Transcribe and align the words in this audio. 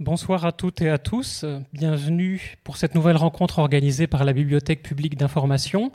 Bonsoir 0.00 0.46
à 0.46 0.52
toutes 0.52 0.80
et 0.80 0.88
à 0.88 0.96
tous. 0.96 1.44
Bienvenue 1.74 2.56
pour 2.64 2.78
cette 2.78 2.94
nouvelle 2.94 3.18
rencontre 3.18 3.58
organisée 3.58 4.06
par 4.06 4.24
la 4.24 4.32
Bibliothèque 4.32 4.82
publique 4.82 5.18
d'information. 5.18 5.92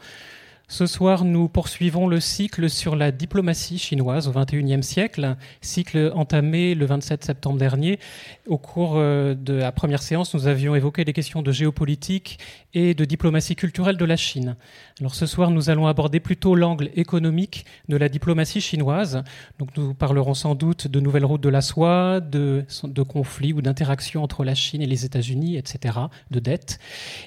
Ce 0.67 0.87
soir, 0.87 1.25
nous 1.25 1.47
poursuivons 1.47 2.07
le 2.07 2.19
cycle 2.19 2.71
sur 2.71 2.95
la 2.95 3.11
diplomatie 3.11 3.77
chinoise 3.77 4.27
au 4.27 4.31
XXIe 4.31 4.81
siècle, 4.81 5.35
cycle 5.61 6.11
entamé 6.15 6.73
le 6.73 6.87
27 6.87 7.23
septembre 7.23 7.59
dernier. 7.59 7.99
Au 8.47 8.57
cours 8.57 8.93
euh, 8.95 9.35
de 9.35 9.53
la 9.53 9.71
première 9.71 10.01
séance, 10.01 10.33
nous 10.33 10.47
avions 10.47 10.73
évoqué 10.73 11.03
les 11.03 11.13
questions 11.13 11.43
de 11.43 11.51
géopolitique 11.51 12.39
et 12.73 12.95
de 12.95 13.05
diplomatie 13.05 13.55
culturelle 13.55 13.97
de 13.97 14.05
la 14.05 14.17
Chine. 14.17 14.55
Alors 14.99 15.13
ce 15.13 15.27
soir, 15.27 15.51
nous 15.51 15.69
allons 15.69 15.85
aborder 15.85 16.19
plutôt 16.19 16.55
l'angle 16.55 16.89
économique 16.95 17.65
de 17.87 17.95
la 17.95 18.09
diplomatie 18.09 18.59
chinoise. 18.59 19.23
Donc 19.59 19.69
nous 19.77 19.93
parlerons 19.93 20.33
sans 20.33 20.55
doute 20.55 20.87
de 20.87 20.99
nouvelles 20.99 21.25
routes 21.25 21.41
de 21.41 21.49
la 21.49 21.61
soie, 21.61 22.21
de, 22.21 22.65
de 22.83 23.01
conflits 23.03 23.53
ou 23.53 23.61
d'interactions 23.61 24.23
entre 24.23 24.43
la 24.43 24.55
Chine 24.55 24.81
et 24.81 24.87
les 24.87 25.05
États-Unis, 25.05 25.57
etc., 25.57 25.99
de 26.31 26.39
dettes. 26.39 26.79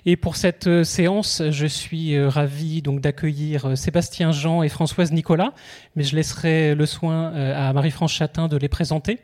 Et 0.06 0.16
pour 0.16 0.34
cette 0.34 0.66
euh, 0.66 0.82
séance, 0.82 1.40
je 1.50 1.66
suis 1.66 2.16
euh, 2.16 2.28
ravi 2.28 2.82
d'accueillir 2.82 3.27
euh, 3.64 3.76
Sébastien 3.76 4.32
Jean 4.32 4.62
et 4.62 4.68
Françoise 4.68 5.12
Nicolas, 5.12 5.52
mais 5.96 6.02
je 6.02 6.16
laisserai 6.16 6.74
le 6.74 6.86
soin 6.86 7.32
euh, 7.32 7.68
à 7.68 7.72
Marie-France 7.72 8.12
Chatin 8.12 8.48
de 8.48 8.56
les 8.56 8.68
présenter. 8.68 9.18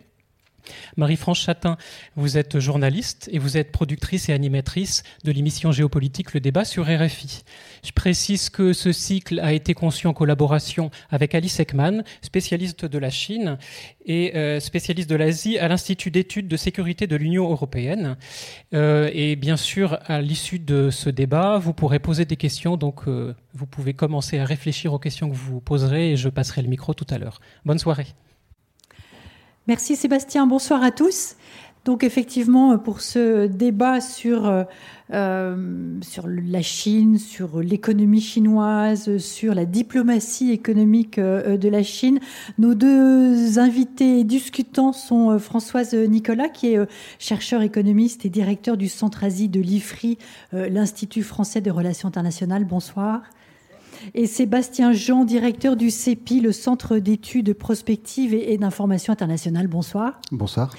Marie-France 0.97 1.41
Chatin, 1.41 1.77
vous 2.17 2.39
êtes 2.39 2.59
journaliste 2.59 3.29
et 3.33 3.39
vous 3.39 3.57
êtes 3.57 3.73
productrice 3.73 4.29
et 4.29 4.33
animatrice 4.33 5.03
de 5.25 5.33
l'émission 5.33 5.73
géopolitique 5.73 6.35
Le 6.35 6.41
Débat 6.41 6.65
sur 6.65 6.85
RFI. 6.85 7.45
Je 7.85 7.93
précise 7.93 8.51
que 8.51 8.73
ce 8.73 8.93
cycle 8.93 9.41
a 9.41 9.53
été 9.53 9.75
conçu 9.75 10.07
en 10.07 10.13
collaboration 10.13 10.91
avec 11.11 11.35
Alice 11.35 11.61
Ekman, 11.61 12.05
spécialiste 12.23 12.85
de 12.85 12.99
la 12.99 13.11
Chine 13.11 13.59
et 14.07 14.37
euh, 14.37 14.61
spécialiste 14.61 15.09
de 15.09 15.17
l'Asie 15.17 15.59
à 15.59 15.69
l'Institut 15.69 16.11
d'études 16.11 16.49
de 16.49 16.57
sécurité 16.57 17.07
de 17.07 17.17
l'Union 17.17 17.51
européenne. 17.51 18.17
Euh, 18.75 19.11
et 19.13 19.37
bien 19.37 19.57
sûr, 19.57 19.99
à 20.07 20.21
l'issue 20.21 20.59
de 20.59 20.91
ce 20.91 21.11
débat, 21.11 21.59
vous 21.59 21.73
pourrez 21.73 21.99
poser 21.99 22.25
des 22.25 22.37
questions, 22.37 22.77
donc 22.77 23.07
euh, 23.07 23.35
vous 23.55 23.67
pouvez 23.67 23.95
commencer 23.95 24.39
à 24.39 24.45
réfléchir 24.45 24.93
aux 24.93 24.99
questions 24.99 25.29
que 25.29 25.35
vous 25.35 25.61
poserez 25.61 26.13
et 26.13 26.17
je 26.17 26.29
passerai 26.29 26.63
le 26.63 26.69
micro 26.69 26.95
tout 26.95 27.07
à 27.11 27.19
l'heure. 27.19 27.41
Bonne 27.65 27.79
soirée. 27.79 28.07
Merci 29.67 29.97
Sébastien, 29.97 30.47
bonsoir 30.47 30.83
à 30.83 30.91
tous. 30.91 31.37
Donc 31.87 32.05
effectivement, 32.05 32.77
pour 32.77 33.01
ce 33.01 33.47
débat 33.47 34.03
sur, 34.03 34.47
euh, 34.47 34.65
euh, 35.15 35.99
sur 36.03 36.27
la 36.29 36.61
Chine, 36.61 37.19
sur 37.19 37.61
l'économie 37.61 38.21
chinoise, 38.21 39.17
sur 39.17 39.55
la 39.55 39.65
diplomatie 39.65 40.51
économique 40.51 41.19
euh, 41.19 41.57
de 41.57 41.69
la 41.71 41.83
Chine, 41.83 42.21
nos 42.59 42.75
deux 42.75 43.59
invités 43.59 44.23
discutants 44.25 44.93
sont 44.93 45.39
Françoise 45.39 45.95
Nicolas, 45.95 46.51
qui 46.51 46.75
est 46.75 46.79
chercheur 47.19 47.63
économiste 47.63 48.27
et 48.27 48.29
directeur 48.29 48.77
du 48.77 48.89
Centre 48.89 49.25
Asie 49.25 49.49
de 49.49 49.61
l'IFRI, 49.61 50.19
l'Institut 50.53 51.23
français 51.23 51.63
des 51.63 51.71
relations 51.71 52.09
internationales. 52.09 52.67
Bonsoir 52.67 53.23
et 54.15 54.27
Sébastien 54.27 54.93
Jean, 54.93 55.25
directeur 55.25 55.77
du 55.77 55.91
CEPI, 55.91 56.41
le 56.41 56.53
Centre 56.53 56.99
d'études 56.99 57.55
prospectives 57.55 58.35
et, 58.35 58.59
d'information 58.59 59.13
internationale. 59.13 59.67
Bonsoir. 59.67 60.21
Bonsoir. 60.31 60.71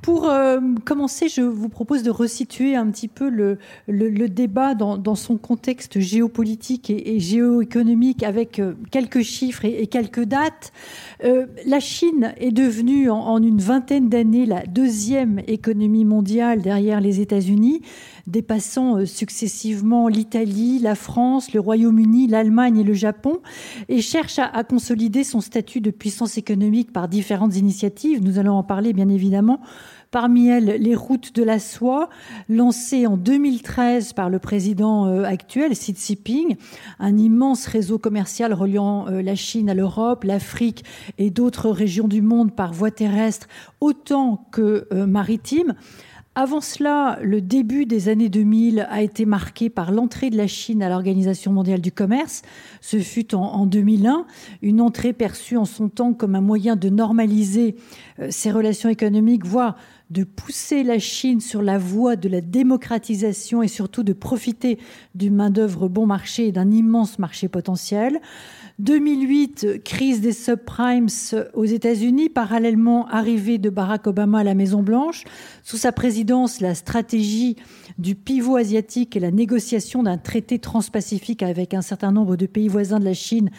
Pour 0.00 0.28
euh, 0.28 0.60
commencer, 0.84 1.28
je 1.28 1.42
vous 1.42 1.68
propose 1.68 2.02
de 2.02 2.10
resituer 2.10 2.74
un 2.74 2.90
petit 2.90 3.08
peu 3.08 3.28
le, 3.28 3.58
le, 3.86 4.28
débat 4.28 4.74
dans, 4.74 5.14
son 5.14 5.36
contexte 5.36 6.00
géopolitique 6.00 6.90
et, 6.90 7.20
géoéconomique 7.20 8.22
avec 8.22 8.58
euh, 8.58 8.74
quelques 8.90 9.22
chiffres 9.22 9.64
et, 9.64 9.86
quelques 9.86 10.24
dates. 10.24 10.72
Euh, 11.24 11.46
la 11.66 11.80
Chine 11.80 12.34
est 12.38 12.52
devenue 12.52 13.10
en, 13.10 13.18
en 13.18 13.42
une 13.42 13.60
vingtaine 13.60 14.08
d'années 14.08 14.46
la 14.46 14.64
deuxième 14.66 15.40
économie 15.46 16.04
mondiale 16.04 16.62
derrière 16.62 17.00
les 17.00 17.20
États-Unis 17.20 17.82
dépassant 18.26 18.98
euh, 18.98 19.06
successivement 19.06 20.08
l'Italie, 20.08 20.78
la 20.78 20.94
France, 20.94 21.52
le 21.52 21.60
Royaume-Uni, 21.60 22.26
l'Allemagne 22.26 22.78
et 22.78 22.84
le 22.84 22.94
Japon, 22.94 23.40
et 23.88 24.00
cherche 24.00 24.38
à, 24.38 24.64
consolider 24.64 25.24
son 25.24 25.40
statut 25.40 25.80
de 25.80 25.90
puissance 25.90 26.38
économique 26.38 26.92
par 26.92 27.08
différentes 27.08 27.56
initiatives. 27.56 28.22
Nous 28.22 28.38
allons 28.38 28.54
en 28.54 28.62
parler 28.62 28.92
bien 28.92 29.08
évidemment. 29.08 29.60
Parmi 30.10 30.48
elles, 30.48 30.76
les 30.78 30.94
routes 30.94 31.34
de 31.34 31.42
la 31.42 31.58
soie, 31.58 32.10
lancées 32.48 33.06
en 33.06 33.16
2013 33.16 34.12
par 34.12 34.28
le 34.28 34.38
président 34.38 35.06
euh, 35.06 35.24
actuel, 35.24 35.72
Xi 35.72 35.94
Jinping, 35.96 36.56
un 36.98 37.16
immense 37.16 37.66
réseau 37.66 37.98
commercial 37.98 38.52
reliant 38.52 39.08
euh, 39.08 39.22
la 39.22 39.34
Chine 39.34 39.70
à 39.70 39.74
l'Europe, 39.74 40.24
l'Afrique 40.24 40.84
et 41.16 41.30
d'autres 41.30 41.70
régions 41.70 42.08
du 42.08 42.20
monde 42.20 42.54
par 42.54 42.74
voie 42.74 42.90
terrestre 42.90 43.48
autant 43.80 44.46
que 44.52 44.86
maritime. 44.92 45.74
Avant 46.34 46.62
cela, 46.62 47.18
le 47.20 47.42
début 47.42 47.84
des 47.84 48.08
années 48.08 48.30
2000 48.30 48.86
a 48.88 49.02
été 49.02 49.26
marqué 49.26 49.68
par 49.68 49.92
l'entrée 49.92 50.30
de 50.30 50.38
la 50.38 50.46
Chine 50.46 50.82
à 50.82 50.88
l'Organisation 50.88 51.52
mondiale 51.52 51.82
du 51.82 51.92
commerce. 51.92 52.40
Ce 52.80 52.98
fut 53.00 53.34
en, 53.34 53.66
2001, 53.66 54.24
une 54.62 54.80
entrée 54.80 55.12
perçue 55.12 55.58
en 55.58 55.66
son 55.66 55.90
temps 55.90 56.14
comme 56.14 56.34
un 56.34 56.40
moyen 56.40 56.74
de 56.74 56.88
normaliser 56.88 57.76
euh, 58.18 58.28
ses 58.30 58.50
relations 58.50 58.88
économiques, 58.88 59.44
voire 59.44 59.76
de 60.08 60.24
pousser 60.24 60.84
la 60.84 60.98
Chine 60.98 61.40
sur 61.40 61.60
la 61.60 61.76
voie 61.76 62.16
de 62.16 62.30
la 62.30 62.40
démocratisation 62.40 63.62
et 63.62 63.68
surtout 63.68 64.02
de 64.02 64.14
profiter 64.14 64.78
d'une 65.14 65.34
main-d'œuvre 65.34 65.88
bon 65.88 66.06
marché 66.06 66.46
et 66.46 66.52
d'un 66.52 66.70
immense 66.70 67.18
marché 67.18 67.48
potentiel. 67.48 68.22
2008, 68.82 69.84
crise 69.84 70.20
des 70.20 70.32
subprimes 70.32 71.06
aux 71.54 71.64
États-Unis, 71.64 72.28
parallèlement 72.28 73.06
arrivée 73.06 73.58
de 73.58 73.70
Barack 73.70 74.08
Obama 74.08 74.40
à 74.40 74.44
la 74.44 74.54
Maison-Blanche. 74.54 75.22
Sous 75.62 75.76
sa 75.76 75.92
présidence, 75.92 76.60
la 76.60 76.74
stratégie 76.74 77.54
du 77.98 78.16
pivot 78.16 78.56
asiatique 78.56 79.14
et 79.14 79.20
la 79.20 79.30
négociation 79.30 80.02
d'un 80.02 80.18
traité 80.18 80.58
transpacifique 80.58 81.44
avec 81.44 81.74
un 81.74 81.80
certain 81.80 82.10
nombre 82.10 82.34
de 82.34 82.46
pays 82.46 82.66
voisins 82.66 82.98
de 82.98 83.04
la 83.04 83.14
Chine 83.14 83.50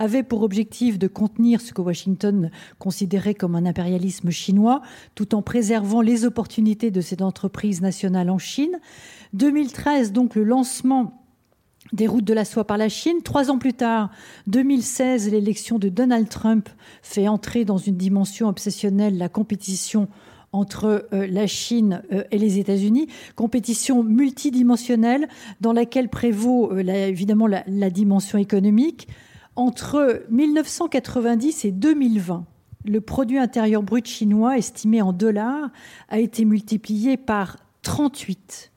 avait 0.00 0.24
pour 0.24 0.42
objectif 0.42 0.98
de 0.98 1.06
contenir 1.06 1.60
ce 1.60 1.72
que 1.72 1.80
Washington 1.80 2.50
considérait 2.80 3.34
comme 3.34 3.54
un 3.54 3.66
impérialisme 3.66 4.30
chinois, 4.30 4.82
tout 5.14 5.36
en 5.36 5.42
préservant 5.42 6.00
les 6.00 6.24
opportunités 6.24 6.90
de 6.90 7.00
cette 7.00 7.22
entreprise 7.22 7.82
nationale 7.82 8.30
en 8.30 8.38
Chine. 8.38 8.80
2013, 9.32 10.10
donc 10.10 10.34
le 10.34 10.42
lancement 10.42 11.21
des 11.92 12.06
routes 12.06 12.24
de 12.24 12.34
la 12.34 12.44
soie 12.44 12.64
par 12.64 12.78
la 12.78 12.88
Chine. 12.88 13.22
Trois 13.22 13.50
ans 13.50 13.58
plus 13.58 13.74
tard, 13.74 14.10
2016, 14.46 15.30
l'élection 15.30 15.78
de 15.78 15.88
Donald 15.88 16.28
Trump 16.28 16.68
fait 17.02 17.28
entrer 17.28 17.64
dans 17.64 17.78
une 17.78 17.96
dimension 17.96 18.48
obsessionnelle 18.48 19.18
la 19.18 19.28
compétition 19.28 20.08
entre 20.52 21.08
euh, 21.12 21.26
la 21.26 21.46
Chine 21.46 22.02
euh, 22.12 22.24
et 22.30 22.38
les 22.38 22.58
États-Unis, 22.58 23.08
compétition 23.36 24.02
multidimensionnelle 24.02 25.28
dans 25.60 25.72
laquelle 25.72 26.08
prévaut 26.08 26.72
euh, 26.72 26.80
évidemment 26.80 27.46
la, 27.46 27.64
la, 27.66 27.90
dimension 27.90 28.38
économique. 28.38 29.08
Entre 29.56 30.24
1990 30.30 31.64
et 31.64 31.72
2020, 31.72 32.44
le 32.84 33.00
produit 33.00 33.38
intérieur 33.38 33.82
brut 33.82 34.06
chinois 34.06 34.58
estimé 34.58 35.02
en 35.02 35.12
dollars 35.12 35.70
a 36.08 36.18
été 36.18 36.44
multiplié 36.44 37.16
par 37.16 37.58
38 37.82 38.71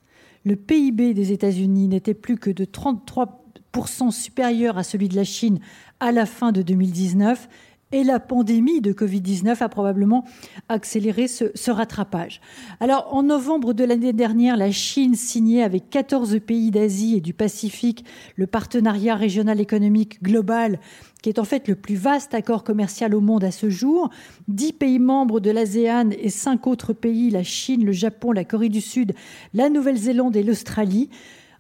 le 0.45 0.56
PIB 0.56 1.13
des 1.13 1.31
États-Unis 1.31 1.88
n'était 1.88 2.13
plus 2.13 2.38
que 2.38 2.51
de 2.51 2.66
33% 2.66 4.11
supérieur 4.11 4.78
à 4.78 4.83
celui 4.83 5.09
de 5.09 5.16
la 5.16 5.23
Chine 5.23 5.59
à 6.00 6.11
la 6.11 6.25
fin 6.25 6.51
de 6.51 6.61
2019 6.61 7.50
et 7.91 8.03
la 8.03 8.19
pandémie 8.19 8.81
de 8.81 8.91
Covid-19 8.94 9.62
a 9.62 9.69
probablement 9.69 10.25
accéléré 10.69 11.28
ce, 11.28 11.72
rattrapage. 11.72 12.41
Alors, 12.79 13.13
en 13.13 13.23
novembre 13.23 13.73
de 13.73 13.84
l'année 13.84 14.13
dernière, 14.13 14.57
la 14.57 14.72
Chine 14.72 15.16
signait 15.16 15.63
avec 15.63 15.90
14 15.90 16.40
pays 16.45 16.72
d'Asie 16.72 17.16
et 17.18 17.22
du 17.22 17.34
Pacifique 17.34 18.06
le 18.35 18.47
partenariat 18.47 19.16
régional 19.16 19.59
économique 19.59 20.22
global 20.22 20.79
qui 21.22 21.29
est 21.29 21.40
en 21.40 21.44
fait 21.44 21.68
le 21.68 21.74
plus 21.74 21.95
vaste 21.95 22.35
accord 22.35 22.63
commercial 22.63 23.16
au 23.16 23.19
monde 23.19 23.44
à 23.44 23.50
ce 23.50 23.68
jour. 23.68 24.12
Dix 24.47 24.74
pays 24.74 25.00
membres 25.00 25.40
de 25.40 25.50
l'ASEAN 25.50 26.12
et 26.12 26.29
cinq 26.29 26.68
autres 26.68 26.94
pays, 26.94 27.31
la 27.31 27.41
Chine, 27.41 27.84
le 27.84 27.94
Japon, 27.94 28.31
la 28.31 28.44
Corée 28.44 28.69
du 28.69 28.79
Sud, 28.79 29.13
la 29.56 29.69
Nouvelle-Zélande 29.69 30.36
et 30.36 30.44
l'Australie. 30.44 31.09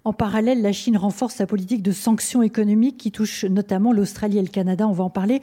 En 0.03 0.13
parallèle, 0.13 0.61
la 0.61 0.71
Chine 0.71 0.97
renforce 0.97 1.33
sa 1.33 1.47
politique 1.47 1.81
de 1.81 1.91
sanctions 1.91 2.43
économiques 2.43 2.97
qui 2.97 3.11
touche 3.11 3.43
notamment 3.43 3.91
l'Australie 3.91 4.37
et 4.37 4.43
le 4.43 4.49
Canada. 4.49 4.87
On 4.87 4.91
va 4.91 5.03
en 5.03 5.09
parler. 5.09 5.41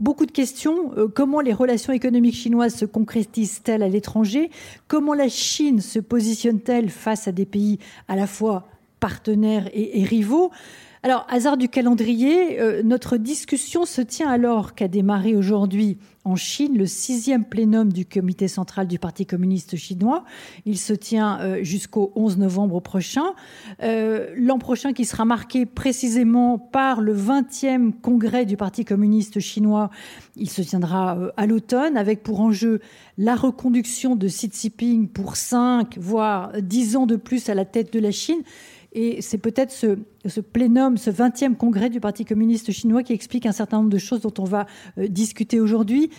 Beaucoup 0.00 0.26
de 0.26 0.32
questions. 0.32 0.92
Euh, 0.96 1.08
comment 1.08 1.40
les 1.40 1.52
relations 1.52 1.92
économiques 1.92 2.34
chinoises 2.34 2.74
se 2.74 2.84
concrétisent-elles 2.84 3.82
à 3.82 3.88
l'étranger? 3.88 4.50
Comment 4.88 5.14
la 5.14 5.28
Chine 5.28 5.80
se 5.80 5.98
positionne-t-elle 5.98 6.90
face 6.90 7.28
à 7.28 7.32
des 7.32 7.46
pays 7.46 7.78
à 8.08 8.16
la 8.16 8.26
fois 8.26 8.66
partenaires 8.98 9.68
et 9.72 10.04
rivaux? 10.04 10.50
Alors, 11.04 11.26
hasard 11.28 11.58
du 11.58 11.68
calendrier, 11.68 12.58
euh, 12.60 12.82
notre 12.82 13.18
discussion 13.18 13.84
se 13.84 14.00
tient 14.00 14.30
alors 14.30 14.74
qu'a 14.74 14.88
démarré 14.88 15.36
aujourd'hui 15.36 15.98
en 16.24 16.36
Chine 16.36 16.76
le 16.76 16.86
sixième 16.86 17.44
plénum 17.44 17.92
du 17.92 18.06
comité 18.06 18.48
central 18.48 18.88
du 18.88 18.98
Parti 18.98 19.26
communiste 19.26 19.76
chinois. 19.76 20.24
Il 20.64 20.78
se 20.78 20.92
tient 20.92 21.38
euh, 21.40 21.62
jusqu'au 21.62 22.12
11 22.16 22.38
novembre 22.38 22.80
prochain. 22.80 23.34
Euh, 23.82 24.30
l'an 24.36 24.58
prochain 24.58 24.92
qui 24.92 25.04
sera 25.04 25.24
marqué 25.24 25.66
précisément 25.66 26.58
par 26.58 27.00
le 27.00 27.14
20e 27.14 27.92
congrès 27.92 28.46
du 28.46 28.56
Parti 28.56 28.84
communiste 28.84 29.40
chinois. 29.40 29.90
Il 30.36 30.50
se 30.50 30.62
tiendra 30.62 31.18
à 31.36 31.46
l'automne 31.46 31.96
avec 31.96 32.22
pour 32.22 32.40
enjeu 32.40 32.80
la 33.18 33.36
reconduction 33.36 34.16
de 34.16 34.26
Xi 34.26 34.50
Jinping 34.52 35.08
pour 35.08 35.36
5 35.36 35.98
voire 35.98 36.52
10 36.60 36.96
ans 36.96 37.06
de 37.06 37.16
plus 37.16 37.48
à 37.48 37.54
la 37.54 37.64
tête 37.64 37.92
de 37.92 38.00
la 38.00 38.10
Chine. 38.10 38.42
Et 38.94 39.20
c'est 39.22 39.38
peut-être 39.38 39.72
ce, 39.72 40.40
plénum, 40.40 40.96
ce 40.96 41.10
20e 41.10 41.56
congrès 41.56 41.90
du 41.90 42.00
Parti 42.00 42.24
communiste 42.24 42.70
chinois 42.70 43.02
qui 43.02 43.12
explique 43.12 43.44
un 43.44 43.52
certain 43.52 43.78
nombre 43.78 43.90
de 43.90 43.98
choses 43.98 44.20
dont 44.20 44.34
on 44.38 44.44
va 44.44 44.66
euh, 44.98 45.08
discuter 45.08 45.60
aujourd'hui. 45.60 46.10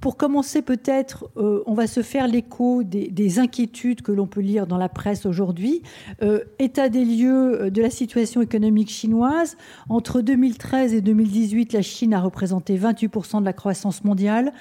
Pour 0.00 0.16
commencer, 0.16 0.62
peut-être, 0.62 1.30
euh, 1.36 1.62
on 1.66 1.74
va 1.74 1.86
se 1.86 2.02
faire 2.02 2.26
l'écho 2.26 2.82
des, 2.82 3.38
inquiétudes 3.38 4.02
que 4.02 4.10
l'on 4.10 4.26
peut 4.26 4.40
lire 4.40 4.66
dans 4.66 4.76
la 4.76 4.88
presse 4.88 5.24
aujourd'hui. 5.24 5.82
Euh, 6.22 6.40
état 6.58 6.88
des 6.88 7.04
lieux 7.04 7.70
de 7.70 7.82
la 7.82 7.90
situation 7.90 8.42
économique 8.42 8.90
chinoise. 8.90 9.56
Entre 9.88 10.20
2013 10.20 10.94
et 10.94 11.00
2018, 11.00 11.72
la 11.74 11.82
Chine 11.82 12.14
a 12.14 12.20
représenté 12.20 12.76
28% 12.76 13.40
de 13.40 13.44
la 13.44 13.52
croissance 13.52 14.02
mondiale. 14.02 14.52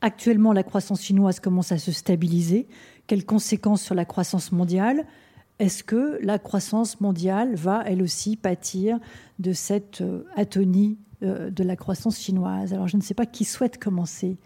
Actuellement, 0.00 0.52
la 0.52 0.62
croissance 0.62 1.02
chinoise 1.02 1.40
commence 1.40 1.72
à 1.72 1.78
se 1.78 1.90
stabiliser. 1.90 2.66
Quelles 3.06 3.24
conséquences 3.24 3.82
sur 3.82 3.94
la 3.94 4.04
croissance 4.04 4.52
mondiale? 4.52 5.04
Est-ce 5.58 5.82
que 5.82 6.18
la 6.22 6.38
croissance 6.38 7.00
mondiale 7.00 7.54
va, 7.54 7.82
elle 7.84 8.02
aussi, 8.02 8.36
pâtir 8.36 8.98
de 9.38 9.52
cette 9.52 10.00
euh, 10.02 10.24
atonie 10.36 10.98
euh, 11.22 11.50
de 11.50 11.64
la 11.64 11.76
croissance 11.76 12.18
chinoise? 12.18 12.72
Alors, 12.72 12.86
je 12.86 12.96
ne 12.96 13.02
sais 13.02 13.14
pas 13.14 13.26
qui 13.26 13.44
souhaite 13.44 13.78
commencer. 13.78 14.36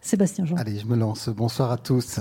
Sébastien 0.00 0.44
Jean. 0.44 0.56
Allez, 0.56 0.78
je 0.78 0.86
me 0.86 0.96
lance. 0.96 1.28
Bonsoir 1.28 1.70
à 1.70 1.76
tous. 1.76 2.20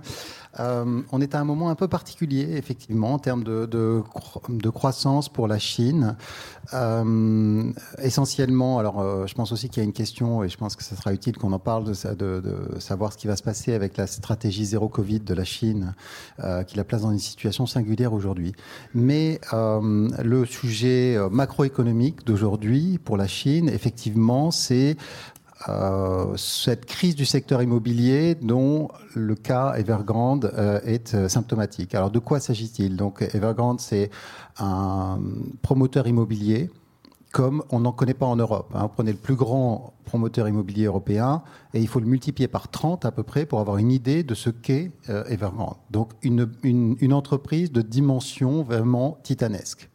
Euh, 0.60 1.02
on 1.10 1.20
est 1.20 1.34
à 1.34 1.40
un 1.40 1.44
moment 1.44 1.70
un 1.70 1.74
peu 1.74 1.88
particulier, 1.88 2.56
effectivement, 2.56 3.14
en 3.14 3.18
termes 3.18 3.44
de, 3.44 4.02
croissance 4.70 5.28
pour 5.28 5.48
la 5.48 5.58
Chine. 5.58 6.16
Euh, 6.74 7.72
essentiellement, 8.02 8.78
alors 8.78 9.00
euh, 9.00 9.26
je 9.26 9.34
pense 9.34 9.52
aussi 9.52 9.68
qu'il 9.68 9.82
y 9.82 9.84
a 9.84 9.84
une 9.84 9.92
question, 9.92 10.44
et 10.44 10.48
je 10.48 10.56
pense 10.56 10.76
que 10.76 10.84
ce 10.84 10.94
sera 10.94 11.12
utile 11.12 11.36
qu'on 11.36 11.52
en 11.52 11.58
parle, 11.58 11.84
de, 11.84 12.42
savoir 12.78 13.12
ce 13.12 13.18
qui 13.18 13.26
va 13.26 13.36
se 13.36 13.42
passer 13.42 13.72
avec 13.72 13.96
la 13.96 14.06
stratégie 14.06 14.64
zéro 14.64 14.88
Covid 14.88 15.20
de 15.20 15.34
la 15.34 15.44
Chine, 15.44 15.94
qui 16.66 16.76
la 16.76 16.84
place 16.84 17.02
dans 17.02 17.12
une 17.12 17.18
situation 17.18 17.66
singulière 17.66 18.12
aujourd'hui. 18.12 18.52
Mais 18.94 19.40
le 19.52 20.44
sujet 20.44 21.18
macroéconomique 21.30 22.26
d'aujourd'hui 22.26 22.98
pour 22.98 23.16
la 23.16 23.26
Chine, 23.26 23.68
effectivement, 23.68 24.50
c'est 24.50 24.96
euh, 25.68 26.36
cette 26.36 26.86
crise 26.86 27.14
du 27.14 27.24
secteur 27.24 27.62
immobilier 27.62 28.34
dont 28.34 28.88
le 29.14 29.34
cas 29.34 29.74
Evergrande 29.76 30.52
euh, 30.56 30.80
est 30.84 31.14
euh, 31.14 31.28
symptomatique. 31.28 31.94
Alors 31.94 32.10
de 32.10 32.18
quoi 32.18 32.40
s'agit-il? 32.40 32.96
Donc 32.96 33.22
Evergrande, 33.22 33.80
c'est 33.80 34.10
un 34.58 35.20
promoteur 35.62 36.06
immobilier 36.06 36.70
comme 37.32 37.62
on 37.70 37.80
n'en 37.80 37.92
connaît 37.92 38.12
pas 38.12 38.26
en 38.26 38.36
Europe. 38.36 38.72
Hein. 38.74 38.88
Prenez 38.88 39.12
le 39.12 39.18
plus 39.18 39.36
grand 39.36 39.94
promoteur 40.04 40.48
immobilier 40.48 40.84
européen 40.84 41.42
et 41.72 41.80
il 41.80 41.88
faut 41.88 41.98
le 41.98 42.06
multiplier 42.06 42.46
par 42.46 42.68
30 42.68 43.06
à 43.06 43.10
peu 43.10 43.22
près 43.22 43.46
pour 43.46 43.58
avoir 43.58 43.78
une 43.78 43.90
idée 43.90 44.22
de 44.22 44.34
ce 44.34 44.50
qu'est 44.50 44.90
Evergrande. 45.08 45.76
Donc 45.90 46.10
une, 46.20 46.52
une 46.62 47.12
entreprise 47.14 47.72
de 47.72 47.80
dimension 47.80 48.62
vraiment 48.62 49.16
titanesque. 49.22 49.88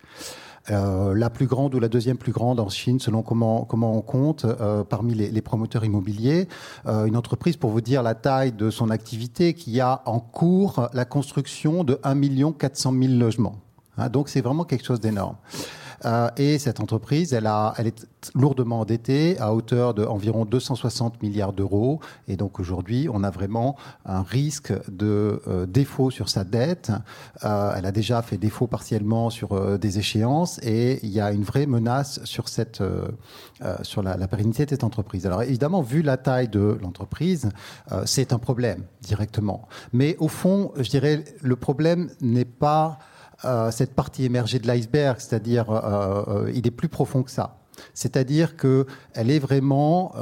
Euh, 0.69 1.15
la 1.15 1.29
plus 1.29 1.45
grande 1.45 1.73
ou 1.75 1.79
la 1.79 1.87
deuxième 1.87 2.17
plus 2.17 2.33
grande 2.33 2.59
en 2.59 2.67
Chine, 2.67 2.99
selon 2.99 3.21
comment, 3.21 3.63
comment 3.63 3.95
on 3.95 4.01
compte, 4.01 4.43
euh, 4.43 4.83
parmi 4.83 5.13
les, 5.13 5.29
les, 5.29 5.41
promoteurs 5.41 5.85
immobiliers. 5.85 6.49
Euh, 6.87 7.05
une 7.05 7.15
entreprise, 7.15 7.55
pour 7.55 7.69
vous 7.69 7.79
dire 7.79 8.03
la 8.03 8.15
taille 8.15 8.51
de 8.51 8.69
son 8.69 8.89
activité, 8.89 9.53
qui 9.53 9.79
a 9.79 10.01
en 10.05 10.19
cours 10.19 10.89
la 10.93 11.05
construction 11.05 11.85
de 11.85 11.99
1 12.03 12.51
400 12.51 12.93
000 13.01 13.13
logements. 13.13 13.55
Hein, 13.97 14.09
donc 14.09 14.27
c'est 14.27 14.41
vraiment 14.41 14.65
quelque 14.65 14.85
chose 14.85 14.99
d'énorme. 14.99 15.37
Euh, 16.05 16.29
et 16.37 16.59
cette 16.59 16.79
entreprise, 16.79 17.33
elle, 17.33 17.47
a, 17.47 17.73
elle 17.77 17.87
est 17.87 18.07
lourdement 18.35 18.81
endettée 18.81 19.39
à 19.39 19.53
hauteur 19.53 19.93
d'environ 19.93 20.45
260 20.45 21.21
milliards 21.21 21.53
d'euros. 21.53 21.99
Et 22.27 22.35
donc 22.35 22.59
aujourd'hui, 22.59 23.07
on 23.11 23.23
a 23.23 23.29
vraiment 23.29 23.75
un 24.05 24.21
risque 24.21 24.73
de 24.89 25.41
euh, 25.47 25.65
défaut 25.65 26.11
sur 26.11 26.29
sa 26.29 26.43
dette. 26.43 26.91
Euh, 27.43 27.73
elle 27.75 27.85
a 27.85 27.91
déjà 27.91 28.21
fait 28.21 28.37
défaut 28.37 28.67
partiellement 28.67 29.29
sur 29.29 29.77
des 29.79 29.99
échéances 29.99 30.59
et 30.63 30.99
il 31.03 31.09
y 31.09 31.19
a 31.19 31.31
une 31.31 31.43
vraie 31.43 31.65
menace 31.65 32.19
sur, 32.23 32.49
cette, 32.49 32.83
sur 33.81 34.03
la, 34.03 34.27
pérennité 34.27 34.65
de 34.65 34.71
cette 34.71 34.83
entreprise. 34.83 35.25
Alors 35.25 35.43
évidemment, 35.43 35.81
vu 35.81 36.01
la 36.01 36.17
taille 36.17 36.47
de 36.47 36.77
l'entreprise, 36.81 37.49
c'est 38.05 38.33
un 38.33 38.39
problème 38.39 38.83
directement. 39.01 39.67
Mais 39.93 40.15
au 40.19 40.27
fond, 40.27 40.71
je 40.77 40.89
dirais, 40.89 41.23
le 41.41 41.55
problème 41.55 42.09
n'est 42.21 42.45
pas 42.45 42.99
euh, 43.45 43.69
cette 43.71 43.93
partie 43.93 44.25
émergée 44.25 44.59
de 44.59 44.67
l'iceberg, 44.67 45.19
c'est-à-dire 45.19 45.69
euh, 45.69 46.23
euh, 46.27 46.51
il 46.55 46.65
est 46.65 46.71
plus 46.71 46.89
profond 46.89 47.21
que 47.23 47.31
ça. 47.31 47.57
C'est-à-dire 47.93 48.55
qu'elle 48.57 49.29
est 49.29 49.37
vraiment 49.37 50.13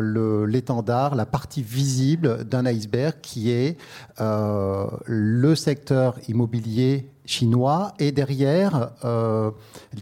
l'étendard, 0.00 1.14
la 1.14 1.26
partie 1.26 1.62
visible 1.62 2.42
d'un 2.42 2.66
iceberg 2.66 3.14
qui 3.22 3.52
est 3.52 3.78
le 4.18 5.54
secteur 5.54 6.18
immobilier 6.26 7.08
chinois 7.24 7.94
et 8.00 8.10
derrière 8.10 8.90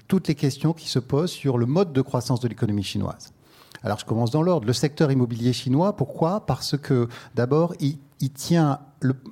toutes 0.08 0.28
les 0.28 0.34
questions 0.34 0.72
qui 0.72 0.88
se 0.88 0.98
posent 0.98 1.32
sur 1.32 1.58
le 1.58 1.66
mode 1.66 1.92
de 1.92 2.00
croissance 2.00 2.40
de 2.40 2.48
l'économie 2.48 2.82
chinoise. 2.82 3.34
Alors 3.82 3.98
je 3.98 4.06
commence 4.06 4.30
dans 4.30 4.42
l'ordre. 4.42 4.66
Le 4.66 4.72
secteur 4.72 5.12
immobilier 5.12 5.52
chinois, 5.52 5.94
pourquoi? 5.94 6.46
Parce 6.46 6.78
que 6.78 7.08
d'abord, 7.34 7.75
il, 7.80 7.98
tient 8.30 8.78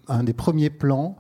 un 0.09 0.23
des 0.23 0.35
premiers 0.35 0.69
plans 0.69 1.17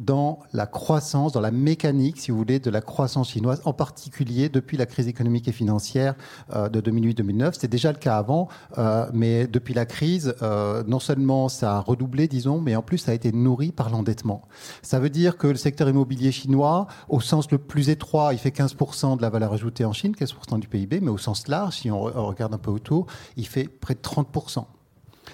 dans 0.00 0.40
la 0.54 0.66
croissance, 0.66 1.32
dans 1.32 1.40
la 1.40 1.50
mécanique, 1.50 2.18
si 2.18 2.30
vous 2.30 2.38
voulez, 2.38 2.58
de 2.58 2.70
la 2.70 2.80
croissance 2.80 3.30
chinoise, 3.30 3.60
en 3.66 3.74
particulier 3.74 4.48
depuis 4.48 4.76
la 4.76 4.86
crise 4.86 5.06
économique 5.06 5.46
et 5.46 5.52
financière 5.52 6.14
euh, 6.54 6.68
de 6.68 6.80
2008-2009. 6.80 7.52
C'était 7.52 7.68
déjà 7.68 7.92
le 7.92 7.98
cas 7.98 8.16
avant, 8.16 8.48
euh, 8.78 9.06
mais 9.12 9.46
depuis 9.46 9.74
la 9.74 9.84
crise, 9.84 10.34
euh, 10.42 10.82
non 10.86 11.00
seulement 11.00 11.48
ça 11.48 11.76
a 11.76 11.80
redoublé, 11.80 12.28
disons, 12.28 12.60
mais 12.60 12.74
en 12.76 12.82
plus 12.82 12.98
ça 12.98 13.12
a 13.12 13.14
été 13.14 13.30
nourri 13.30 13.72
par 13.72 13.90
l'endettement. 13.90 14.42
Ça 14.82 14.98
veut 14.98 15.10
dire 15.10 15.36
que 15.36 15.46
le 15.46 15.56
secteur 15.56 15.88
immobilier 15.88 16.32
chinois, 16.32 16.86
au 17.10 17.20
sens 17.20 17.50
le 17.50 17.58
plus 17.58 17.90
étroit, 17.90 18.32
il 18.32 18.38
fait 18.38 18.56
15% 18.56 19.18
de 19.18 19.22
la 19.22 19.28
valeur 19.28 19.52
ajoutée 19.52 19.84
en 19.84 19.92
Chine, 19.92 20.14
15% 20.18 20.58
du 20.58 20.68
PIB, 20.68 21.00
mais 21.00 21.10
au 21.10 21.18
sens 21.18 21.46
large, 21.46 21.76
si 21.76 21.90
on 21.90 22.00
regarde 22.00 22.54
un 22.54 22.58
peu 22.58 22.70
autour, 22.70 23.06
il 23.36 23.46
fait 23.46 23.68
près 23.68 23.94
de 23.94 24.00
30%. 24.00 24.64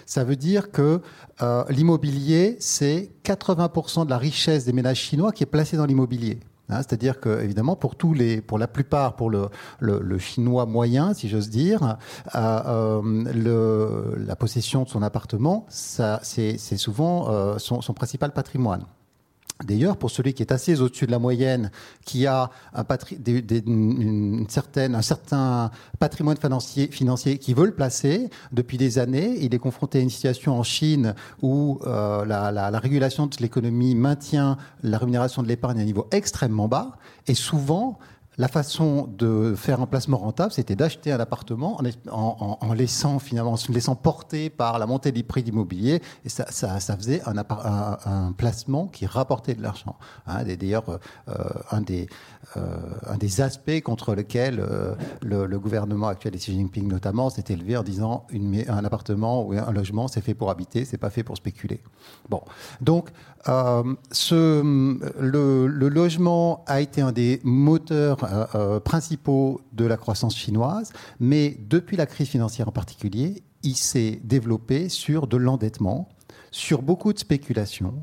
Ça 0.06 0.22
veut 0.22 0.36
dire 0.36 0.70
que 0.70 1.02
euh, 1.42 1.64
l'immobilier, 1.68 2.56
c'est 2.60 3.10
80% 3.24 4.04
de 4.04 4.10
la 4.10 4.18
richesse 4.18 4.64
des 4.64 4.72
ménages 4.72 5.00
chinois 5.00 5.32
qui 5.32 5.42
est 5.42 5.46
placée 5.46 5.76
dans 5.76 5.84
l'immobilier. 5.84 6.38
Hein, 6.68 6.78
c'est-à-dire 6.78 7.20
que, 7.20 7.42
évidemment, 7.42 7.74
pour 7.74 7.96
tous 7.96 8.14
les, 8.14 8.40
pour 8.40 8.58
la 8.58 8.68
plupart, 8.68 9.16
pour 9.16 9.30
le, 9.30 10.18
chinois 10.18 10.64
moyen, 10.64 11.12
si 11.12 11.28
j'ose 11.28 11.50
dire, 11.50 11.96
euh, 12.36 13.02
euh, 13.34 14.14
la 14.16 14.36
possession 14.36 14.84
de 14.84 14.88
son 14.88 15.02
appartement, 15.02 15.66
c'est, 15.68 16.56
souvent 16.76 17.58
son, 17.58 17.92
principal 17.92 18.32
patrimoine. 18.32 18.84
D'ailleurs, 19.64 19.96
pour 19.96 20.10
celui 20.10 20.34
qui 20.34 20.42
est 20.42 20.52
assez 20.52 20.82
au-dessus 20.82 21.06
de 21.06 21.10
la 21.10 21.18
moyenne, 21.18 21.70
qui 22.04 22.26
a 22.26 22.50
un, 22.74 22.84
certain 25.00 25.70
patrimoine 25.98 26.36
financier, 26.36 27.38
qui 27.38 27.54
veut 27.54 27.64
le 27.64 27.74
placer 27.74 28.28
depuis 28.52 28.76
des 28.76 28.98
années, 28.98 29.38
il 29.40 29.54
est 29.54 29.58
confronté 29.58 29.98
à 29.98 30.02
une 30.02 30.10
situation 30.10 30.58
en 30.58 30.62
Chine 30.62 31.14
où 31.40 31.80
euh, 31.86 32.26
la, 32.26 32.52
la, 32.52 32.78
régulation 32.78 33.26
de 33.26 33.36
l'économie 33.40 33.94
maintient 33.94 34.58
la 34.82 34.98
rémunération 34.98 35.42
de 35.42 35.48
l'épargne 35.48 35.78
à 35.78 35.82
un 35.82 35.86
niveau 35.86 36.06
extrêmement 36.10 36.68
bas, 36.68 36.98
et 37.26 37.34
souvent 37.34 37.98
la 38.38 38.48
façon 38.48 39.08
de 39.16 39.54
faire 39.56 39.80
un 39.80 39.86
placement 39.86 40.18
rentable, 40.18 40.52
c'était 40.52 40.76
d'acheter 40.76 41.10
un 41.10 41.20
appartement 41.20 41.80
en, 42.10 42.74
laissant 42.74 43.18
finalement, 43.18 43.52
en 43.52 43.56
se 43.56 43.72
laissant 43.72 43.94
porter 43.94 44.50
par 44.50 44.78
la 44.78 44.86
montée 44.86 45.10
des 45.10 45.22
prix 45.22 45.42
d'immobilier, 45.42 46.02
et 46.24 46.28
ça, 46.28 46.46
faisait 46.98 47.22
un, 47.24 48.32
placement 48.36 48.88
qui 48.88 49.06
rapportait 49.06 49.54
de 49.54 49.62
l'argent. 49.62 49.96
Hein, 50.26 50.44
D'ailleurs, 50.44 50.84
euh, 50.88 50.98
un, 51.70 51.80
des, 51.80 52.08
euh, 52.56 52.76
un 53.06 53.16
des 53.16 53.40
aspects 53.40 53.80
contre 53.82 54.14
lesquels 54.14 54.60
euh, 54.60 54.94
le, 55.22 55.58
gouvernement 55.58 56.08
actuel 56.08 56.34
de 56.34 56.38
Xi 56.38 56.52
Jinping 56.52 56.86
notamment 56.86 57.30
s'est 57.30 57.44
élevé 57.48 57.76
en 57.76 57.82
disant 57.82 58.26
un 58.68 58.84
appartement 58.84 59.42
ou 59.42 59.52
un 59.52 59.72
logement, 59.72 60.08
c'est 60.08 60.20
fait 60.20 60.34
pour 60.34 60.50
habiter, 60.50 60.84
c'est 60.84 60.98
pas 60.98 61.10
fait 61.10 61.22
pour 61.22 61.36
spéculer. 61.36 61.82
Bon, 62.28 62.42
donc 62.80 63.10
ce, 63.46 64.62
le, 65.20 65.88
logement 65.88 66.64
a 66.66 66.80
été 66.80 67.00
un 67.00 67.12
des 67.12 67.40
moteurs 67.44 68.24
euh, 68.24 68.46
euh, 68.54 68.80
principaux 68.80 69.60
de 69.72 69.84
la 69.84 69.96
croissance 69.96 70.36
chinoise, 70.36 70.92
mais 71.20 71.56
depuis 71.60 71.96
la 71.96 72.06
crise 72.06 72.28
financière 72.28 72.68
en 72.68 72.72
particulier, 72.72 73.42
il 73.62 73.76
s'est 73.76 74.20
développé 74.24 74.88
sur 74.88 75.26
de 75.26 75.36
l'endettement, 75.36 76.08
sur 76.50 76.82
beaucoup 76.82 77.12
de 77.12 77.18
spéculation, 77.18 77.94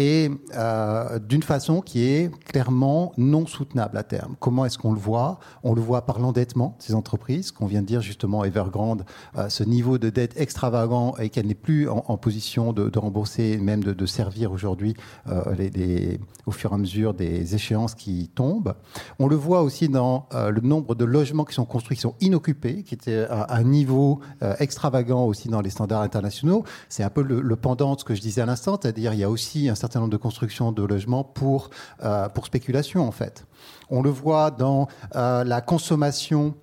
et 0.00 0.30
euh, 0.56 1.18
d'une 1.18 1.42
façon 1.42 1.82
qui 1.82 2.04
est 2.04 2.30
clairement 2.46 3.12
non 3.18 3.46
soutenable 3.46 3.98
à 3.98 4.02
terme. 4.02 4.34
Comment 4.40 4.64
est-ce 4.64 4.78
qu'on 4.78 4.92
le 4.92 4.98
voit? 4.98 5.38
On 5.62 5.74
le 5.74 5.82
voit 5.82 6.06
par 6.06 6.18
l'endettement 6.18 6.76
de 6.78 6.82
ces 6.82 6.94
entreprises, 6.94 7.50
qu'on 7.50 7.66
vient 7.66 7.82
de 7.82 7.86
dire 7.86 8.00
justement 8.00 8.44
Evergrande, 8.44 9.04
euh, 9.36 9.48
ce 9.48 9.64
niveau 9.64 9.98
de 9.98 10.08
dette 10.08 10.40
extravagant 10.40 11.14
et 11.18 11.28
qu'elle 11.28 11.46
n'est 11.46 11.54
plus 11.54 11.88
en, 11.88 12.16
position 12.16 12.72
de, 12.72 12.98
rembourser, 12.98 13.58
même 13.58 13.82
de, 13.82 14.06
servir 14.06 14.52
aujourd'hui 14.52 14.94
euh, 15.28 16.16
au 16.46 16.50
fur 16.50 16.72
et 16.72 16.74
à 16.74 16.78
mesure 16.78 17.14
des 17.14 17.54
échéances 17.54 17.94
qui 17.94 18.30
tombent. 18.34 18.74
On 19.18 19.28
le 19.28 19.36
voit 19.36 19.62
aussi 19.62 19.88
dans 19.88 20.28
le 20.32 20.60
nombre 20.60 20.94
de 20.94 21.04
logements 21.04 21.44
qui 21.44 21.54
sont 21.54 21.64
construits, 21.64 21.96
qui 21.96 22.02
sont 22.02 22.14
inoccupés, 22.20 22.82
qui 22.82 22.94
étaient 22.94 23.26
à 23.28 23.54
un 23.54 23.62
niveau 23.62 24.20
extravagant 24.58 25.24
aussi 25.26 25.48
dans 25.48 25.60
les 25.60 25.70
standards 25.70 26.02
internationaux. 26.02 26.64
C'est 26.88 27.02
un 27.02 27.10
peu 27.10 27.22
le, 27.22 27.40
le 27.40 27.56
pendant 27.56 27.94
de 27.94 28.00
ce 28.00 28.04
que 28.04 28.14
je 28.14 28.20
disais 28.20 28.40
à 28.40 28.46
l'instant, 28.46 28.78
c'est-à-dire 28.80 29.12
il 29.12 29.20
y 29.20 29.24
a 29.24 29.30
aussi 29.30 29.49
un 29.58 29.74
certain 29.74 30.00
nombre 30.00 30.12
de 30.12 30.16
constructions 30.16 30.72
de 30.72 30.82
logements 30.82 31.24
pour, 31.24 31.70
euh, 32.02 32.28
pour 32.28 32.46
spéculation, 32.46 33.06
en 33.06 33.12
fait. 33.12 33.46
On 33.90 34.02
le 34.02 34.10
voit 34.10 34.50
dans 34.50 34.88
euh, 35.14 35.44
la 35.44 35.60
consommation 35.60 36.54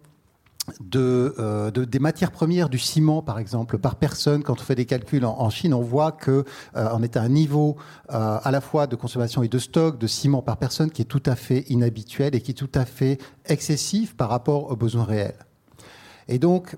euh, 0.96 1.72
de, 1.72 1.86
des 1.86 2.00
matières 2.00 2.32
premières, 2.32 2.68
du 2.68 2.78
ciment 2.78 3.22
par 3.22 3.40
exemple, 3.40 3.78
par 3.78 3.96
personne. 3.96 4.44
Quand 4.44 4.60
on 4.60 4.64
fait 4.64 4.76
des 4.76 4.86
calculs 4.86 5.24
en, 5.24 5.50
Chine, 5.50 5.74
on 5.74 5.82
voit 5.82 6.12
que 6.12 6.44
on 6.74 7.02
est 7.04 7.16
à 7.16 7.22
un 7.22 7.30
niveau 7.30 7.78
à 8.10 8.50
la 8.52 8.60
fois 8.60 8.86
de 8.86 8.98
consommation 8.98 9.44
et 9.44 9.48
de 9.48 9.60
stock 9.60 9.98
de 9.98 10.08
ciment 10.08 10.42
par 10.42 10.58
personne 10.58 10.92
qui 10.92 11.02
est 11.02 11.06
tout 11.06 11.24
à 11.26 11.36
fait 11.36 11.64
inhabituel 11.70 12.36
et 12.36 12.42
qui 12.42 12.52
est 12.52 12.54
tout 12.54 12.72
à 12.76 12.86
fait 12.86 13.18
excessif 13.46 14.16
par 14.18 14.30
rapport 14.30 14.70
aux 14.70 14.76
besoins 14.76 15.06
réels. 15.06 15.46
Et 16.28 16.38
donc, 16.38 16.76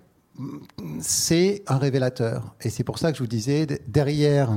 c'est 1.01 1.63
un 1.67 1.77
révélateur. 1.77 2.55
Et 2.61 2.69
c'est 2.69 2.83
pour 2.83 2.99
ça 2.99 3.11
que 3.11 3.17
je 3.17 3.23
vous 3.23 3.27
disais, 3.27 3.65
derrière 3.87 4.51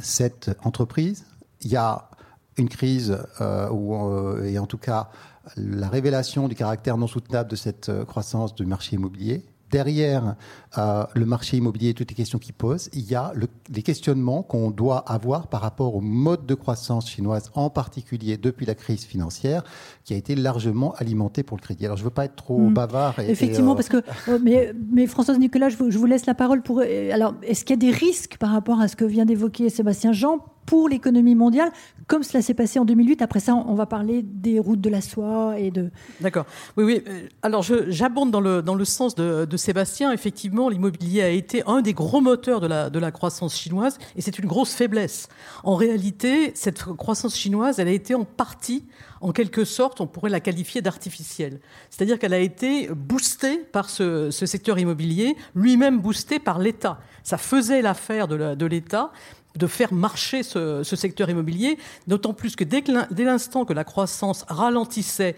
cette 0.00 0.50
entreprise. 0.62 1.26
Il 1.62 1.70
y 1.70 1.76
a 1.76 2.10
une 2.56 2.68
crise, 2.68 3.18
euh, 3.40 3.68
euh, 3.70 4.44
et 4.44 4.58
en 4.58 4.66
tout 4.66 4.78
cas 4.78 5.10
la 5.56 5.88
révélation 5.88 6.48
du 6.48 6.54
caractère 6.54 6.98
non 6.98 7.06
soutenable 7.06 7.50
de 7.50 7.56
cette 7.56 7.88
euh, 7.88 8.04
croissance 8.04 8.54
du 8.54 8.66
marché 8.66 8.96
immobilier 8.96 9.44
derrière 9.70 10.36
euh, 10.76 11.04
le 11.14 11.26
marché 11.26 11.56
immobilier 11.56 11.90
et 11.90 11.94
toutes 11.94 12.10
les 12.10 12.14
questions 12.14 12.38
qu'il 12.38 12.54
pose, 12.54 12.88
il 12.92 13.08
y 13.08 13.14
a 13.14 13.32
les 13.70 13.82
questionnements 13.82 14.42
qu'on 14.42 14.70
doit 14.70 14.98
avoir 14.98 15.48
par 15.48 15.60
rapport 15.60 15.94
au 15.94 16.00
mode 16.00 16.46
de 16.46 16.54
croissance 16.54 17.08
chinoise, 17.08 17.50
en 17.54 17.70
particulier 17.70 18.36
depuis 18.36 18.66
la 18.66 18.74
crise 18.74 19.04
financière, 19.04 19.64
qui 20.04 20.14
a 20.14 20.16
été 20.16 20.34
largement 20.34 20.94
alimenté 20.94 21.42
pour 21.42 21.56
le 21.56 21.62
crédit. 21.62 21.86
Alors, 21.86 21.96
je 21.96 22.02
ne 22.02 22.08
veux 22.08 22.14
pas 22.14 22.24
être 22.24 22.36
trop 22.36 22.58
mm. 22.58 22.74
bavard. 22.74 23.18
Effectivement, 23.18 23.72
euh, 23.72 23.76
parce 23.76 23.88
que. 23.88 23.98
Euh, 24.28 24.38
mais, 24.42 24.72
mais, 24.92 25.06
Françoise 25.06 25.38
Nicolas, 25.38 25.68
je 25.68 25.76
vous, 25.76 25.90
je 25.90 25.98
vous, 25.98 26.06
laisse 26.06 26.26
la 26.26 26.34
parole 26.34 26.62
pour. 26.62 26.80
Alors, 26.80 27.34
est-ce 27.42 27.64
qu'il 27.64 27.74
y 27.74 27.78
a 27.86 27.90
des 27.90 27.96
risques 27.96 28.36
par 28.38 28.50
rapport 28.50 28.80
à 28.80 28.88
ce 28.88 28.96
que 28.96 29.04
vient 29.04 29.24
d'évoquer 29.24 29.68
Sébastien 29.70 30.12
Jean 30.12 30.44
pour 30.68 30.90
l'économie 30.90 31.34
mondiale, 31.34 31.72
comme 32.08 32.22
cela 32.22 32.42
s'est 32.42 32.52
passé 32.52 32.78
en 32.78 32.84
2008. 32.84 33.22
Après 33.22 33.40
ça, 33.40 33.54
on 33.54 33.74
va 33.74 33.86
parler 33.86 34.20
des 34.22 34.58
routes 34.58 34.82
de 34.82 34.90
la 34.90 35.00
soie 35.00 35.58
et 35.58 35.70
de... 35.70 35.90
D'accord. 36.20 36.44
Oui, 36.76 36.84
oui. 36.84 37.02
Euh, 37.08 37.22
alors, 37.40 37.62
j'abonde 37.62 38.30
dans 38.30 38.42
le, 38.42 38.60
dans 38.60 38.74
le 38.74 38.84
sens 38.84 39.14
de, 39.14 39.56
Sébastien. 39.56 40.12
Effectivement, 40.12 40.68
l'immobilier 40.68 41.22
a 41.22 41.30
été 41.30 41.62
un 41.66 41.80
des 41.80 41.94
gros 41.94 42.20
moteurs 42.20 42.60
de 42.60 42.66
la, 42.66 42.90
de 42.90 42.98
la 42.98 43.10
croissance 43.10 43.56
chinoise 43.56 43.96
et 44.14 44.20
c'est 44.20 44.38
une 44.38 44.44
grosse 44.44 44.74
faiblesse. 44.74 45.30
En 45.64 45.74
réalité, 45.74 46.52
cette 46.54 46.84
croissance 46.84 47.34
chinoise, 47.34 47.78
elle 47.78 47.88
a 47.88 47.92
été 47.92 48.14
en 48.14 48.24
partie 48.24 48.84
en 49.20 49.32
quelque 49.32 49.64
sorte, 49.64 50.00
on 50.00 50.06
pourrait 50.06 50.30
la 50.30 50.38
qualifier 50.38 50.80
d'artificielle. 50.80 51.58
C'est-à-dire 51.90 52.20
qu'elle 52.20 52.34
a 52.34 52.38
été 52.38 52.88
boostée 52.88 53.58
par 53.58 53.90
ce, 53.90 54.30
ce 54.30 54.46
secteur 54.46 54.78
immobilier, 54.78 55.34
lui-même 55.56 56.00
boosté 56.00 56.38
par 56.38 56.60
l'État. 56.60 57.00
Ça 57.24 57.36
faisait 57.36 57.82
l'affaire 57.82 58.28
de 58.28 58.66
l'État, 58.66 59.10
de 59.56 59.66
faire 59.66 59.92
marcher 59.92 60.42
ce, 60.42 60.82
secteur 60.82 61.30
immobilier, 61.30 61.78
d'autant 62.06 62.32
plus 62.32 62.56
que 62.56 62.64
dès, 62.64 62.82
l'instant 63.24 63.64
que 63.64 63.72
la 63.72 63.84
croissance 63.84 64.44
ralentissait, 64.48 65.36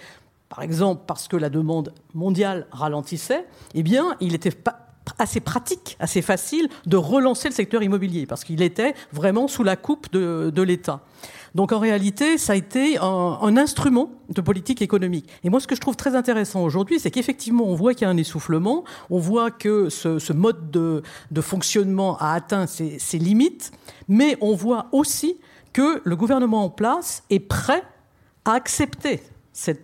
par 0.49 0.63
exemple 0.63 1.03
parce 1.07 1.29
que 1.29 1.37
la 1.37 1.51
demande 1.51 1.93
mondiale 2.15 2.67
ralentissait, 2.71 3.47
eh 3.75 3.83
bien, 3.83 4.17
il 4.21 4.35
était 4.35 4.53
assez 5.19 5.41
pratique, 5.41 5.97
assez 6.01 6.23
facile 6.23 6.69
de 6.87 6.97
relancer 6.97 7.49
le 7.49 7.55
secteur 7.55 7.83
immobilier, 7.83 8.27
parce 8.27 8.45
qu'il 8.45 8.63
était 8.63 8.95
vraiment 9.13 9.49
sous 9.49 9.65
la 9.65 9.77
coupe 9.77 10.13
de 10.13 10.63
l'État. 10.63 11.01
Donc 11.55 11.73
en 11.73 11.79
réalité, 11.79 12.39
ça 12.39 12.53
a 12.53 12.57
été 12.57 12.99
un, 12.99 13.57
instrument 13.57 14.11
de 14.29 14.41
politique 14.41 14.83
économique. 14.83 15.29
Et 15.45 15.51
moi, 15.51 15.61
ce 15.61 15.67
que 15.67 15.75
je 15.75 15.81
trouve 15.81 15.97
très 15.97 16.15
intéressant 16.15 16.63
aujourd'hui, 16.63 17.01
c'est 17.01 17.11
qu'effectivement, 17.11 17.65
on 17.65 17.75
voit 17.75 17.95
qu'il 17.95 18.03
y 18.03 18.05
a 18.07 18.11
un 18.11 18.17
essoufflement, 18.17 18.85
on 19.11 19.19
voit 19.19 19.51
que 19.51 19.89
ce, 19.89 20.33
mode 20.33 20.71
de, 20.71 21.03
fonctionnement 21.41 22.17
a 22.19 22.33
atteint 22.33 22.67
ses, 22.67 22.99
ses 22.99 23.19
limites, 23.19 23.73
mais 24.09 24.37
on 24.41 24.55
voit 24.55 24.87
aussi 24.93 25.37
que 25.73 26.01
le 26.05 26.17
gouvernement 26.17 26.65
en 26.65 26.71
place 26.71 27.25
est 27.31 27.41
prêt 27.41 27.83
à 28.45 28.53
accepter 28.53 29.21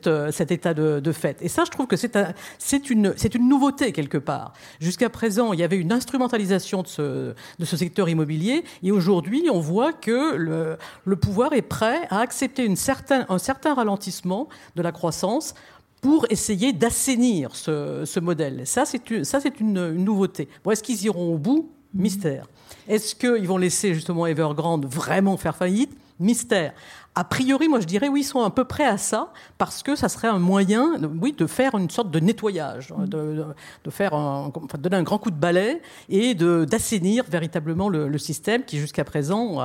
euh, 0.06 0.30
cet 0.30 0.52
état 0.52 0.75
de, 0.75 1.12
fait. 1.12 1.38
Et 1.42 1.49
ça, 1.49 1.64
je 1.64 1.70
trouve 1.70 1.87
que 1.87 1.96
c'est 1.96 2.90
une, 2.90 3.14
nouveauté 3.40 3.92
quelque 3.92 4.18
part. 4.18 4.52
Jusqu'à 4.80 5.11
présent, 5.11 5.52
il 5.52 5.58
y 5.58 5.64
avait 5.64 5.76
une 5.76 5.92
instrumentalisation 5.92 6.82
de 6.82 6.88
ce, 6.88 7.76
secteur 7.76 8.08
immobilier, 8.08 8.64
et 8.82 8.92
aujourd'hui, 8.92 9.49
on 9.52 9.61
voit 9.61 9.92
que 9.92 10.37
le, 10.37 11.16
pouvoir 11.16 11.52
est 11.52 11.62
prêt 11.62 12.06
à 12.11 12.20
accepter 12.20 12.68
un 12.68 13.38
certain 13.38 13.75
ralentissement 13.75 14.49
de 14.76 14.82
la 14.82 14.92
croissance 14.92 15.54
pour 16.00 16.26
essayer 16.30 16.73
d'assainir 16.73 17.56
ce, 17.56 18.20
modèle. 18.20 18.66
Ça, 18.66 18.85
c'est 18.85 19.11
une, 19.11 19.25
une, 19.61 20.04
nouveauté. 20.04 20.49
Bon, 20.62 20.70
est-ce 20.70 20.82
qu'ils 20.82 21.04
iront 21.04 21.35
au 21.35 21.38
bout? 21.38 21.70
Mystère. 21.92 22.46
Est-ce 22.88 23.14
qu'ils 23.14 23.49
vont 23.49 23.58
laisser 23.58 23.94
justement 23.94 24.26
Evergrande 24.26 24.87
vraiment 24.87 25.37
faire 25.37 25.56
faillite? 25.56 25.90
Mystère 26.18 26.73
a 27.16 27.25
priori, 27.25 27.66
moi 27.66 27.80
je 27.80 27.87
dirais 27.87 28.08
oui, 28.08 28.20
ils 28.20 28.25
sont 28.25 28.42
à 28.42 28.50
peu 28.50 28.64
près 28.64 28.85
à 28.85 28.99
ça, 28.99 29.32
parce 29.56 29.82
que 29.82 29.96
ça 29.96 30.08
serait 30.08 30.28
un 30.28 30.38
moyen, 30.38 30.92
oui, 31.20 31.32
de 31.32 31.46
faire 31.46 31.75
une 31.75 31.88
sorte 31.88 32.11
de 32.11 32.20
nettoyage, 32.20 32.92
de, 32.99 33.54
faire 33.90 34.12
un, 34.14 34.52
donner 34.78 34.96
un 34.96 35.02
grand 35.02 35.18
coup 35.18 35.30
de 35.30 35.37
balai 35.37 35.80
et 36.11 36.35
d'assainir 36.35 37.25
véritablement 37.28 37.88
le, 37.88 38.16
système 38.18 38.64
qui 38.64 38.78
jusqu'à 38.78 39.04
présent 39.04 39.61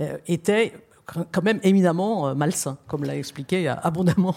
euh, 0.00 0.16
était 0.26 0.72
quand 1.32 1.42
même 1.42 1.60
éminemment 1.62 2.28
euh, 2.28 2.34
malsain, 2.34 2.78
comme 2.86 3.04
l'a 3.04 3.16
expliqué 3.16 3.68
abondamment 3.68 4.34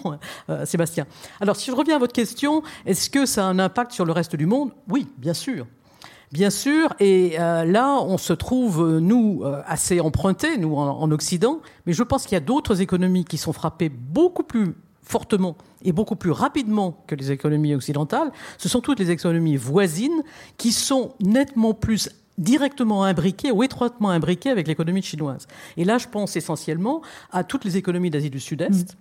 euh, 0.50 0.66
Sébastien. 0.66 1.06
Alors, 1.40 1.56
si 1.56 1.70
je 1.72 1.76
reviens 1.76 1.96
à 1.96 2.00
votre 2.00 2.14
question, 2.14 2.64
est-ce 2.86 3.10
que 3.10 3.26
ça 3.26 3.46
a 3.46 3.50
un 3.50 3.60
impact 3.60 3.92
sur 3.92 4.06
le 4.06 4.12
reste 4.12 4.36
du 4.36 4.46
monde? 4.46 4.72
Oui, 4.88 5.08
bien 5.18 5.34
sûr. 5.34 5.66
Bien 6.32 6.50
sûr, 6.50 6.94
et 7.02 7.36
euh, 7.40 7.66
là, 7.66 7.98
on 8.02 8.18
se 8.18 8.32
trouve, 8.32 8.82
euh, 8.82 9.00
nous, 9.02 9.42
euh, 9.44 9.62
assez 9.66 10.00
empruntés, 10.00 10.58
nous, 10.58 10.76
en, 10.76 11.12
Occident, 11.12 11.60
mais 11.86 11.92
je 11.92 12.04
pense 12.04 12.24
qu'il 12.24 12.34
y 12.34 12.38
a 12.38 12.42
d'autres 12.42 12.80
économies 12.80 13.26
qui 13.26 13.38
sont 13.38 13.52
frappées 13.52 13.90
beaucoup 13.90 14.44
plus 14.44 14.74
fortement 15.04 15.58
et 15.84 15.92
beaucoup 15.92 16.16
plus 16.16 16.32
rapidement 16.32 17.04
que 17.06 17.16
les 17.16 17.32
économies 17.32 17.76
occidentales. 17.76 18.32
Ce 18.58 18.70
sont 18.70 18.80
toutes 18.80 19.00
les 19.00 19.12
économies 19.12 19.58
voisines 19.58 20.24
qui 20.56 20.72
sont 20.72 21.16
nettement 21.20 21.74
plus 21.74 22.10
directement 22.38 23.04
imbriquées 23.04 23.52
ou 23.52 23.62
étroitement 23.62 24.10
imbriquées 24.10 24.52
avec 24.52 24.70
l'économie 24.70 25.02
chinoise. 25.02 25.48
Et 25.76 25.84
là, 25.84 25.98
je 25.98 26.08
pense 26.08 26.38
essentiellement 26.38 27.02
à 27.34 27.44
toutes 27.44 27.66
les 27.66 27.76
économies 27.76 28.10
d'Asie 28.10 28.30
du 28.30 28.40
Sud-Est, 28.40 28.94
mm. 28.94 28.98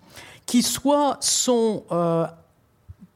qui 0.47 0.63
soit 0.63 1.17
sont, 1.21 1.85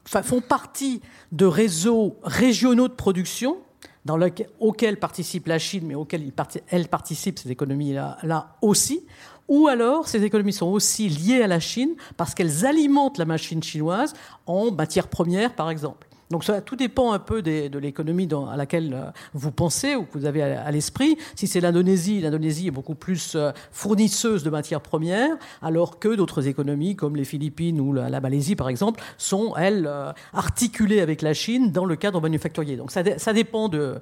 font 0.05 0.41
partie 0.41 1.01
de 1.33 1.45
réseaux 1.45 2.15
régionaux 2.23 2.87
de 2.87 2.93
production, 2.93 3.57
dans 4.05 4.17
lequel, 4.17 4.47
auquel 4.59 4.97
participe 4.97 5.47
la 5.47 5.59
Chine, 5.59 5.85
mais 5.87 5.95
auquel 5.95 6.31
elle 6.69 6.87
participe, 6.87 7.39
ces 7.39 7.51
économies-là 7.51 8.17
là 8.23 8.55
aussi, 8.61 9.05
ou 9.47 9.67
alors 9.67 10.07
ces 10.07 10.23
économies 10.23 10.53
sont 10.53 10.67
aussi 10.67 11.09
liées 11.09 11.41
à 11.41 11.47
la 11.47 11.59
Chine 11.59 11.95
parce 12.17 12.33
qu'elles 12.33 12.65
alimentent 12.65 13.17
la 13.17 13.25
machine 13.25 13.61
chinoise 13.61 14.13
en 14.45 14.71
matières 14.71 15.07
premières, 15.07 15.53
par 15.53 15.69
exemple. 15.69 16.07
Donc 16.31 16.43
ça, 16.43 16.61
tout 16.61 16.75
dépend 16.75 17.11
un 17.13 17.19
peu 17.19 17.41
de 17.41 17.77
l'économie 17.77 18.27
à 18.51 18.57
laquelle 18.57 18.93
euh, 18.93 19.11
vous 19.33 19.51
pensez 19.51 19.95
ou 19.95 20.03
que 20.03 20.17
vous 20.17 20.25
avez 20.25 20.41
à, 20.41 20.71
l'esprit. 20.71 21.17
Si 21.35 21.45
c'est 21.45 21.59
l'Indonésie, 21.59 22.19
l'Indonésie 22.19 22.67
est 22.67 22.71
beaucoup 22.71 22.95
plus 22.95 23.33
euh, 23.35 23.51
fournisseuse 23.71 24.43
de 24.43 24.49
matières 24.49 24.81
premières, 24.81 25.35
alors 25.61 25.99
que 25.99 26.15
d'autres 26.15 26.47
économies 26.47 26.95
comme 26.95 27.15
les 27.15 27.25
Philippines 27.25 27.79
ou 27.79 27.93
la, 27.93 28.19
Malaisie, 28.21 28.55
par 28.55 28.69
exemple, 28.69 29.03
sont, 29.17 29.53
elles, 29.55 29.85
euh, 29.87 30.11
articulées 30.33 30.99
avec 30.99 31.21
la 31.21 31.33
Chine 31.33 31.71
dans 31.71 31.85
le 31.85 31.95
cadre 31.95 32.19
manufacturier. 32.19 32.75
Donc 32.75 32.91
ça, 32.91 33.33
dépend 33.33 33.69
de, 33.69 33.99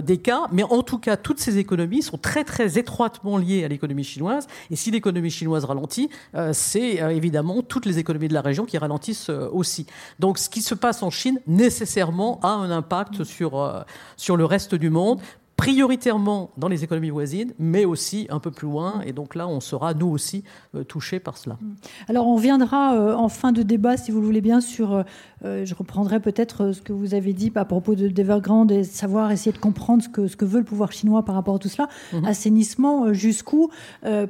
des 0.00 0.18
cas, 0.18 0.46
mais 0.50 0.62
en 0.62 0.82
tout 0.82 0.98
cas, 0.98 1.16
toutes 1.16 1.38
ces 1.38 1.58
économies 1.58 2.02
sont 2.02 2.18
très, 2.18 2.44
très 2.44 2.78
étroitement 2.78 3.36
liées 3.36 3.64
à 3.64 3.68
l'économie 3.68 4.04
chinoise. 4.04 4.48
Et 4.70 4.76
si 4.76 4.90
l'économie 4.90 5.30
chinoise 5.30 5.64
ralentit, 5.64 6.08
c'est 6.52 6.94
évidemment 7.14 7.62
toutes 7.62 7.86
les 7.86 7.98
économies 7.98 8.28
de 8.28 8.34
la 8.34 8.40
région 8.40 8.64
qui 8.64 8.78
ralentissent 8.78 9.28
aussi. 9.28 9.86
Donc 10.18 10.38
ce 10.38 10.48
qui 10.48 10.62
se 10.62 10.74
passe 10.74 11.02
en 11.02 11.10
Chine 11.10 11.38
nécessairement 11.60 12.40
a 12.42 12.48
un 12.48 12.70
impact 12.70 13.24
sur, 13.24 13.58
euh, 13.60 13.82
sur 14.16 14.36
le 14.36 14.44
reste 14.44 14.74
du 14.74 14.90
monde 14.90 15.20
prioritairement 15.60 16.50
dans 16.56 16.68
les 16.68 16.84
économies 16.84 17.10
voisines, 17.10 17.52
mais 17.58 17.84
aussi 17.84 18.26
un 18.30 18.38
peu 18.38 18.50
plus 18.50 18.66
loin. 18.66 19.02
Et 19.04 19.12
donc 19.12 19.34
là, 19.34 19.46
on 19.46 19.60
sera, 19.60 19.92
nous 19.92 20.06
aussi, 20.06 20.42
euh, 20.74 20.84
touchés 20.84 21.20
par 21.20 21.36
cela. 21.36 21.58
Alors, 22.08 22.26
on 22.26 22.36
viendra 22.36 22.94
euh, 22.94 23.14
en 23.14 23.28
fin 23.28 23.52
de 23.52 23.62
débat, 23.62 23.98
si 23.98 24.10
vous 24.10 24.20
le 24.20 24.26
voulez 24.26 24.40
bien, 24.40 24.60
sur. 24.62 25.04
Euh, 25.44 25.64
je 25.64 25.74
reprendrai 25.74 26.20
peut-être 26.20 26.72
ce 26.72 26.80
que 26.80 26.92
vous 26.92 27.14
avez 27.14 27.32
dit 27.32 27.52
à 27.54 27.64
propos 27.64 27.94
de 27.94 28.08
d'Evergrande 28.08 28.72
et 28.72 28.84
savoir 28.84 29.30
essayer 29.32 29.52
de 29.52 29.58
comprendre 29.58 30.02
ce 30.02 30.08
que, 30.08 30.28
ce 30.28 30.36
que 30.36 30.44
veut 30.44 30.60
le 30.60 30.64
pouvoir 30.64 30.92
chinois 30.92 31.24
par 31.24 31.34
rapport 31.34 31.56
à 31.56 31.58
tout 31.58 31.68
cela. 31.68 31.88
Mhm. 32.12 32.24
Assainissement, 32.24 33.12
jusqu'où 33.12 33.70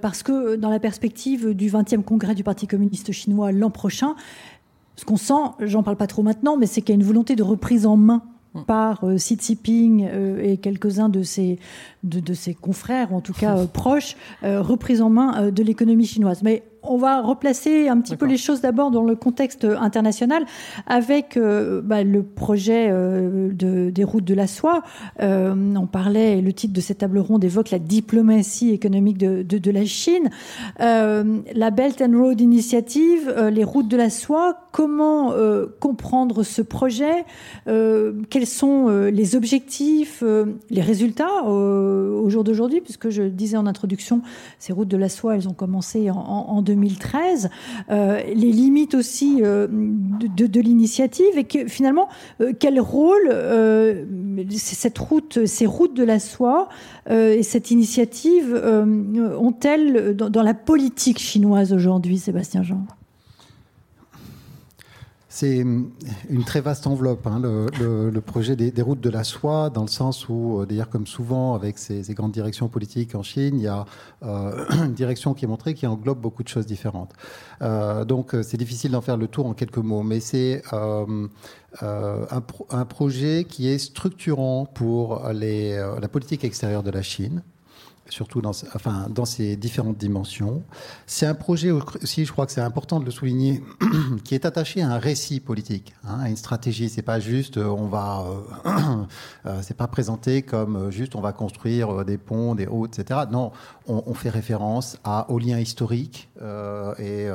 Parce 0.00 0.22
que 0.22 0.56
dans 0.56 0.70
la 0.70 0.78
perspective 0.78 1.54
du 1.54 1.68
20e 1.68 2.02
congrès 2.02 2.34
du 2.34 2.44
Parti 2.44 2.66
communiste 2.66 3.12
chinois 3.12 3.52
l'an 3.52 3.70
prochain, 3.70 4.14
ce 5.00 5.06
qu'on 5.06 5.16
sent, 5.16 5.54
j'en 5.60 5.82
parle 5.82 5.96
pas 5.96 6.06
trop 6.06 6.22
maintenant, 6.22 6.58
mais 6.58 6.66
c'est 6.66 6.82
qu'il 6.82 6.90
y 6.90 6.98
a 6.98 7.00
une 7.00 7.06
volonté 7.06 7.34
de 7.34 7.42
reprise 7.42 7.86
en 7.86 7.96
main 7.96 8.22
par 8.66 9.02
euh, 9.04 9.16
Xi 9.16 9.38
Jinping 9.40 10.06
euh, 10.12 10.42
et 10.42 10.58
quelques-uns 10.58 11.08
de 11.08 11.22
ses, 11.22 11.58
de, 12.04 12.34
ses 12.34 12.52
confrères, 12.52 13.14
en 13.14 13.22
tout 13.22 13.32
cas 13.32 13.56
euh, 13.60 13.64
proches, 13.64 14.14
reprise 14.42 15.00
en 15.00 15.08
main 15.08 15.50
de 15.50 15.62
l'économie 15.62 16.04
chinoise. 16.04 16.42
Mais 16.42 16.64
on 16.82 16.96
va 16.96 17.20
replacer 17.20 17.88
un 17.88 18.00
petit 18.00 18.16
peu 18.16 18.26
les 18.26 18.36
choses 18.36 18.60
d'abord 18.60 18.90
dans 18.90 19.02
le 19.02 19.14
contexte 19.14 19.64
international 19.64 20.44
avec 20.86 21.36
euh, 21.36 21.80
bah, 21.82 22.02
le 22.02 22.22
projet 22.22 22.88
euh, 22.90 23.50
des 23.52 24.04
routes 24.04 24.24
de 24.24 24.34
la 24.34 24.46
soie. 24.46 24.82
Euh, 25.20 25.54
on 25.76 25.86
parlait, 25.86 26.40
le 26.40 26.52
titre 26.52 26.72
de 26.72 26.80
cette 26.80 26.98
table 26.98 27.18
ronde 27.18 27.44
évoque 27.44 27.70
la 27.70 27.78
diplomatie 27.78 28.70
économique 28.70 29.18
de, 29.18 29.70
la 29.70 29.84
Chine. 29.84 30.30
la 30.78 31.70
Belt 31.70 32.02
and 32.02 32.18
Road 32.18 32.40
Initiative, 32.40 33.32
les 33.52 33.64
routes 33.64 33.88
de 33.88 33.96
la 33.96 34.10
soie, 34.10 34.56
comment 34.72 35.32
comprendre 35.78 36.42
ce 36.42 36.62
projet? 36.62 37.24
Quels 37.66 38.46
sont 38.46 38.88
les 38.88 39.36
objectifs, 39.36 40.24
les 40.70 40.82
résultats 40.82 41.44
au 41.44 42.28
jour 42.28 42.44
d'aujourd'hui? 42.44 42.80
Puisque 42.80 43.10
je 43.10 43.22
disais 43.22 43.56
en 43.56 43.66
introduction, 43.66 44.22
ces 44.58 44.72
routes 44.72 44.88
de 44.88 44.96
la 44.96 45.08
soie, 45.08 45.36
elles 45.36 45.48
ont 45.48 45.54
commencé 45.54 46.10
en, 46.10 46.16
en 46.16 46.62
2013, 46.74 47.50
euh, 47.90 48.22
les 48.22 48.52
limites 48.52 48.94
aussi 48.94 49.40
euh, 49.42 49.66
de, 49.70 50.60
l'initiative 50.60 51.36
et 51.36 51.68
finalement, 51.68 52.08
euh, 52.40 52.52
quel 52.58 52.80
rôle 52.80 53.30
cette 54.50 54.98
route, 54.98 55.46
ces 55.46 55.66
routes 55.66 55.96
de 55.96 56.04
la 56.04 56.18
soie 56.18 56.68
et 57.08 57.42
cette 57.42 57.70
initiative 57.70 58.54
ont-elles 58.54 60.14
dans, 60.16 60.42
la 60.42 60.54
politique 60.54 61.18
chinoise 61.18 61.72
aujourd'hui, 61.72 62.18
Sébastien 62.18 62.62
Jean? 62.62 62.84
C'est 65.32 65.58
une 65.58 66.44
très 66.44 66.60
vaste 66.60 66.88
enveloppe, 66.88 67.24
hein, 67.28 67.40
le, 67.40 68.20
projet 68.20 68.56
des, 68.56 68.82
routes 68.82 69.00
de 69.00 69.10
la 69.10 69.22
soie, 69.22 69.70
dans 69.70 69.82
le 69.82 69.88
sens 69.88 70.28
où, 70.28 70.60
euh, 70.60 70.66
d'ailleurs, 70.66 70.88
comme 70.88 71.06
souvent 71.06 71.54
avec 71.54 71.78
ces, 71.78 72.02
grandes 72.14 72.32
directions 72.32 72.68
politiques 72.68 73.14
en 73.14 73.22
Chine, 73.22 73.56
il 73.56 73.62
y 73.62 73.68
a 73.68 73.86
euh, 74.24 74.64
une 74.84 74.92
direction 74.92 75.32
qui 75.32 75.44
est 75.44 75.48
montrée 75.48 75.74
qui 75.74 75.86
englobe 75.86 76.20
beaucoup 76.20 76.42
de 76.42 76.48
choses 76.48 76.66
différentes. 76.66 77.12
Euh, 77.62 78.04
donc, 78.04 78.34
c'est 78.42 78.56
difficile 78.56 78.90
d'en 78.90 79.02
faire 79.02 79.16
le 79.16 79.28
tour 79.28 79.46
en 79.46 79.54
quelques 79.54 79.78
mots, 79.78 80.02
mais 80.02 80.18
c'est 80.18 80.62
un, 80.72 81.28
projet 82.88 83.46
qui 83.48 83.68
est 83.68 83.78
structurant 83.78 84.66
pour 84.66 85.22
la 85.32 86.08
politique 86.08 86.42
extérieure 86.42 86.82
de 86.82 86.90
la 86.90 87.02
Chine 87.02 87.42
surtout 88.10 88.40
dans, 88.40 88.52
enfin, 88.74 89.06
dans 89.08 89.24
ses 89.24 89.56
différentes 89.56 89.96
dimensions. 89.96 90.62
C'est 91.06 91.26
un 91.26 91.34
projet 91.34 91.70
aussi, 91.70 92.24
je 92.24 92.32
crois 92.32 92.46
que 92.46 92.52
c'est 92.52 92.60
important 92.60 93.00
de 93.00 93.04
le 93.04 93.10
souligner, 93.10 93.62
qui 94.24 94.34
est 94.34 94.44
attaché 94.44 94.82
à 94.82 94.90
un 94.90 94.98
récit 94.98 95.40
politique, 95.40 95.94
hein, 96.04 96.18
à 96.20 96.28
une 96.28 96.36
stratégie. 96.36 96.88
C'est 96.88 97.02
pas 97.02 97.20
juste, 97.20 97.56
euh, 97.56 97.66
on 97.66 97.86
va, 97.86 98.24
euh, 98.66 99.04
euh, 99.46 99.58
c'est 99.62 99.76
pas 99.76 99.86
présenté 99.86 100.42
comme 100.42 100.90
juste, 100.90 101.14
on 101.14 101.20
va 101.20 101.32
construire 101.32 102.04
des 102.04 102.18
ponts, 102.18 102.54
des 102.54 102.66
hauts, 102.66 102.86
etc. 102.86 103.20
Non, 103.30 103.52
on, 103.86 104.14
fait 104.14 104.30
référence 104.30 104.98
aux 105.28 105.38
liens 105.38 105.58
historiques 105.58 106.28
et 106.98 107.28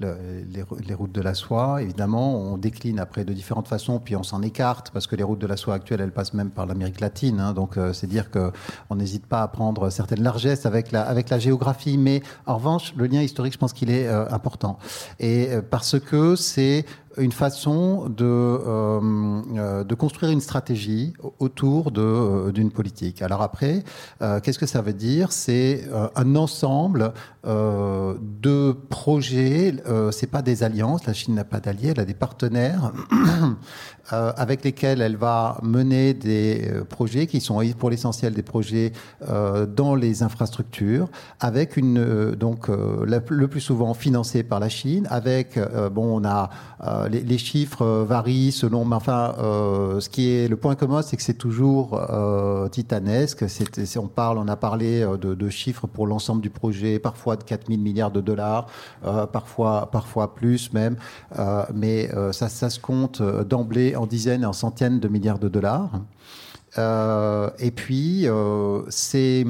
les, 0.00 0.92
routes 0.94 1.12
de 1.12 1.20
la 1.20 1.34
soie. 1.34 1.82
Évidemment, 1.82 2.34
on 2.36 2.56
décline 2.56 2.98
après 2.98 3.24
de 3.24 3.32
différentes 3.32 3.68
façons, 3.68 4.00
puis 4.00 4.16
on 4.16 4.22
s'en 4.22 4.42
écarte 4.42 4.90
parce 4.90 5.06
que 5.06 5.14
les 5.14 5.22
routes 5.22 5.38
de 5.38 5.46
la 5.46 5.56
soie 5.56 5.74
actuelles, 5.74 6.00
elles 6.00 6.12
passent 6.12 6.34
même 6.34 6.50
par 6.50 6.66
l'Amérique 6.66 7.00
latine. 7.00 7.38
Hein, 7.38 7.52
donc, 7.52 7.78
c'est 7.92 8.06
dire 8.06 8.30
que 8.30 8.50
on 8.90 8.96
n'hésite 8.96 9.26
pas 9.26 9.42
à 9.42 9.47
prendre 9.48 9.90
certaines 9.90 10.22
largesses 10.22 10.66
avec 10.66 10.92
la, 10.92 11.02
avec 11.02 11.30
la 11.30 11.38
géographie, 11.38 11.98
mais 11.98 12.22
en 12.46 12.56
revanche, 12.56 12.94
le 12.96 13.06
lien 13.06 13.22
historique, 13.22 13.52
je 13.52 13.58
pense 13.58 13.72
qu'il 13.72 13.90
est 13.90 14.06
euh, 14.06 14.28
important. 14.30 14.78
Et 15.18 15.48
euh, 15.50 15.62
parce 15.68 15.98
que 15.98 16.36
c'est 16.36 16.84
une 17.16 17.32
façon 17.32 18.08
de, 18.08 18.24
euh, 18.24 19.82
de 19.82 19.94
construire 19.96 20.30
une 20.30 20.40
stratégie 20.40 21.14
autour 21.40 21.90
de, 21.90 22.52
d'une 22.52 22.70
politique. 22.70 23.22
Alors 23.22 23.42
après, 23.42 23.82
qu'est-ce 24.20 24.58
que 24.58 24.66
ça 24.66 24.82
veut 24.82 24.92
dire? 24.92 25.32
C'est 25.32 25.82
un 26.14 26.36
ensemble 26.36 27.12
de 27.44 28.72
projets. 28.88 29.74
c'est 30.12 30.30
pas 30.30 30.42
des 30.42 30.62
alliances. 30.62 31.06
La 31.06 31.12
Chine 31.12 31.34
n'a 31.34 31.42
pas 31.42 31.58
d'alliés. 31.58 31.88
Elle 31.88 31.98
a 31.98 32.04
des 32.04 32.14
partenaires 32.14 32.92
avec 34.10 34.64
lesquels 34.64 35.00
elle 35.00 35.16
va 35.16 35.58
mener 35.62 36.14
des 36.14 36.70
projets 36.88 37.26
qui 37.26 37.40
sont 37.40 37.60
pour 37.78 37.90
l'essentiel 37.90 38.32
des 38.32 38.42
projets 38.42 38.92
dans 39.28 39.94
les 39.94 40.22
infrastructures, 40.22 41.08
avec 41.40 41.76
une 41.76 42.34
donc 42.34 42.68
le 42.68 43.20
plus 43.20 43.60
souvent 43.60 43.94
financés 43.94 44.42
par 44.42 44.60
la 44.60 44.68
Chine. 44.68 45.06
Avec 45.10 45.58
bon, 45.92 46.20
on 46.20 46.24
a 46.24 46.50
les, 47.08 47.38
chiffres 47.38 47.82
euh, 47.82 48.04
varient 48.04 48.52
selon, 48.52 48.84
mais 48.84 48.96
enfin, 48.96 49.34
euh, 49.38 50.00
ce 50.00 50.08
qui 50.08 50.30
est 50.30 50.48
le 50.48 50.56
point 50.56 50.74
commun, 50.74 51.02
c'est 51.02 51.16
que 51.16 51.22
c'est 51.22 51.34
toujours 51.34 52.00
euh, 52.10 52.68
titanesque. 52.68 53.44
on 53.96 54.08
parle, 54.08 54.38
on 54.38 54.48
a 54.48 54.56
parlé 54.56 55.06
de, 55.20 55.48
chiffres 55.48 55.86
pour 55.86 56.06
l'ensemble 56.06 56.42
du 56.42 56.50
projet, 56.50 56.98
parfois 56.98 57.36
de 57.36 57.42
4 57.42 57.68
000 57.68 57.80
milliards 57.80 58.10
de 58.10 58.20
dollars, 58.20 58.66
parfois, 59.32 59.88
parfois 59.90 60.34
plus 60.34 60.72
même, 60.72 60.96
mais 61.74 62.10
ça, 62.32 62.48
ça 62.48 62.68
se 62.68 62.78
compte 62.78 63.22
d'emblée 63.22 63.96
en 63.98 64.06
dizaines 64.06 64.42
et 64.42 64.46
en 64.46 64.52
centaines 64.52 65.00
de 65.00 65.08
milliards 65.08 65.38
de 65.38 65.48
dollars. 65.48 66.00
et 66.76 67.70
puis, 67.70 68.26
c'est 68.88 69.44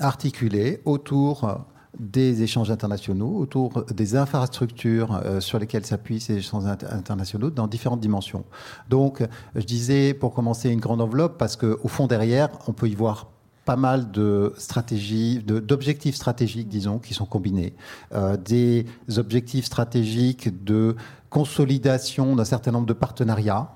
articulé 0.00 0.80
autour 0.84 1.66
des 1.98 2.42
échanges 2.42 2.70
internationaux, 2.70 3.36
autour 3.36 3.84
des 3.84 4.16
infrastructures 4.16 5.20
euh, 5.24 5.40
sur 5.40 5.58
lesquelles 5.58 5.86
s'appuient 5.86 6.20
ces 6.20 6.36
échanges 6.36 6.66
internationaux 6.66 7.50
dans 7.50 7.66
différentes 7.66 8.00
dimensions. 8.00 8.44
Donc, 8.88 9.26
je 9.54 9.64
disais 9.64 10.14
pour 10.14 10.32
commencer 10.34 10.70
une 10.70 10.80
grande 10.80 11.00
enveloppe 11.00 11.38
parce 11.38 11.56
qu'au 11.56 11.88
fond 11.88 12.06
derrière, 12.06 12.50
on 12.66 12.72
peut 12.72 12.88
y 12.88 12.94
voir 12.94 13.28
pas 13.68 13.76
mal 13.76 14.10
de 14.10 14.54
stratégies, 14.56 15.42
d'objectifs 15.44 16.14
stratégiques, 16.14 16.68
disons, 16.68 16.98
qui 16.98 17.12
sont 17.12 17.26
combinés. 17.26 17.74
Euh, 18.14 18.38
des 18.38 18.86
objectifs 19.18 19.66
stratégiques 19.66 20.64
de 20.64 20.96
consolidation 21.28 22.34
d'un 22.34 22.46
certain 22.46 22.70
nombre 22.70 22.86
de 22.86 22.94
partenariats 22.94 23.68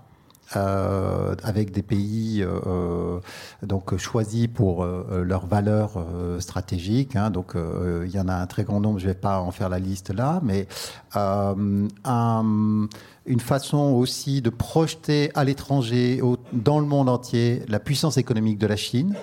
euh, 0.56 1.34
avec 1.42 1.72
des 1.72 1.82
pays 1.82 2.42
euh, 2.42 3.20
donc 3.62 3.94
choisis 3.98 4.46
pour 4.46 4.86
leurs 4.86 5.44
valeurs 5.44 6.02
stratégiques. 6.38 7.14
Hein, 7.14 7.28
donc 7.30 7.52
il 7.54 8.10
y 8.10 8.18
en 8.18 8.28
a 8.28 8.34
un 8.34 8.46
très 8.46 8.64
grand 8.64 8.80
nombre. 8.80 8.98
Je 8.98 9.08
ne 9.08 9.12
vais 9.12 9.20
pas 9.28 9.40
en 9.40 9.50
faire 9.50 9.68
la 9.68 9.78
liste 9.78 10.08
là, 10.08 10.40
mais 10.42 10.68
un, 11.14 12.88
une 13.26 13.40
façon 13.40 13.92
aussi 13.92 14.40
de 14.40 14.48
projeter 14.48 15.30
à 15.34 15.44
l'étranger, 15.44 16.22
dans 16.54 16.80
le 16.80 16.86
monde 16.86 17.10
entier, 17.10 17.62
la 17.68 17.78
puissance 17.78 18.16
économique 18.16 18.56
de 18.56 18.66
la 18.66 18.76
Chine 18.76 19.14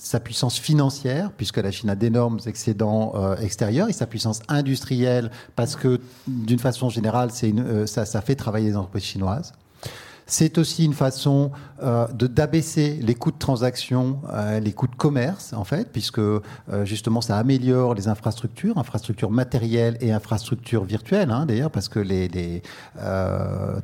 sa 0.00 0.20
puissance 0.20 0.58
financière, 0.58 1.30
puisque 1.36 1.58
la 1.58 1.70
Chine 1.70 1.90
a 1.90 1.94
d'énormes 1.94 2.38
excédents 2.46 3.14
extérieurs, 3.36 3.88
et 3.88 3.92
sa 3.92 4.06
puissance 4.06 4.40
industrielle, 4.48 5.30
parce 5.54 5.76
que 5.76 6.00
d'une 6.26 6.58
façon 6.58 6.88
générale, 6.88 7.30
ça, 7.86 8.04
ça 8.04 8.20
fait 8.20 8.34
travailler 8.34 8.70
les 8.70 8.76
entreprises 8.76 9.04
chinoises. 9.04 9.52
C'est 10.28 10.58
aussi 10.58 10.84
une 10.84 10.92
façon 10.92 11.52
euh, 11.82 12.08
de 12.08 12.26
d'abaisser 12.26 12.98
les 13.00 13.14
coûts 13.14 13.30
de 13.30 13.38
transaction, 13.38 14.18
euh, 14.32 14.58
les 14.58 14.72
coûts 14.72 14.88
de 14.88 14.94
commerce, 14.96 15.52
en 15.52 15.62
fait, 15.62 15.92
puisque 15.92 16.18
euh, 16.18 16.40
justement 16.82 17.20
ça 17.20 17.38
améliore 17.38 17.94
les 17.94 18.08
infrastructures, 18.08 18.76
infrastructures 18.76 19.30
matérielles 19.30 19.96
et 20.00 20.10
infrastructures 20.10 20.84
virtuelles, 20.84 21.30
hein, 21.30 21.46
d'ailleurs, 21.46 21.70
parce 21.70 21.88
que 21.88 22.00
les, 22.00 22.26
les 22.28 22.62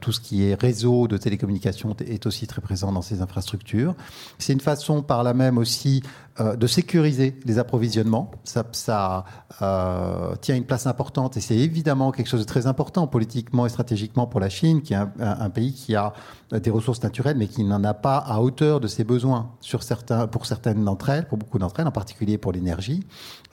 tout 0.01 0.11
ce 0.11 0.21
qui 0.21 0.45
est 0.45 0.61
réseau 0.61 1.07
de 1.07 1.17
télécommunications 1.17 1.95
est 2.05 2.27
aussi 2.27 2.47
très 2.49 2.61
présent 2.61 2.91
dans 2.91 3.03
ces 3.03 3.23
infrastructures. 3.23 3.95
C'est 4.39 4.53
une 4.53 4.61
façon 4.61 5.03
par 5.03 5.23
là 5.23 5.35
même 5.35 5.59
aussi 5.59 6.03
euh, 6.41 6.57
de 6.57 6.67
sécuriser 6.67 7.37
les 7.45 7.59
approvisionnements. 7.59 8.31
Ça, 8.45 9.25
euh, 9.61 10.35
tient 10.37 10.57
une 10.57 10.65
place 10.65 10.87
importante 10.87 11.37
et 11.37 11.41
c'est 11.43 11.59
évidemment 11.59 12.11
quelque 12.11 12.27
chose 12.27 12.41
de 12.41 12.47
très 12.47 12.67
important 12.67 13.07
politiquement 13.07 13.67
et 13.67 13.69
stratégiquement 13.69 14.27
pour 14.27 14.41
la 14.41 14.49
Chine, 14.49 14.81
qui 14.81 14.95
est 14.95 14.97
un, 14.97 15.51
pays 15.51 15.75
qui 15.75 15.95
a 15.95 16.15
des 16.51 16.71
ressources 16.71 17.03
naturelles, 17.03 17.37
mais 17.37 17.49
qui 17.49 17.65
n'en 17.65 17.85
a 17.85 17.93
pas 17.93 18.17
à 18.17 18.41
hauteur 18.41 18.81
de 18.81 18.89
ses 18.89 19.05
besoins 19.05 19.51
sur 19.61 19.83
certains, 19.83 20.27
pour 20.27 20.47
certaines 20.47 20.83
d'entre 20.83 21.11
elles, 21.11 21.29
pour 21.29 21.37
beaucoup 21.37 21.59
d'entre 21.59 21.81
elles, 21.81 21.87
en 21.87 21.93
particulier 21.93 22.39
pour 22.39 22.53
l'énergie. 22.53 23.05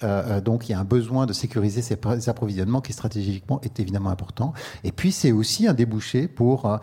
Euh, 0.04 0.40
donc 0.40 0.70
il 0.70 0.72
y 0.72 0.76
a 0.76 0.80
un 0.80 0.86
besoin 0.86 1.26
de 1.26 1.34
sécuriser 1.34 1.82
ces 1.82 2.00
approvisionnements 2.30 2.80
qui 2.80 2.94
stratégiquement 2.94 3.60
est 3.62 3.78
évidemment 3.82 4.10
important. 4.10 4.54
Et 4.86 4.94
puis 4.94 5.12
c'est 5.12 5.34
aussi 5.34 5.68
un 5.68 5.74
débouché 5.74 6.30
pour 6.30 6.80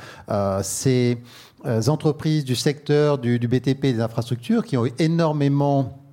ces 0.63 1.23
entreprises 1.65 2.45
du 2.45 2.55
secteur 2.55 3.19
du, 3.19 3.39
du 3.39 3.49
BTP 3.49 3.83
des 3.83 4.01
infrastructures 4.01 4.65
qui 4.65 4.77
ont 4.77 4.87
eu 4.87 4.93
énormément 4.99 6.06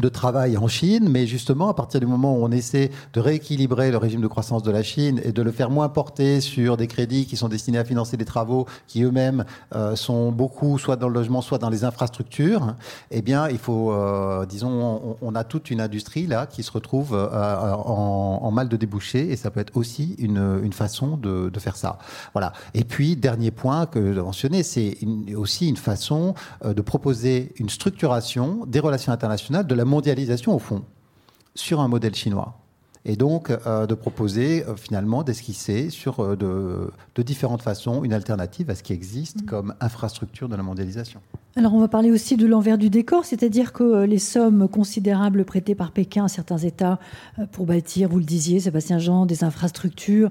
de 0.00 0.08
travail 0.08 0.56
en 0.56 0.68
Chine, 0.68 1.08
mais 1.08 1.26
justement, 1.26 1.68
à 1.68 1.74
partir 1.74 2.00
du 2.00 2.06
moment 2.06 2.34
où 2.36 2.44
on 2.44 2.50
essaie 2.50 2.90
de 3.12 3.20
rééquilibrer 3.20 3.90
le 3.90 3.98
régime 3.98 4.22
de 4.22 4.26
croissance 4.26 4.62
de 4.62 4.70
la 4.70 4.82
Chine 4.82 5.20
et 5.24 5.32
de 5.32 5.42
le 5.42 5.52
faire 5.52 5.70
moins 5.70 5.88
porter 5.88 6.40
sur 6.40 6.76
des 6.76 6.86
crédits 6.86 7.26
qui 7.26 7.36
sont 7.36 7.48
destinés 7.48 7.78
à 7.78 7.84
financer 7.84 8.16
des 8.16 8.24
travaux 8.24 8.66
qui 8.86 9.02
eux-mêmes 9.02 9.44
euh, 9.74 9.94
sont 9.96 10.32
beaucoup 10.32 10.78
soit 10.78 10.96
dans 10.96 11.08
le 11.08 11.14
logement, 11.14 11.42
soit 11.42 11.58
dans 11.58 11.68
les 11.68 11.84
infrastructures, 11.84 12.74
eh 13.10 13.22
bien, 13.22 13.48
il 13.48 13.58
faut, 13.58 13.92
euh, 13.92 14.46
disons, 14.46 15.16
on, 15.20 15.34
a 15.34 15.44
toute 15.44 15.70
une 15.70 15.80
industrie 15.80 16.26
là 16.26 16.46
qui 16.46 16.62
se 16.62 16.70
retrouve 16.70 17.14
euh, 17.14 17.72
en, 17.74 18.50
mal 18.50 18.68
de 18.68 18.76
déboucher 18.76 19.30
et 19.30 19.36
ça 19.36 19.50
peut 19.50 19.60
être 19.60 19.76
aussi 19.76 20.14
une, 20.18 20.60
une 20.62 20.72
façon 20.72 21.16
de, 21.16 21.48
de, 21.48 21.60
faire 21.60 21.76
ça. 21.76 21.98
Voilà. 22.34 22.52
Et 22.74 22.84
puis, 22.84 23.16
dernier 23.16 23.50
point 23.50 23.86
que 23.86 24.12
je 24.12 24.20
mentionner, 24.20 24.62
c'est 24.62 24.98
aussi 25.34 25.68
une 25.68 25.76
façon 25.76 26.34
de 26.64 26.80
proposer 26.82 27.52
une 27.56 27.68
structuration 27.68 28.64
des 28.66 28.80
relations 28.80 29.12
internationales 29.12 29.66
de 29.66 29.74
la 29.74 29.81
mondialisation 29.84 30.54
au 30.54 30.58
fond 30.58 30.84
sur 31.54 31.80
un 31.80 31.88
modèle 31.88 32.14
chinois. 32.14 32.58
Et 33.04 33.16
donc 33.16 33.50
euh, 33.50 33.86
de 33.86 33.94
proposer 33.94 34.64
euh, 34.64 34.76
finalement 34.76 35.24
d'esquisser 35.24 35.90
sur 35.90 36.20
euh, 36.20 36.36
de, 36.36 36.92
de, 37.16 37.22
différentes 37.22 37.62
façons 37.62 38.04
une 38.04 38.12
alternative 38.12 38.70
à 38.70 38.76
ce 38.76 38.84
qui 38.84 38.92
existe 38.92 39.42
mmh. 39.42 39.46
comme 39.46 39.74
infrastructure 39.80 40.48
de 40.48 40.54
la 40.54 40.62
mondialisation. 40.62 41.20
Alors 41.56 41.74
on 41.74 41.80
va 41.80 41.88
parler 41.88 42.12
aussi 42.12 42.36
de 42.36 42.46
l'envers 42.46 42.78
du 42.78 42.90
décor, 42.90 43.24
c'est-à-dire 43.24 43.72
que 43.72 44.04
les 44.04 44.18
sommes 44.20 44.68
considérables 44.68 45.44
prêtées 45.44 45.74
par 45.74 45.90
Pékin 45.90 46.26
à 46.26 46.28
certains 46.28 46.58
États 46.58 47.00
pour 47.50 47.66
bâtir, 47.66 48.08
vous 48.08 48.18
le 48.18 48.24
disiez, 48.24 48.60
Sébastien 48.60 48.98
Jean, 48.98 49.26
des 49.26 49.44
infrastructures, 49.44 50.30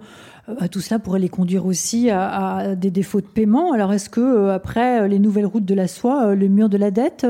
tout 0.72 0.82
cela 0.82 1.00
pourrait 1.00 1.20
les 1.20 1.30
conduire 1.30 1.66
aussi 1.66 2.10
à, 2.10 2.76
des 2.76 2.92
défauts 2.92 3.22
de 3.22 3.26
paiement. 3.26 3.74
Alors, 3.74 3.94
est-ce 3.94 4.10
que 4.10 4.22
euh, 4.22 4.54
après 4.54 5.02
euh, 5.02 5.08
les 5.08 5.20
nouvelles 5.20 5.46
routes 5.46 5.66
de 5.66 5.76
la 5.76 5.88
soie, 5.88 6.36
le 6.36 6.48
mur 6.48 6.70
de 6.70 6.78
la 6.78 6.92
dette, 6.92 7.26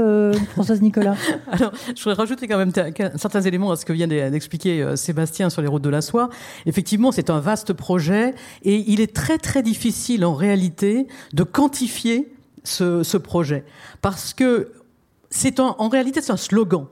Françoise 0.51 0.81
Nicolas 0.81 1.15
Alors, 1.51 1.71
je 1.95 2.03
voudrais 2.03 2.21
rajouter 2.21 2.47
quand 2.47 2.57
même 2.57 2.71
certains 3.15 3.41
éléments 3.41 3.71
à 3.71 3.75
ce 3.75 3.85
que 3.85 3.93
vient 3.93 4.07
d'expliquer 4.07 4.95
Sébastien 4.95 5.49
sur 5.49 5.61
les 5.61 5.67
routes 5.67 5.83
de 5.83 5.89
la 5.89 6.01
soie. 6.01 6.29
Effectivement, 6.65 7.11
c'est 7.11 7.29
un 7.29 7.39
vaste 7.39 7.73
projet 7.73 8.33
et 8.63 8.83
il 8.87 9.01
est 9.01 9.13
très 9.13 9.37
très 9.37 9.63
difficile 9.63 10.25
en 10.25 10.33
réalité 10.33 11.07
de 11.33 11.43
quantifier 11.43 12.33
ce, 12.63 13.03
ce 13.03 13.17
projet 13.17 13.65
parce 14.01 14.33
que 14.33 14.71
c'est 15.29 15.59
en 15.59 15.89
réalité 15.89 16.21
c'est 16.21 16.31
un 16.31 16.37
slogan. 16.37 16.85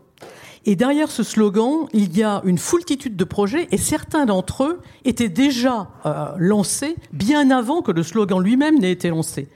Et 0.65 0.75
derrière 0.75 1.09
ce 1.09 1.23
slogan, 1.23 1.87
il 1.93 2.17
y 2.17 2.23
a 2.23 2.41
une 2.43 2.57
foultitude 2.57 3.15
de 3.15 3.23
projets 3.23 3.67
et 3.71 3.77
certains 3.77 4.25
d'entre 4.25 4.63
eux 4.65 4.81
étaient 5.05 5.29
déjà 5.29 5.89
euh, 6.05 6.25
lancés 6.37 6.95
bien 7.13 7.49
avant 7.49 7.81
que 7.81 7.91
le 7.91 8.03
slogan 8.03 8.41
lui-même 8.41 8.77
n'ait 8.79 8.91
été 8.91 9.09
lancé. 9.09 9.47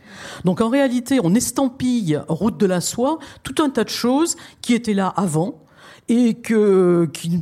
Donc 0.46 0.62
en 0.62 0.70
réalité, 0.70 1.20
on 1.24 1.36
estampille 1.36 2.22
Route 2.28 2.58
de 2.58 2.66
la 2.66 2.82
soie 2.82 3.20
tout 3.44 3.62
un 3.62 3.70
tas 3.70 3.84
de 3.84 3.90
choses 3.90 4.38
qui 4.62 4.74
étaient 4.74 4.94
là 4.94 5.08
avant 5.16 5.56
et 6.10 6.36
que, 6.36 7.10
qui, 7.14 7.40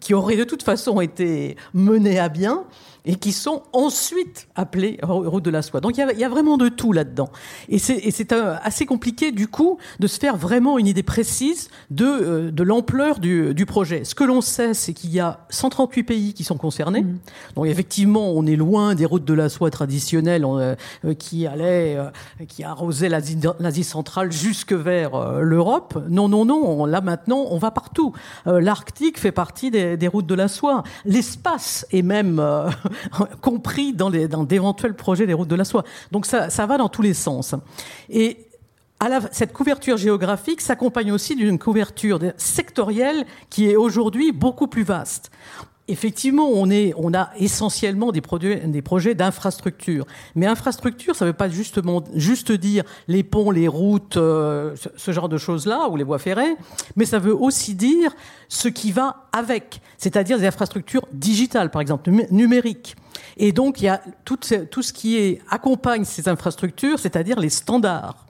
qui 0.00 0.14
auraient 0.14 0.36
de 0.36 0.44
toute 0.44 0.62
façon 0.62 1.00
été 1.00 1.56
menées 1.74 2.18
à 2.18 2.28
bien 2.28 2.64
et 3.04 3.16
qui 3.16 3.32
sont 3.32 3.62
ensuite 3.72 4.48
appelés 4.54 4.98
route 5.02 5.44
de 5.44 5.50
la 5.50 5.62
soie. 5.62 5.80
Donc 5.80 5.96
il 5.96 6.00
y 6.00 6.02
a, 6.02 6.12
y 6.12 6.24
a 6.24 6.28
vraiment 6.28 6.56
de 6.56 6.68
tout 6.68 6.92
là-dedans. 6.92 7.30
Et 7.68 7.78
c'est 7.78 8.32
assez 8.32 8.86
compliqué 8.86 9.32
du 9.32 9.48
coup 9.48 9.78
de 9.98 10.06
se 10.06 10.18
faire 10.18 10.36
vraiment 10.36 10.78
une 10.78 10.86
idée 10.86 11.02
précise 11.02 11.68
de, 11.90 12.04
euh, 12.04 12.50
de 12.50 12.62
l'ampleur 12.62 13.18
du, 13.18 13.54
du, 13.54 13.66
projet. 13.66 14.04
Ce 14.04 14.14
que 14.14 14.24
l'on 14.24 14.40
sait, 14.40 14.74
c'est 14.74 14.92
qu'il 14.92 15.10
y 15.10 15.20
a 15.20 15.46
138 15.50 16.02
pays 16.02 16.34
qui 16.34 16.44
sont 16.44 16.56
concernés. 16.56 17.02
Mmh. 17.02 17.18
Donc 17.56 17.66
effectivement, 17.66 18.30
on 18.30 18.46
est 18.46 18.56
loin 18.56 18.94
des 18.94 19.06
routes 19.06 19.24
de 19.24 19.34
la 19.34 19.48
soie 19.48 19.70
traditionnelles 19.70 20.44
euh, 20.44 20.74
euh, 21.04 21.14
qui 21.14 21.46
allaient, 21.46 21.98
qui 22.48 22.64
arrosaient 22.64 23.08
l'Asie 23.08 23.84
centrale 23.84 24.32
jusque 24.32 24.72
vers 24.72 25.40
l'Europe. 25.40 25.98
Non, 26.08 26.28
non, 26.28 26.44
non. 26.44 26.84
là 26.86 27.00
maintenant, 27.00 27.46
on 27.50 27.58
va 27.58 27.70
partout. 27.70 27.89
L'Arctique 28.46 29.18
fait 29.18 29.32
partie 29.32 29.70
des, 29.70 30.08
routes 30.08 30.26
de 30.26 30.34
la 30.34 30.48
soie. 30.48 30.82
L'espace 31.04 31.86
est 31.90 32.02
même 32.02 32.42
compris 33.40 33.92
dans, 33.92 34.10
d'éventuels 34.10 34.94
projets 34.94 35.26
des 35.26 35.34
routes 35.34 35.48
de 35.48 35.56
la 35.56 35.64
soie. 35.64 35.84
Donc 36.10 36.26
ça, 36.26 36.66
va 36.66 36.78
dans 36.78 36.88
tous 36.88 37.02
les 37.02 37.14
sens. 37.14 37.54
Et 38.08 38.46
cette 39.32 39.52
couverture 39.52 39.96
géographique 39.96 40.60
s'accompagne 40.60 41.12
aussi 41.12 41.34
d'une 41.34 41.58
couverture 41.58 42.18
sectorielle 42.36 43.24
qui 43.48 43.70
est 43.70 43.76
aujourd'hui 43.76 44.32
beaucoup 44.32 44.66
plus 44.66 44.82
vaste. 44.82 45.30
Effectivement, 45.90 46.48
on, 46.48 47.14
a 47.14 47.30
essentiellement 47.36 48.12
des, 48.12 48.20
projets 48.20 49.14
d'infrastructure. 49.16 50.06
Mais 50.36 50.46
infrastructure, 50.46 51.16
ça 51.16 51.24
ne 51.24 51.30
veut 51.30 51.36
pas 51.36 51.48
justement, 51.48 52.04
juste 52.14 52.52
dire 52.52 52.84
les 53.08 53.24
ponts, 53.24 53.50
les 53.50 53.66
routes, 53.66 54.16
euh, 54.16 54.76
ce 54.96 55.10
genre 55.10 55.28
de 55.28 55.36
choses-là, 55.36 55.88
ou 55.88 55.96
les 55.96 56.04
voies 56.04 56.20
ferrées, 56.20 56.54
mais 56.94 57.04
ça 57.04 57.18
veut 57.18 57.34
aussi 57.34 57.74
dire 57.74 58.14
ce 58.48 58.68
qui 58.68 58.92
va 58.92 59.26
avec, 59.32 59.80
c'est-à-dire 59.98 60.38
des 60.38 60.46
infrastructures 60.46 61.06
digitales, 61.12 61.70
par 61.70 61.82
exemple, 61.82 62.08
numériques. 62.30 62.94
Et 63.36 63.50
donc, 63.50 63.80
il 63.80 63.86
y 63.86 63.88
a 63.88 64.00
tout, 64.24 64.38
ce 64.42 64.92
qui 64.92 65.38
accompagne 65.50 66.04
ces 66.04 66.28
infrastructures, 66.28 67.00
c'est-à-dire 67.00 67.40
les 67.40 67.50
standards. 67.50 68.26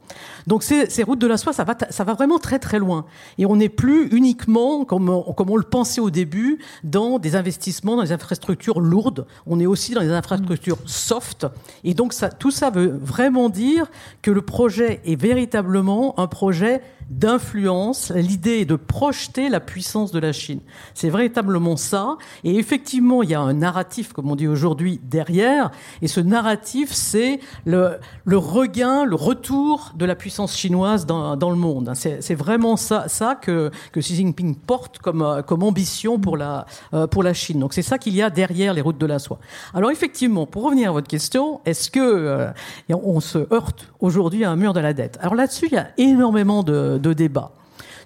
Donc 0.46 0.62
ces, 0.62 1.03
routes 1.03 1.18
de 1.18 1.26
la 1.26 1.37
soie, 1.37 1.53
ça 1.53 1.64
va, 1.64 2.14
vraiment 2.14 2.38
très 2.38 2.59
très 2.59 2.79
loin. 2.79 3.07
Et 3.38 3.46
on 3.46 3.57
n'est 3.57 3.68
plus 3.68 4.09
uniquement, 4.09 4.85
comme 4.85 5.09
on, 5.09 5.57
le 5.57 5.62
pensait 5.62 6.00
au 6.00 6.11
début, 6.11 6.59
dans 6.85 7.18
des 7.18 7.37
investissements, 7.37 7.96
dans 7.96 8.03
des 8.03 8.12
infrastructures 8.12 8.81
lourdes. 8.81 9.26
On 9.46 9.61
est 9.61 9.66
aussi 9.66 9.94
dans 9.94 10.03
des 10.03 10.11
infrastructures 10.11 10.79
soft. 10.87 11.46
Et 11.85 11.94
donc 11.94 12.14
tout 12.38 12.50
ça 12.50 12.70
veut 12.70 12.98
vraiment 13.03 13.48
dire 13.48 13.87
que 14.22 14.31
le 14.31 14.42
projet 14.42 15.00
est 15.05 15.20
véritablement 15.20 16.18
un 16.18 16.26
projet 16.26 16.83
d'influence. 17.11 18.12
L'idée 18.14 18.61
est 18.61 18.64
de 18.64 18.76
projeter 18.76 19.48
la 19.48 19.59
puissance 19.59 20.12
de 20.12 20.20
la 20.20 20.33
Chine. 20.33 20.61
C'est 20.94 21.11
véritablement 21.11 21.76
ça. 21.76 22.16
Et 22.44 22.57
effectivement, 22.57 23.22
il 23.22 23.31
y 23.31 23.35
a 23.35 23.40
un 23.40 23.53
narratif, 23.53 24.12
comme 24.12 24.31
on 24.31 24.37
dit 24.37 24.46
aujourd'hui, 24.46 25.00
derrière. 25.03 25.72
Et 26.03 26.09
ce 26.09 26.20
narratif, 26.20 26.92
c'est 26.92 27.40
le 27.64 27.98
regain, 28.26 29.05
le 29.05 29.16
retour 29.16 29.92
de 29.96 30.05
la 30.05 30.14
puissance 30.14 30.29
chinoise 30.30 31.06
dans, 31.06 31.50
le 31.50 31.56
monde. 31.56 31.92
C'est 31.94 32.34
vraiment 32.34 32.76
ça, 32.76 33.06
que, 33.40 33.70
que 33.92 34.00
Xi 34.00 34.16
Jinping 34.16 34.54
porte 34.56 34.98
comme, 34.98 35.42
comme 35.46 35.62
ambition 35.62 36.18
pour 36.18 36.36
la, 36.36 36.66
euh, 36.94 37.06
pour 37.06 37.22
la 37.22 37.34
Chine. 37.34 37.60
Donc 37.60 37.74
c'est 37.74 37.82
ça 37.82 37.98
qu'il 37.98 38.14
y 38.14 38.22
a 38.22 38.30
derrière 38.30 38.74
les 38.74 38.80
routes 38.80 38.98
de 38.98 39.06
la 39.06 39.18
soie. 39.18 39.38
Alors 39.74 39.90
effectivement, 39.90 40.46
pour 40.46 40.64
revenir 40.64 40.90
à 40.90 40.92
votre 40.92 41.08
question, 41.08 41.60
est-ce 41.64 41.90
que 41.90 42.00
euh, 42.00 42.50
on 42.88 43.20
se 43.20 43.52
heurte 43.52 43.88
aujourd'hui 44.00 44.44
à 44.44 44.50
un 44.50 44.56
mur 44.56 44.72
de 44.72 44.80
la 44.80 44.92
dette? 44.92 45.18
Alors 45.20 45.34
là-dessus, 45.34 45.66
il 45.66 45.74
y 45.74 45.78
a 45.78 45.90
énormément 45.98 46.62
de, 46.62 46.98
de 46.98 47.12
débat. 47.12 47.52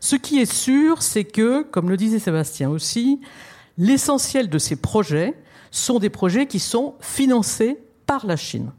Ce 0.01 0.17
qui 0.17 0.39
est 0.39 0.53
sûr, 0.53 1.03
c'est 1.03 1.25
que, 1.25 1.63
comme 1.63 1.89
le 1.89 1.97
disait 1.97 2.19
Sébastien 2.19 2.69
aussi, 2.69 3.21
l'essentiel 3.79 4.49
de 4.49 4.59
ces 4.59 4.77
projets 4.77 5.35
sont 5.71 5.99
des 5.99 6.11
projets 6.11 6.47
qui 6.47 6.59
sont 6.59 6.95
financés 7.01 7.79
par 8.07 8.27
la 8.27 8.37
Chine. 8.37 8.71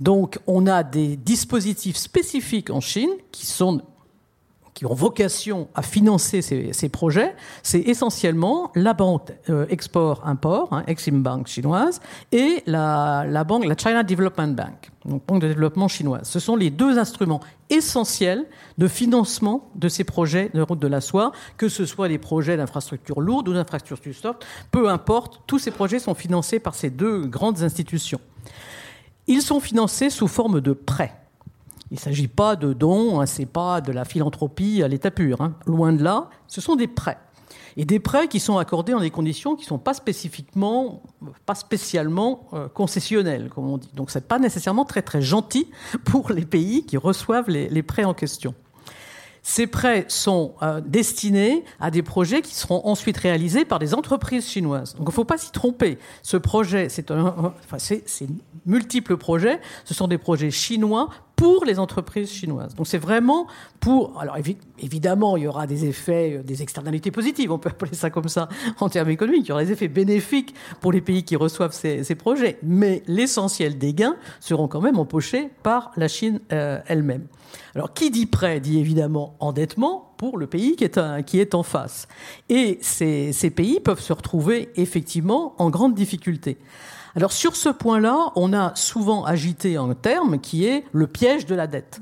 Donc 0.00 0.38
on 0.46 0.66
a 0.66 0.82
des 0.82 1.16
dispositifs 1.16 1.96
spécifiques 1.96 2.70
en 2.70 2.80
Chine 2.80 3.10
qui 3.32 4.86
ont 4.86 4.94
vocation 4.94 5.66
à 5.74 5.82
financer 5.82 6.40
ces, 6.40 6.88
projets, 6.88 7.34
c'est 7.64 7.80
essentiellement 7.80 8.70
la 8.76 8.94
banque 8.94 9.32
euh, 9.50 9.66
export-import, 9.70 10.68
hein, 10.72 10.84
Exim 10.86 11.20
Bank 11.20 11.48
chinoise, 11.48 12.00
et 12.30 12.62
la, 12.66 13.24
la, 13.28 13.42
banque, 13.42 13.64
la 13.64 13.76
China 13.76 14.04
Development 14.04 14.54
Bank, 14.54 14.92
donc 15.04 15.26
banque 15.26 15.42
de 15.42 15.48
développement 15.48 15.88
chinoise. 15.88 16.28
Ce 16.28 16.38
sont 16.38 16.54
les 16.54 16.70
deux 16.70 16.96
instruments 16.96 17.40
essentiels 17.70 18.46
de 18.78 18.86
financement 18.86 19.68
de 19.74 19.88
ces 19.88 20.04
projets 20.04 20.48
de 20.54 20.60
route 20.60 20.78
de 20.78 20.86
la 20.86 21.00
soie, 21.00 21.32
que 21.56 21.68
ce 21.68 21.84
soit 21.84 22.06
des 22.06 22.18
projets 22.18 22.56
d'infrastructures 22.56 23.20
lourdes 23.20 23.48
ou 23.48 23.54
d'infrastructures 23.54 24.14
soft, 24.14 24.46
peu 24.70 24.88
importe, 24.88 25.40
tous 25.48 25.58
ces 25.58 25.72
projets 25.72 25.98
sont 25.98 26.14
financés 26.14 26.60
par 26.60 26.76
ces 26.76 26.90
deux 26.90 27.26
grandes 27.26 27.64
institutions. 27.64 28.20
Ils 29.28 29.42
sont 29.42 29.60
financés 29.60 30.08
sous 30.10 30.26
forme 30.26 30.60
de 30.60 30.72
prêts. 30.72 31.14
Il 31.90 31.94
ne 31.94 32.00
s'agit 32.00 32.28
pas 32.28 32.56
de 32.56 32.72
dons, 32.72 33.20
hein, 33.20 33.26
ce 33.26 33.40
n'est 33.40 33.46
pas 33.46 33.80
de 33.80 33.92
la 33.92 34.04
philanthropie 34.04 34.82
à 34.82 34.88
l'état 34.88 35.10
pur. 35.10 35.40
Hein. 35.40 35.54
Loin 35.66 35.92
de 35.92 36.02
là, 36.02 36.30
ce 36.46 36.60
sont 36.60 36.76
des 36.76 36.88
prêts. 36.88 37.18
Et 37.76 37.84
des 37.84 38.00
prêts 38.00 38.26
qui 38.26 38.40
sont 38.40 38.58
accordés 38.58 38.92
dans 38.92 39.00
des 39.00 39.10
conditions 39.10 39.54
qui 39.54 39.62
ne 39.62 39.68
sont 39.68 39.78
pas 39.78 39.94
spécifiquement, 39.94 41.02
pas 41.46 41.54
spécialement 41.54 42.48
euh, 42.52 42.68
concessionnelles, 42.68 43.50
comme 43.54 43.68
on 43.68 43.78
dit. 43.78 43.90
Donc 43.94 44.10
ce 44.10 44.18
n'est 44.18 44.24
pas 44.24 44.38
nécessairement 44.38 44.84
très 44.84 45.02
très 45.02 45.22
gentil 45.22 45.68
pour 46.04 46.30
les 46.32 46.44
pays 46.44 46.84
qui 46.84 46.96
reçoivent 46.96 47.48
les, 47.48 47.82
prêts 47.82 48.04
en 48.04 48.14
question. 48.14 48.54
Ces 49.42 49.66
prêts 49.66 50.04
sont 50.08 50.54
euh, 50.62 50.80
destinés 50.84 51.64
à 51.80 51.90
des 51.90 52.02
projets 52.02 52.42
qui 52.42 52.54
seront 52.54 52.82
ensuite 52.84 53.16
réalisés 53.16 53.64
par 53.64 53.78
des 53.78 53.94
entreprises 53.94 54.48
chinoises. 54.48 54.94
Donc 54.94 55.06
il 55.06 55.10
ne 55.10 55.14
faut 55.14 55.24
pas 55.24 55.38
s'y 55.38 55.52
tromper. 55.52 55.98
Ce 56.22 56.36
projet, 56.36 56.88
c'est 56.88 57.10
enfin, 57.10 57.78
multiples 58.66 59.16
projets. 59.16 59.60
Ce 59.84 59.94
sont 59.94 60.08
des 60.08 60.18
projets 60.18 60.50
chinois 60.50 61.10
pour 61.38 61.64
les 61.64 61.78
entreprises 61.78 62.30
chinoises. 62.32 62.74
Donc 62.74 62.88
c'est 62.88 62.98
vraiment 62.98 63.46
pour... 63.78 64.20
Alors 64.20 64.36
évidemment, 64.80 65.36
il 65.36 65.44
y 65.44 65.46
aura 65.46 65.68
des 65.68 65.84
effets, 65.84 66.38
euh, 66.38 66.42
des 66.42 66.62
externalités 66.62 67.12
positives, 67.12 67.52
on 67.52 67.58
peut 67.58 67.68
appeler 67.70 67.94
ça 67.94 68.10
comme 68.10 68.28
ça 68.28 68.48
en 68.80 68.88
termes 68.88 69.08
économiques, 69.10 69.44
il 69.46 69.50
y 69.50 69.52
aura 69.52 69.64
des 69.64 69.70
effets 69.70 69.86
bénéfiques 69.86 70.52
pour 70.80 70.90
les 70.90 71.00
pays 71.00 71.22
qui 71.22 71.36
reçoivent 71.36 71.72
ces, 71.72 72.14
projets, 72.16 72.58
mais 72.64 73.04
l'essentiel 73.06 73.78
des 73.78 73.94
gains 73.94 74.16
seront 74.40 74.66
quand 74.66 74.80
même 74.80 74.98
empochés 74.98 75.50
par 75.62 75.92
la 75.96 76.08
Chine 76.08 76.40
euh, 76.52 76.80
elle-même. 76.88 77.28
Alors 77.76 77.94
qui 77.94 78.10
dit 78.10 78.26
prêt 78.26 78.58
dit 78.58 78.80
évidemment 78.80 79.36
endettement 79.38 80.12
pour 80.16 80.38
le 80.38 80.48
pays 80.48 80.74
qui 80.74 80.82
est, 80.82 81.24
qui 81.24 81.38
est 81.38 81.54
en 81.54 81.62
face. 81.62 82.08
Et 82.48 82.78
ces, 82.82 83.32
ces 83.32 83.50
pays 83.50 83.78
peuvent 83.78 84.00
se 84.00 84.12
retrouver 84.12 84.70
effectivement 84.74 85.54
en 85.58 85.70
grande 85.70 85.94
difficulté. 85.94 86.58
Alors 87.16 87.32
sur 87.32 87.56
ce 87.56 87.68
point-là, 87.68 88.32
on 88.36 88.52
a 88.52 88.74
souvent 88.74 89.24
agité 89.24 89.76
un 89.76 89.94
terme 89.94 90.38
qui 90.38 90.66
est 90.66 90.84
le 90.92 91.06
piège 91.06 91.46
de 91.46 91.54
la 91.54 91.66
dette. 91.66 92.00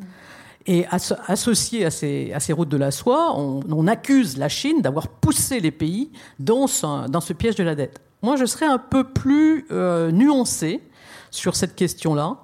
Et 0.68 0.84
associé 1.28 1.84
à 1.84 1.92
ces, 1.92 2.32
à 2.32 2.40
ces 2.40 2.52
routes 2.52 2.68
de 2.68 2.76
la 2.76 2.90
soie, 2.90 3.38
on, 3.38 3.86
accuse 3.86 4.36
la 4.36 4.48
Chine 4.48 4.82
d'avoir 4.82 5.06
poussé 5.06 5.60
les 5.60 5.70
pays 5.70 6.10
dans 6.40 6.66
ce, 6.66 7.08
dans 7.08 7.20
ce, 7.20 7.32
piège 7.32 7.54
de 7.54 7.62
la 7.62 7.76
dette. 7.76 8.00
Moi, 8.20 8.34
je 8.34 8.46
serais 8.46 8.66
un 8.66 8.78
peu 8.78 9.04
plus 9.04 9.66
euh, 9.70 10.10
nuancé 10.10 10.82
sur 11.30 11.54
cette 11.54 11.76
question-là, 11.76 12.38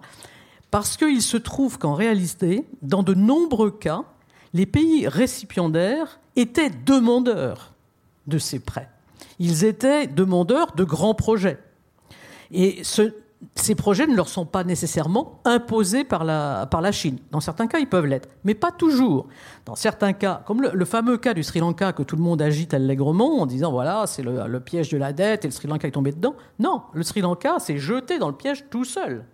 parce 0.70 0.96
qu'il 0.96 1.20
se 1.20 1.36
trouve 1.36 1.78
qu'en 1.78 1.94
réalité, 1.94 2.64
dans 2.80 3.02
de 3.02 3.14
nombreux 3.14 3.72
cas, 3.72 4.04
les 4.54 4.66
pays 4.66 5.08
récipiendaires 5.08 6.20
étaient 6.36 6.70
demandeurs 6.70 7.72
de 8.28 8.38
ces 8.38 8.60
prêts. 8.60 8.88
Ils 9.40 9.64
étaient 9.64 10.06
demandeurs 10.06 10.76
de 10.76 10.84
grands 10.84 11.14
projets. 11.14 11.58
Et 12.52 12.82
ces 13.54 13.74
projets 13.74 14.06
ne 14.06 14.14
leur 14.14 14.28
sont 14.28 14.44
pas 14.44 14.62
nécessairement 14.62 15.40
imposés 15.44 16.04
par 16.04 16.24
la, 16.24 16.66
par 16.70 16.80
la 16.80 16.92
Chine. 16.92 17.18
Dans 17.30 17.40
certains 17.40 17.66
cas, 17.66 17.78
ils 17.78 17.88
peuvent 17.88 18.06
l'être, 18.06 18.28
mais 18.44 18.54
pas 18.54 18.70
toujours. 18.70 19.26
Dans 19.64 19.74
certains 19.74 20.12
cas, 20.12 20.42
comme 20.46 20.62
le, 20.62 20.84
fameux 20.84 21.16
cas 21.16 21.34
du 21.34 21.42
Sri 21.42 21.60
Lanka 21.60 21.92
que 21.92 22.02
tout 22.02 22.16
le 22.16 22.22
monde 22.22 22.42
agite 22.42 22.74
allègrement 22.74 23.40
en 23.40 23.46
disant 23.46 23.72
voilà, 23.72 24.06
c'est 24.06 24.22
le, 24.22 24.60
piège 24.60 24.90
de 24.90 24.98
la 24.98 25.12
dette 25.12 25.44
et 25.44 25.48
le 25.48 25.52
Sri 25.52 25.66
Lanka 25.66 25.88
est 25.88 25.92
tombé 25.92 26.12
dedans. 26.12 26.34
Non, 26.58 26.82
le 26.92 27.02
Sri 27.02 27.20
Lanka 27.20 27.58
s'est 27.58 27.78
jeté 27.78 28.18
dans 28.18 28.28
le 28.28 28.36
piège 28.36 28.64
tout 28.70 28.84
seul. 28.84 29.24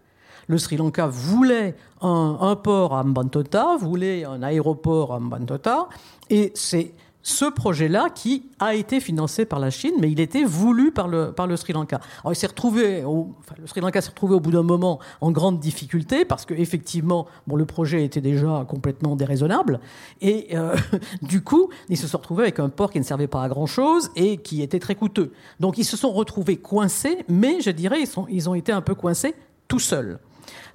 Le 0.47 0.57
Sri 0.57 0.79
Lanka 0.79 1.07
voulait 1.07 1.77
un, 2.01 2.39
un 2.41 2.57
port 2.57 2.95
à 2.95 3.05
Mbantota, 3.05 3.77
voulait 3.79 4.25
un 4.25 4.43
aéroport 4.43 5.13
à 5.13 5.21
Mbantota, 5.21 5.89
et 6.31 6.53
c'est 6.55 6.95
ce 7.29 7.45
projet-là 7.45 8.09
qui 8.09 8.49
a 8.59 8.75
été 8.75 9.01
financé 9.01 9.45
par 9.45 9.59
la 9.61 9.69
Chine, 9.71 9.93
mais 10.01 10.11
il 10.11 10.19
était 10.19 10.45
voulu 10.45 10.93
par 10.93 11.09
le, 11.09 11.35
Sri 11.57 11.75
Lanka. 11.75 12.01
Alors 12.23 12.33
il 12.33 12.37
s'est 12.37 12.47
retrouvé, 12.47 13.03
le 13.03 13.67
Sri 13.67 13.81
Lanka 13.81 14.01
s'est 14.01 14.11
retrouvé 14.11 14.35
au 14.35 14.41
bout 14.41 14.51
d'un 14.51 14.63
moment 14.63 14.99
en 15.21 15.31
grande 15.31 15.61
difficulté 15.61 16.25
parce 16.25 16.47
qu'effectivement, 16.47 17.27
bon, 17.47 17.57
le 17.57 17.67
projet 17.67 18.03
était 18.05 18.23
déjà 18.23 18.65
complètement 18.67 19.15
déraisonnable 19.15 19.81
et 20.23 20.57
euh, 20.57 20.75
du 21.23 21.43
coup, 21.43 21.69
ils 21.91 21.99
se 21.99 22.07
sont 22.07 22.19
retrouvés 22.19 22.45
avec 22.45 22.61
un 22.61 22.71
port 22.71 22.91
qui 22.91 22.99
ne 22.99 23.05
servait 23.05 23.27
pas 23.27 23.43
à 23.43 23.49
grand-chose 23.49 24.11
et 24.17 24.39
qui 24.39 24.63
était 24.63 24.79
très 24.81 24.95
coûteux. 24.95 25.33
Donc 25.61 25.77
ils 25.77 25.85
se 25.85 25.99
sont 25.99 26.11
retrouvés 26.11 26.57
coincés, 26.57 27.25
mais 27.29 27.61
je 27.61 27.71
dirais 27.71 27.99
ils 28.31 28.49
ont 28.49 28.55
été 28.55 28.73
un 28.73 28.81
peu 28.81 28.95
coincés 28.95 29.35
tout 29.69 29.79
seuls. 29.79 30.19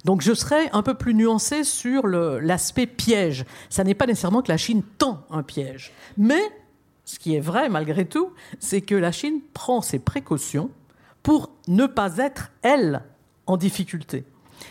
Donc 0.04 0.20
je 0.20 0.34
serais 0.34 0.70
un 0.72 0.82
peu 0.82 0.94
plus 0.94 1.14
nuancé 1.14 1.64
sur 1.64 2.06
l'aspect 2.06 2.86
piège. 2.86 3.44
Ça 3.70 3.84
n'est 3.84 3.94
pas 3.94 4.06
nécessairement 4.06 4.42
que 4.42 4.52
la 4.52 4.58
Chine 4.58 4.82
tend 4.98 5.24
un 5.30 5.42
piège. 5.42 5.92
Mais 6.18 6.42
ce 7.04 7.18
qui 7.18 7.34
est 7.34 7.40
vrai 7.40 7.68
malgré 7.68 8.04
tout, 8.04 8.32
c'est 8.58 8.82
que 8.82 8.94
la 8.94 9.12
Chine 9.12 9.40
prend 9.54 9.80
ses 9.80 9.98
précautions 9.98 10.70
pour 11.22 11.50
ne 11.68 11.86
pas 11.86 12.18
être, 12.18 12.52
elle, 12.62 13.02
en 13.46 13.56
difficulté. 13.56 14.24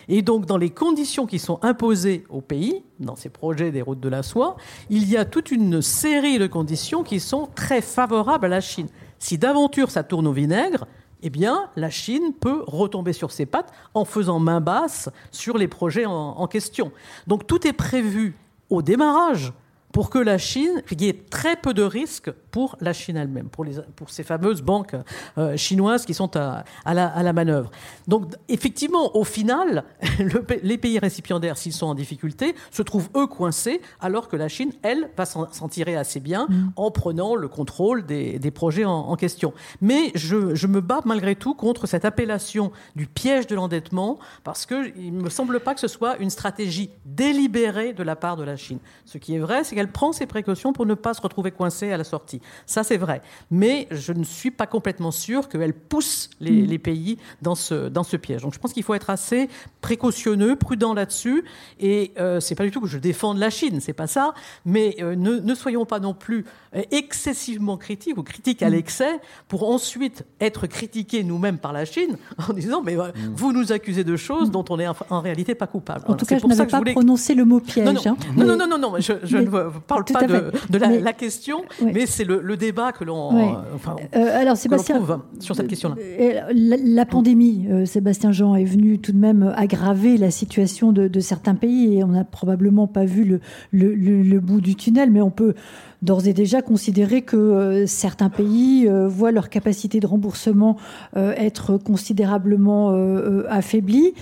Et 0.08 0.22
donc, 0.22 0.46
dans 0.46 0.58
les 0.58 0.70
conditions 0.70 1.26
qui 1.26 1.40
sont 1.40 1.60
imposées 1.62 2.24
au 2.30 2.42
pays, 2.42 2.84
dans 3.00 3.16
ces 3.16 3.30
projets 3.30 3.72
des 3.72 3.82
routes 3.82 4.00
de 4.00 4.10
la 4.10 4.24
soie, 4.24 4.56
il 4.90 5.10
y 5.10 5.18
a 5.18 5.26
toute 5.26 5.52
une 5.52 5.82
série 5.82 6.40
de 6.40 6.48
conditions 6.48 7.04
qui 7.04 7.20
sont 7.20 7.50
très 7.54 7.82
favorables 7.82 8.46
à 8.46 8.50
la 8.50 8.62
Chine. 8.62 8.88
Si 9.20 9.38
d'aventure 9.38 9.92
ça 9.92 10.04
tourne 10.04 10.28
au 10.28 10.34
vinaigre, 10.34 10.88
eh 11.24 11.30
bien, 11.30 11.70
la 11.78 11.90
Chine 11.90 12.34
peut 12.40 12.64
retomber 12.68 13.14
sur 13.14 13.32
ses 13.32 13.46
pattes 13.46 13.72
en 13.94 14.04
faisant 14.04 14.40
main 14.40 14.60
basse 14.60 15.10
sur 15.32 15.58
les 15.58 15.70
projets 15.70 16.06
en, 16.06 16.46
question. 16.48 16.92
Donc 17.28 17.48
tout 17.48 17.66
est 17.66 17.74
prévu 17.74 18.36
au 18.70 18.82
démarrage 18.82 19.54
pour 19.94 20.10
que 20.10 20.20
la 20.20 20.38
Chine, 20.38 20.84
il 20.92 21.02
y 21.02 21.08
ait 21.08 21.26
très 21.30 21.56
peu 21.56 21.74
de 21.74 21.84
risques 21.84 22.32
pour 22.54 22.78
la 22.82 22.94
Chine 22.94 23.18
elle-même, 23.18 23.50
pour, 23.50 23.66
pour 23.96 24.12
ces 24.12 24.24
fameuses 24.24 24.62
banques 24.62 24.96
euh, 25.40 25.58
chinoises 25.58 26.06
qui 26.06 26.14
sont 26.14 26.38
à, 26.38 26.64
la, 26.86 27.34
manœuvre. 27.34 27.72
Donc, 28.08 28.32
effectivement, 28.48 29.18
au 29.18 29.24
final, 29.24 29.84
les 30.64 30.78
pays 30.78 31.00
récipiendaires, 31.00 31.58
s'ils 31.58 31.74
sont 31.74 31.88
en 31.88 31.96
difficulté, 31.96 32.54
se 32.70 32.84
trouvent 32.84 33.10
eux 33.16 33.28
coincés, 33.28 33.82
alors 34.00 34.28
que 34.28 34.36
la 34.36 34.50
Chine, 34.50 34.72
elle, 34.84 35.10
va 35.18 35.26
s'en 35.26 35.68
tirer 35.68 35.96
assez 35.96 36.20
bien 36.20 36.46
mm. 36.48 36.74
en 36.76 36.92
prenant 36.92 37.36
le 37.36 37.48
contrôle 37.48 38.06
des, 38.06 38.52
projets 38.52 38.86
en, 38.86 39.16
question. 39.16 39.54
Mais 39.82 40.12
je, 40.14 40.54
je, 40.54 40.68
me 40.68 40.80
bats 40.80 41.02
malgré 41.06 41.36
tout 41.36 41.56
contre 41.56 41.88
cette 41.88 42.06
appellation 42.06 42.72
du 42.96 43.08
piège 43.08 43.48
de 43.48 43.56
l'endettement, 43.56 44.20
parce 44.44 44.68
qu'il 44.68 45.16
ne 45.16 45.24
me 45.24 45.30
semble 45.32 45.60
pas 45.60 45.74
que 45.74 45.80
ce 45.80 45.88
soit 45.88 46.18
une 46.18 46.30
stratégie 46.30 46.92
délibérée 47.06 47.94
de 47.94 48.04
la 48.04 48.16
part 48.16 48.38
de 48.38 48.44
la 48.44 48.56
Chine. 48.58 48.78
Ce 49.06 49.18
qui 49.18 49.36
est 49.36 49.40
vrai, 49.40 49.64
c'est 49.64 49.76
qu'elle 49.76 49.84
elle 49.84 49.92
prend 49.92 50.14
ses 50.14 50.28
précautions 50.28 50.72
pour 50.72 50.86
ne 50.86 50.94
pas 50.94 51.14
se 51.14 51.22
retrouver 51.22 51.52
coincée 51.52 51.92
à 51.92 51.98
la 51.98 52.06
sortie. 52.06 52.42
Ça, 52.66 52.84
c'est 52.84 52.98
vrai. 52.98 53.22
Mais 53.52 53.88
je 53.92 54.14
ne 54.14 54.24
suis 54.24 54.52
pas 54.52 54.68
complètement 54.68 55.12
sûr 55.12 55.50
qu'elle 55.50 55.74
pousse 55.74 56.30
les, 56.40 56.78
mm. 56.78 56.80
pays 56.80 57.18
dans 57.42 57.56
ce, 57.56 57.90
dans 57.90 58.04
ce 58.04 58.18
piège. 58.18 58.42
Donc 58.42 58.54
je 58.54 58.60
pense 58.60 58.74
qu'il 58.74 58.84
faut 58.84 58.94
être 58.94 59.10
assez 59.10 59.50
précautionneux, 59.82 60.56
prudent 60.56 60.94
là-dessus. 60.94 61.44
Et 61.80 62.14
euh, 62.20 62.40
c'est 62.40 62.56
pas 62.56 62.64
du 62.64 62.72
tout 62.72 62.82
que 62.82 62.88
je 62.88 62.98
défende 62.98 63.38
la 63.38 63.50
Chine, 63.50 63.80
c'est 63.82 63.94
pas 63.94 64.08
ça. 64.08 64.34
Mais 64.66 64.96
euh, 65.00 65.16
ne, 65.16 65.40
ne, 65.40 65.56
soyons 65.56 65.86
pas 65.86 66.00
non 66.00 66.14
plus 66.14 66.46
excessivement 66.92 67.78
critiques 67.78 68.18
ou 68.18 68.24
critiques 68.24 68.64
à 68.64 68.70
mm. 68.70 68.74
l'excès 68.74 69.20
pour 69.48 69.70
ensuite 69.70 70.26
être 70.40 70.68
critiqués 70.68 71.24
nous-mêmes 71.24 71.58
par 71.58 71.74
la 71.74 71.86
Chine 71.86 72.18
en 72.50 72.54
disant 72.54 72.82
mais 72.84 72.96
mm. 72.96 73.12
vous 73.36 73.54
nous 73.54 73.72
accusez 73.72 74.04
de 74.04 74.16
choses 74.16 74.52
dont 74.52 74.66
on 74.70 74.80
est 74.80 74.88
en, 74.88 75.22
réalité 75.22 75.56
pas 75.56 75.68
coupable. 75.68 76.04
En 76.08 76.16
tout 76.16 76.26
cas, 76.26 76.38
je 76.38 76.48
n'avais 76.48 76.66
pas 76.66 76.82
prononcé 76.82 77.36
le 77.36 77.46
mot 77.46 77.60
piège. 77.60 77.86
Non, 77.86 77.94
non, 77.94 78.54
hein. 78.54 78.58
non, 78.58 78.68
non, 78.68 78.78
non, 78.78 78.94
je, 79.00 79.14
je 79.24 79.38
ne 79.38 79.50
parle 79.80 80.06
pas 80.06 80.26
de, 80.28 80.78
la, 80.78 81.14
question, 81.14 81.64
mais 81.82 82.06
c'est 82.06 82.24
le, 82.24 82.58
débat 82.58 82.92
que 82.92 83.04
l'on 83.04 83.38
euh, 83.38 83.54
euh, 84.16 84.42
alors 84.42 84.58
Sébastien 84.58 84.98
trouve 84.98 85.20
sur 85.40 85.56
cette 85.56 85.68
question-là. 85.68 85.96
Euh, 86.00 86.52
la, 86.54 87.06
pandémie, 87.06 87.68
Sébastien 87.86 88.32
Jean, 88.32 88.56
est 88.56 88.64
venue 88.64 89.00
tout 89.00 89.12
de 89.12 89.18
même 89.18 89.54
aggraver 89.56 90.18
la 90.18 90.32
situation 90.32 90.92
de, 90.92 91.20
certains 91.20 91.56
pays 91.56 91.98
et 91.98 92.04
on 92.04 92.08
n'a 92.08 92.24
probablement 92.24 92.88
pas 92.88 93.06
vu 93.06 93.24
le, 93.24 93.40
le, 93.72 94.40
bout 94.40 94.62
du 94.62 94.76
tunnel, 94.76 95.10
mais 95.12 95.22
on 95.22 95.32
peut 95.32 95.54
d'ores 96.04 96.28
et 96.28 96.34
déjà 96.34 96.62
considérer 96.62 97.22
que 97.22 97.86
certains 97.88 98.30
pays 98.30 98.88
voient 99.08 99.32
leur 99.32 99.50
capacité 99.50 100.00
de 100.00 100.08
remboursement 100.08 100.78
être 101.16 101.78
considérablement 101.78 102.92
affaiblie 103.50 104.14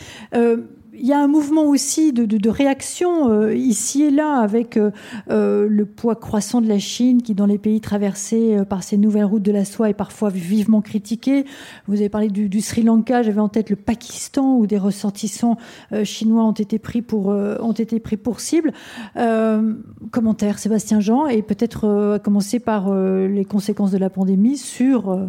il 1.02 1.08
y 1.08 1.14
a 1.14 1.20
un 1.20 1.28
mouvement 1.28 1.64
aussi 1.64 2.14
de, 2.14 2.50
réaction 2.50 3.32
euh, 3.32 3.56
ici 3.56 4.04
et 4.04 4.12
là 4.12 4.38
avec 4.38 4.78
euh, 4.78 4.92
euh, 5.30 5.68
le 5.68 5.86
poids 5.86 6.16
croissant 6.16 6.62
de 6.62 6.68
la 6.68 6.80
Chine 6.80 7.22
qui, 7.22 7.34
dans 7.34 7.46
les 7.46 7.58
pays 7.58 7.82
traversés 7.82 8.58
par 8.70 8.84
ces 8.84 8.98
nouvelles 8.98 9.26
routes 9.26 9.44
de 9.44 9.52
la 9.52 9.66
soie, 9.66 9.90
est 9.90 9.96
parfois 9.96 10.30
vivement 10.30 10.82
critiqué. 10.82 11.46
Vous 11.88 11.96
avez 11.96 12.10
parlé 12.10 12.30
du, 12.30 12.62
Sri 12.62 12.84
Lanka, 12.84 13.24
j'avais 13.24 13.40
en 13.40 13.50
tête 13.50 13.70
le 13.70 13.76
Pakistan 13.76 14.58
où 14.58 14.68
des 14.68 14.78
ressortissants 14.78 15.58
chinois 16.04 16.44
ont 16.44 16.52
été 16.52 16.78
pris 16.78 17.02
pour, 17.02 17.28
ont 17.28 17.72
été 17.72 18.00
pris 18.00 18.18
pour 18.18 18.40
cible. 18.40 18.72
commentaire, 20.12 20.60
Sébastien 20.60 21.00
Jean, 21.00 21.28
et 21.28 21.42
peut-être 21.42 22.20
commencer 22.24 22.60
par 22.60 22.94
les 22.94 23.46
conséquences 23.46 23.92
de 23.92 23.98
la 23.98 24.10
pandémie 24.10 24.58
sur 24.58 25.10
euh, 25.10 25.28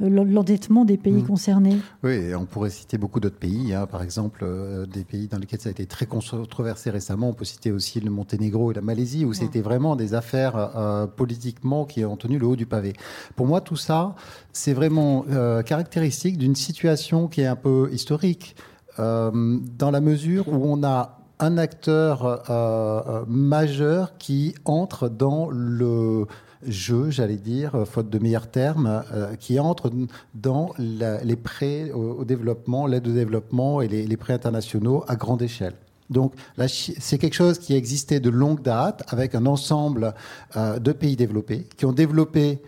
l'endettement 0.00 0.84
des 0.84 0.96
pays 0.96 1.22
mm. 1.22 1.26
concernés. 1.26 1.76
Oui, 2.02 2.34
on 2.34 2.46
pourrait 2.46 2.70
citer 2.70 2.98
beaucoup 2.98 3.20
d'autres 3.20 3.38
pays, 3.38 3.72
hein. 3.72 3.86
par 3.86 4.02
exemple 4.02 4.40
euh, 4.42 4.86
des 4.86 5.04
pays 5.04 5.28
dans 5.28 5.38
lesquels 5.38 5.60
ça 5.60 5.68
a 5.68 5.72
été 5.72 5.86
très 5.86 6.06
controversé 6.06 6.90
récemment. 6.90 7.28
On 7.28 7.32
peut 7.32 7.44
citer 7.44 7.70
aussi 7.70 8.00
le 8.00 8.10
Monténégro 8.10 8.72
et 8.72 8.74
la 8.74 8.80
Malaisie, 8.80 9.24
où 9.24 9.32
c'était 9.32 9.60
vraiment 9.60 9.94
des 9.94 10.14
affaires 10.14 10.56
euh, 10.76 11.06
politiquement 11.06 11.84
qui 11.84 12.04
ont 12.04 12.16
tenu 12.16 12.38
le 12.38 12.46
haut 12.46 12.56
du 12.56 12.66
pavé. 12.66 12.92
Pour 13.36 13.46
moi, 13.46 13.60
tout 13.60 13.76
ça, 13.76 14.14
c'est 14.52 14.72
vraiment 14.72 15.24
caractéristique 15.66 16.38
d'une 16.38 16.54
situation 16.54 17.28
qui 17.28 17.42
est 17.42 17.46
un 17.46 17.56
peu 17.56 17.88
historique, 17.92 18.56
dans 18.98 19.90
la 19.90 20.00
mesure 20.00 20.48
où 20.48 20.60
on 20.64 20.82
a 20.84 21.18
un 21.40 21.58
acteur 21.58 23.24
majeur 23.26 24.16
qui 24.18 24.54
entre 24.64 25.08
dans 25.08 25.48
le 25.50 26.26
jeu, 26.66 27.10
j'allais 27.10 27.36
dire, 27.36 27.74
euh, 27.74 27.84
faute 27.84 28.10
de 28.10 28.18
meilleurs 28.18 28.50
termes, 28.50 29.02
euh, 29.12 29.34
qui 29.36 29.58
entre 29.58 29.90
dans 30.34 30.72
les 30.78 31.36
prêts 31.36 31.90
au, 31.92 32.24
développement, 32.24 32.86
l'aide 32.86 33.06
au 33.08 33.12
développement 33.12 33.80
et 33.80 33.88
les, 33.88 34.16
prêts 34.16 34.32
internationaux 34.32 35.04
à 35.08 35.16
grande 35.16 35.42
échelle. 35.42 35.74
Donc 36.10 36.34
c'est 36.68 37.18
quelque 37.18 37.34
chose 37.34 37.58
qui 37.58 37.74
existait 37.74 38.20
de 38.20 38.28
longue 38.28 38.62
date 38.62 39.02
avec 39.08 39.34
un 39.34 39.46
ensemble 39.46 40.14
euh, 40.56 40.78
de 40.78 40.92
pays 40.92 41.16
développés 41.16 41.66
qui 41.76 41.86
ont 41.86 41.92
développé 41.92 42.60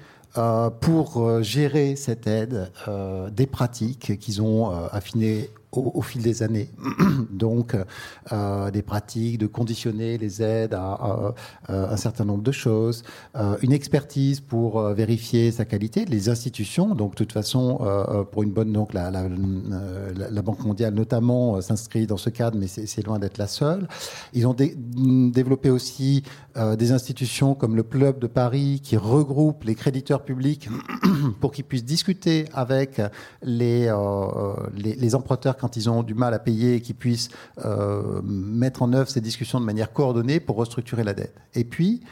pour 0.83 1.43
gérer 1.43 1.97
cette 1.97 2.27
aide 2.27 2.71
des 3.33 3.47
pratiques 3.47 4.19
qu'ils 4.19 4.43
ont 4.43 4.71
affinées 4.93 5.49
au, 5.77 6.03
fil 6.03 6.23
des 6.23 6.43
années. 6.43 6.71
Donc, 7.31 7.77
euh, 8.33 8.71
des 8.71 8.83
pratiques 8.83 9.39
de 9.39 9.47
conditionner 9.47 10.19
les 10.19 10.43
aides 10.43 10.75
à, 10.75 11.35
un 11.69 11.97
certain 11.97 12.25
nombre 12.25 12.43
de 12.43 12.53
choses, 12.53 13.03
euh, 13.37 13.57
une 13.63 13.73
expertise 13.73 14.41
pour 14.41 14.79
euh, 14.79 14.95
vérifier 14.95 15.51
sa 15.53 15.65
qualité, 15.65 16.05
les 16.05 16.29
institutions. 16.29 16.95
Donc, 16.95 17.13
de 17.13 17.17
toute 17.17 17.33
façon, 17.33 17.81
pour 18.33 18.43
une 18.43 18.53
bonne, 18.53 18.73
donc 18.73 18.95
la, 18.95 19.11
la, 19.11 20.43
Banque 20.47 20.65
mondiale 20.65 20.95
notamment 20.95 21.61
s'inscrit 21.61 22.07
dans 22.07 22.17
ce 22.17 22.31
cadre, 22.31 22.57
mais 22.57 22.69
c'est 22.69 23.05
loin 23.05 23.19
d'être 23.19 23.37
la 23.39 23.49
seule. 23.49 23.89
Ils 24.33 24.47
ont 24.47 24.55
développé 24.55 25.71
aussi 25.71 26.23
des 26.79 26.93
institutions 26.93 27.55
comme 27.55 27.75
le 27.75 27.83
Club 27.83 28.21
de 28.21 28.29
Paris 28.29 28.81
qui 28.83 28.97
regroupe 28.97 29.65
les 29.65 29.75
créditeurs 29.75 30.23
publics 30.23 30.69
pour 31.41 31.51
qu'ils 31.51 31.65
puissent 31.65 31.85
discuter 31.85 32.45
avec 32.53 33.01
les, 33.43 33.93
les, 34.75 35.15
emprunteurs 35.17 35.57
ils 35.75 35.91
ont 35.91 36.03
du 36.03 36.15
mal 36.15 36.35
à 36.35 36.39
payer 36.39 36.77
et 36.77 36.81
qui 36.81 36.95
puissent 36.95 37.31
euh, 37.65 38.21
mettre 38.23 38.83
en 38.83 38.93
œuvre 38.93 39.09
ces 39.09 39.21
discussions 39.21 39.61
de 39.61 39.65
manière 39.65 39.93
coordonnée 39.93 40.41
pour 40.41 40.57
restructurer 40.57 41.03
la 41.03 41.15
dette. 41.15 41.35
Et 41.55 41.65
puis, 41.65 42.03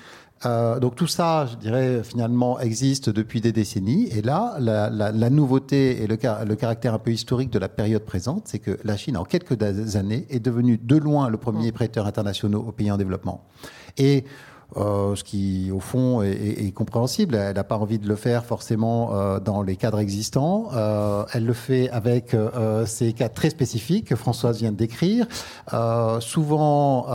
euh, 0.47 0.79
donc 0.79 0.95
tout 0.95 1.07
ça, 1.07 1.47
je 1.47 1.57
dirais, 1.57 2.03
finalement, 2.03 2.59
existe 2.61 3.09
depuis 3.09 3.41
des 3.41 3.53
décennies. 3.53 4.09
Et 4.09 4.23
là, 4.23 4.57
la, 4.59 5.31
nouveauté 5.31 6.03
et 6.03 6.07
le, 6.07 6.19
le, 6.47 6.55
caractère 6.57 6.95
un 6.95 6.99
peu 6.99 7.13
historique 7.13 7.51
de 7.51 7.59
la 7.59 7.69
période 7.69 8.05
présente, 8.05 8.49
c'est 8.49 8.59
que 8.59 8.79
la 8.85 8.97
Chine, 8.97 9.17
en 9.17 9.25
quelques 9.25 9.63
années, 9.97 10.27
est 10.31 10.41
devenue 10.41 10.79
de 10.79 10.97
loin 10.97 11.29
le 11.29 11.39
premier 11.39 11.71
mmh. 11.71 11.75
prêteur 11.75 12.07
international 12.07 12.57
aux 12.57 12.73
pays 12.73 12.91
en 12.91 12.97
développement. 12.97 13.45
Et 13.97 14.25
euh, 14.77 15.15
ce 15.15 15.25
qui, 15.25 15.71
au 15.73 15.81
fond, 15.81 16.23
est, 16.23 16.73
compréhensible. 16.75 17.35
Elle 17.37 17.55
n'a 17.55 17.65
pas 17.65 17.77
envie 17.77 17.99
de 17.99 18.09
le 18.09 18.17
faire 18.17 18.45
forcément 18.45 19.15
euh, 19.15 19.39
dans 19.41 19.63
les 19.63 19.77
cadres 19.77 20.01
existants. 20.01 20.69
Euh, 20.73 21.25
elle 21.33 21.47
le 21.47 21.53
fait 21.53 21.91
avec 21.91 22.37
ces 22.87 23.13
cas 23.13 23.29
très 23.29 23.51
spécifiques 23.51 24.07
que 24.09 24.17
Françoise 24.17 24.59
vient 24.59 24.73
de 24.73 24.77
décrire, 24.77 25.27
souvent 26.21 27.07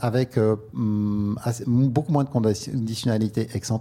avec 0.00 0.38
beaucoup 0.74 2.12
moins 2.12 2.24
de 2.24 2.30
conditionnalité 2.30 3.48
ex 3.54 3.72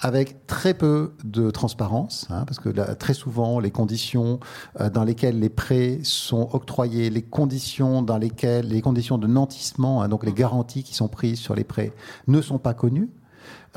avec 0.00 0.46
très 0.46 0.74
peu 0.74 1.12
de 1.24 1.50
transparence, 1.50 2.26
hein, 2.30 2.44
parce 2.46 2.58
que 2.60 2.68
très 2.94 3.14
souvent, 3.14 3.58
les 3.58 3.70
conditions 3.70 4.38
euh, 4.80 4.90
dans 4.90 5.04
lesquelles 5.04 5.40
les 5.40 5.48
prêts 5.48 5.98
sont 6.02 6.48
octroyés, 6.52 7.10
les 7.10 7.22
conditions 7.22 8.02
dans 8.02 8.18
lesquelles 8.18 8.68
les 8.68 8.80
conditions 8.80 9.18
de 9.18 9.26
nantissement, 9.26 10.02
hein, 10.02 10.08
donc 10.08 10.24
les 10.24 10.32
garanties 10.32 10.84
qui 10.84 10.94
sont 10.94 11.08
prises 11.08 11.38
sur 11.38 11.54
les 11.54 11.64
prêts, 11.64 11.92
ne 12.28 12.40
sont 12.40 12.58
pas 12.58 12.74
connues. 12.74 13.10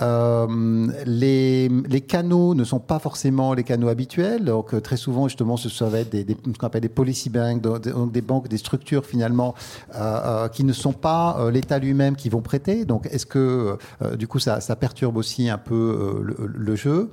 Euh, 0.01 0.87
les, 1.05 1.69
les, 1.69 2.01
canaux 2.01 2.55
ne 2.55 2.63
sont 2.63 2.79
pas 2.79 2.99
forcément 2.99 3.53
les 3.53 3.63
canaux 3.63 3.87
habituels. 3.87 4.45
Donc, 4.45 4.73
euh, 4.73 4.79
très 4.79 4.97
souvent, 4.97 5.27
justement, 5.27 5.57
ce 5.57 5.69
être 5.95 6.09
des, 6.09 6.23
des, 6.23 6.35
ce 6.45 6.57
qu'on 6.57 6.67
appelle 6.67 6.81
des 6.81 6.89
policy 6.89 7.29
banks, 7.29 7.61
donc 7.61 8.11
des 8.11 8.21
banques, 8.21 8.47
des 8.47 8.57
structures 8.57 9.05
finalement 9.05 9.53
euh, 9.95 10.47
qui 10.47 10.63
ne 10.63 10.73
sont 10.73 10.93
pas 10.93 11.49
l'État 11.51 11.79
lui-même 11.79 12.15
qui 12.15 12.29
vont 12.29 12.41
prêter. 12.41 12.85
Donc, 12.85 13.07
est-ce 13.11 13.25
que 13.25 13.77
du 14.17 14.27
coup, 14.27 14.39
ça, 14.39 14.61
ça, 14.61 14.75
perturbe 14.75 15.17
aussi 15.17 15.49
un 15.49 15.57
peu 15.57 16.21
le, 16.23 16.47
le, 16.47 16.75
jeu? 16.75 17.11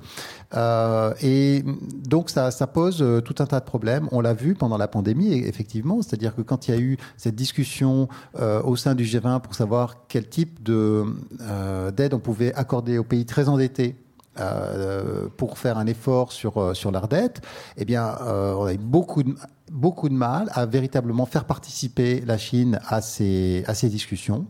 Et 0.55 1.63
donc, 2.07 2.29
ça, 2.29 2.51
pose 2.67 3.05
tout 3.23 3.35
un 3.39 3.45
tas 3.45 3.59
de 3.59 3.65
problèmes. 3.65 4.07
On 4.11 4.21
l'a 4.21 4.33
vu 4.33 4.55
pendant 4.55 4.77
la 4.77 4.87
pandémie, 4.87 5.33
effectivement. 5.33 6.01
C'est-à-dire 6.01 6.35
que 6.35 6.41
quand 6.41 6.67
il 6.67 6.71
y 6.71 6.77
a 6.77 6.79
eu 6.79 6.97
cette 7.17 7.35
discussion 7.35 8.07
au 8.39 8.75
sein 8.75 8.95
du 8.95 9.03
G20 9.03 9.41
pour 9.41 9.55
savoir 9.55 10.07
quel 10.07 10.27
type 10.27 10.63
de 10.63 11.05
d'aide 11.95 12.13
on 12.13 12.19
pouvait 12.19 12.53
accorder 12.55 12.97
aux 12.97 13.03
pays 13.03 13.25
très 13.25 13.49
endettés 13.49 13.95
euh, 14.39 15.27
pour 15.35 15.57
faire 15.57 15.77
un 15.77 15.85
effort 15.85 16.31
sur, 16.31 16.57
euh, 16.57 16.73
sur 16.73 16.91
leur 16.91 17.09
dette, 17.09 17.41
eh 17.75 17.83
bien, 17.83 18.15
euh, 18.21 18.53
on 18.53 18.65
a 18.65 18.73
eu 18.73 18.77
beaucoup 18.77 19.21
de, 19.23 19.35
beaucoup 19.69 20.07
de 20.07 20.13
mal 20.13 20.49
à 20.53 20.65
véritablement 20.65 21.25
faire 21.25 21.43
participer 21.43 22.21
la 22.25 22.37
Chine 22.37 22.79
à 22.87 23.01
ces, 23.01 23.65
à 23.67 23.73
ces 23.73 23.89
discussions. 23.89 24.45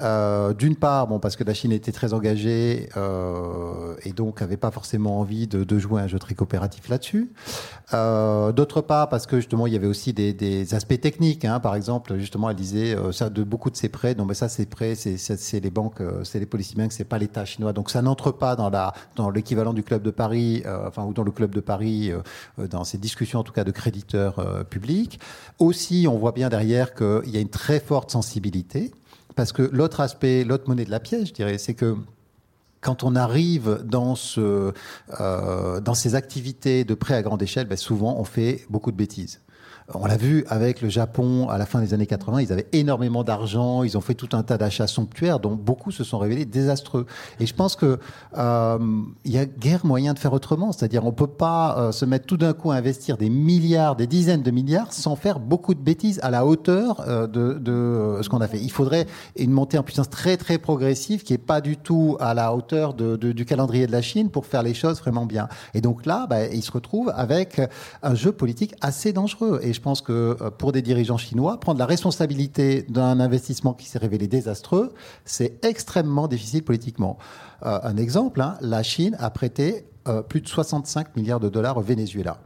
Euh, 0.00 0.52
d'une 0.54 0.76
part, 0.76 1.06
bon, 1.06 1.18
parce 1.18 1.36
que 1.36 1.44
la 1.44 1.54
Chine 1.54 1.72
était 1.72 1.92
très 1.92 2.12
engagée 2.14 2.88
euh, 2.96 3.94
et 4.04 4.12
donc 4.12 4.42
avait 4.42 4.56
pas 4.56 4.70
forcément 4.70 5.20
envie 5.20 5.46
de, 5.46 5.78
jouer 5.78 6.00
un 6.00 6.06
jeu 6.06 6.18
très 6.18 6.34
coopératif 6.34 6.88
là-dessus. 6.88 7.32
Euh, 7.92 8.52
D'autre 8.52 8.80
part, 8.80 9.08
parce 9.08 9.26
que 9.26 9.36
justement, 9.36 9.66
il 9.66 9.72
y 9.72 9.76
avait 9.76 9.86
aussi 9.86 10.12
des, 10.12 10.74
aspects 10.74 11.00
techniques. 11.00 11.44
Hein. 11.44 11.60
Par 11.60 11.76
exemple, 11.76 12.16
justement, 12.18 12.50
elle 12.50 12.56
disait 12.56 12.96
euh, 12.96 13.12
ça 13.12 13.30
de 13.30 13.42
beaucoup 13.42 13.70
de 13.70 13.76
ces 13.76 13.88
prêts. 13.88 14.14
Non, 14.14 14.24
mais 14.24 14.34
ça, 14.34 14.48
ces 14.48 14.66
prêts, 14.66 14.94
c'est 14.94 15.60
les 15.60 15.70
banques, 15.70 16.02
c'est 16.24 16.38
les 16.38 16.46
policy 16.46 16.74
banks, 16.76 16.92
c'est 16.92 17.04
pas 17.04 17.18
l'État 17.18 17.44
chinois. 17.44 17.72
Donc, 17.72 17.90
ça 17.90 18.02
n'entre 18.02 18.32
pas 18.32 18.56
dans 18.56 18.70
dans 19.14 19.30
l'équivalent 19.30 19.72
du 19.72 19.82
club 19.82 20.02
de 20.02 20.10
Paris, 20.10 20.64
enfin 20.86 21.04
ou 21.04 21.12
dans 21.12 21.22
le 21.22 21.30
club 21.30 21.54
de 21.54 21.60
Paris, 21.60 22.12
dans 22.58 22.82
ces 22.82 22.98
discussions 22.98 23.40
en 23.40 23.44
tout 23.44 23.52
cas 23.52 23.62
de 23.62 23.70
créditeurs 23.70 24.64
publics. 24.68 25.20
Aussi, 25.58 26.06
on 26.10 26.18
voit 26.18 26.32
bien 26.32 26.48
derrière 26.48 26.94
qu'il 26.94 27.30
y 27.30 27.36
a 27.36 27.40
une 27.40 27.50
très 27.50 27.78
forte 27.78 28.10
sensibilité. 28.10 28.90
Parce 29.36 29.52
que 29.52 29.62
l'autre 29.62 30.00
aspect, 30.00 30.44
l'autre 30.44 30.68
monnaie 30.68 30.84
de 30.84 30.90
la 30.90 31.00
pièce, 31.00 31.28
je 31.28 31.32
dirais, 31.32 31.58
c'est 31.58 31.74
que 31.74 31.96
quand 32.80 33.02
on 33.02 33.16
arrive 33.16 33.80
dans, 33.84 34.14
ce, 34.14 34.72
euh, 35.20 35.80
dans 35.80 35.94
ces 35.94 36.14
activités 36.14 36.84
de 36.84 36.94
prêt 36.94 37.14
à 37.14 37.22
grande 37.22 37.42
échelle, 37.42 37.66
ben 37.66 37.78
souvent 37.78 38.16
on 38.18 38.24
fait 38.24 38.66
beaucoup 38.68 38.92
de 38.92 38.96
bêtises. 38.96 39.40
On 39.92 40.06
l'a 40.06 40.16
vu 40.16 40.46
avec 40.48 40.80
le 40.80 40.88
Japon 40.88 41.48
à 41.50 41.58
la 41.58 41.66
fin 41.66 41.80
des 41.80 41.92
années 41.92 42.06
80, 42.06 42.40
ils 42.40 42.52
avaient 42.52 42.68
énormément 42.72 43.22
d'argent, 43.22 43.82
ils 43.82 43.98
ont 43.98 44.00
fait 44.00 44.14
tout 44.14 44.30
un 44.32 44.42
tas 44.42 44.56
d'achats 44.56 44.86
somptuaires 44.86 45.40
dont 45.40 45.54
beaucoup 45.54 45.90
se 45.90 46.04
sont 46.04 46.16
révélés 46.16 46.46
désastreux. 46.46 47.04
Et 47.38 47.44
je 47.44 47.54
pense 47.54 47.76
que 47.76 47.98
euh, 48.38 48.78
il 49.26 49.32
y 49.32 49.36
a 49.36 49.44
guère 49.44 49.84
moyen 49.84 50.14
de 50.14 50.18
faire 50.18 50.32
autrement, 50.32 50.72
c'est-à-dire 50.72 51.04
on 51.04 51.12
peut 51.12 51.26
pas 51.26 51.76
euh, 51.76 51.92
se 51.92 52.06
mettre 52.06 52.24
tout 52.24 52.38
d'un 52.38 52.54
coup 52.54 52.70
à 52.70 52.76
investir 52.76 53.18
des 53.18 53.28
milliards, 53.28 53.94
des 53.94 54.06
dizaines 54.06 54.42
de 54.42 54.50
milliards 54.50 54.90
sans 54.90 55.16
faire 55.16 55.38
beaucoup 55.38 55.74
de 55.74 55.80
bêtises 55.80 56.18
à 56.22 56.30
la 56.30 56.46
hauteur 56.46 57.04
euh, 57.06 57.26
de, 57.26 58.22
ce 58.22 58.28
qu'on 58.30 58.40
a 58.40 58.48
fait. 58.48 58.60
Il 58.60 58.70
faudrait 58.70 59.06
une 59.36 59.50
montée 59.50 59.76
en 59.76 59.82
puissance 59.82 60.08
très 60.08 60.38
très 60.38 60.56
progressive 60.56 61.24
qui 61.24 61.34
est 61.34 61.38
pas 61.38 61.60
du 61.60 61.76
tout 61.76 62.16
à 62.20 62.32
la 62.32 62.54
hauteur 62.54 62.94
du 62.94 63.44
calendrier 63.44 63.86
de 63.86 63.92
la 63.92 64.00
Chine 64.00 64.30
pour 64.30 64.46
faire 64.46 64.62
les 64.62 64.72
choses 64.72 64.98
vraiment 65.00 65.26
bien. 65.26 65.46
Et 65.74 65.82
donc 65.82 66.06
là, 66.06 66.26
bah, 66.28 66.46
il 66.46 66.62
se 66.62 66.72
retrouve 66.72 67.12
avec 67.14 67.60
un 68.02 68.14
jeu 68.14 68.32
politique 68.32 68.74
assez 68.80 69.12
dangereux. 69.12 69.60
Je 69.74 69.80
pense 69.80 70.00
que 70.00 70.36
euh, 70.40 70.50
pour 70.50 70.72
des 70.72 70.80
dirigeants 70.80 71.18
chinois, 71.18 71.60
prendre 71.60 71.78
la 71.78 71.86
responsabilité 71.86 72.82
d'un 72.88 73.20
investissement 73.20 73.74
qui 73.74 73.86
s'est 73.86 73.98
révélé 73.98 74.26
désastreux, 74.26 74.94
c'est 75.24 75.64
extrêmement 75.64 76.28
difficile 76.28 76.62
politiquement. 76.62 77.18
Euh, 77.64 77.78
un 77.82 77.96
exemple, 77.96 78.40
hein, 78.40 78.56
la 78.60 78.82
Chine 78.82 79.16
a 79.18 79.30
prêté 79.30 79.86
euh, 80.06 80.22
plus 80.22 80.40
de 80.40 80.48
65 80.48 81.16
milliards 81.16 81.40
de 81.40 81.48
dollars 81.48 81.76
au 81.76 81.82
Venezuela. 81.82 82.38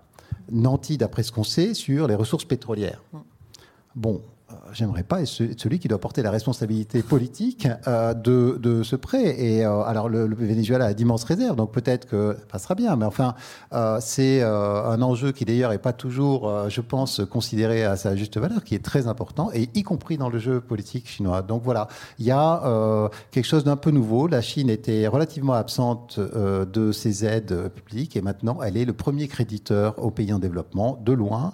Nanti, 0.51 0.97
d'après 0.97 1.23
ce 1.23 1.33
qu'on 1.33 1.45
sait, 1.45 1.75
sur 1.75 2.07
les 2.07 2.15
ressources 2.15 2.45
pétrolières. 2.45 3.03
Bon, 3.95 4.15
euh, 4.15 4.38
j'aimerais 4.73 5.03
pas 5.03 5.21
être 5.21 5.27
celui 5.27 5.79
qui 5.79 5.89
doit 5.89 6.01
porter 6.01 6.23
la 6.23 6.31
responsabilité 6.31 7.03
politique 7.03 7.69
euh, 7.87 8.15
de, 8.15 8.83
ce 8.83 8.97
prêt. 8.97 9.41
Et 9.41 9.65
euh, 9.65 9.83
alors 9.83 10.09
le, 10.09 10.27
Venezuela 10.35 10.87
a 10.87 10.95
d'immenses 10.95 11.25
réserves, 11.25 11.57
donc 11.57 11.73
peut-être 11.73 12.07
que 12.07 12.37
ça 12.39 12.47
passera 12.47 12.75
bien. 12.75 12.97
Mais 12.97 13.05
enfin, 13.05 13.35
c'est 14.01 14.43
un 14.43 15.03
enjeu 15.03 15.33
qui 15.33 15.45
d'ailleurs 15.45 15.73
est 15.73 15.79
pas 15.79 15.93
toujours, 15.93 16.69
je 16.69 16.81
pense, 16.81 17.21
considéré 17.31 17.85
à 17.85 17.97
sa 17.97 18.17
juste 18.17 18.39
valeur, 18.39 18.65
qui 18.65 18.75
est 18.75 18.85
très 18.85 19.07
important, 19.07 19.51
et 19.53 19.69
y 19.75 19.83
compris 19.83 20.17
dans 20.17 20.29
le 20.29 20.39
jeu 20.39 20.61
politique 20.61 21.09
chinois. 21.09 21.43
Donc 21.43 21.63
voilà, 21.63 21.89
il 22.19 22.25
y 22.25 22.31
a 22.31 23.11
quelque 23.31 23.45
chose 23.45 23.65
d'un 23.65 23.77
peu 23.77 23.91
nouveau. 23.91 24.27
La 24.27 24.41
Chine 24.41 24.71
était 24.71 25.07
relativement 25.07 25.55
absente 25.55 26.19
de 26.21 26.93
ses 26.93 27.25
aides 27.25 27.71
publiques, 27.75 28.17
et 28.17 28.23
maintenant 28.23 28.59
elle 28.63 28.77
est 28.77 28.85
le 28.85 28.93
premier 28.93 29.29
créditeur 29.29 30.03
aux 30.03 30.11
pays 30.11 30.33
en 30.33 30.39
développement, 30.39 30.99
de 31.05 31.13
loin. 31.13 31.53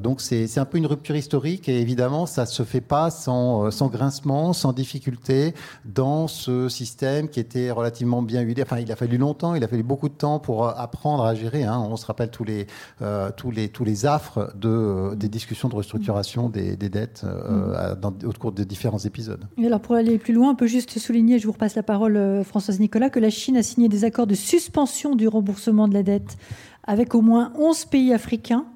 donc 0.00 0.20
c'est 0.20 0.58
un 0.58 0.64
peu 0.64 0.78
une 0.78 0.86
rupture 0.86 1.16
historique. 1.16 1.68
Et 1.68 1.81
évidemment, 1.82 2.26
ça 2.26 2.46
se 2.46 2.62
fait 2.62 2.80
pas 2.80 3.10
sans, 3.10 3.66
euh, 3.66 3.70
sans 3.70 3.88
grincement, 3.88 4.52
sans 4.52 4.72
difficulté 4.72 5.52
dans 5.84 6.28
ce 6.28 6.68
système 6.68 7.28
qui 7.28 7.40
était 7.40 7.70
relativement 7.70 8.22
bien 8.22 8.40
huilé. 8.40 8.62
Enfin, 8.62 8.78
il 8.78 8.90
a 8.90 8.96
fallu 8.96 9.18
longtemps, 9.18 9.54
il 9.54 9.64
a 9.64 9.68
fallu 9.68 9.82
beaucoup 9.82 10.08
de 10.08 10.14
temps 10.14 10.38
pour 10.38 10.66
euh, 10.66 10.72
apprendre 10.76 11.24
à 11.24 11.34
gérer. 11.34 11.64
Hein. 11.64 11.84
On 11.90 11.96
se 11.96 12.06
rappelle 12.06 12.30
tous 12.30 12.44
les, 12.44 12.66
euh, 13.02 13.30
tous 13.36 13.50
les, 13.50 13.68
tous 13.68 13.84
les 13.84 14.06
affres 14.06 14.52
de, 14.54 15.14
des 15.14 15.28
discussions 15.28 15.68
de 15.68 15.74
restructuration 15.74 16.48
des, 16.48 16.76
des 16.76 16.88
dettes 16.88 17.26
dans, 18.00 18.14
au 18.24 18.32
cours 18.32 18.52
de 18.52 18.64
différents 18.64 18.98
épisodes. 18.98 19.44
Et 19.58 19.66
alors, 19.66 19.80
pour 19.80 19.96
aller 19.96 20.18
plus 20.18 20.32
loin, 20.32 20.50
on 20.50 20.54
peut 20.54 20.66
juste 20.66 20.98
souligner, 20.98 21.38
je 21.38 21.46
vous 21.46 21.52
repasse 21.52 21.74
la 21.74 21.82
parole, 21.82 22.42
Françoise 22.44 22.80
Nicolas, 22.80 23.10
que 23.10 23.20
la 23.20 23.30
Chine 23.30 23.56
a 23.56 23.62
signé 23.62 23.88
des 23.88 24.04
accords 24.04 24.26
de 24.26 24.34
suspension 24.34 25.16
du 25.16 25.28
remboursement 25.28 25.88
de 25.88 25.94
la 25.94 26.02
dette 26.02 26.36
avec 26.84 27.14
au 27.14 27.20
moins 27.20 27.52
11 27.56 27.84
pays 27.86 28.12
africains 28.12 28.66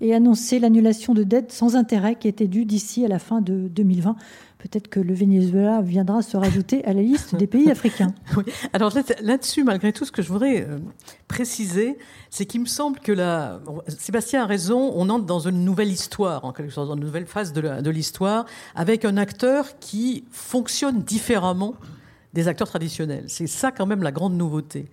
et 0.00 0.14
annoncer 0.14 0.58
l'annulation 0.58 1.14
de 1.14 1.24
dettes 1.24 1.52
sans 1.52 1.76
intérêt 1.76 2.14
qui 2.14 2.28
étaient 2.28 2.46
dues 2.46 2.64
d'ici 2.64 3.04
à 3.04 3.08
la 3.08 3.18
fin 3.18 3.40
de 3.40 3.68
2020. 3.68 4.16
Peut-être 4.58 4.88
que 4.88 4.98
le 4.98 5.14
Venezuela 5.14 5.82
viendra 5.82 6.20
se 6.20 6.36
rajouter 6.36 6.84
à 6.84 6.92
la 6.92 7.00
liste 7.02 7.36
des 7.36 7.46
pays 7.46 7.70
africains. 7.70 8.12
Alors 8.72 8.92
là-dessus, 9.22 9.62
malgré 9.62 9.92
tout, 9.92 10.04
ce 10.04 10.10
que 10.10 10.20
je 10.20 10.28
voudrais 10.28 10.62
euh, 10.62 10.78
préciser, 11.28 11.96
c'est 12.28 12.44
qu'il 12.44 12.60
me 12.60 12.66
semble 12.66 12.98
que 12.98 13.12
la... 13.12 13.60
Sébastien 13.86 14.42
a 14.42 14.46
raison, 14.46 14.92
on 14.96 15.08
entre 15.10 15.26
dans 15.26 15.38
une 15.40 15.64
nouvelle 15.64 15.90
histoire, 15.90 16.44
en 16.44 16.52
quelque 16.52 16.72
sorte, 16.72 16.88
dans 16.88 16.96
une 16.96 17.04
nouvelle 17.04 17.26
phase 17.26 17.52
de 17.52 17.90
l'histoire, 17.90 18.46
avec 18.74 19.04
un 19.04 19.16
acteur 19.16 19.78
qui 19.78 20.24
fonctionne 20.32 21.02
différemment 21.02 21.74
des 22.34 22.48
acteurs 22.48 22.68
traditionnels. 22.68 23.24
C'est 23.28 23.46
ça 23.46 23.72
quand 23.72 23.86
même 23.86 24.02
la 24.02 24.12
grande 24.12 24.34
nouveauté. 24.34 24.86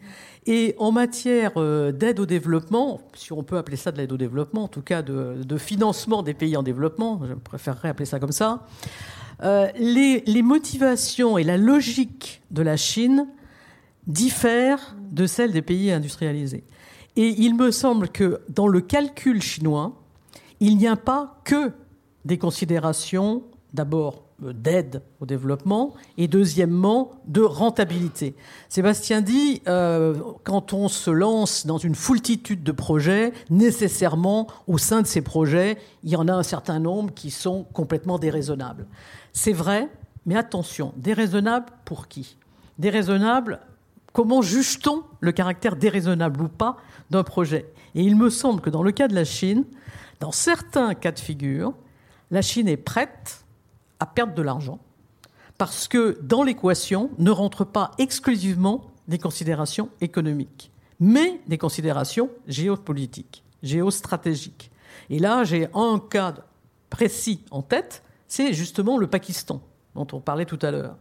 Et 0.45 0.75
en 0.77 0.91
matière 0.91 1.53
euh, 1.57 1.91
d'aide 1.91 2.19
au 2.19 2.25
développement, 2.25 3.01
si 3.13 3.33
on 3.33 3.43
peut 3.43 3.57
appeler 3.57 3.77
ça 3.77 3.91
de 3.91 3.97
l'aide 3.97 4.11
au 4.11 4.17
développement, 4.17 4.63
en 4.63 4.67
tout 4.67 4.81
cas 4.81 5.01
de, 5.01 5.57
financement 5.57 6.23
des 6.23 6.33
pays 6.33 6.55
en 6.55 6.63
développement, 6.63 7.19
je 7.27 7.33
préférerais 7.33 7.89
appeler 7.89 8.05
ça 8.05 8.19
comme 8.19 8.31
ça, 8.31 8.67
euh, 9.43 9.67
les, 9.75 10.41
motivations 10.43 11.37
et 11.37 11.43
la 11.43 11.57
logique 11.57 12.41
de 12.51 12.61
la 12.61 12.77
Chine 12.77 13.27
diffèrent 14.07 14.95
de 15.11 15.25
celles 15.25 15.51
des 15.51 15.61
pays 15.63 15.91
industrialisés. 15.91 16.63
Et 17.15 17.29
il 17.41 17.55
me 17.55 17.71
semble 17.71 18.09
que 18.09 18.41
dans 18.49 18.67
le 18.67 18.81
calcul 18.81 19.41
chinois, 19.41 20.01
il 20.59 20.77
n'y 20.77 20.87
a 20.87 20.95
pas 20.95 21.41
que 21.43 21.71
des 22.23 22.37
considérations 22.37 23.43
d'abord 23.73 24.24
d'aide 24.41 25.01
au 25.21 25.25
développement 25.25 25.93
et 26.17 26.27
deuxièmement 26.27 27.11
de 27.25 27.41
rentabilité. 27.41 28.35
Sébastien 28.67 29.21
dit, 29.21 29.61
euh, 29.67 30.15
quand 30.43 30.73
on 30.73 30.89
se 30.89 31.09
lance 31.09 31.65
dans 31.65 31.77
une 31.77 31.95
foultitude 31.95 32.63
de 32.63 32.71
projets, 32.71 33.31
nécessairement 33.49 34.47
au 34.67 34.77
sein 34.77 35.01
de 35.01 35.07
ces 35.07 35.21
projets, 35.21 35.77
il 36.03 36.09
y 36.09 36.15
en 36.15 36.27
a 36.27 36.33
un 36.33 36.43
certain 36.43 36.79
nombre 36.79 37.13
qui 37.13 37.31
sont 37.31 37.65
complètement 37.73 38.19
déraisonnables. 38.19 38.87
C'est 39.31 39.53
vrai, 39.53 39.89
mais 40.25 40.35
attention, 40.35 40.93
déraisonnables 40.97 41.67
pour 41.85 42.07
qui? 42.07 42.37
Déraisonnables, 42.77 43.61
comment 44.11 44.41
juge-t-on 44.41 45.03
le 45.21 45.31
caractère 45.31 45.77
déraisonnable 45.77 46.41
ou 46.41 46.49
pas 46.49 46.77
d'un 47.09 47.23
projet? 47.23 47.71
Et 47.95 48.01
il 48.01 48.17
me 48.17 48.29
semble 48.29 48.59
que 48.59 48.69
dans 48.69 48.83
le 48.83 48.91
cas 48.91 49.07
de 49.07 49.15
la 49.15 49.23
Chine, 49.23 49.63
dans 50.19 50.33
certains 50.33 50.93
cas 50.93 51.13
de 51.13 51.19
figure, 51.19 51.73
la 52.31 52.41
Chine 52.41 52.67
est 52.67 52.77
prête 52.77 53.44
à 54.05 54.13
perdre 54.13 54.35
de 54.35 54.41
l'argent, 54.43 54.79
parce 55.57 55.87
que 55.87 56.19
dans 56.21 56.43
l'équation 56.43 57.09
ne 57.17 57.31
rentrent 57.31 57.65
pas 57.65 57.91
exclusivement 57.97 58.91
des 59.07 59.17
considérations 59.17 59.89
économiques, 59.99 60.71
mais 60.99 61.41
des 61.47 61.57
considérations 61.57 62.29
géopolitiques, 62.47 63.43
géostratégiques. 63.63 64.69
Et 65.09 65.17
là, 65.17 65.43
j'ai 65.43 65.67
un 65.73 65.99
cas 65.99 66.35
précis 66.91 67.41
en 67.49 67.63
tête, 67.63 68.03
c'est 68.27 68.53
justement 68.53 68.97
le 68.99 69.07
Pakistan, 69.07 69.59
dont 69.95 70.07
on 70.13 70.19
parlait 70.19 70.45
tout 70.45 70.59
à 70.61 70.69
l'heure. 70.69 70.97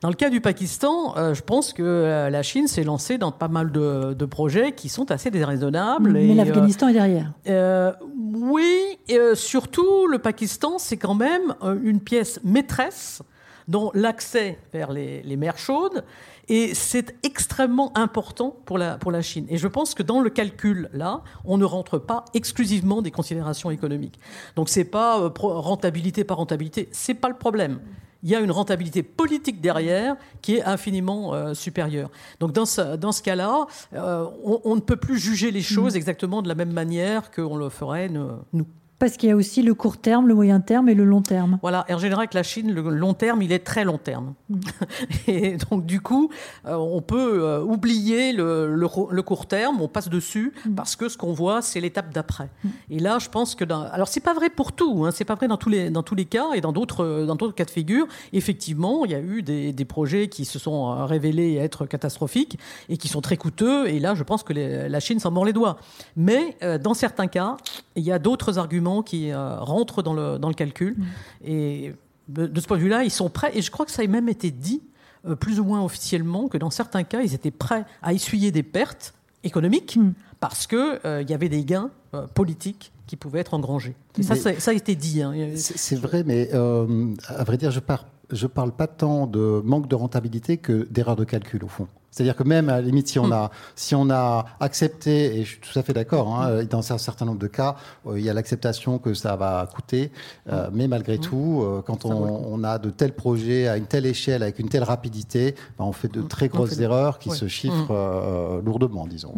Dans 0.00 0.08
le 0.08 0.14
cas 0.14 0.30
du 0.30 0.40
Pakistan, 0.40 1.16
euh, 1.16 1.34
je 1.34 1.42
pense 1.42 1.72
que 1.72 1.82
euh, 1.82 2.30
la 2.30 2.42
Chine 2.42 2.68
s'est 2.68 2.84
lancée 2.84 3.18
dans 3.18 3.32
pas 3.32 3.48
mal 3.48 3.72
de, 3.72 4.14
projets 4.26 4.72
qui 4.72 4.88
sont 4.88 5.10
assez 5.10 5.30
déraisonnables. 5.30 6.12
Mais 6.12 6.34
l'Afghanistan 6.34 6.88
est 6.88 6.92
derrière. 6.92 7.32
Euh, 7.48 7.92
oui, 8.34 8.98
et, 9.08 9.18
surtout 9.34 10.06
le 10.06 10.18
Pakistan, 10.18 10.78
c'est 10.78 10.98
quand 10.98 11.14
même 11.14 11.54
une 11.82 12.00
pièce 12.00 12.40
maîtresse 12.44 13.22
dont 13.66 13.90
l'accès 13.94 14.58
vers 14.72 14.92
les, 14.92 15.22
les, 15.22 15.36
mers 15.36 15.58
chaudes. 15.58 16.04
Et 16.48 16.74
c'est 16.74 17.14
extrêmement 17.22 17.96
important 17.96 18.56
pour 18.64 18.78
la, 18.78 18.96
pour 18.96 19.10
la 19.10 19.20
Chine. 19.20 19.46
Et 19.50 19.58
je 19.58 19.68
pense 19.68 19.94
que 19.94 20.02
dans 20.02 20.20
le 20.20 20.30
calcul, 20.30 20.88
là, 20.92 21.22
on 21.44 21.58
ne 21.58 21.64
rentre 21.64 21.98
pas 21.98 22.24
exclusivement 22.34 23.02
des 23.02 23.10
considérations 23.10 23.70
économiques. 23.70 24.18
Donc 24.56 24.68
c'est 24.68 24.84
pas 24.84 25.30
rentabilité 25.38 26.24
par 26.24 26.38
rentabilité, 26.38 26.88
c'est 26.92 27.14
pas 27.14 27.28
le 27.28 27.36
problème 27.36 27.80
il 28.22 28.30
y 28.30 28.34
a 28.34 28.40
une 28.40 28.50
rentabilité 28.50 29.02
politique 29.02 29.60
derrière 29.60 30.16
qui 30.42 30.56
est 30.56 30.64
infiniment 30.64 31.34
euh, 31.34 31.54
supérieure. 31.54 32.10
Donc 32.40 32.52
dans 32.52 32.66
ce, 32.66 32.96
dans 32.96 33.12
ce 33.12 33.22
cas-là, 33.22 33.66
euh, 33.94 34.26
on, 34.44 34.60
on, 34.64 34.74
ne 34.76 34.80
peut 34.80 34.96
plus 34.96 35.18
juger 35.18 35.50
les 35.50 35.62
choses 35.62 35.94
mmh. 35.94 35.98
exactement 35.98 36.42
de 36.42 36.48
la 36.48 36.54
même 36.54 36.72
manière 36.72 37.30
qu'on 37.30 37.56
le 37.56 37.68
ferait 37.68 38.08
nous. 38.08 38.66
Parce 38.98 39.16
qu'il 39.16 39.28
y 39.28 39.32
a 39.32 39.36
aussi 39.36 39.62
le 39.62 39.74
court 39.74 39.96
terme, 39.96 40.26
le 40.26 40.34
moyen 40.34 40.60
terme 40.60 40.88
et 40.88 40.94
le 40.94 41.04
long 41.04 41.22
terme. 41.22 41.60
Voilà, 41.62 41.84
et 41.88 41.94
en 41.94 41.98
général, 41.98 42.22
avec 42.22 42.34
la 42.34 42.42
Chine, 42.42 42.72
le 42.72 42.82
long 42.90 43.14
terme, 43.14 43.42
il 43.42 43.52
est 43.52 43.64
très 43.64 43.84
long 43.84 43.98
terme. 43.98 44.34
Mm. 44.48 44.60
Et 45.28 45.56
donc, 45.70 45.86
du 45.86 46.00
coup, 46.00 46.30
euh, 46.66 46.74
on 46.74 47.00
peut 47.00 47.44
euh, 47.44 47.62
oublier 47.62 48.32
le, 48.32 48.74
le, 48.74 49.22
court 49.22 49.46
terme, 49.46 49.80
on 49.80 49.86
passe 49.86 50.08
dessus, 50.08 50.52
mm. 50.66 50.74
parce 50.74 50.96
que 50.96 51.08
ce 51.08 51.16
qu'on 51.16 51.32
voit, 51.32 51.62
c'est 51.62 51.80
l'étape 51.80 52.12
d'après. 52.12 52.48
Mm. 52.64 52.68
Et 52.90 52.98
là, 52.98 53.18
je 53.20 53.28
pense 53.28 53.54
que... 53.54 53.64
Dans... 53.64 53.82
Alors, 53.82 54.08
c'est 54.08 54.20
pas 54.20 54.34
vrai 54.34 54.50
pour 54.50 54.72
tout, 54.72 55.04
hein, 55.04 55.10
c'est 55.12 55.24
pas 55.24 55.36
vrai 55.36 55.46
dans 55.46 55.58
tous, 55.58 55.68
les, 55.68 55.90
dans 55.90 56.02
tous 56.02 56.16
les 56.16 56.24
cas, 56.24 56.52
et 56.54 56.60
dans 56.60 56.72
d'autres, 56.72 57.24
dans 57.24 57.36
d'autres 57.36 57.54
cas 57.54 57.66
de 57.66 57.70
figure. 57.70 58.06
Effectivement, 58.32 59.04
il 59.04 59.12
y 59.12 59.14
a 59.14 59.20
eu 59.20 59.42
des, 59.42 59.72
des, 59.72 59.84
projets 59.84 60.28
qui 60.28 60.44
se 60.44 60.58
sont 60.58 60.90
euh, 60.90 61.04
révélés 61.04 61.54
être 61.54 61.86
catastrophiques 61.86 62.58
et 62.88 62.96
qui 62.96 63.06
sont 63.06 63.20
très 63.20 63.36
coûteux, 63.36 63.88
et 63.88 64.00
là, 64.00 64.16
je 64.16 64.24
pense 64.24 64.42
que 64.42 64.52
la 64.52 65.00
Chine 65.00 65.20
s'en 65.20 65.30
mord 65.30 65.44
les 65.44 65.52
doigts. 65.52 65.78
Mais, 66.16 66.56
dans 66.82 66.94
certains 66.94 67.28
cas, 67.28 67.56
il 67.94 68.02
y 68.02 68.10
a 68.10 68.18
d'autres 68.18 68.58
arguments 68.58 68.87
qui 69.04 69.30
euh, 69.30 69.58
rentrent 69.60 70.02
dans 70.02 70.14
le, 70.14 70.38
dans 70.38 70.48
le 70.48 70.54
calcul. 70.54 70.96
Mm. 70.96 71.04
Et 71.44 71.94
de, 72.28 72.60
ce 72.60 72.66
point 72.66 72.76
de 72.76 72.82
vue-là, 72.82 73.04
ils 73.04 73.10
sont 73.10 73.30
prêts. 73.30 73.50
Et 73.54 73.62
je 73.62 73.70
crois 73.70 73.86
que 73.86 73.92
ça 73.92 74.02
a 74.02 74.06
même 74.06 74.28
été 74.28 74.50
dit, 74.50 74.82
euh, 75.26 75.34
plus 75.34 75.60
ou 75.60 75.64
moins 75.64 75.84
officiellement, 75.84 76.48
que 76.48 76.58
dans 76.58 76.70
certains 76.70 77.04
cas, 77.04 77.22
ils 77.22 77.34
étaient 77.34 77.50
prêts 77.50 77.84
à 78.02 78.12
essuyer 78.12 78.50
des 78.50 78.62
pertes 78.62 79.14
économiques 79.44 79.96
mm. 79.96 80.12
parce 80.40 80.66
qu'il 80.66 81.00
euh, 81.04 81.22
il 81.22 81.30
y 81.30 81.34
avait 81.34 81.48
des 81.48 81.64
gains 81.64 81.90
politiques 82.34 82.90
qui 83.06 83.16
pouvaient 83.16 83.40
être 83.40 83.52
engrangés. 83.52 83.94
ça, 84.22 84.34
ça, 84.34 84.70
a 84.70 84.74
été 84.74 84.94
dit. 84.94 85.22
Hein. 85.22 85.34
C'est 85.56 85.96
vrai, 85.96 86.24
mais 86.24 86.50
à 86.52 87.44
vrai 87.44 87.56
dire, 87.58 87.70
je 87.70 87.80
pars 87.80 88.06
je 88.30 88.46
ne 88.46 88.48
parle 88.48 88.72
pas 88.72 88.86
tant 88.86 89.26
de 89.26 89.62
manque 89.64 89.88
de 89.88 89.94
rentabilité 89.94 90.58
que 90.58 90.86
d'erreur 90.90 91.16
de 91.16 91.24
calcul, 91.24 91.64
au 91.64 91.68
fond. 91.68 91.88
C'est-à-dire 92.10 92.36
que 92.36 92.42
même, 92.42 92.68
à 92.68 92.76
la 92.76 92.82
limite, 92.82 93.06
si 93.06 93.18
on, 93.18 93.28
hmm. 93.28 93.32
a, 93.32 93.50
si 93.76 93.94
on 93.94 94.10
a 94.10 94.46
accepté, 94.60 95.38
et 95.38 95.44
je 95.44 95.50
suis 95.50 95.60
tout 95.60 95.78
à 95.78 95.82
fait 95.82 95.92
d'accord, 95.92 96.34
hein, 96.34 96.62
hmm. 96.62 96.64
dans 96.64 96.92
un 96.92 96.98
certain 96.98 97.26
nombre 97.26 97.38
de 97.38 97.46
cas, 97.46 97.76
euh, 98.06 98.18
il 98.18 98.24
y 98.24 98.30
a 98.30 98.34
l'acceptation 98.34 98.98
que 98.98 99.14
ça 99.14 99.36
va 99.36 99.68
coûter, 99.72 100.10
euh, 100.48 100.68
hmm. 100.68 100.70
mais 100.74 100.88
malgré 100.88 101.18
tout, 101.18 101.62
euh, 101.62 101.82
quand 101.82 102.04
on, 102.06 102.64
a 102.64 102.78
de 102.78 102.90
tels 102.90 103.14
projets 103.14 103.68
à 103.68 103.76
une 103.76 103.86
telle 103.86 104.06
échelle, 104.06 104.42
avec 104.42 104.58
une 104.58 104.68
telle 104.68 104.82
rapidité, 104.82 105.54
ben, 105.78 105.84
on 105.84 105.92
fait 105.92 106.12
de 106.12 106.22
très 106.22 106.48
grosses 106.48 106.80
erreurs 106.80 107.18
qui 107.18 107.30
se 107.30 107.46
chiffrent 107.46 108.60
lourdement, 108.64 109.06
disons. 109.06 109.34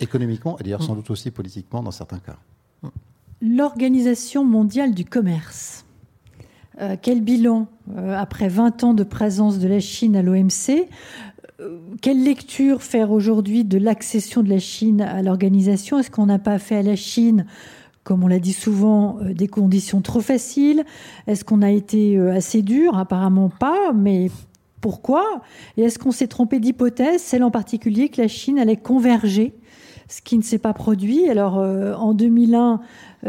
Économiquement, 0.00 0.58
et 0.58 0.64
d'ailleurs 0.64 0.82
sans 0.82 0.96
doute 0.96 1.10
aussi 1.10 1.30
politiquement 1.30 1.82
dans 1.82 1.92
certains 1.92 2.18
cas. 2.18 2.36
L'Organisation 3.40 4.44
mondiale 4.44 4.94
du 4.94 5.04
commerce 5.04 5.83
euh, 6.80 6.96
quel 7.00 7.20
bilan 7.20 7.68
euh, 7.96 8.16
après 8.18 8.48
20 8.48 8.82
ans 8.82 8.94
de 8.94 9.04
présence 9.04 9.58
de 9.58 9.68
la 9.68 9.78
Chine 9.78 10.16
à 10.16 10.22
l'OMC 10.22 10.88
euh, 11.60 11.78
quelle 12.02 12.24
lecture 12.24 12.82
faire 12.82 13.12
aujourd'hui 13.12 13.64
de 13.64 13.78
l'accession 13.78 14.42
de 14.42 14.48
la 14.48 14.58
Chine 14.58 15.00
à 15.00 15.22
l'organisation? 15.22 16.00
Est-ce 16.00 16.10
qu'on 16.10 16.26
n'a 16.26 16.40
pas 16.40 16.58
fait 16.58 16.74
à 16.74 16.82
la 16.82 16.96
Chine, 16.96 17.46
comme 18.02 18.24
on 18.24 18.26
l'a 18.26 18.40
dit 18.40 18.52
souvent, 18.52 19.18
des 19.22 19.46
conditions 19.46 20.00
trop 20.00 20.20
faciles? 20.20 20.82
Est-ce 21.28 21.44
qu'on 21.44 21.62
a 21.62 21.70
été 21.70 22.18
assez 22.18 22.62
dur? 22.62 22.98
Apparemment 22.98 23.50
pas, 23.50 23.92
mais 23.94 24.32
pourquoi? 24.80 25.42
Et 25.76 25.82
est-ce 25.82 26.00
qu'on 26.00 26.10
s'est 26.10 26.26
trompé 26.26 26.58
d'hypothèse, 26.58 27.22
celle 27.22 27.44
en 27.44 27.52
particulier 27.52 28.08
que 28.08 28.20
la 28.20 28.28
Chine 28.28 28.58
allait 28.58 28.76
converger 28.76 29.54
ce 30.08 30.22
qui 30.22 30.36
ne 30.36 30.42
s'est 30.42 30.58
pas 30.58 30.72
produit? 30.72 31.28
Alors, 31.28 31.54
en 31.54 32.14
2001, 32.14 32.72
euh, 32.72 32.76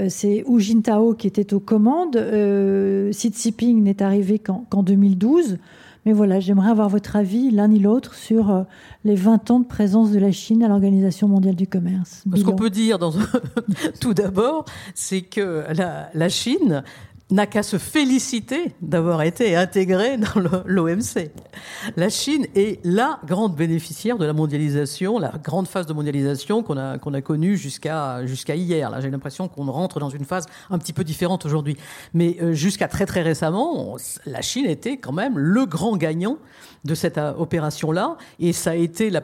c'est 0.10 0.44
Hu 0.48 0.60
Jintao 0.60 1.14
qui 1.14 1.28
était 1.28 1.54
aux 1.54 1.60
commandes. 1.60 2.18
Euh, 2.18 3.12
Xi 3.12 3.32
Jinping 3.34 3.82
n'est 3.84 4.02
arrivé 4.02 4.40
qu'en 4.40 4.84
2012. 4.84 5.58
Mais 6.06 6.14
voilà, 6.14 6.40
j'aimerais 6.40 6.70
avoir 6.70 6.88
votre 6.88 7.16
avis, 7.16 7.50
l'un 7.50 7.72
et 7.72 7.80
l'autre, 7.80 8.14
sur 8.14 8.52
euh, 8.52 8.64
les 9.06 9.16
20 9.16 9.50
ans 9.50 9.60
de 9.60 9.66
présence 9.66 10.12
de 10.12 10.20
la 10.20 10.32
Chine 10.32 10.62
à 10.62 10.68
l'Organisation 10.68 11.28
mondiale 11.28 11.56
du 11.56 11.66
commerce. 11.66 12.24
Ce 12.36 12.44
qu'on 12.44 12.56
peut 12.56 12.70
dire 12.70 13.00
dans... 13.00 13.12
tout 14.00 14.14
d'abord, 14.14 14.66
c'est 14.94 15.22
que 15.22 15.64
la 15.72 16.30
Chine 16.30 16.84
n'a 17.32 17.48
qu'à 17.48 17.64
se 17.64 17.78
féliciter 17.78 18.76
d'avoir 18.82 19.24
été 19.24 19.56
intégrée 19.56 20.18
dans 20.18 20.62
l'OMC. 20.66 21.32
La 21.96 22.10
Chine 22.10 22.46
est 22.56 22.80
la 22.86 23.20
grande 23.26 23.56
bénéficiaire 23.56 24.18
de 24.18 24.26
la 24.26 24.34
mondialisation, 24.34 25.18
la 25.18 25.34
grande 25.44 25.68
phase 25.68 25.88
de 25.88 25.94
mondialisation 25.94 26.62
qu'on 26.62 26.78
a, 26.78 27.22
connue 27.22 27.58
jusqu'à 27.58 28.22
hier. 28.56 29.02
J'ai 29.02 29.10
l'impression 29.10 29.48
qu'on 29.48 29.66
rentre 29.72 30.00
dans 30.00 30.10
une 30.10 30.26
phase 30.26 30.46
un 30.70 30.78
petit 30.78 30.94
peu 30.94 31.04
différente 31.04 31.46
aujourd'hui. 31.46 31.78
Mais 32.14 32.38
euh, 32.42 32.54
jusqu'à 32.54 32.88
très 32.88 33.06
très 33.08 33.24
récemment, 33.24 33.98
la 34.26 34.42
Chine 34.42 34.66
était 34.66 34.98
quand 34.98 35.14
même 35.14 35.38
le 35.38 35.66
grand 35.66 35.98
gagnant 35.98 36.38
de 36.84 36.94
cette 36.94 37.18
euh, 37.18 37.34
opération-là, 37.34 38.18
et 38.40 38.54
ça 38.54 38.72
a 38.72 38.76
été 38.76 39.10
la, 39.10 39.22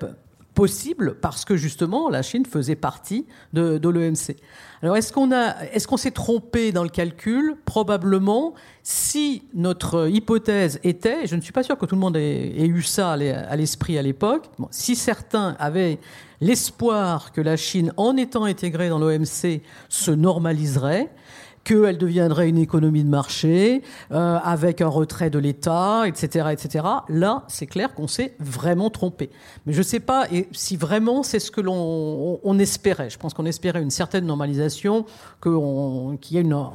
possible 0.54 1.16
parce 1.22 1.46
que 1.46 1.56
justement 1.56 2.10
la 2.10 2.22
Chine 2.22 2.46
faisait 2.46 2.76
partie 2.76 3.26
de, 3.54 3.78
de 3.78 3.90
l'OMC. 3.90 4.36
Alors 4.82 4.98
est-ce 4.98 5.14
qu'on 5.14 5.32
a, 5.32 5.64
est-ce 5.74 5.88
qu'on 5.88 5.98
s'est 5.98 6.12
trompé 6.12 6.72
dans 6.72 6.84
le 6.84 6.90
calcul? 6.90 7.56
Probablement. 7.66 8.54
Si 8.84 9.44
notre 9.54 10.10
hypothèse 10.10 10.80
était, 10.84 11.28
je 11.28 11.36
ne 11.36 11.42
suis 11.42 11.54
pas 11.54 11.64
sûr 11.64 11.78
que 11.78 11.86
tout 11.86 11.96
le 11.96 12.02
monde 12.02 12.18
ait, 12.18 12.66
eu 12.66 12.82
ça 12.82 13.12
à 13.12 13.56
l'esprit 13.56 13.98
à 13.98 14.02
l'époque. 14.02 14.50
si 14.72 14.96
certains 14.96 15.56
avaient 15.60 16.00
l'espoir 16.42 17.32
que 17.32 17.42
la 17.42 17.56
Chine, 17.58 17.94
en 17.98 18.18
étant 18.18 18.46
intégrée 18.46 18.90
dans 18.90 18.98
l'OMC, 18.98 19.62
se 19.88 20.12
normaliserait, 20.12 21.10
qu'elle 21.64 21.98
deviendrait 21.98 22.50
une 22.50 22.58
économie 22.58 23.04
de 23.04 23.10
marché 23.10 23.84
euh, 24.12 24.38
avec 24.44 24.82
un 24.82 24.88
retrait 24.88 25.30
de 25.30 25.40
l'État, 25.40 26.08
etc., 26.08 26.48
etc. 26.52 26.86
Là, 27.10 27.44
c'est 27.48 27.68
clair 27.68 27.94
qu'on 27.94 28.08
s'est 28.08 28.36
vraiment 28.40 28.90
trompé. 28.90 29.30
Mais 29.66 29.74
je 29.74 29.80
ne 29.80 29.84
sais 29.84 30.00
pas 30.00 30.28
si 30.52 30.76
vraiment 30.76 31.24
c'est 31.24 31.40
ce 31.40 31.52
que 31.52 31.62
l'on 31.62 32.40
on, 32.44 32.60
espérait. 32.60 33.10
Je 33.10 33.18
pense 33.18 33.34
qu'on 33.34 33.46
espérait 33.46 33.82
une 33.82 33.92
certaine 33.92 34.26
normalisation, 34.26 35.06
qu'il 35.42 35.52
y 36.32 36.38
ait 36.38 36.42
une, 36.42 36.66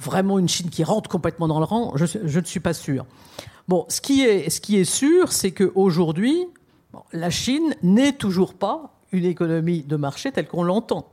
vraiment 0.00 0.38
une 0.38 0.48
Chine 0.48 0.70
qui 0.70 0.84
rentre 0.84 1.08
complètement 1.08 1.48
dans 1.48 1.58
le 1.58 1.64
rang. 1.64 1.92
Je, 1.96 2.06
je 2.06 2.40
ne 2.40 2.44
suis 2.44 2.60
pas 2.60 2.74
sûr. 2.74 3.06
Bon, 3.68 3.84
ce 3.88 4.00
qui 4.00 4.22
est, 4.22 4.50
ce 4.50 4.60
qui 4.60 4.78
est 4.78 4.84
sûr, 4.84 5.32
c'est 5.32 5.52
qu'aujourd'hui, 5.52 6.46
la 7.12 7.30
Chine 7.30 7.74
n'est 7.82 8.12
toujours 8.12 8.54
pas 8.54 8.92
une 9.12 9.24
économie 9.24 9.82
de 9.82 9.96
marché 9.96 10.32
telle 10.32 10.46
qu'on 10.46 10.62
l'entend. 10.62 11.06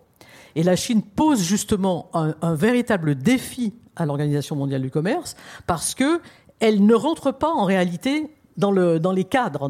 Et 0.55 0.63
la 0.63 0.75
Chine 0.75 1.01
pose 1.01 1.41
justement 1.41 2.09
un, 2.13 2.55
véritable 2.55 3.15
défi 3.15 3.73
à 3.95 4.05
l'Organisation 4.05 4.55
mondiale 4.55 4.81
du 4.81 4.91
commerce 4.91 5.35
parce 5.67 5.95
que 5.95 6.21
elle 6.59 6.85
ne 6.85 6.93
rentre 6.93 7.31
pas 7.31 7.49
en 7.49 7.65
réalité 7.65 8.29
dans, 8.55 8.71
le, 8.71 8.99
dans 8.99 9.11
les 9.11 9.23
cadres, 9.23 9.69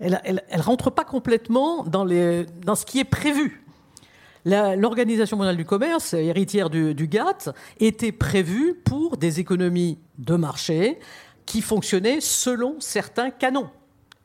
elle 0.00 0.42
ne 0.56 0.62
rentre 0.62 0.90
pas 0.90 1.04
complètement 1.04 1.84
dans 1.84 2.06
ce 2.06 2.86
qui 2.86 3.00
est 3.00 3.04
prévu. 3.04 3.64
L'Organisation 4.44 5.36
mondiale 5.36 5.56
du 5.56 5.64
commerce, 5.64 6.12
héritière 6.12 6.68
du, 6.70 6.94
du, 6.94 7.08
GATT, 7.08 7.50
était 7.80 8.12
prévue 8.12 8.74
pour 8.74 9.16
des 9.16 9.40
économies 9.40 9.98
de 10.18 10.36
marché 10.36 10.98
qui 11.46 11.62
fonctionnaient 11.62 12.20
selon 12.20 12.76
certains 12.78 13.30
canons. 13.30 13.70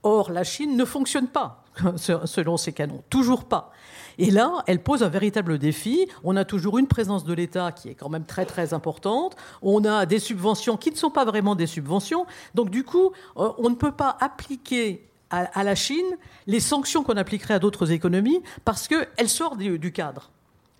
Or, 0.04 0.32
la 0.32 0.44
Chine 0.44 0.78
ne 0.78 0.86
fonctionne 0.86 1.28
pas 1.28 1.64
selon 1.96 2.58
ces 2.58 2.74
canons, 2.74 3.04
toujours 3.10 3.46
pas. 3.46 3.72
Et 4.20 4.32
là, 4.32 4.64
elle 4.68 4.84
pose 4.84 5.02
un 5.02 5.08
véritable 5.08 5.58
défi. 5.58 6.06
On 6.26 6.36
a 6.36 6.44
toujours 6.44 6.78
une 6.78 6.88
présence 6.88 7.24
de 7.24 7.34
l'État 7.34 7.72
qui 7.72 7.88
est 7.88 7.96
quand 7.96 8.10
même 8.10 8.26
très 8.26 8.46
très 8.46 8.74
importante. 8.74 9.38
On 9.62 9.86
a 9.86 10.06
des 10.06 10.20
subventions 10.20 10.76
qui 10.76 10.92
ne 10.92 10.98
sont 10.98 11.10
pas 11.10 11.24
vraiment 11.24 11.56
des 11.56 11.68
subventions. 11.68 12.26
Donc 12.54 12.70
du 12.70 12.84
coup, 12.84 13.14
euh, 13.38 13.54
on 13.58 13.70
ne 13.70 13.76
peut 13.76 13.94
pas 13.94 14.18
appliquer 14.20 15.10
à, 15.30 15.64
la 15.64 15.76
Chine 15.76 16.18
les 16.48 16.60
sanctions 16.60 17.04
qu'on 17.04 17.16
appliquerait 17.16 17.54
à 17.54 17.60
d'autres 17.60 17.92
économies 17.92 18.42
parce 18.66 18.90
qu'elle 18.90 19.30
sort 19.30 19.56
du, 19.56 19.92
cadre. 19.94 20.32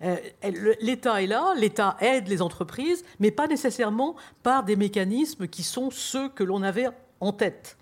Euh, 0.02 0.16
L'État 0.82 1.22
est 1.22 1.26
là, 1.26 1.54
l'État 1.56 1.96
aide 2.00 2.28
les 2.28 2.42
entreprises, 2.42 3.04
mais 3.20 3.30
pas 3.30 3.46
nécessairement 3.46 4.16
par 4.42 4.64
des 4.64 4.76
mécanismes 4.76 5.46
qui 5.46 5.62
sont 5.62 5.90
ceux 5.90 6.28
que 6.28 6.44
l'on 6.44 6.62
avait 6.62 6.88
en 7.20 7.32
tête. 7.32 7.78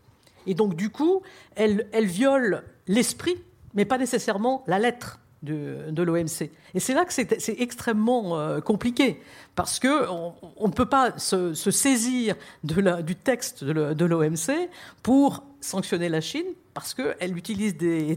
Et 0.46 0.54
donc, 0.54 0.76
du 0.76 0.90
coup, 0.90 1.22
elle, 1.56 1.88
elle 1.90 2.06
viole 2.06 2.64
l'esprit, 2.86 3.42
mais 3.74 3.86
pas 3.86 3.98
nécessairement 3.98 4.62
la 4.66 4.78
lettre 4.78 5.18
de, 5.42 6.02
l'OMC. 6.02 6.50
Et 6.74 6.80
c'est 6.80 6.94
là 6.94 7.04
que 7.04 7.12
c'est 7.12 7.60
extrêmement 7.60 8.38
euh, 8.38 8.60
compliqué, 8.60 9.20
parce 9.54 9.78
qu'on 9.78 10.34
on 10.56 10.68
ne 10.68 10.72
peut 10.72 10.86
pas 10.86 11.18
se, 11.18 11.54
saisir 11.54 12.34
du 12.62 13.14
texte 13.16 13.64
de 13.64 14.04
l'OMC 14.04 14.68
pour 15.02 15.44
sanctionner 15.60 16.08
la 16.08 16.20
Chine, 16.20 16.46
parce 16.74 16.94
qu'elle 16.94 17.36
utilise 17.36 17.76
des, 17.76 18.16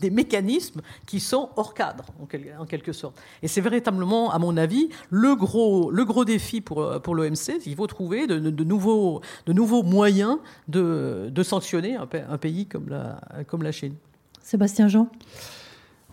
des, 0.00 0.10
mécanismes 0.10 0.80
qui 1.06 1.20
sont 1.20 1.50
hors 1.56 1.74
cadre, 1.74 2.04
en, 2.20 2.66
quelque 2.66 2.92
sorte. 2.92 3.16
Et 3.42 3.48
c'est 3.48 3.60
véritablement, 3.60 4.32
à 4.32 4.40
mon 4.40 4.56
avis, 4.56 4.88
le 5.10 5.36
gros, 5.36 5.90
le 5.92 6.04
gros 6.04 6.24
défi 6.24 6.60
pour, 6.60 7.00
pour 7.00 7.14
l'OMC. 7.14 7.60
Il 7.64 7.76
faut 7.76 7.86
trouver 7.86 8.26
de, 8.26 8.38
de, 8.38 8.64
nouveaux, 8.64 9.20
de 9.46 9.52
nouveaux 9.52 9.84
moyens 9.84 10.38
de, 10.66 11.28
de 11.30 11.42
sanctionner 11.44 11.94
un, 11.94 12.08
un 12.28 12.38
pays 12.38 12.66
comme 12.66 12.88
la, 12.88 13.20
comme 13.46 13.62
la 13.62 13.70
Chine. 13.70 13.94
Sébastien 14.42 14.88
Jean? 14.88 15.08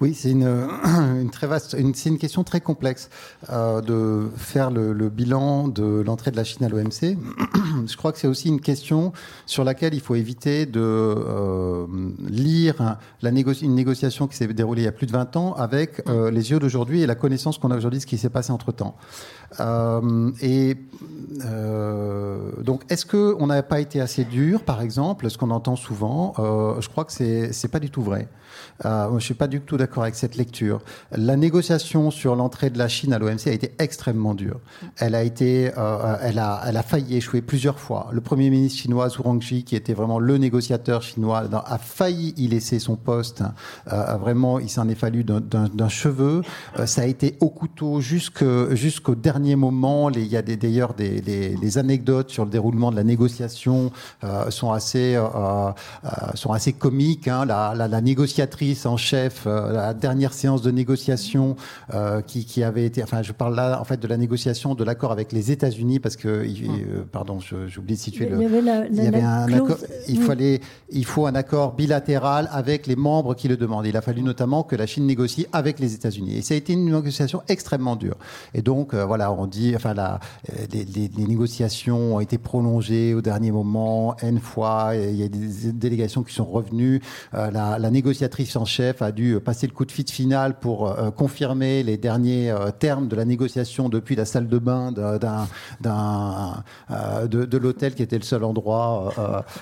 Oui, 0.01 0.13
c'est 0.13 0.31
une, 0.31 0.47
une, 1.21 1.29
très 1.29 1.47
vaste, 1.47 1.75
c'est 1.93 2.09
une 2.09 2.17
question 2.17 2.43
très 2.43 2.61
complexe 2.61 3.09
euh, 3.49 3.81
de 3.81 4.29
faire 4.37 4.71
le, 4.71 4.93
le, 4.93 5.09
bilan 5.09 5.67
de 5.67 6.03
l'entrée 6.05 6.31
de 6.31 6.37
la 6.37 6.43
Chine 6.43 6.65
à 6.65 6.69
l'OMC. 6.69 7.17
Je 7.87 7.97
crois 7.97 8.11
que 8.11 8.19
c'est 8.19 8.27
aussi 8.27 8.47
une 8.47 8.61
question 8.61 9.11
sur 9.45 9.63
laquelle 9.63 9.93
il 9.93 10.01
faut 10.01 10.15
éviter 10.15 10.65
de 10.65 10.79
euh, 10.81 11.85
lire 12.27 12.97
la 13.21 13.29
une 13.29 13.75
négociation 13.75 14.27
qui 14.27 14.35
s'est 14.35 14.47
déroulée 14.47 14.81
il 14.81 14.85
y 14.85 14.87
a 14.87 14.91
plus 14.91 15.07
de 15.07 15.11
20 15.11 15.37
ans 15.37 15.53
avec 15.53 16.01
euh, 16.07 16.29
les 16.29 16.51
yeux 16.51 16.59
d'aujourd'hui 16.59 17.01
et 17.01 17.07
la 17.07 17.15
connaissance 17.15 17.57
qu'on 17.57 17.71
a 17.71 17.77
aujourd'hui 17.77 17.99
de 17.99 18.01
ce 18.01 18.07
qui 18.07 18.17
s'est 18.17 18.29
passé 18.29 18.51
entre 18.51 18.71
temps. 18.71 18.95
Euh, 19.59 20.31
et 20.41 20.77
euh, 21.45 22.51
donc, 22.61 22.83
est-ce 22.89 23.05
qu'on 23.05 23.47
n'a 23.47 23.63
pas 23.63 23.79
été 23.79 24.01
assez 24.01 24.23
dur, 24.23 24.63
par 24.63 24.81
exemple, 24.81 25.29
ce 25.29 25.37
qu'on 25.37 25.51
entend 25.51 25.75
souvent 25.75 26.33
euh, 26.39 26.79
Je 26.81 26.89
crois 26.89 27.05
que 27.05 27.11
c'est 27.11 27.51
c'est 27.53 27.67
pas 27.67 27.79
du 27.79 27.89
tout 27.89 28.01
vrai. 28.01 28.27
Euh, 28.85 29.19
je 29.19 29.25
suis 29.25 29.33
pas 29.33 29.47
du 29.47 29.61
tout 29.61 29.77
d'accord 29.77 30.03
avec 30.03 30.15
cette 30.15 30.35
lecture. 30.35 30.81
La 31.11 31.35
négociation 31.35 32.11
sur 32.11 32.35
l'entrée 32.35 32.69
de 32.69 32.77
la 32.77 32.87
Chine 32.87 33.13
à 33.13 33.19
l'OMC 33.19 33.47
a 33.47 33.51
été 33.51 33.73
extrêmement 33.79 34.33
dure. 34.33 34.59
Elle 34.97 35.15
a 35.15 35.23
été, 35.23 35.71
euh, 35.77 36.15
elle 36.21 36.39
a, 36.39 36.61
elle 36.65 36.77
a 36.77 36.83
failli 36.83 37.17
échouer 37.17 37.41
plusieurs 37.41 37.79
fois. 37.79 38.09
Le 38.11 38.21
premier 38.21 38.49
ministre 38.49 38.79
chinois 38.79 39.09
Zhu 39.09 39.21
Rongji, 39.21 39.63
qui 39.63 39.75
était 39.75 39.93
vraiment 39.93 40.19
le 40.19 40.37
négociateur 40.37 41.01
chinois, 41.01 41.43
a 41.53 41.77
failli 41.77 42.33
y 42.37 42.47
laisser 42.47 42.79
son 42.79 42.95
poste. 42.95 43.43
Euh, 43.91 44.15
vraiment, 44.17 44.59
il 44.59 44.69
s'en 44.69 44.87
est 44.87 44.95
fallu 44.95 45.23
d'un 45.23 45.89
cheveu. 45.89 46.41
Ça 46.85 47.01
a 47.01 47.05
été 47.05 47.35
au 47.39 47.49
couteau 47.49 47.99
jusqu'au 48.01 49.15
dernier 49.15 49.55
moment. 49.55 50.09
Il 50.09 50.25
y 50.27 50.37
a 50.37 50.41
d'ailleurs 50.41 50.93
des, 50.93 51.77
anecdotes 51.77 52.29
sur 52.29 52.45
le 52.45 52.51
déroulement 52.51 52.91
de 52.91 52.95
la 52.95 53.03
négociation 53.03 53.91
sont 54.49 54.71
assez 54.71 55.19
sont 56.33 56.51
assez 56.51 56.73
comiques. 56.73 57.27
Hein. 57.27 57.45
La 57.45 58.01
négociatrice 58.01 58.68
en 58.85 58.97
chef, 58.97 59.43
euh, 59.45 59.71
la 59.71 59.93
dernière 59.93 60.33
séance 60.33 60.61
de 60.61 60.71
négociation 60.71 61.55
euh, 61.93 62.21
qui, 62.21 62.45
qui, 62.45 62.63
avait 62.63 62.85
été, 62.85 63.03
enfin, 63.03 63.21
je 63.21 63.31
parle 63.31 63.55
là 63.55 63.79
en 63.79 63.83
fait 63.83 63.99
de 63.99 64.07
la 64.07 64.17
négociation 64.17 64.75
de 64.75 64.83
l'accord 64.83 65.11
avec 65.11 65.31
les 65.31 65.51
États-Unis 65.51 65.99
parce 65.99 66.15
que, 66.15 66.27
hum. 66.27 66.75
euh, 66.75 67.03
pardon, 67.11 67.39
j'oublie 67.67 67.95
de 67.95 67.99
situer 67.99 68.27
le. 68.27 68.37
Il 68.37 68.43
y 68.43 68.45
avait, 68.45 68.61
la, 68.61 68.87
il 68.87 68.95
y 68.95 69.07
avait 69.07 69.21
un 69.21 69.51
accord. 69.51 69.77
Il 70.07 70.21
fallait, 70.21 70.61
il 70.89 71.05
faut 71.05 71.25
un 71.25 71.35
accord 71.35 71.73
bilatéral 71.73 72.49
avec 72.51 72.87
les 72.87 72.95
membres 72.95 73.35
qui 73.35 73.47
le 73.47 73.57
demandent. 73.57 73.85
Il 73.85 73.97
a 73.97 74.01
fallu 74.01 74.21
notamment 74.21 74.63
que 74.63 74.75
la 74.75 74.85
Chine 74.85 75.05
négocie 75.05 75.47
avec 75.51 75.79
les 75.79 75.93
États-Unis 75.93 76.37
et 76.37 76.41
ça 76.41 76.53
a 76.53 76.57
été 76.57 76.73
une 76.73 76.85
négociation 76.85 77.41
extrêmement 77.47 77.95
dure. 77.95 78.17
Et 78.53 78.61
donc 78.61 78.93
voilà, 78.93 79.31
on 79.31 79.47
dit, 79.47 79.73
enfin, 79.75 79.93
la, 79.93 80.19
les, 80.71 80.85
les, 80.85 81.09
les, 81.15 81.25
négociations 81.25 82.15
ont 82.15 82.19
été 82.19 82.37
prolongées 82.37 83.13
au 83.13 83.21
dernier 83.21 83.51
moment, 83.51 84.15
n 84.21 84.39
fois. 84.39 84.91
Il 84.95 85.15
y 85.15 85.23
a 85.23 85.27
des 85.27 85.71
délégations 85.71 86.23
qui 86.23 86.33
sont 86.33 86.45
revenues. 86.45 87.01
la, 87.33 87.79
la 87.79 87.89
négociatrice 87.89 88.49
en 88.59 88.65
chef 88.65 89.01
a 89.01 89.11
dû 89.11 89.39
passer 89.39 89.67
le 89.67 89.73
coup 89.73 89.85
de 89.85 89.91
fit 89.91 90.05
final 90.07 90.59
pour 90.59 90.89
euh, 90.89 91.11
confirmer 91.11 91.81
les 91.83 91.97
derniers 91.97 92.51
euh, 92.51 92.71
termes 92.71 93.07
de 93.07 93.15
la 93.15 93.25
négociation 93.25 93.89
depuis 93.89 94.15
la 94.15 94.25
salle 94.25 94.47
de 94.47 94.57
bain 94.57 94.91
d'un, 94.91 95.47
euh, 96.91 97.27
de, 97.27 97.45
de 97.45 97.57
l'hôtel 97.57 97.95
qui 97.95 98.03
était 98.03 98.17
le 98.17 98.23
seul 98.23 98.43
endroit 98.43 99.13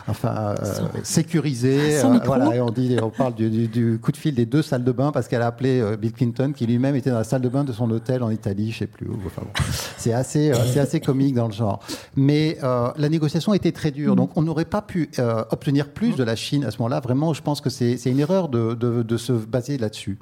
enfin 0.08 0.56
sécurisé. 1.04 2.02
voilà, 2.26 2.56
et 2.56 2.62
on 2.62 2.70
dit, 2.70 2.98
on 3.02 3.10
parle 3.10 3.36
du, 3.36 3.68
du, 3.68 4.00
coup 4.00 4.12
de 4.12 4.18
fil 4.18 4.34
des 4.36 4.46
deux 4.46 4.62
salles 4.62 4.84
de 4.84 4.92
bain 4.92 5.12
parce 5.12 5.28
qu'elle 5.28 5.42
a 5.42 5.48
appelé 5.48 5.84
Bill 6.00 6.14
Clinton 6.14 6.54
qui 6.56 6.66
lui-même 6.66 6.96
était 6.96 7.12
dans 7.12 7.18
la 7.18 7.24
salle 7.24 7.42
de 7.42 7.50
bain 7.50 7.64
de 7.64 7.72
son 7.72 7.90
hôtel 7.92 8.24
en 8.24 8.30
Italie, 8.30 8.72
je 8.72 8.80
sais 8.80 8.88
plus 8.88 9.08
où. 9.08 9.18
Enfin, 9.26 9.44
bon. 9.44 9.64
C'est 9.98 10.14
assez, 10.14 10.52
c'est 10.72 10.80
assez 10.80 11.00
comique 11.00 11.36
dans 11.36 11.48
le 11.48 11.54
genre. 11.54 11.80
Mais 12.16 12.58
la 12.62 13.10
négociation 13.10 13.54
était 13.54 13.72
très 13.72 13.92
dure, 13.92 14.14
mm. 14.14 14.18
donc 14.18 14.32
on 14.36 14.42
n'aurait 14.42 14.66
pas 14.66 14.82
pu 14.82 15.10
obtenir 15.52 15.90
plus 15.90 16.16
de 16.16 16.24
la 16.24 16.36
Chine 16.36 16.64
à 16.66 16.72
ce 16.72 16.78
moment-là. 16.80 17.00
Vraiment, 17.00 17.34
je 17.34 17.42
pense 17.42 17.62
que 17.62 17.70
c'est, 17.70 17.98
c'est 17.98 18.10
une 18.10 18.20
erreur 18.20 18.50
de, 18.50 18.74
de, 18.74 18.87
se 19.18 19.34
baser 19.34 19.78
là-dessus. 19.78 20.18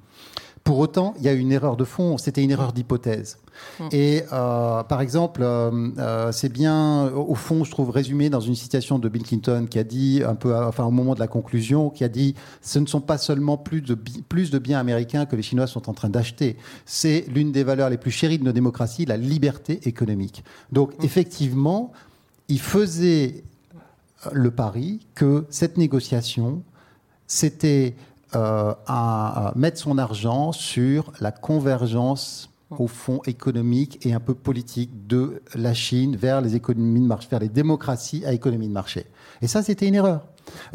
Pour 0.66 0.80
autant, 0.80 1.14
il 1.20 1.24
y 1.24 1.28
a 1.30 1.34
une 1.34 1.52
erreur 1.52 1.78
de 1.78 1.84
fond, 1.84 2.18
c'était 2.18 2.44
une 2.44 2.50
erreur 2.50 2.74
d'hypothèse. 2.74 3.38
Hum. 3.80 3.88
Et 3.92 4.24
euh, 4.34 4.82
par 4.82 5.00
exemple, 5.00 5.44
euh, 5.44 5.92
euh, 6.00 6.32
c'est 6.32 6.50
bien, 6.50 7.12
au 7.14 7.36
fond, 7.36 7.64
je 7.64 7.70
trouve 7.70 7.92
résumé 7.92 8.32
dans 8.32 8.40
une 8.40 8.56
citation 8.56 8.98
de 8.98 9.08
Bill 9.08 9.22
Clinton 9.22 9.68
qui 9.70 9.78
a 9.78 9.84
dit, 9.84 10.24
un 10.28 10.34
peu, 10.34 10.56
enfin 10.56 10.84
au 10.84 10.90
moment 10.90 11.14
de 11.14 11.20
la 11.20 11.28
conclusion, 11.28 11.92
qui 11.92 12.04
a 12.04 12.10
dit, 12.10 12.34
ce 12.64 12.80
ne 12.80 12.88
sont 12.88 13.00
pas 13.00 13.20
seulement 13.20 13.58
plus 13.58 13.82
de, 13.82 13.94
plus 13.94 14.50
de 14.50 14.58
biens 14.58 14.80
américains 14.80 15.28
que 15.28 15.36
les 15.36 15.44
Chinois 15.44 15.68
sont 15.68 15.88
en 15.88 15.94
train 15.94 16.10
d'acheter, 16.10 16.58
c'est 16.88 17.26
l'une 17.28 17.52
des 17.52 17.64
valeurs 17.64 17.92
les 17.92 18.00
plus 18.00 18.10
chéries 18.10 18.40
de 18.40 18.44
nos 18.44 18.52
démocraties, 18.52 19.06
la 19.06 19.18
liberté 19.18 19.88
économique. 19.88 20.44
Donc 20.72 20.94
hum. 20.94 21.06
effectivement, 21.06 21.92
il 22.48 22.60
faisait 22.60 23.44
le 24.32 24.50
pari 24.50 25.06
que 25.14 25.46
cette 25.52 25.78
négociation, 25.78 26.64
c'était 27.28 27.94
euh, 28.36 28.74
à, 28.88 29.54
mettre 29.56 29.78
son 29.78 29.98
argent 29.98 30.52
sur 30.52 31.12
la 31.20 31.32
convergence 31.32 32.50
au 32.72 32.88
fond 32.88 33.22
économique 33.26 34.06
et 34.06 34.14
un 34.14 34.20
peu 34.20 34.34
politique 34.34 35.08
de 35.08 35.42
la 35.54 35.74
Chine 35.74 36.16
vers 36.16 36.42
les 36.42 36.56
économies 36.56 37.02
de 37.02 37.06
marché, 37.06 37.28
vers 37.30 37.40
les 37.40 37.50
démocraties 37.50 38.26
à 38.26 38.34
économie 38.34 38.68
de 38.68 38.74
marché. 38.74 39.06
Et 39.42 39.48
ça, 39.48 39.62
c'était 39.62 39.88
une 39.88 39.96
erreur. 39.96 40.22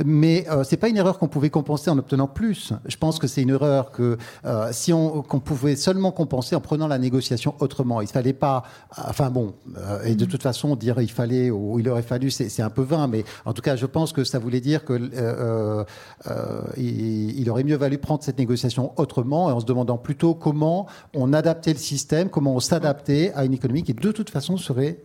Mais 0.05 0.47
euh, 0.51 0.65
c'est 0.65 0.77
pas 0.77 0.89
une 0.89 0.97
erreur 0.97 1.19
qu'on 1.19 1.29
pouvait 1.29 1.51
compenser 1.51 1.91
en 1.91 1.99
obtenant 1.99 2.29
plus. 2.29 2.73
Je 2.87 2.97
pense 2.97 3.19
que 3.19 3.27
c'est 3.27 3.43
une 3.43 3.51
erreur 3.51 3.91
que 3.91 4.19
euh, 4.45 4.69
si 4.73 4.93
on 4.93 5.23
qu'on 5.23 5.41
pouvait 5.41 5.77
seulement 5.77 6.13
compenser 6.13 6.57
en 6.57 6.61
prenant 6.61 6.89
la 6.89 6.99
négociation 6.99 7.55
autrement. 7.61 8.01
Il 8.01 8.09
fallait 8.09 8.33
pas. 8.33 8.65
Enfin 8.97 9.31
bon, 9.31 9.55
euh, 9.79 10.03
et 10.05 10.15
de 10.15 10.25
toute 10.25 10.43
façon 10.43 10.77
dire 10.77 11.01
il 11.01 11.11
fallait 11.11 11.51
ou 11.51 11.79
il 11.79 11.89
aurait 11.89 12.03
fallu, 12.03 12.31
c'est 12.31 12.63
un 12.63 12.71
peu 12.71 12.83
vain. 12.83 13.07
Mais 13.07 13.25
en 13.45 13.53
tout 13.53 13.63
cas, 13.63 13.77
je 13.77 13.87
pense 13.87 14.13
que 14.13 14.25
ça 14.25 14.39
voulait 14.39 14.61
dire 14.61 14.85
que 14.85 14.93
euh, 14.93 15.85
euh, 16.27 16.63
il, 16.77 17.39
il, 17.39 17.51
aurait 17.51 17.65
mieux 17.65 17.77
valu 17.77 17.99
prendre 17.99 18.23
cette 18.23 18.39
négociation 18.39 18.93
autrement 18.97 19.51
et 19.51 19.53
en 19.53 19.61
se 19.61 19.67
demandant 19.67 19.99
plutôt 19.99 20.35
comment 20.35 20.87
on 21.15 21.33
adaptait 21.33 21.73
le 21.73 21.79
système, 21.79 22.29
comment 22.29 22.55
on 22.55 22.61
s'adaptait 22.61 23.33
à 23.35 23.45
une 23.45 23.53
économie 23.53 23.83
qui 23.83 23.95
de 23.95 24.13
toute 24.13 24.31
façon 24.31 24.57
serait 24.57 25.01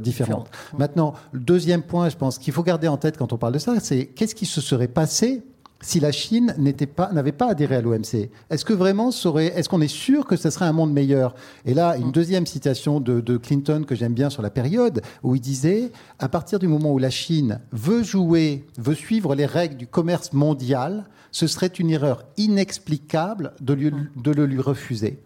différente. 0.00 0.48
Maintenant, 0.76 1.14
le 1.32 1.40
deuxième 1.40 1.82
point, 1.82 2.08
je 2.08 2.16
pense 2.16 2.38
qu'il 2.38 2.52
faut 2.52 2.62
garder 2.62 2.88
en 2.88 2.96
tête 2.96 3.16
quand 3.16 3.32
on 3.32 3.38
parle 3.38 3.54
de 3.54 3.58
ça, 3.58 3.74
c'est 3.80 4.07
qu'est-ce 4.14 4.34
qui 4.34 4.46
se 4.46 4.60
serait 4.60 4.88
passé 4.88 5.42
si 5.80 6.00
la 6.00 6.10
Chine 6.10 6.54
n'était 6.58 6.86
pas, 6.86 7.12
n'avait 7.12 7.32
pas 7.32 7.50
adhéré 7.50 7.76
à 7.76 7.80
l'OMC 7.80 8.30
Est-ce 8.50 8.64
que 8.64 8.72
vraiment, 8.72 9.10
est-ce 9.10 9.68
qu'on 9.68 9.80
est 9.80 9.86
sûr 9.86 10.26
que 10.26 10.36
ce 10.36 10.50
serait 10.50 10.64
un 10.64 10.72
monde 10.72 10.92
meilleur? 10.92 11.34
Et 11.64 11.74
là, 11.74 11.96
une 11.96 12.10
deuxième 12.10 12.46
citation 12.46 13.00
de, 13.00 13.20
de 13.20 13.36
Clinton 13.36 13.84
que 13.86 13.94
j'aime 13.94 14.14
bien 14.14 14.28
sur 14.28 14.42
la 14.42 14.50
période, 14.50 15.02
où 15.22 15.36
il 15.36 15.40
disait, 15.40 15.92
à 16.18 16.28
partir 16.28 16.58
du 16.58 16.66
moment 16.66 16.92
où 16.92 16.98
la 16.98 17.10
Chine 17.10 17.60
veut 17.70 18.02
jouer, 18.02 18.66
veut 18.76 18.94
suivre 18.94 19.34
les 19.34 19.46
règles 19.46 19.76
du 19.76 19.86
commerce 19.86 20.32
mondial, 20.32 21.04
ce 21.30 21.46
serait 21.46 21.68
une 21.68 21.90
erreur 21.90 22.24
inexplicable 22.36 23.52
de, 23.60 23.74
lui, 23.74 23.92
de 24.16 24.30
le 24.32 24.46
lui 24.46 24.60
refuser. 24.60 25.20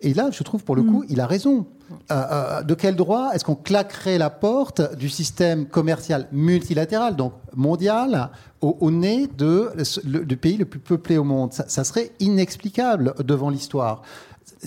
Et 0.00 0.14
là, 0.14 0.28
je 0.30 0.42
trouve 0.42 0.62
pour 0.64 0.76
le 0.76 0.82
coup, 0.82 1.02
mm. 1.02 1.06
il 1.08 1.20
a 1.20 1.26
raison. 1.26 1.66
Euh, 2.10 2.14
euh, 2.14 2.62
de 2.62 2.74
quel 2.74 2.96
droit 2.96 3.30
est-ce 3.34 3.44
qu'on 3.44 3.54
claquerait 3.54 4.16
la 4.16 4.30
porte 4.30 4.96
du 4.96 5.10
système 5.10 5.66
commercial 5.66 6.26
multilatéral, 6.32 7.14
donc 7.14 7.34
mondial, 7.54 8.30
au, 8.62 8.90
nez 8.90 9.26
de, 9.26 9.70
du 10.02 10.36
pays 10.38 10.56
le 10.56 10.64
plus 10.64 10.80
peuplé 10.80 11.18
au 11.18 11.24
monde? 11.24 11.52
Ça 11.52 11.84
serait 11.84 12.12
inexplicable 12.20 13.14
devant 13.22 13.50
l'histoire 13.50 14.02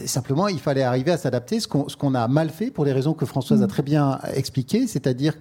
simplement, 0.06 0.48
il 0.48 0.60
fallait 0.60 0.84
arriver 0.84 1.12
à 1.12 1.18
s'adapter, 1.18 1.60
ce 1.60 1.68
qu'on 1.68 2.16
a 2.16 2.28
mal 2.28 2.50
fait 2.50 2.70
pour 2.70 2.86
les 2.86 2.94
raisons 2.94 3.14
que 3.14 3.26
Françoise 3.26 3.62
a 3.62 3.66
mm. 3.66 3.70
très 3.70 3.84
bien 3.84 4.20
expliquées, 4.34 4.88
c'est-à-dire 4.88 5.40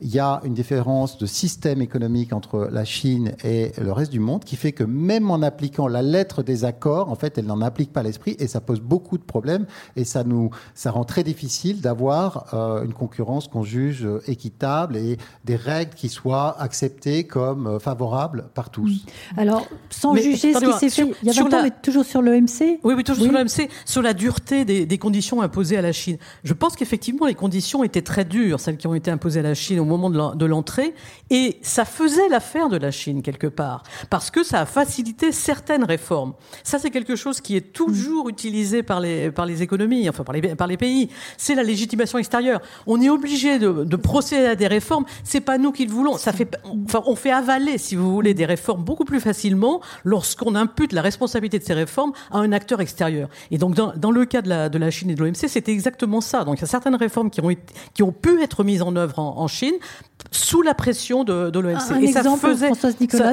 qu'il 0.00 0.14
y 0.14 0.18
a 0.18 0.40
une 0.44 0.54
différence 0.54 1.18
de 1.18 1.26
système 1.26 1.82
économique 1.82 2.32
entre 2.32 2.68
la 2.70 2.84
Chine 2.84 3.32
et 3.44 3.72
le 3.80 3.92
reste 3.92 4.12
du 4.12 4.20
monde 4.20 4.44
qui 4.44 4.56
fait 4.56 4.72
que 4.72 4.84
même 4.84 5.30
en 5.30 5.42
appliquant 5.42 5.88
la 5.88 6.02
lettre 6.02 6.42
des 6.42 6.64
accords, 6.64 7.10
en 7.10 7.14
fait, 7.14 7.38
elle 7.38 7.46
n'en 7.46 7.60
applique 7.60 7.92
pas 7.92 8.02
l'esprit 8.02 8.36
et 8.38 8.46
ça 8.46 8.60
pose 8.60 8.80
beaucoup 8.80 9.18
de 9.18 9.22
problèmes 9.22 9.66
et 9.96 10.04
ça 10.04 10.24
nous, 10.24 10.50
ça 10.74 10.90
rend 10.90 11.04
très 11.04 11.22
difficile 11.22 11.80
d'avoir 11.80 12.54
euh, 12.54 12.84
une 12.84 12.92
concurrence 12.92 13.48
qu'on 13.48 13.62
juge 13.62 14.06
équitable 14.26 14.96
et 14.96 15.18
des 15.44 15.56
règles 15.56 15.94
qui 15.94 16.08
soient 16.08 16.60
acceptées 16.60 17.24
comme 17.24 17.66
euh, 17.66 17.78
favorables 17.78 18.46
par 18.54 18.70
tous. 18.70 19.04
Alors, 19.36 19.66
sans 19.90 20.14
juger 20.14 20.54
ce 20.54 20.58
qui 20.58 20.78
s'est 20.78 20.90
fait 20.90 21.10
il 21.22 21.28
y 21.28 21.30
a 21.30 21.42
20 21.42 21.54
ans, 21.54 21.62
mais 21.62 21.70
toujours 21.82 22.04
sur 22.04 22.22
l'OMC 22.22 22.80
Oui, 22.82 22.94
oui, 22.94 23.04
toujours 23.04 23.24
sur 23.24 23.32
l'OMC 23.32 23.68
sur 23.84 24.02
la 24.02 24.14
dureté 24.14 24.64
des, 24.64 24.98
conditions 24.98 25.42
imposées 25.42 25.76
à 25.76 25.82
la 25.82 25.92
Chine. 25.92 26.18
Je 26.44 26.52
pense 26.52 26.76
qu'effectivement, 26.76 27.26
les 27.26 27.34
conditions 27.34 27.84
étaient 27.84 28.02
très 28.02 28.24
dures, 28.24 28.60
celles 28.60 28.76
qui 28.76 28.86
ont 28.86 28.94
été 28.94 29.10
imposées 29.10 29.40
à 29.40 29.42
la 29.42 29.54
Chine 29.54 29.80
au 29.80 29.84
moment 29.96 30.34
de 30.34 30.46
l'entrée, 30.46 30.94
et 31.30 31.58
ça 31.62 31.84
faisait 31.84 32.28
l'affaire 32.28 32.68
de 32.68 32.76
la 32.76 32.90
Chine 32.90 33.22
quelque 33.22 33.46
part, 33.46 33.82
parce 34.10 34.30
que 34.30 34.42
ça 34.42 34.60
a 34.60 34.66
facilité 34.66 35.32
certaines 35.32 35.84
réformes. 35.84 36.34
Ça, 36.62 36.78
c'est 36.78 36.90
quelque 36.90 37.16
chose 37.16 37.40
qui 37.40 37.56
est 37.56 37.72
toujours 37.72 38.28
utilisé 38.28 38.82
par 38.82 39.00
les, 39.00 39.30
par 39.30 39.46
les 39.46 39.62
économies, 39.62 40.08
enfin 40.08 40.24
par 40.24 40.34
les, 40.34 40.54
par 40.54 40.66
les 40.66 40.76
pays. 40.76 41.08
C'est 41.36 41.54
la 41.54 41.62
légitimation 41.62 42.18
extérieure. 42.18 42.60
On 42.86 43.00
est 43.00 43.10
obligé 43.10 43.58
de, 43.58 43.84
de 43.84 43.96
procéder 43.96 44.46
à 44.46 44.54
des 44.54 44.66
réformes. 44.66 45.04
C'est 45.24 45.40
pas 45.40 45.58
nous 45.58 45.72
qui 45.72 45.86
le 45.86 45.92
voulons. 45.92 46.16
Ça 46.16 46.32
fait, 46.32 46.56
enfin, 46.64 47.02
on 47.06 47.16
fait 47.16 47.30
avaler, 47.30 47.78
si 47.78 47.96
vous 47.96 48.12
voulez, 48.12 48.34
des 48.34 48.46
réformes 48.46 48.84
beaucoup 48.84 49.04
plus 49.04 49.20
facilement 49.20 49.80
lorsqu'on 50.04 50.54
impute 50.54 50.92
la 50.92 51.02
responsabilité 51.02 51.58
de 51.58 51.64
ces 51.64 51.74
réformes 51.74 52.12
à 52.30 52.38
un 52.38 52.52
acteur 52.52 52.80
extérieur. 52.80 53.28
Et 53.50 53.58
donc, 53.58 53.74
dans, 53.74 54.10
le 54.10 54.24
cas 54.24 54.42
de 54.42 54.48
la, 54.48 54.68
de 54.68 54.78
la 54.78 54.90
Chine 54.90 55.10
et 55.10 55.14
de 55.14 55.22
l'OMC, 55.22 55.48
c'était 55.48 55.72
exactement 55.72 56.20
ça. 56.20 56.44
Donc 56.44 56.58
il 56.58 56.62
y 56.62 56.64
a 56.64 56.68
certaines 56.68 56.94
réformes 56.94 57.30
qui 57.30 57.40
ont, 57.40 57.50
qui 57.94 58.02
ont 58.02 58.12
pu 58.12 58.42
être 58.42 58.64
mises 58.64 58.82
en 58.82 58.94
œuvre 58.96 59.18
en, 59.18 59.44
Chine 59.48 59.73
sous 60.30 60.62
la 60.62 60.74
pression 60.74 61.24
de, 61.24 61.50
de 61.50 61.58
l'OMC. 61.58 62.02
Et 62.02 62.08
ça 62.08 62.22
faisait, 62.36 62.70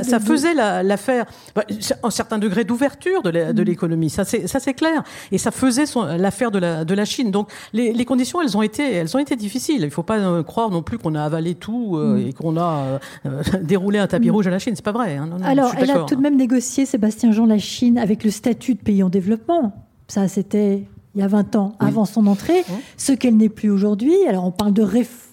ça, 0.03 0.19
faisait 0.19 0.53
l'affaire, 0.53 1.25
bah, 1.55 1.63
un 2.03 2.09
certain 2.09 2.37
degré 2.37 2.63
d'ouverture 2.63 3.23
de 3.23 3.31
mm. 3.31 3.61
l'économie, 3.61 4.09
ça 4.09 4.23
c'est 4.23 4.73
clair. 4.73 5.03
Et 5.31 5.37
ça 5.37 5.51
faisait 5.51 5.85
l'affaire 6.17 6.51
de 6.51 6.59
la, 6.59 6.85
de 6.85 6.93
la 6.93 7.05
Chine. 7.05 7.31
Donc 7.31 7.49
les, 7.73 7.93
les, 7.93 8.05
conditions, 8.05 8.41
elles 8.41 8.55
ont 8.55 8.61
été, 8.61 8.83
elles 8.93 9.15
ont 9.15 9.19
été 9.19 9.35
difficiles. 9.35 9.81
Il 9.81 9.85
ne 9.85 9.89
faut 9.89 10.03
pas 10.03 10.19
euh, 10.19 10.43
croire 10.43 10.69
non 10.69 10.83
plus 10.83 10.97
qu'on 10.97 11.15
a 11.15 11.23
avalé 11.23 11.55
tout 11.55 11.95
euh, 11.95 12.17
mm. 12.17 12.27
et 12.27 12.33
qu'on 12.33 12.57
a 12.57 12.99
euh, 13.25 13.43
déroulé 13.61 13.99
un 13.99 14.07
tapis 14.07 14.29
mm. 14.29 14.33
rouge 14.33 14.47
à 14.47 14.51
la 14.51 14.59
Chine. 14.59 14.75
C'est 14.75 14.85
pas 14.85 14.91
vrai. 14.91 15.17
Hein. 15.17 15.29
Alors, 15.43 15.73
elle 15.77 15.91
a 15.91 16.03
tout 16.03 16.15
de 16.15 16.21
même 16.21 16.37
négocié, 16.37 16.85
Sébastien 16.85 17.31
Jean, 17.31 17.45
la 17.45 17.57
Chine 17.57 17.97
avec 17.97 18.23
le 18.23 18.29
statut 18.29 18.75
de 18.75 18.81
pays 18.81 19.01
en 19.03 19.09
développement. 19.09 19.73
Ça, 20.07 20.27
c'était 20.27 20.83
il 21.15 21.21
y 21.21 21.23
a 21.23 21.27
20 21.27 21.55
ans, 21.55 21.73
avant 21.79 22.05
son 22.05 22.25
entrée, 22.27 22.63
ce 22.95 23.11
qu'elle 23.11 23.35
n'est 23.35 23.49
plus 23.49 23.69
aujourd'hui. 23.69 24.15
Alors, 24.29 24.45
on 24.45 24.51
parle 24.51 24.73
de 24.73 24.83
réforme. 24.83 25.30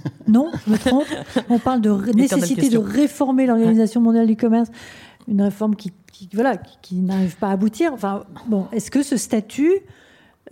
non, 0.28 0.50
je 0.66 0.72
me 0.72 0.78
trompe. 0.78 1.06
On 1.48 1.58
parle 1.58 1.80
de 1.80 1.90
nécessité 2.12 2.68
de 2.68 2.78
réformer 2.78 3.46
l'Organisation 3.46 4.00
mondiale 4.00 4.26
du 4.26 4.36
commerce. 4.36 4.68
Une 5.28 5.42
réforme 5.42 5.76
qui, 5.76 5.92
voilà, 6.34 6.56
qui, 6.56 6.96
n'arrive 6.96 7.36
pas 7.36 7.48
à 7.48 7.52
aboutir. 7.52 7.92
Enfin, 7.92 8.24
bon, 8.46 8.66
est-ce 8.72 8.90
que 8.90 9.02
ce 9.02 9.16
statut 9.16 9.80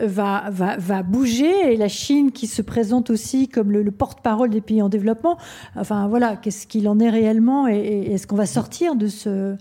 va, 0.01 0.45
va, 0.51 0.77
va, 0.77 1.03
bouger 1.03 1.73
et 1.73 1.77
la 1.77 1.89
Chine 1.89 2.31
qui 2.31 2.47
se 2.47 2.63
présente 2.63 3.11
aussi 3.11 3.49
comme 3.49 3.73
le, 3.73 3.91
porte-parole 3.91 4.51
des 4.51 4.61
pays 4.61 4.81
en 4.81 4.89
développement, 4.89 5.39
enfin 5.75 6.07
voilà, 6.07 6.37
qu'est-ce 6.37 6.67
qu'il 6.67 6.89
en 6.89 7.01
est 7.01 7.11
réellement 7.11 7.67
et, 7.67 8.13
est-ce 8.13 8.27
qu'on 8.27 8.37
va 8.37 8.47
sortir 8.47 8.95
de 8.95 9.09
ce, 9.09 9.57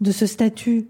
de 0.00 0.12
ce 0.12 0.26
statut? 0.26 0.86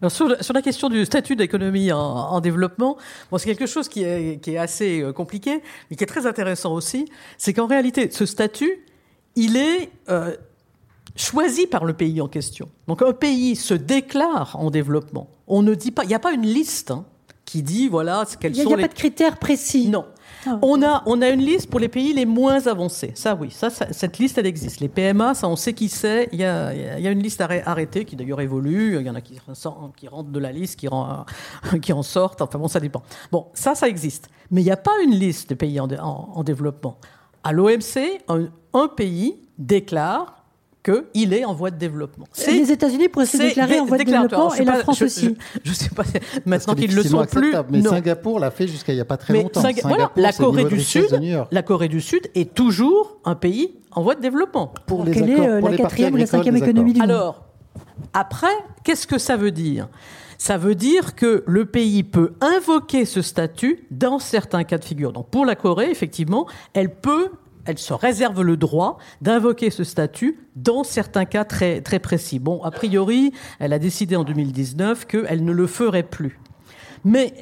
Alors 0.00 0.12
sur, 0.12 0.28
la 0.28 0.62
question 0.62 0.88
du 0.88 1.04
statut 1.04 1.36
d'économie 1.36 1.92
en, 1.92 2.40
développement, 2.40 2.96
bon, 3.30 3.38
c'est 3.38 3.46
quelque 3.46 3.66
chose 3.66 3.88
qui 3.88 4.02
est, 4.02 4.42
qui 4.42 4.52
est 4.52 4.58
assez 4.58 5.02
euh, 5.02 5.12
compliqué, 5.12 5.62
mais 5.90 5.96
qui 5.96 6.04
est 6.04 6.06
très 6.06 6.26
intéressant 6.26 6.72
aussi. 6.72 7.06
C'est 7.36 7.52
qu'en 7.52 7.66
réalité, 7.66 8.10
ce 8.10 8.24
statut, 8.24 8.84
il 9.36 9.56
est 9.58 9.90
euh, 10.08 10.34
choisi 11.16 11.66
par 11.66 11.84
le 11.84 11.92
pays 11.92 12.20
en 12.20 12.28
question. 12.28 12.70
Donc 12.88 13.02
un 13.02 13.12
pays 13.12 13.56
se 13.56 13.74
déclare 13.74 14.56
en 14.58 14.70
développement. 14.70 15.28
On 15.46 15.62
ne 15.62 15.74
dit 15.74 15.90
pas, 15.90 16.04
il 16.04 16.08
n'y 16.08 16.14
a 16.14 16.20
pas 16.20 16.32
une 16.32 16.46
liste 16.46 16.90
hein, 16.90 17.04
qui 17.44 17.62
dit 17.62 17.88
voilà 17.88 18.24
quels 18.40 18.54
sont 18.54 18.62
les. 18.62 18.64
Il 18.64 18.68
n'y 18.68 18.82
a 18.82 18.86
pas 18.86 18.92
de 18.92 18.98
critères 18.98 19.38
précis. 19.38 19.88
Non. 19.88 20.06
Ah. 20.46 20.58
On, 20.62 20.82
a, 20.82 21.02
on 21.06 21.20
a 21.22 21.28
une 21.28 21.40
liste 21.40 21.68
pour 21.70 21.80
les 21.80 21.88
pays 21.88 22.12
les 22.12 22.26
moins 22.26 22.66
avancés. 22.66 23.12
Ça, 23.14 23.34
oui, 23.34 23.50
ça, 23.50 23.70
cette 23.70 24.18
liste, 24.18 24.38
elle 24.38 24.46
existe. 24.46 24.80
Les 24.80 24.88
PMA, 24.88 25.34
ça, 25.34 25.48
on 25.48 25.56
sait 25.56 25.74
qui 25.74 25.88
c'est. 25.88 26.28
Il 26.32 26.38
y 26.38 26.44
a, 26.44 26.72
il 26.72 27.02
y 27.02 27.06
a 27.06 27.10
une 27.10 27.22
liste 27.22 27.40
arrêtée 27.40 28.04
qui 28.04 28.16
d'ailleurs 28.16 28.40
évolue. 28.40 28.96
Il 28.98 29.06
y 29.06 29.10
en 29.10 29.14
a 29.14 29.20
qui, 29.20 29.38
rentrent 30.08 30.30
de 30.30 30.38
la 30.38 30.52
liste, 30.52 30.78
qui, 31.82 31.92
en 31.92 32.02
sortent. 32.02 32.42
Enfin 32.42 32.58
bon, 32.58 32.68
ça 32.68 32.80
dépend. 32.80 33.02
Bon, 33.30 33.46
ça, 33.54 33.74
ça 33.74 33.88
existe. 33.88 34.28
Mais 34.50 34.62
il 34.62 34.64
n'y 34.64 34.70
a 34.70 34.76
pas 34.76 34.94
une 35.04 35.14
liste 35.14 35.50
de 35.50 35.54
pays 35.54 35.78
en, 35.80 36.42
développement. 36.42 36.96
À 37.44 37.52
l'OMC, 37.52 38.22
un 38.74 38.88
pays 38.88 39.36
déclare 39.58 40.39
qu'il 40.82 41.34
est 41.34 41.44
en 41.44 41.52
voie 41.52 41.70
de 41.70 41.76
développement. 41.76 42.26
Les 42.46 42.72
États-Unis 42.72 43.08
pourraient 43.08 43.26
se 43.26 43.36
déclarer 43.36 43.80
en 43.80 43.84
voie 43.84 43.98
de 43.98 44.04
développement 44.04 44.54
et 44.54 44.64
la 44.64 44.76
France 44.76 45.02
aussi. 45.02 45.36
Je 45.62 45.70
ne 45.70 45.74
sais 45.74 45.90
pas 45.90 46.04
maintenant 46.46 46.74
qu'ils 46.74 46.94
le 46.94 47.02
sont 47.02 47.24
plus. 47.26 47.54
Mais 47.70 47.82
Singapour 47.82 48.40
l'a 48.40 48.50
fait 48.50 48.66
jusqu'à 48.66 48.92
il 48.92 48.96
n'y 48.96 49.02
a 49.02 49.06
pas 49.06 49.16
très 49.16 49.34
longtemps. 49.34 49.62
voilà, 49.84 50.10
la 50.16 50.32
Corée 50.32 50.64
du 50.64 50.80
Sud, 50.80 51.20
la 51.50 51.62
Corée 51.62 51.88
du 51.88 52.00
Sud 52.00 52.30
est 52.34 52.54
toujours 52.54 53.18
un 53.24 53.34
pays 53.34 53.74
en 53.92 54.02
voie 54.02 54.14
de 54.14 54.20
développement. 54.20 54.72
Pour 54.86 55.04
les 55.04 55.12
Quelle 55.12 55.30
est 55.30 55.40
euh, 55.40 55.60
la 55.60 55.76
quatrième 55.76 56.14
ou 56.14 56.16
la 56.16 56.26
cinquième 56.26 56.56
économie 56.56 56.92
du 56.92 57.00
monde 57.00 57.10
Alors, 57.10 57.44
après, 58.12 58.46
qu'est-ce 58.84 59.06
que 59.06 59.18
ça 59.18 59.36
veut 59.36 59.50
dire? 59.50 59.88
Ça 60.38 60.56
veut 60.56 60.74
dire 60.74 61.14
que 61.16 61.44
le 61.46 61.66
pays 61.66 62.02
peut 62.02 62.32
invoquer 62.40 63.04
ce 63.04 63.20
statut 63.20 63.86
dans 63.90 64.18
certains 64.18 64.64
cas 64.64 64.78
de 64.78 64.84
figure. 64.84 65.12
Donc 65.12 65.28
pour 65.28 65.44
la 65.44 65.54
Corée, 65.54 65.90
effectivement, 65.90 66.46
elle 66.72 66.94
peut 66.94 67.30
elle 67.64 67.78
se 67.78 67.92
réserve 67.92 68.42
le 68.42 68.56
droit 68.56 68.98
d'invoquer 69.20 69.70
ce 69.70 69.84
statut 69.84 70.38
dans 70.56 70.84
certains 70.84 71.24
cas 71.24 71.44
très, 71.44 71.80
très 71.80 71.98
précis. 71.98 72.38
Bon, 72.38 72.62
a 72.62 72.70
priori, 72.70 73.32
elle 73.58 73.72
a 73.72 73.78
décidé 73.78 74.16
en 74.16 74.24
2019 74.24 75.06
qu'elle 75.06 75.44
ne 75.44 75.52
le 75.52 75.66
ferait 75.66 76.02
plus. 76.02 76.38
Mais 77.04 77.32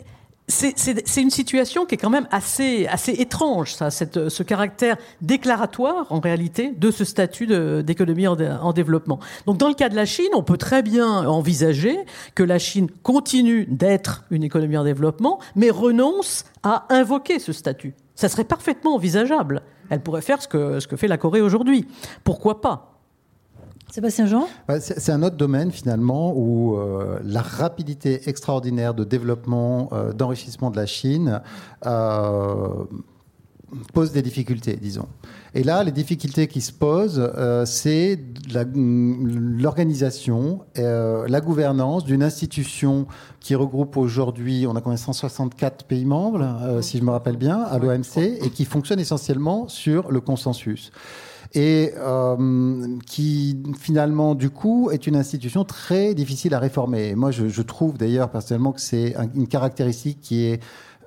c'est 0.49 1.21
une 1.21 1.31
situation 1.31 1.85
qui 1.85 1.97
est 1.97 1.99
quand 1.99 2.09
même 2.09 2.27
assez, 2.31 2.87
assez 2.87 3.13
étrange, 3.13 3.75
ça, 3.75 3.91
cette, 3.91 4.31
ce 4.31 4.43
caractère 4.43 4.97
déclaratoire, 5.21 6.07
en 6.11 6.21
réalité, 6.21 6.73
de 6.75 6.91
ce 6.91 7.05
statut 7.05 7.47
d'économie 7.83 8.27
en, 8.27 8.41
en, 8.41 8.73
développement. 8.73 9.21
Donc, 9.47 9.59
dans 9.59 9.69
le 9.69 9.75
cas 9.75 9.91
de 9.91 9.95
la 9.95 10.07
Chine, 10.07 10.31
on 10.35 10.43
peut 10.43 10.57
très 10.57 10.83
bien 10.83 11.27
envisager 11.29 11.99
que 12.35 12.43
la 12.43 12.59
Chine 12.59 12.89
continue 13.03 13.67
d'être 13.67 14.25
une 14.31 14.43
économie 14.43 14.79
en 14.79 14.85
développement, 14.85 15.39
mais 15.55 15.69
renonce 15.71 16.45
à 16.63 16.87
invoquer 16.89 17.39
ce 17.39 17.53
statut. 17.53 17.95
Ça 18.15 18.31
serait 18.31 18.45
parfaitement 18.45 18.95
envisageable. 18.95 19.63
Elle 19.91 20.01
pourrait 20.01 20.23
faire 20.23 20.43
ce 20.43 20.49
que, 20.49 20.81
ce 20.81 20.87
que 20.87 20.97
fait 20.97 21.09
la 21.09 21.19
Corée 21.19 21.41
aujourd'hui. 21.41 21.87
Pourquoi 22.25 22.61
pas? 22.61 22.99
Sébastien 23.91 24.27
Jean? 24.27 24.47
C'est 24.81 25.13
un 25.13 25.23
autre 25.23 25.37
domaine 25.37 25.71
finalement 25.73 26.35
où 26.37 26.77
euh, 26.77 27.19
la 27.25 27.41
rapidité 27.41 28.29
extraordinaire 28.29 28.93
de 28.93 29.03
développement, 29.05 29.89
euh, 29.93 30.13
d'enrichissement 30.13 30.71
de 30.71 30.77
la 30.77 30.85
Chine 30.85 31.41
euh, 31.87 32.85
pose 33.93 34.13
des 34.13 34.23
difficultés, 34.23 34.77
disons. 34.77 35.09
Et 35.55 35.63
là, 35.63 35.85
les 35.85 35.93
difficultés 35.93 36.47
qui 36.47 36.61
se 36.61 36.73
posent, 36.73 37.31
c'est 37.65 38.19
l'organisation, 38.55 40.61
la 40.77 41.41
gouvernance 41.41 42.05
d'une 42.05 42.23
institution 42.23 43.07
qui 43.41 43.55
regroupe 43.55 43.97
aujourd'hui, 43.97 44.67
on 44.67 44.77
a 44.77 44.81
combien 44.81 44.97
164 44.97 45.87
pays 45.87 46.05
membres, 46.05 46.83
si 46.83 46.99
je 46.99 47.03
me 47.03 47.11
rappelle 47.11 47.37
bien, 47.37 47.63
à 47.63 47.79
l'OMC, 47.79 48.19
et 48.19 48.51
qui 48.51 48.65
fonctionne 48.65 49.01
essentiellement 49.01 49.69
sur 49.69 50.11
le 50.11 50.21
consensus 50.21 50.93
et 51.55 51.93
euh, 51.97 52.99
qui 53.07 53.63
finalement 53.79 54.35
du 54.35 54.51
coup 54.51 54.91
est 54.91 55.07
une 55.07 55.17
institution 55.17 55.65
très 55.65 56.15
difficile 56.15 56.55
à 56.55 56.59
réformer. 56.59 57.15
moi, 57.15 57.31
je, 57.31 57.49
je 57.49 57.63
trouve 57.63 57.97
d'ailleurs 57.97 58.31
personnellement 58.31 58.73
que 58.73 58.81
c'est 58.81 59.15
une 59.35 59.49
caractéristique 59.49 60.21
qui 60.21 60.45
est 60.45 60.63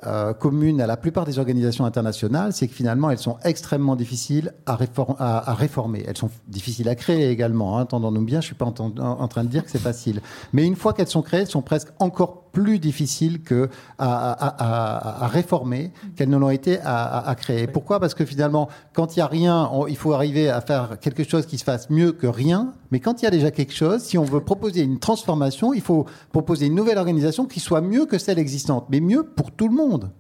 euh, 0.08 0.34
commune 0.34 0.82
à 0.82 0.88
la 0.88 0.98
plupart 0.98 1.26
des 1.26 1.38
organisations 1.38 1.86
internationales, 1.86 2.54
c'est 2.54 2.68
que 2.68 2.74
finalement, 2.74 3.12
elles 3.12 3.20
sont 3.20 3.38
extrêmement 3.44 3.96
difficiles 3.96 4.54
à, 4.66 4.76
réformer. 4.76 6.04
Elles 6.08 6.18
sont 6.18 6.32
difficiles 6.48 6.90
à 6.90 6.96
créer 6.96 7.30
également. 7.30 7.78
Hein. 7.78 7.84
Entendons-nous 7.84 8.24
bien, 8.24 8.42
je 8.42 8.48
suis 8.48 8.56
pas 8.56 8.66
en, 8.66 8.74
en, 8.74 9.28
train 9.28 9.44
de 9.44 9.50
dire 9.50 9.64
que 9.64 9.70
c'est 9.70 9.78
facile. 9.78 10.22
Mais 10.54 10.66
une 10.66 10.76
fois 10.76 10.94
qu'elles 10.94 11.08
sont 11.08 11.22
créées, 11.22 11.42
elles 11.42 11.48
sont 11.48 11.62
presque 11.62 11.90
encore 12.00 12.41
plus 12.52 12.80
difficiles 12.80 13.42
que 13.42 13.70
à, 13.98 15.24
à, 15.24 15.28
réformer 15.28 15.92
qu'elles 16.16 16.30
ne 16.30 16.38
l'ont 16.38 16.50
été 16.50 16.80
à, 16.84 17.34
créer. 17.38 17.68
Pourquoi? 17.68 18.00
Parce 18.00 18.14
que 18.14 18.26
finalement, 18.26 18.70
quand 18.94 19.16
il 19.16 19.20
n'y 19.20 19.24
a 19.24 19.28
rien, 19.28 19.70
il 19.88 19.98
faut 19.98 20.14
arriver 20.14 20.50
à 20.50 20.62
faire 20.62 21.00
quelque 21.00 21.24
chose 21.24 21.46
qui 21.46 21.58
se 21.58 21.64
fasse 21.64 21.90
mieux 21.90 22.12
que 22.12 22.28
rien. 22.28 22.74
Mais 22.92 23.00
quand 23.00 23.22
il 23.22 23.26
y 23.26 23.28
a 23.28 23.32
déjà 23.32 23.52
quelque 23.52 23.74
chose, 23.74 24.02
si 24.02 24.18
on 24.18 24.24
veut 24.24 24.42
proposer 24.42 24.82
une 24.82 25.00
transformation, 25.00 25.74
il 25.74 25.82
faut 25.82 26.06
proposer 26.32 26.68
une 26.68 26.76
nouvelle 26.76 26.98
organisation 26.98 27.46
qui 27.46 27.60
soit 27.60 27.82
mieux 27.82 28.06
que 28.06 28.18
celle 28.18 28.40
existante, 28.40 28.88
mais 28.90 29.00
mieux 29.00 29.24
pour 29.24 29.52
tout 29.52 29.68
le 29.68 29.76
monde. 29.76 30.12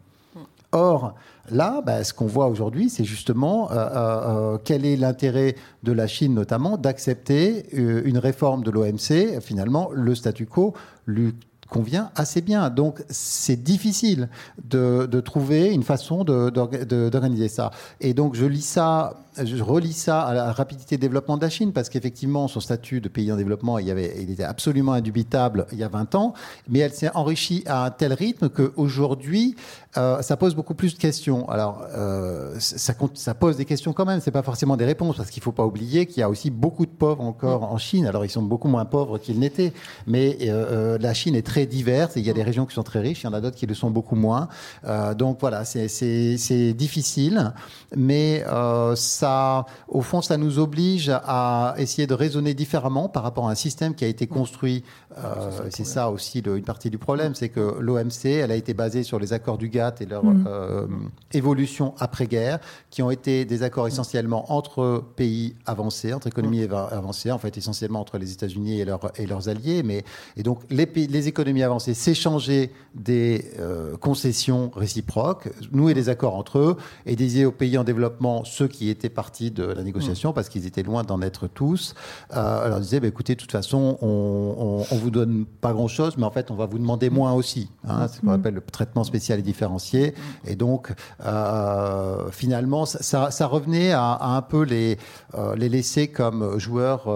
Or, 0.71 1.15
là, 1.49 1.81
bah, 1.85 2.03
ce 2.03 2.13
qu'on 2.13 2.27
voit 2.27 2.47
aujourd'hui, 2.47 2.89
c'est 2.89 3.03
justement 3.03 3.71
euh, 3.71 3.75
euh, 3.75 4.53
euh, 4.53 4.57
quel 4.63 4.85
est 4.85 4.95
l'intérêt 4.95 5.55
de 5.83 5.91
la 5.91 6.07
Chine 6.07 6.33
notamment 6.33 6.77
d'accepter 6.77 7.65
une 7.75 8.17
réforme 8.17 8.63
de 8.63 8.71
l'OMC. 8.71 9.41
Finalement, 9.41 9.89
le 9.93 10.15
statu 10.15 10.45
quo 10.45 10.73
lui 11.05 11.33
convient 11.71 12.11
assez 12.15 12.41
bien. 12.41 12.69
Donc 12.69 13.03
c'est 13.09 13.63
difficile 13.63 14.29
de, 14.65 15.07
trouver 15.21 15.71
une 15.71 15.83
façon 15.83 16.23
d'organiser 16.23 17.47
ça. 17.47 17.71
Et 18.01 18.13
donc 18.13 18.35
je 18.35 18.45
lis 18.45 18.65
ça, 18.65 19.13
je 19.37 19.63
relis 19.63 19.93
ça 19.93 20.21
à 20.21 20.33
la 20.33 20.51
rapidité 20.51 20.97
de 20.97 21.01
développement 21.01 21.37
de 21.37 21.41
la 21.41 21.49
Chine, 21.49 21.71
parce 21.71 21.89
qu'effectivement, 21.89 22.47
son 22.47 22.59
statut 22.59 23.01
de 23.01 23.07
pays 23.07 23.31
en 23.31 23.37
développement, 23.37 23.79
il, 23.79 23.87
y 23.87 23.91
avait, 23.91 24.15
il 24.21 24.29
était 24.31 24.43
absolument 24.43 24.93
indubitable 24.93 25.67
il 25.71 25.77
y 25.77 25.83
a 25.83 25.87
20 25.87 26.15
ans, 26.15 26.33
mais 26.67 26.79
elle 26.79 26.93
s'est 26.93 27.11
enrichie 27.15 27.63
à 27.65 27.85
un 27.85 27.91
tel 27.91 28.13
rythme 28.13 28.49
qu'aujourd'hui, 28.49 29.55
euh, 29.97 30.21
ça 30.21 30.37
pose 30.37 30.55
beaucoup 30.55 30.73
plus 30.73 30.95
de 30.95 30.99
questions. 30.99 31.49
Alors, 31.49 31.85
euh, 31.95 32.55
ça, 32.59 33.33
pose 33.33 33.57
des 33.57 33.65
questions 33.65 33.93
quand 33.93 34.05
même, 34.05 34.19
c'est 34.21 34.31
pas 34.31 34.43
forcément 34.43 34.77
des 34.77 34.85
réponses, 34.85 35.17
parce 35.17 35.29
qu'il 35.29 35.43
faut 35.43 35.51
pas 35.51 35.65
oublier 35.65 36.05
qu'il 36.05 36.19
y 36.19 36.23
a 36.23 36.29
aussi 36.29 36.49
beaucoup 36.49 36.85
de 36.85 36.91
pauvres 36.91 37.23
encore 37.23 37.63
en 37.63 37.77
Chine. 37.77 38.05
Alors, 38.05 38.25
ils 38.25 38.29
sont 38.29 38.41
beaucoup 38.41 38.67
moins 38.67 38.85
pauvres 38.85 39.17
qu'ils 39.17 39.39
n'étaient, 39.39 39.73
mais 40.07 40.37
euh, 40.41 40.97
la 40.99 41.13
Chine 41.13 41.35
est 41.35 41.45
très 41.45 41.65
diverse, 41.65 42.13
il 42.15 42.25
y 42.25 42.29
a 42.29 42.33
des 42.33 42.43
régions 42.43 42.65
qui 42.65 42.73
sont 42.73 42.83
très 42.83 42.99
riches, 42.99 43.23
il 43.23 43.27
y 43.27 43.29
en 43.29 43.33
a 43.33 43.41
d'autres 43.41 43.57
qui 43.57 43.65
le 43.65 43.75
sont 43.75 43.91
beaucoup 43.91 44.15
moins. 44.15 44.49
donc 45.17 45.37
voilà, 45.39 45.63
c'est 45.65 46.73
difficile, 46.73 47.53
mais 47.95 48.43
ça, 48.95 49.20
au 49.23 50.01
fond, 50.01 50.21
ça 50.21 50.37
nous 50.37 50.59
oblige 50.59 51.09
à 51.09 51.75
essayer 51.77 52.07
de 52.07 52.13
raisonner 52.13 52.53
différemment 52.53 53.09
par 53.09 53.23
rapport 53.23 53.47
à 53.47 53.51
un 53.51 53.55
système 53.55 53.95
qui 53.95 54.05
a 54.05 54.07
été 54.07 54.27
construit. 54.27 54.83
c'est 55.69 55.85
ça 55.85 56.09
aussi 56.09 56.41
une 56.45 56.63
partie 56.63 56.89
du 56.89 56.97
problème, 56.97 57.35
c'est 57.35 57.49
que 57.49 57.77
l'OMC, 57.79 58.25
elle 58.25 58.51
a 58.51 58.55
été 58.55 58.73
basée 58.73 59.03
sur 59.03 59.19
les 59.19 59.33
accords 59.33 59.57
du 59.57 59.69
GATT 59.69 60.01
et 60.01 60.05
leur 60.05 60.23
mm. 60.23 60.45
euh, 60.47 60.87
évolution 61.33 61.93
après-guerre, 61.99 62.59
qui 62.89 63.01
ont 63.01 63.11
été 63.11 63.45
des 63.45 63.63
accords 63.63 63.87
essentiellement 63.87 64.51
entre 64.51 65.03
pays 65.15 65.55
avancés, 65.65 66.13
entre 66.13 66.27
économies 66.27 66.67
mm. 66.67 66.73
avancées, 66.91 67.31
en 67.31 67.37
fait 67.37 67.57
essentiellement 67.57 68.01
entre 68.01 68.17
les 68.17 68.31
États-Unis 68.31 68.81
et, 68.81 68.85
et, 69.15 69.25
leurs 69.25 69.49
alliés. 69.49 69.83
Mais, 69.83 70.03
et 70.37 70.43
donc 70.43 70.61
les, 70.69 70.85
les 70.85 71.27
économies 71.27 71.63
avancées 71.63 71.93
s'échangeaient 71.93 72.71
des 72.95 73.51
euh, 73.59 73.97
concessions 73.97 74.71
réciproques, 74.75 75.49
nouaient 75.71 75.93
des 75.93 76.09
accords 76.09 76.35
entre 76.35 76.59
eux 76.59 76.77
et 77.05 77.15
disaient 77.15 77.45
aux 77.45 77.51
pays 77.51 77.77
en 77.77 77.83
développement, 77.83 78.43
ceux 78.45 78.67
qui 78.67 78.89
étaient 78.89 79.09
partis 79.13 79.51
de 79.51 79.63
la 79.63 79.83
négociation, 79.83 80.31
mm. 80.31 80.33
parce 80.33 80.49
qu'ils 80.49 80.65
étaient 80.65 80.83
loin 80.83 81.03
d'en 81.03 81.21
être 81.21 81.47
tous, 81.47 81.93
euh, 82.35 82.69
leur 82.69 82.79
disaient, 82.79 82.99
bah, 82.99 83.07
écoutez, 83.07 83.35
de 83.35 83.39
toute 83.39 83.51
façon, 83.51 83.97
on, 84.01 84.85
on, 84.89 84.95
vous 84.95 85.11
donne 85.11 85.45
pas 85.45 85.73
grand-chose, 85.73 86.17
mais 86.17 86.25
en 86.25 86.31
fait, 86.31 86.51
on 86.51 86.55
va 86.55 86.65
vous 86.65 86.79
demander 86.79 87.09
moins 87.09 87.33
aussi. 87.33 87.69
Hein, 87.87 88.07
c'est 88.07 88.17
ce 88.17 88.21
qu'on 88.21 88.31
appelle 88.31 88.53
le 88.53 88.61
traitement 88.61 89.03
spécial 89.03 89.39
et 89.39 89.41
différent 89.41 89.77
et 90.45 90.55
donc, 90.55 90.93
euh, 91.25 92.29
finalement, 92.31 92.85
ça, 92.85 93.31
ça, 93.31 93.47
revenait 93.47 93.91
à, 93.91 94.17
un 94.21 94.41
peu 94.41 94.63
les, 94.63 94.97
euh, 95.35 95.55
les 95.55 95.69
laisser 95.69 96.07
comme 96.07 96.57
joueurs 96.59 97.07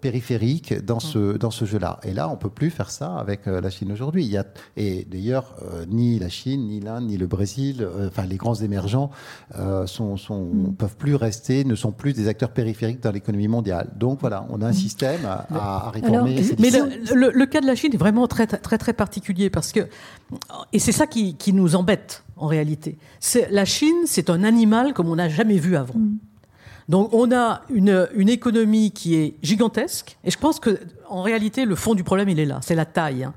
périphériques 0.00 0.84
dans 0.84 1.00
ce, 1.00 1.36
dans 1.36 1.50
ce 1.50 1.64
jeu-là. 1.64 2.00
Et 2.02 2.12
là, 2.12 2.28
on 2.28 2.36
peut 2.36 2.50
plus 2.50 2.70
faire 2.70 2.90
ça 2.90 3.14
avec 3.16 3.46
la 3.46 3.70
Chine 3.70 3.92
aujourd'hui. 3.92 4.24
Il 4.24 4.30
y 4.30 4.36
a, 4.36 4.44
et 4.76 5.06
d'ailleurs, 5.10 5.54
ni 5.88 6.18
la 6.18 6.28
Chine, 6.28 6.68
ni 6.68 6.80
l'Inde, 6.80 7.06
ni 7.06 7.16
le 7.16 7.26
Brésil, 7.26 7.86
enfin 8.06 8.26
les 8.26 8.36
grands 8.36 8.54
émergents, 8.54 9.10
sont, 9.86 10.16
sont, 10.16 10.44
mm. 10.44 10.74
peuvent 10.76 10.96
plus 10.96 11.14
rester, 11.14 11.27
ne 11.64 11.74
sont 11.74 11.92
plus 11.92 12.12
des 12.12 12.28
acteurs 12.28 12.50
périphériques 12.50 13.00
dans 13.02 13.10
l'économie 13.10 13.48
mondiale. 13.48 13.90
Donc 13.96 14.20
voilà, 14.20 14.46
on 14.50 14.60
a 14.62 14.66
un 14.66 14.72
système 14.72 15.20
à, 15.24 15.90
réformer. 15.92 16.42
mais 16.58 16.70
le, 16.70 17.30
le, 17.30 17.46
cas 17.46 17.60
de 17.60 17.66
la 17.66 17.74
Chine 17.74 17.92
est 17.94 17.98
vraiment 17.98 18.26
très 18.26 18.46
très 18.46 18.78
très 18.78 18.92
particulier 18.92 19.50
parce 19.50 19.72
que 19.72 19.88
et 20.72 20.78
c'est 20.78 20.92
ça 20.92 21.06
qui, 21.06 21.34
qui 21.34 21.52
nous 21.52 21.76
embête 21.76 22.24
en 22.36 22.46
réalité. 22.46 22.98
La 23.50 23.64
Chine, 23.64 24.02
c'est 24.06 24.30
un 24.30 24.44
animal 24.44 24.94
comme 24.94 25.08
on 25.08 25.16
n'a 25.16 25.28
jamais 25.28 25.58
vu 25.58 25.76
avant. 25.76 25.98
Mm. 25.98 26.18
Donc 26.88 27.12
on 27.12 27.30
a 27.32 27.62
une, 27.68 28.08
une, 28.14 28.30
économie 28.30 28.92
qui 28.92 29.14
est 29.16 29.34
gigantesque, 29.42 30.16
et 30.24 30.30
je 30.30 30.38
pense 30.38 30.58
que 30.58 30.80
en 31.08 31.20
réalité 31.20 31.66
le 31.66 31.74
fond 31.74 31.94
du 31.94 32.02
problème 32.02 32.30
il 32.30 32.40
est 32.40 32.46
là, 32.46 32.60
c'est 32.62 32.74
la 32.74 32.86
taille. 32.86 33.24
Hein. 33.24 33.34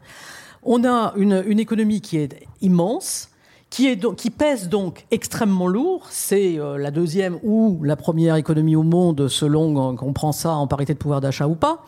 On 0.64 0.86
a 0.86 1.14
une, 1.18 1.44
une, 1.46 1.60
économie 1.60 2.00
qui 2.00 2.18
est 2.18 2.48
immense, 2.62 3.31
qui, 3.72 3.88
est 3.88 3.96
donc, 3.96 4.18
qui 4.18 4.30
pèse 4.30 4.70
donc 4.70 5.06
extrêmement 5.10 5.66
lourd. 5.66 6.06
C'est 6.12 6.60
euh, 6.60 6.78
la 6.78 6.92
deuxième 6.92 7.40
ou 7.42 7.80
la 7.84 7.96
première 7.96 8.36
économie 8.36 8.76
au 8.76 8.84
monde 8.84 9.28
selon 9.28 9.96
qu'on 9.96 10.14
prend 10.14 10.34
ça 10.34 10.52
en 10.52 10.68
parité 10.68 10.94
de 10.94 11.00
pouvoir 11.00 11.22
d'achat 11.22 11.48
ou 11.48 11.56
pas. 11.56 11.84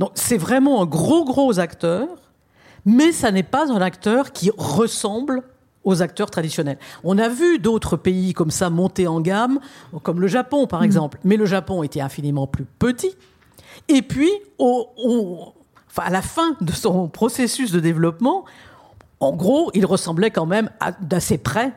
Donc 0.00 0.10
c'est 0.14 0.36
vraiment 0.36 0.82
un 0.82 0.86
gros 0.86 1.24
gros 1.24 1.58
acteur, 1.60 2.08
mais 2.84 3.12
ça 3.12 3.30
n'est 3.30 3.44
pas 3.44 3.72
un 3.72 3.80
acteur 3.80 4.32
qui 4.32 4.50
ressemble 4.58 5.42
aux 5.84 6.02
acteurs 6.02 6.30
traditionnels. 6.30 6.78
On 7.04 7.16
a 7.18 7.28
vu 7.28 7.58
d'autres 7.60 7.96
pays 7.96 8.34
comme 8.34 8.50
ça 8.50 8.68
monter 8.68 9.06
en 9.06 9.20
gamme, 9.20 9.60
comme 10.02 10.20
le 10.20 10.26
Japon 10.26 10.66
par 10.66 10.80
mm. 10.80 10.84
exemple, 10.84 11.18
mais 11.24 11.36
le 11.36 11.46
Japon 11.46 11.84
était 11.84 12.00
infiniment 12.00 12.48
plus 12.48 12.66
petit. 12.78 13.14
Et 13.88 14.02
puis, 14.02 14.30
à 15.96 16.10
la 16.10 16.20
fin 16.20 16.56
de 16.60 16.72
son 16.72 17.08
processus 17.08 17.70
de 17.70 17.78
développement, 17.78 18.44
en 19.20 19.32
gros, 19.32 19.70
il 19.74 19.84
ressemblait 19.86 20.30
quand 20.30 20.46
même 20.46 20.70
d'assez 21.00 21.38
près 21.38 21.72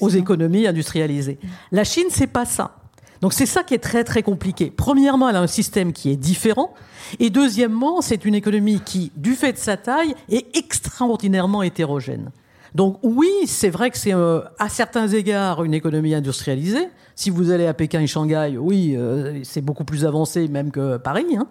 aux 0.00 0.08
économies 0.08 0.66
industrialisées. 0.66 1.38
La 1.72 1.84
Chine, 1.84 2.06
c'est 2.10 2.26
pas 2.26 2.44
ça. 2.44 2.76
Donc 3.20 3.32
c'est 3.32 3.46
ça 3.46 3.62
qui 3.62 3.74
est 3.74 3.78
très 3.78 4.04
très 4.04 4.22
compliqué. 4.22 4.72
Premièrement, 4.74 5.28
elle 5.28 5.36
a 5.36 5.40
un 5.40 5.46
système 5.46 5.92
qui 5.92 6.10
est 6.10 6.16
différent. 6.16 6.74
Et 7.18 7.30
deuxièmement, 7.30 8.00
c'est 8.02 8.24
une 8.24 8.34
économie 8.34 8.80
qui, 8.84 9.12
du 9.16 9.34
fait 9.34 9.52
de 9.52 9.58
sa 9.58 9.76
taille, 9.76 10.14
est 10.28 10.56
extraordinairement 10.56 11.62
hétérogène. 11.62 12.30
Donc 12.74 12.98
oui, 13.02 13.30
c'est 13.46 13.70
vrai 13.70 13.90
que 13.90 13.96
c'est 13.96 14.12
euh, 14.12 14.40
à 14.58 14.68
certains 14.68 15.08
égards 15.08 15.64
une 15.64 15.72
économie 15.72 16.14
industrialisée. 16.14 16.88
Si 17.14 17.30
vous 17.30 17.50
allez 17.50 17.66
à 17.66 17.72
Pékin 17.72 18.00
et 18.00 18.06
Shanghai, 18.06 18.56
oui, 18.58 18.94
euh, 18.96 19.40
c'est 19.44 19.62
beaucoup 19.62 19.84
plus 19.84 20.04
avancé 20.04 20.46
même 20.48 20.70
que 20.70 20.98
Paris. 20.98 21.36
Hein. 21.38 21.46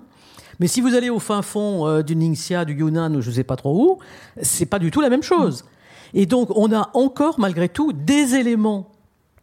Mais 0.59 0.67
si 0.67 0.81
vous 0.81 0.95
allez 0.95 1.09
au 1.09 1.19
fin 1.19 1.41
fond 1.41 1.87
euh, 1.87 2.01
du 2.01 2.15
Ningxia, 2.15 2.65
du 2.65 2.73
Yunnan 2.73 3.13
ou 3.15 3.21
je 3.21 3.29
ne 3.29 3.35
sais 3.35 3.43
pas 3.43 3.55
trop 3.55 3.75
où, 3.75 3.99
c'est 4.41 4.65
pas 4.65 4.79
du 4.79 4.91
tout 4.91 5.01
la 5.01 5.09
même 5.09 5.23
chose. 5.23 5.65
Et 6.13 6.25
donc 6.25 6.49
on 6.55 6.71
a 6.71 6.89
encore 6.93 7.39
malgré 7.39 7.69
tout 7.69 7.93
des 7.93 8.35
éléments 8.35 8.94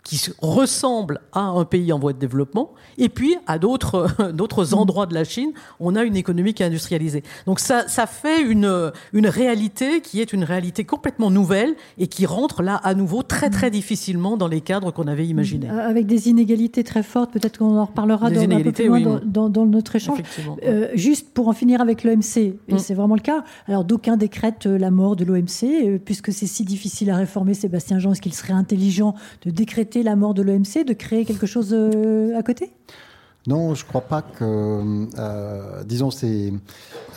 qui 0.04 0.20
ressemble 0.40 1.20
à 1.32 1.42
un 1.42 1.64
pays 1.64 1.92
en 1.92 1.98
voie 1.98 2.12
de 2.12 2.18
développement, 2.18 2.72
et 2.98 3.08
puis 3.08 3.36
à 3.46 3.58
d'autres 3.58 4.08
d'autres 4.32 4.74
mm. 4.74 4.78
endroits 4.78 5.06
de 5.06 5.14
la 5.14 5.24
Chine, 5.24 5.52
on 5.80 5.94
a 5.94 6.02
une 6.02 6.16
économie 6.16 6.54
qui 6.54 6.62
est 6.62 6.66
industrialisée. 6.66 7.22
Donc 7.46 7.60
ça, 7.60 7.86
ça 7.88 8.06
fait 8.06 8.42
une, 8.42 8.92
une 9.12 9.26
réalité 9.26 10.00
qui 10.00 10.20
est 10.20 10.32
une 10.32 10.44
réalité 10.44 10.84
complètement 10.84 11.30
nouvelle 11.30 11.74
et 11.98 12.08
qui 12.08 12.26
rentre 12.26 12.62
là 12.62 12.76
à 12.82 12.94
nouveau 12.94 13.22
très 13.22 13.50
très 13.50 13.68
mm. 13.68 13.72
difficilement 13.72 14.36
dans 14.36 14.48
les 14.48 14.60
cadres 14.60 14.90
qu'on 14.90 15.06
avait 15.06 15.26
imaginés. 15.26 15.70
Euh, 15.70 15.88
avec 15.88 16.06
des 16.06 16.28
inégalités 16.28 16.82
très 16.84 17.02
fortes, 17.02 17.30
peut-être 17.32 17.58
qu'on 17.58 17.78
en 17.78 17.84
reparlera 17.84 18.30
dans, 18.30 18.40
un 18.40 18.60
peu 18.60 18.72
plus 18.72 18.86
loin 18.86 19.20
dans, 19.24 19.48
dans, 19.48 19.66
notre 19.66 19.96
échange. 19.96 20.18
Euh, 20.64 20.88
juste 20.94 21.30
pour 21.32 21.48
en 21.48 21.52
finir 21.52 21.80
avec 21.80 22.02
l'OMC, 22.02 22.36
et 22.36 22.54
mm. 22.68 22.78
c'est 22.78 22.94
vraiment 22.94 23.14
le 23.14 23.20
cas, 23.20 23.44
alors 23.68 23.84
d'aucuns 23.84 24.16
décrètent 24.16 24.66
la 24.66 24.90
mort 24.90 25.14
de 25.14 25.24
l'OMC, 25.24 25.64
euh, 25.64 25.98
puisque 26.04 26.32
c'est 26.32 26.46
si 26.46 26.64
difficile 26.64 27.10
à 27.10 27.16
réformer, 27.16 27.54
Sébastien 27.54 27.98
Jean, 27.98 28.12
est-ce 28.12 28.20
qu'il 28.20 28.34
serait 28.34 28.52
intelligent 28.52 29.14
de 29.44 29.50
décréter 29.50 29.91
la 29.96 30.16
mort 30.16 30.32
de 30.32 30.42
l'OMC, 30.42 30.84
de 30.86 30.94
créer 30.94 31.26
quelque 31.26 31.46
chose 31.46 31.74
euh, 31.74 32.36
à 32.36 32.42
côté? 32.42 32.70
Non, 33.46 33.74
je 33.74 33.82
ne 33.84 33.88
crois 33.88 34.02
pas 34.02 34.22
que. 34.22 35.08
Euh, 35.18 35.82
disons, 35.84 36.12
c'est. 36.12 36.52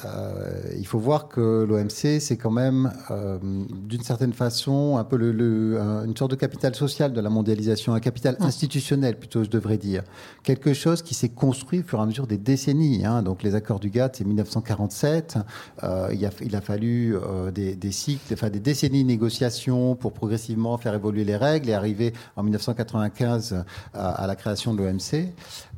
Euh, 0.05 0.61
il 0.77 0.85
faut 0.85 0.97
voir 0.97 1.27
que 1.27 1.65
l'OMC, 1.67 2.19
c'est 2.19 2.37
quand 2.37 2.51
même, 2.51 2.91
euh, 3.11 3.37
d'une 3.41 4.01
certaine 4.01 4.33
façon, 4.33 4.97
un 4.97 5.03
peu 5.03 5.17
le, 5.17 5.77
une 6.05 6.17
sorte 6.17 6.31
de 6.31 6.35
capital 6.35 6.75
social 6.75 7.13
de 7.13 7.21
la 7.21 7.29
mondialisation, 7.29 7.93
un 7.93 7.99
capital 7.99 8.37
ah. 8.39 8.45
institutionnel 8.45 9.17
plutôt, 9.17 9.43
je 9.43 9.49
devrais 9.49 9.77
dire. 9.77 10.03
Quelque 10.43 10.73
chose 10.73 11.01
qui 11.01 11.13
s'est 11.13 11.29
construit 11.29 11.79
au 11.79 11.83
fur 11.83 11.99
et 11.99 12.01
à 12.01 12.05
mesure 12.05 12.27
des 12.27 12.37
décennies. 12.37 13.05
Hein. 13.05 13.21
Donc, 13.21 13.43
les 13.43 13.53
accords 13.53 13.79
du 13.79 13.89
GATT, 13.89 14.17
c'est 14.17 14.25
1947. 14.25 15.37
il, 15.83 16.25
a, 16.25 16.29
il 16.41 16.55
a 16.55 16.61
fallu 16.61 17.15
des, 17.53 17.75
des, 17.75 17.91
cycles, 17.91 18.33
enfin 18.33 18.49
des 18.49 18.59
décennies 18.59 19.03
de 19.03 19.07
négociations 19.07 19.95
pour 19.95 20.13
progressivement 20.13 20.77
faire 20.77 20.93
évoluer 20.95 21.23
les 21.23 21.37
règles 21.37 21.69
et 21.69 21.73
arriver 21.73 22.13
en 22.35 22.43
1995 22.43 23.63
à, 23.93 24.09
à 24.09 24.27
la 24.27 24.35
création 24.35 24.73
de 24.73 24.83
l'OMC. 24.83 25.33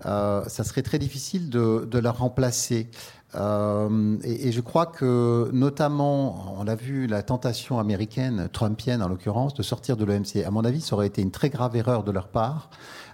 Euh, 0.05 0.43
ça 0.47 0.63
serait 0.63 0.83
très 0.83 0.99
difficile 0.99 1.49
de, 1.49 1.97
la 1.97 2.11
remplacer. 2.11 2.89
Euh, 3.35 4.17
et, 4.23 4.51
je 4.51 4.61
crois 4.61 4.85
que, 4.85 5.49
notamment, 5.51 6.55
on 6.59 6.63
l'a 6.63 6.75
vu, 6.75 7.07
la 7.07 7.23
tentation 7.23 7.79
américaine, 7.79 8.49
trumpienne 8.51 9.01
en 9.01 9.09
l'occurrence, 9.09 9.53
de 9.53 9.63
sortir 9.63 9.97
de 9.97 10.05
l'OMC. 10.05 10.45
À 10.45 10.51
mon 10.51 10.63
avis, 10.63 10.81
ça 10.81 10.95
aurait 10.95 11.07
été 11.07 11.21
une 11.21 11.31
très 11.31 11.49
grave 11.49 11.75
erreur 11.75 12.03
de 12.03 12.11
leur 12.11 12.29
part. 12.29 12.69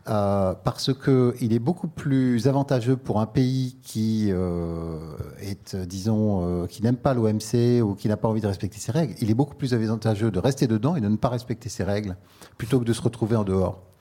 Euh, 0.09 0.53
parce 0.65 0.91
qu'il 0.93 1.53
est 1.53 1.59
beaucoup 1.59 1.87
plus 1.87 2.49
avantageux 2.49 2.97
pour 2.97 3.21
un 3.21 3.25
pays 3.25 3.77
qui 3.83 4.27
euh, 4.31 5.15
est, 5.39 5.77
disons, 5.77 6.67
qui 6.67 6.83
n'aime 6.83 6.97
pas 6.97 7.13
l'OMC 7.13 7.81
ou 7.81 7.95
qui 7.95 8.09
n'a 8.09 8.17
pas 8.17 8.27
envie 8.27 8.41
de 8.41 8.47
respecter 8.47 8.79
ses 8.79 8.91
règles. 8.91 9.15
Il 9.21 9.31
est 9.31 9.33
beaucoup 9.33 9.55
plus 9.55 9.73
avantageux 9.73 10.29
de 10.29 10.39
rester 10.39 10.67
dedans 10.67 10.97
et 10.97 11.01
de 11.01 11.07
ne 11.07 11.15
pas 11.15 11.29
respecter 11.29 11.69
ses 11.69 11.85
règles 11.85 12.17
plutôt 12.57 12.79
que 12.79 12.85
de 12.85 12.91
se 12.91 13.01
retrouver 13.01 13.37
en 13.37 13.45
dehors. 13.45 13.92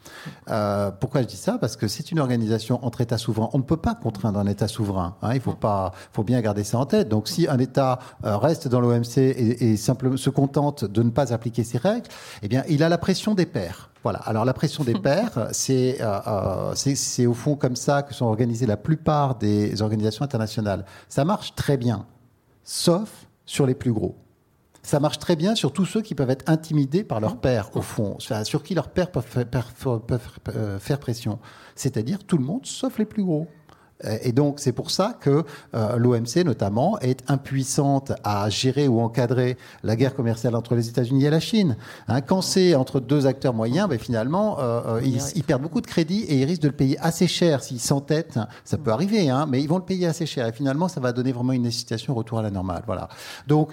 Euh, 0.48 0.90
pourquoi 0.90 1.22
je 1.22 1.26
dis 1.26 1.36
ça? 1.36 1.58
Parce 1.58 1.76
que 1.76 1.88
c'est 1.88 2.10
une 2.10 2.20
organisation 2.20 2.84
entre 2.84 3.00
États 3.00 3.18
souverains. 3.18 3.50
On 3.52 3.58
ne 3.58 3.62
peut 3.62 3.76
pas 3.76 3.94
contraindre 3.94 4.38
un 4.38 4.46
État 4.46 4.68
souverain. 4.68 5.16
Hein. 5.22 5.34
il 5.34 5.40
faut 5.40 5.52
pas, 5.52 5.92
faut 6.12 6.24
bien 6.24 6.40
garder 6.40 6.64
ça 6.64 6.78
en 6.78 6.86
tête. 6.86 7.08
Donc, 7.08 7.28
si 7.28 7.48
un 7.48 7.58
État 7.58 7.98
euh, 8.24 8.36
reste 8.36 8.68
dans 8.68 8.80
l'OMC 8.80 9.18
et, 9.18 9.72
et 9.72 9.76
simplement 9.76 10.16
se 10.16 10.30
contente 10.30 10.84
de 10.84 11.02
ne 11.02 11.10
pas 11.10 11.32
appliquer 11.32 11.64
ses 11.64 11.78
règles, 11.78 12.08
eh 12.42 12.48
bien, 12.48 12.64
il 12.68 12.82
a 12.82 12.88
la 12.88 12.98
pression 12.98 13.34
des 13.34 13.46
pairs. 13.46 13.90
Voilà. 14.02 14.18
Alors 14.20 14.44
la 14.44 14.52
pression 14.52 14.84
des 14.84 14.94
pairs, 15.00 15.48
c'est 15.52 15.98
euh, 16.00 16.74
c'est 16.74 17.26
au 17.26 17.34
fond 17.34 17.56
comme 17.56 17.76
ça 17.76 18.02
que 18.02 18.14
sont 18.14 18.26
organisées 18.26 18.66
la 18.66 18.76
plupart 18.76 19.36
des 19.36 19.80
organisations 19.82 20.24
internationales. 20.24 20.84
Ça 21.08 21.24
marche 21.24 21.54
très 21.54 21.76
bien, 21.76 22.06
sauf 22.64 23.26
sur 23.46 23.66
les 23.66 23.74
plus 23.74 23.92
gros. 23.92 24.16
Ça 24.82 24.98
marche 24.98 25.18
très 25.18 25.36
bien 25.36 25.54
sur 25.54 25.72
tous 25.72 25.86
ceux 25.86 26.02
qui 26.02 26.14
peuvent 26.14 26.30
être 26.30 26.50
intimidés 26.50 27.04
par 27.04 27.20
leur 27.20 27.36
père, 27.36 27.70
au 27.76 27.82
fond, 27.82 28.16
sur 28.18 28.62
qui 28.62 28.74
leur 28.74 28.88
père 28.88 29.12
peuvent 29.12 29.24
faire 30.80 30.98
pression. 30.98 31.38
C'est-à-dire 31.76 32.24
tout 32.24 32.36
le 32.36 32.44
monde, 32.44 32.66
sauf 32.66 32.98
les 32.98 33.04
plus 33.04 33.22
gros. 33.22 33.46
Euh, 34.04 34.18
et 34.22 34.32
donc, 34.32 34.60
c'est 34.60 34.72
pour 34.72 34.90
ça 34.90 35.16
que 35.20 35.44
euh, 35.74 35.96
l'OMC, 35.96 36.44
notamment, 36.44 36.98
est 37.00 37.22
impuissante 37.28 38.12
à 38.24 38.48
gérer 38.48 38.88
ou 38.88 39.00
encadrer 39.00 39.56
la 39.82 39.96
guerre 39.96 40.14
commerciale 40.14 40.54
entre 40.54 40.74
les 40.74 40.88
États-Unis 40.88 41.24
et 41.24 41.30
la 41.30 41.40
Chine. 41.40 41.76
Hein, 42.08 42.20
quand 42.20 42.42
c'est 42.42 42.74
entre 42.74 43.00
deux 43.00 43.26
acteurs 43.26 43.54
moyens, 43.54 43.88
ben, 43.88 43.98
finalement, 43.98 44.58
euh, 44.60 45.00
ils, 45.02 45.44
perdent 45.44 45.62
beaucoup 45.62 45.80
de 45.80 45.86
crédit 45.86 46.22
et 46.22 46.40
ils 46.40 46.44
risquent 46.44 46.62
de 46.62 46.68
le 46.68 46.74
payer 46.74 46.98
assez 47.00 47.26
cher 47.26 47.62
s'ils 47.62 47.80
s'entêtent. 47.80 48.38
Ça 48.64 48.78
peut 48.78 48.90
arriver, 48.90 49.28
hein, 49.30 49.46
mais 49.48 49.60
ils 49.60 49.68
vont 49.68 49.78
le 49.78 49.84
payer 49.84 50.06
assez 50.06 50.26
cher. 50.26 50.46
Et 50.46 50.52
finalement, 50.52 50.88
ça 50.88 51.00
va 51.00 51.12
donner 51.12 51.32
vraiment 51.32 51.52
une 51.52 51.70
situation 51.70 52.14
retour 52.14 52.38
à 52.38 52.42
la 52.42 52.50
normale. 52.50 52.82
Voilà. 52.86 53.08
Donc, 53.46 53.72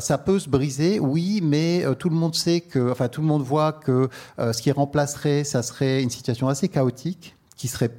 ça 0.00 0.18
peut 0.18 0.38
se 0.38 0.48
briser, 0.48 1.00
oui, 1.00 1.40
mais 1.42 1.84
tout 1.98 2.08
le 2.08 2.16
monde 2.16 2.34
sait 2.34 2.60
que, 2.60 2.90
enfin, 2.90 3.08
tout 3.08 3.20
le 3.20 3.26
monde 3.26 3.42
voit 3.42 3.72
que 3.72 4.08
ce 4.38 4.60
qui 4.62 4.70
remplacerait, 4.72 5.44
ça 5.44 5.62
serait 5.62 6.02
une 6.02 6.10
situation 6.10 6.48
assez 6.48 6.68
chaotique 6.68 7.36
qui 7.56 7.68
serait 7.68 7.90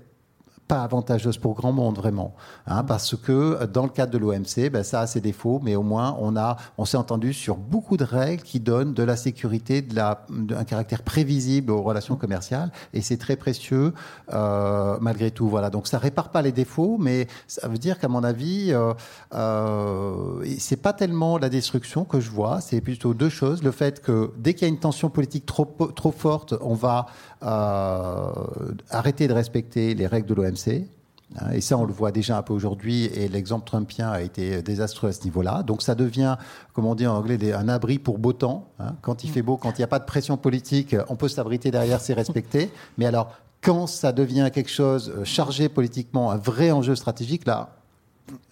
pas 0.72 0.84
avantageuse 0.84 1.38
pour 1.38 1.54
grand 1.54 1.74
monde 1.74 1.98
vraiment, 1.98 2.34
hein, 2.66 2.86
parce 2.86 3.18
que 3.18 3.66
dans 3.66 3.84
le 3.84 3.90
cadre 3.90 4.14
de 4.14 4.18
l'OMC, 4.18 4.70
ben, 4.72 4.84
ça 4.84 5.02
a 5.02 5.08
ses 5.08 5.20
défauts, 5.20 5.60
mais 5.62 5.76
au 5.76 5.84
moins 5.84 6.16
on 6.22 6.38
a, 6.38 6.56
on 6.78 6.86
s'est 6.86 6.96
entendu 6.96 7.34
sur 7.34 7.58
beaucoup 7.58 7.98
de 7.98 8.06
règles 8.06 8.42
qui 8.42 8.62
donnent 8.62 8.94
de 8.94 9.04
la 9.04 9.18
sécurité, 9.18 9.82
de 9.82 9.94
la, 9.94 10.26
un 10.30 10.64
caractère 10.64 11.04
prévisible 11.04 11.74
aux 11.74 11.82
relations 11.82 12.16
commerciales, 12.16 12.72
et 12.94 13.02
c'est 13.02 13.18
très 13.18 13.36
précieux 13.36 13.94
euh, 14.32 14.98
malgré 15.02 15.30
tout. 15.32 15.50
Voilà, 15.50 15.70
donc 15.70 15.88
ça 15.88 15.98
répare 15.98 16.30
pas 16.30 16.42
les 16.42 16.54
défauts, 16.54 16.96
mais 16.98 17.28
ça 17.48 17.68
veut 17.68 17.78
dire 17.78 18.00
qu'à 18.00 18.08
mon 18.08 18.24
avis, 18.24 18.72
euh, 18.72 18.94
euh, 19.34 20.42
c'est 20.58 20.82
pas 20.82 20.94
tellement 20.94 21.38
la 21.38 21.50
destruction 21.50 22.06
que 22.06 22.22
je 22.22 22.32
vois, 22.32 22.62
c'est 22.62 22.80
plutôt 22.80 23.14
deux 23.14 23.28
choses 23.28 23.62
le 23.62 23.72
fait 23.72 24.02
que 24.02 24.32
dès 24.38 24.54
qu'il 24.54 24.70
y 24.70 24.72
a 24.72 24.74
une 24.74 24.80
tension 24.80 25.10
politique 25.10 25.46
trop 25.46 25.66
trop 25.98 26.12
forte, 26.12 26.54
on 26.62 26.76
va 26.76 27.08
euh, 27.08 27.31
arrêter 27.42 29.28
de 29.28 29.34
respecter 29.34 29.94
les 29.96 30.08
règles 30.08 30.28
de 30.28 30.34
l'OMC. 30.34 30.86
Hein, 31.40 31.52
et 31.54 31.62
ça, 31.62 31.78
on 31.78 31.86
le 31.86 31.94
voit 31.94 32.12
déjà 32.12 32.38
un 32.38 32.42
peu 32.42 32.54
aujourd'hui, 32.54 33.06
et 33.06 33.28
l'exemple 33.28 33.66
trumpien 33.66 34.10
a 34.10 34.22
été 34.22 34.62
désastreux 34.62 35.10
à 35.10 35.14
ce 35.14 35.24
niveau-là. 35.24 35.64
Donc 35.64 35.82
ça 35.82 35.96
devient, 35.96 36.38
comme 36.74 36.86
on 36.86 36.96
dit 36.96 37.08
en 37.08 37.16
anglais, 37.16 37.54
un 37.54 37.70
abri 37.70 38.00
pour 38.00 38.18
beau 38.20 38.34
temps. 38.34 38.68
Hein. 38.80 38.96
Quand 39.02 39.24
il 39.24 39.30
fait 39.30 39.42
beau, 39.42 39.58
quand 39.58 39.72
il 39.72 39.78
n'y 39.78 39.86
a 39.86 39.88
pas 39.88 40.00
de 40.00 40.06
pression 40.06 40.38
politique, 40.38 40.96
on 41.10 41.16
peut 41.16 41.30
s'abriter 41.30 41.72
derrière, 41.72 42.02
c'est 42.02 42.14
respecté. 42.14 42.70
Mais 42.98 43.06
alors, 43.06 43.34
quand 43.62 43.88
ça 43.88 44.12
devient 44.12 44.50
quelque 44.54 44.72
chose 44.72 45.14
euh, 45.16 45.24
chargé 45.24 45.70
politiquement, 45.70 46.32
un 46.32 46.38
vrai 46.38 46.72
enjeu 46.72 46.96
stratégique, 46.96 47.46
là, 47.46 47.70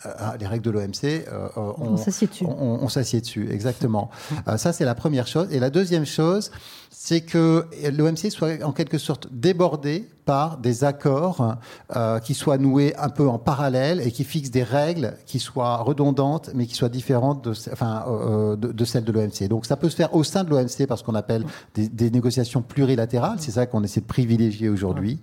euh, 0.05 0.09
les 0.39 0.47
règles 0.47 0.65
de 0.65 0.71
l'OMC, 0.71 1.25
on, 1.55 1.97
s'assied 1.97 2.27
dessus. 2.27 2.45
On, 2.45 2.89
s'assied 2.89 3.21
dessus, 3.21 3.49
exactement. 3.51 4.09
ça, 4.57 4.73
c'est 4.73 4.85
la 4.85 4.95
première 4.95 5.27
chose. 5.27 5.47
Et 5.51 5.59
la 5.59 5.69
deuxième 5.69 6.05
chose, 6.05 6.51
c'est 6.89 7.21
que 7.21 7.65
l'OMC 7.91 8.29
soit 8.29 8.63
en 8.63 8.71
quelque 8.71 8.97
sorte 8.97 9.27
débordé 9.31 10.07
par 10.29 10.57
des 10.57 10.83
accords 10.83 11.55
euh, 11.95 12.19
qui 12.19 12.35
soient 12.35 12.59
noués 12.59 12.95
un 12.97 13.09
peu 13.09 13.27
en 13.27 13.39
parallèle 13.39 13.99
et 13.99 14.11
qui 14.11 14.23
fixent 14.23 14.51
des 14.51 14.61
règles 14.61 15.15
qui 15.25 15.39
soient 15.39 15.77
redondantes 15.77 16.51
mais 16.53 16.67
qui 16.67 16.75
soient 16.75 16.89
différentes 16.89 17.43
de, 17.43 17.51
enfin, 17.71 18.05
euh, 18.07 18.55
de, 18.55 18.85
celles 18.85 19.05
de 19.05 19.11
l'OMC. 19.11 19.47
Donc 19.49 19.65
ça 19.65 19.75
peut 19.75 19.89
se 19.89 19.95
faire 19.95 20.13
au 20.13 20.23
sein 20.23 20.43
de 20.43 20.51
l'OMC 20.51 20.85
parce 20.87 21.01
qu'on 21.01 21.15
appelle 21.15 21.45
des, 21.73 22.11
négociations 22.11 22.61
plurilatérales, 22.61 23.37
c'est 23.39 23.49
ça 23.49 23.65
qu'on 23.65 23.83
essaie 23.83 24.01
de 24.01 24.05
privilégier 24.05 24.69
aujourd'hui, 24.69 25.17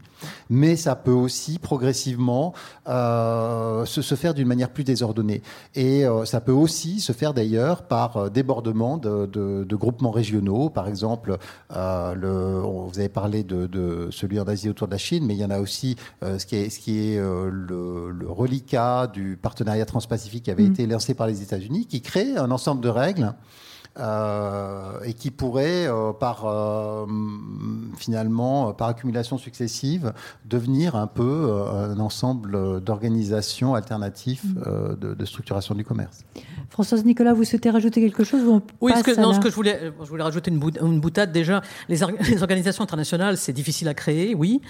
mais 0.51 0.75
ça 0.75 0.97
peut 0.97 1.13
aussi 1.13 1.61
progressivement 1.61 2.53
euh, 2.89 3.85
se, 3.85 4.03
se, 4.03 4.17
faire 4.17 4.35
d'une 4.35 4.46
manière 4.47 4.71
plus 4.71 4.85
désordonnée. 4.85 5.43
Et 5.75 6.05
ça 6.25 6.41
peut 6.41 6.53
aussi 6.53 7.01
se 7.01 7.13
faire 7.13 7.35
d'ailleurs 7.35 7.83
par 7.83 8.31
débordement 8.31 8.97
de, 8.97 9.27
de, 9.27 9.65
de, 9.65 9.77
groupements 9.77 10.11
régionaux, 10.11 10.71
par 10.71 10.89
exemple, 10.89 11.39
le, 11.71 12.61
vous 12.61 12.99
avez 12.99 13.09
parlé 13.09 13.45
de, 13.45 13.67
de 13.67 14.09
celui 14.11 14.41
en 14.41 14.45
Asie 14.45 14.69
autour 14.69 14.87
de 14.89 14.93
la 14.93 14.99
Chine, 14.99 15.25
mais 15.27 15.35
il 15.35 15.41
y 15.41 15.45
en 15.45 15.51
a 15.51 15.61
aussi 15.61 15.97
euh, 16.23 16.39
ce 16.39 16.47
qui 16.47 16.57
est, 16.57 16.71
ce 16.71 16.79
qui 16.79 16.99
est 16.99 17.19
euh, 17.19 17.51
le, 17.51 18.27
reliquat 18.29 19.07
du 19.07 19.39
partenariat 19.41 19.87
transpacifique 19.87 20.45
qui 20.45 20.51
avait 20.51 20.65
mm. 20.65 20.73
été 20.73 20.87
lancé 20.87 21.15
par 21.15 21.27
les 21.27 21.43
États-Unis, 21.43 21.87
qui 21.87 22.01
crée 22.01 22.37
un 22.37 22.51
ensemble 22.51 22.81
de 22.81 22.89
règles 22.89 23.25
euh, 23.25 23.31
et 23.99 25.15
qui 25.15 25.31
pourrait, 25.31 25.87
euh, 25.87 26.13
par 26.13 26.47
euh, 26.47 27.07
finalement, 27.97 28.73
par 28.73 28.89
accumulation 28.89 29.39
successive, 29.39 30.13
devenir 30.45 30.97
un 30.97 31.07
peu 31.07 31.51
un 31.73 31.99
ensemble 31.99 32.81
d'organisations 32.83 33.75
alternatives 33.75 34.45
mm. 34.45 35.15
de, 35.15 35.25
structuration 35.25 35.75
du 35.75 35.85
commerce. 35.85 36.25
Françoise 36.71 37.05
Nicolas, 37.05 37.33
vous 37.33 37.45
souhaitez 37.45 37.71
rajouter 37.71 38.01
quelque 38.01 38.25
chose 38.25 38.43
Oui, 38.81 38.93
ce 38.97 39.03
que, 39.03 39.21
non, 39.21 39.33
ce 39.33 39.41
que 39.41 39.51
je 39.51 39.55
voulais, 39.55 39.93
je 40.01 40.09
voulais 40.09 40.23
rajouter 40.23 40.51
une, 40.51 40.63
une 40.81 41.01
boutade 41.01 41.33
déjà. 41.33 41.63
Les, 41.89 41.99
les 42.29 42.43
organisations 42.43 42.85
internationales, 42.85 43.37
c'est 43.37 43.53
difficile 43.53 43.89
à 43.89 43.95
créer, 43.95 44.35
oui. 44.35 44.61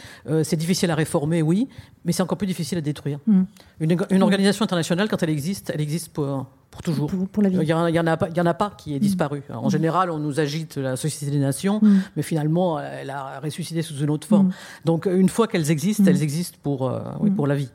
c'est 0.42 0.56
difficile 0.56 0.90
à 0.90 0.94
réformer, 0.94 1.42
oui. 1.42 1.68
Mais 2.04 2.12
c'est 2.12 2.22
encore 2.22 2.38
plus 2.38 2.46
difficile 2.46 2.78
à 2.78 2.80
détruire. 2.80 3.18
Mm. 3.26 3.42
Une, 3.80 3.96
une, 4.10 4.22
organisation 4.22 4.64
internationale, 4.64 5.08
quand 5.08 5.22
elle 5.22 5.30
existe, 5.30 5.70
elle 5.74 5.80
existe 5.80 6.12
pour, 6.12 6.46
pour 6.76 6.82
toujours. 6.82 7.10
Il 7.42 7.58
n'y 7.60 7.72
en, 7.72 7.86
en, 7.86 8.46
a 8.46 8.54
pas 8.54 8.70
qui 8.76 8.94
est 8.94 8.98
disparu. 8.98 9.42
en 9.52 9.66
mm. 9.66 9.70
général, 9.70 10.10
on 10.10 10.18
nous 10.18 10.40
agite 10.40 10.76
la 10.76 10.96
Société 10.96 11.32
des 11.32 11.38
Nations, 11.38 11.80
mm. 11.82 12.00
mais 12.16 12.22
finalement, 12.22 12.78
elle 12.78 13.10
a 13.10 13.40
ressuscité 13.40 13.82
sous 13.82 13.96
une 13.98 14.10
autre 14.10 14.26
forme. 14.26 14.48
Mm. 14.48 14.52
Donc, 14.84 15.06
une 15.06 15.28
fois 15.28 15.46
qu'elles 15.46 15.70
existent, 15.70 16.04
elles 16.06 16.22
existent 16.22 16.58
pour, 16.62 16.88
euh, 16.88 17.00
oui, 17.20 17.30
pour 17.30 17.46
la 17.46 17.54
vie. 17.54 17.70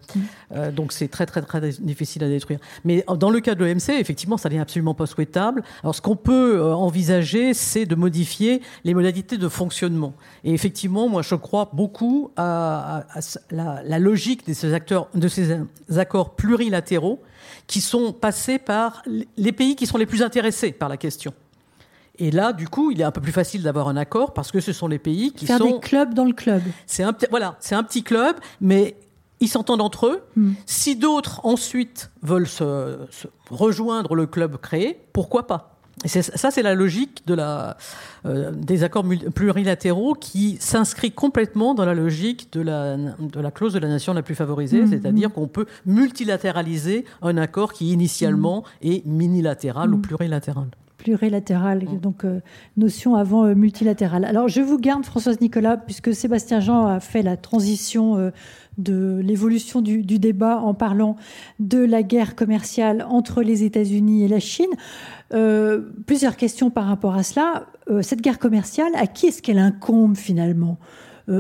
Euh, 0.56 0.72
donc, 0.72 0.92
c'est 0.92 1.08
très, 1.08 1.26
très, 1.26 1.42
très 1.42 1.62
difficile 1.80 2.24
à 2.24 2.28
détruire. 2.28 2.60
Mais 2.86 3.04
dans 3.18 3.30
le 3.30 3.40
cas 3.40 3.56
de 3.56 3.66
l'OMC, 3.66 4.00
effectivement, 4.00 4.38
ça 4.38 4.50
n'est 4.50 4.60
absolument 4.60 4.94
pas 4.94 5.06
souhaitable. 5.06 5.64
Alors, 5.84 5.96
ce 5.96 6.02
qu'on 6.02 6.16
peut 6.16 6.58
euh, 6.58 6.74
envisager, 6.74 7.54
c'est 7.54 7.86
de 7.86 7.96
modifier 7.96 8.62
les 8.84 8.94
modalités 8.94 9.38
de 9.38 9.50
fonctionnement. 9.50 10.14
Et 10.44 10.54
effectivement, 10.54 11.10
moi, 11.10 11.22
je 11.22 11.36
crois 11.36 11.70
beaucoup 11.74 12.32
à, 12.38 13.06
la, 13.50 13.82
la, 13.84 14.00
logique 14.00 14.48
de 14.48 14.54
ces, 14.54 14.74
acteurs, 14.74 15.10
de 15.16 15.28
ces 15.28 15.58
accords 15.98 16.36
plurilatéraux 16.36 17.20
qui 17.68 17.82
sont 17.82 18.14
passés 18.14 18.60
par 18.60 19.04
les 19.38 19.52
pays 19.52 19.76
qui 19.76 19.88
sont 19.88 19.98
les 19.98 20.06
plus 20.06 20.22
intéressés 20.22 20.72
par 20.72 20.90
la 20.90 20.98
question. 20.98 21.34
Et 22.20 22.30
là, 22.30 22.54
du 22.54 22.68
coup, 22.68 22.92
il 22.92 23.02
est 23.02 23.04
un 23.04 23.12
peu 23.12 23.22
plus 23.22 23.32
facile 23.32 23.64
d'avoir 23.64 23.88
un 23.88 23.98
accord 23.98 24.34
parce 24.34 24.52
que 24.52 24.60
ce 24.60 24.74
sont 24.74 24.88
les 24.88 25.00
pays 25.00 25.32
qui 25.32 25.48
Faire 25.48 25.58
sont 25.58 25.72
des 25.72 25.80
clubs 25.80 26.14
dans 26.14 26.26
le 26.26 26.34
club. 26.34 26.62
C'est 26.86 27.04
un 27.04 27.16
voilà, 27.30 27.56
c'est 27.60 27.74
un 27.74 27.84
petit 27.84 28.04
club, 28.04 28.36
mais 28.60 28.96
ils 29.40 29.48
s'entendent 29.48 29.82
entre 29.82 30.08
eux. 30.08 30.22
Hmm. 30.36 30.54
Si 30.66 30.96
d'autres 30.96 31.42
ensuite 31.44 32.12
veulent 32.22 32.48
se, 32.48 33.00
rejoindre 33.50 34.16
le 34.16 34.28
club 34.28 34.58
créé, 34.58 35.00
pourquoi 35.14 35.48
pas? 35.48 35.71
Ça, 36.06 36.52
c'est 36.52 36.64
la 36.64 36.74
logique 36.74 37.24
de 37.28 37.34
la, 37.34 37.78
euh, 38.26 38.52
des 38.52 38.84
accords 38.84 39.06
plurilatéraux 39.36 40.14
qui 40.14 40.58
s'inscrit 40.60 41.12
complètement 41.12 41.74
dans 41.74 41.86
la 41.86 41.94
logique 41.94 42.52
de 42.54 42.62
la, 42.62 42.98
de 42.98 43.40
la 43.40 43.52
clause 43.52 43.74
de 43.74 43.80
la 43.80 43.88
nation 43.88 44.14
la 44.14 44.24
plus 44.24 44.36
favorisée, 44.36 44.82
mmh, 44.82 44.88
c'est-à-dire 44.88 45.30
mmh. 45.30 45.34
qu'on 45.34 45.48
peut 45.48 45.66
multilatéraliser 45.86 47.06
un 47.22 47.38
accord 47.38 47.74
qui 47.74 47.92
initialement 47.92 48.62
mmh. 48.62 48.88
est 48.88 49.06
minilatéral 49.06 49.94
ou 49.94 49.98
plurilatéral 50.00 50.68
plurilatéral, 50.98 51.84
donc 52.00 52.26
euh, 52.26 52.42
notion 52.78 53.16
avant 53.16 53.46
euh, 53.46 53.56
multilatérale. 53.56 54.24
Alors 54.24 54.48
je 54.48 54.62
vous 54.62 54.78
garde 54.78 55.04
Françoise 55.04 55.42
Nicolas, 55.42 55.76
puisque 55.76 56.14
Sébastien 56.14 56.60
Jean 56.60 56.86
a 56.86 57.00
fait 57.00 57.24
la 57.24 57.38
transition 57.38 58.32
de 58.78 59.20
l'évolution 59.24 59.82
du, 59.82 60.02
débat 60.04 60.60
en 60.60 60.74
parlant 60.74 61.16
de 61.60 61.80
la 61.80 62.04
guerre 62.04 62.36
commerciale 62.36 63.06
entre 63.10 63.42
les 63.42 63.64
États-Unis 63.64 64.24
et 64.24 64.28
la 64.28 64.40
Chine. 64.40 64.72
Euh, 65.34 65.82
plusieurs 66.06 66.38
questions 66.38 66.70
par 66.70 66.86
rapport 66.86 67.16
à 67.16 67.24
cela. 67.24 67.68
Euh, 67.90 68.02
cette 68.02 68.22
guerre 68.22 68.40
commerciale, 68.40 68.92
à 68.96 69.08
qui 69.08 69.28
est-ce 69.28 69.42
qu'elle 69.42 69.60
incombe 69.60 70.16
finalement? 70.16 70.78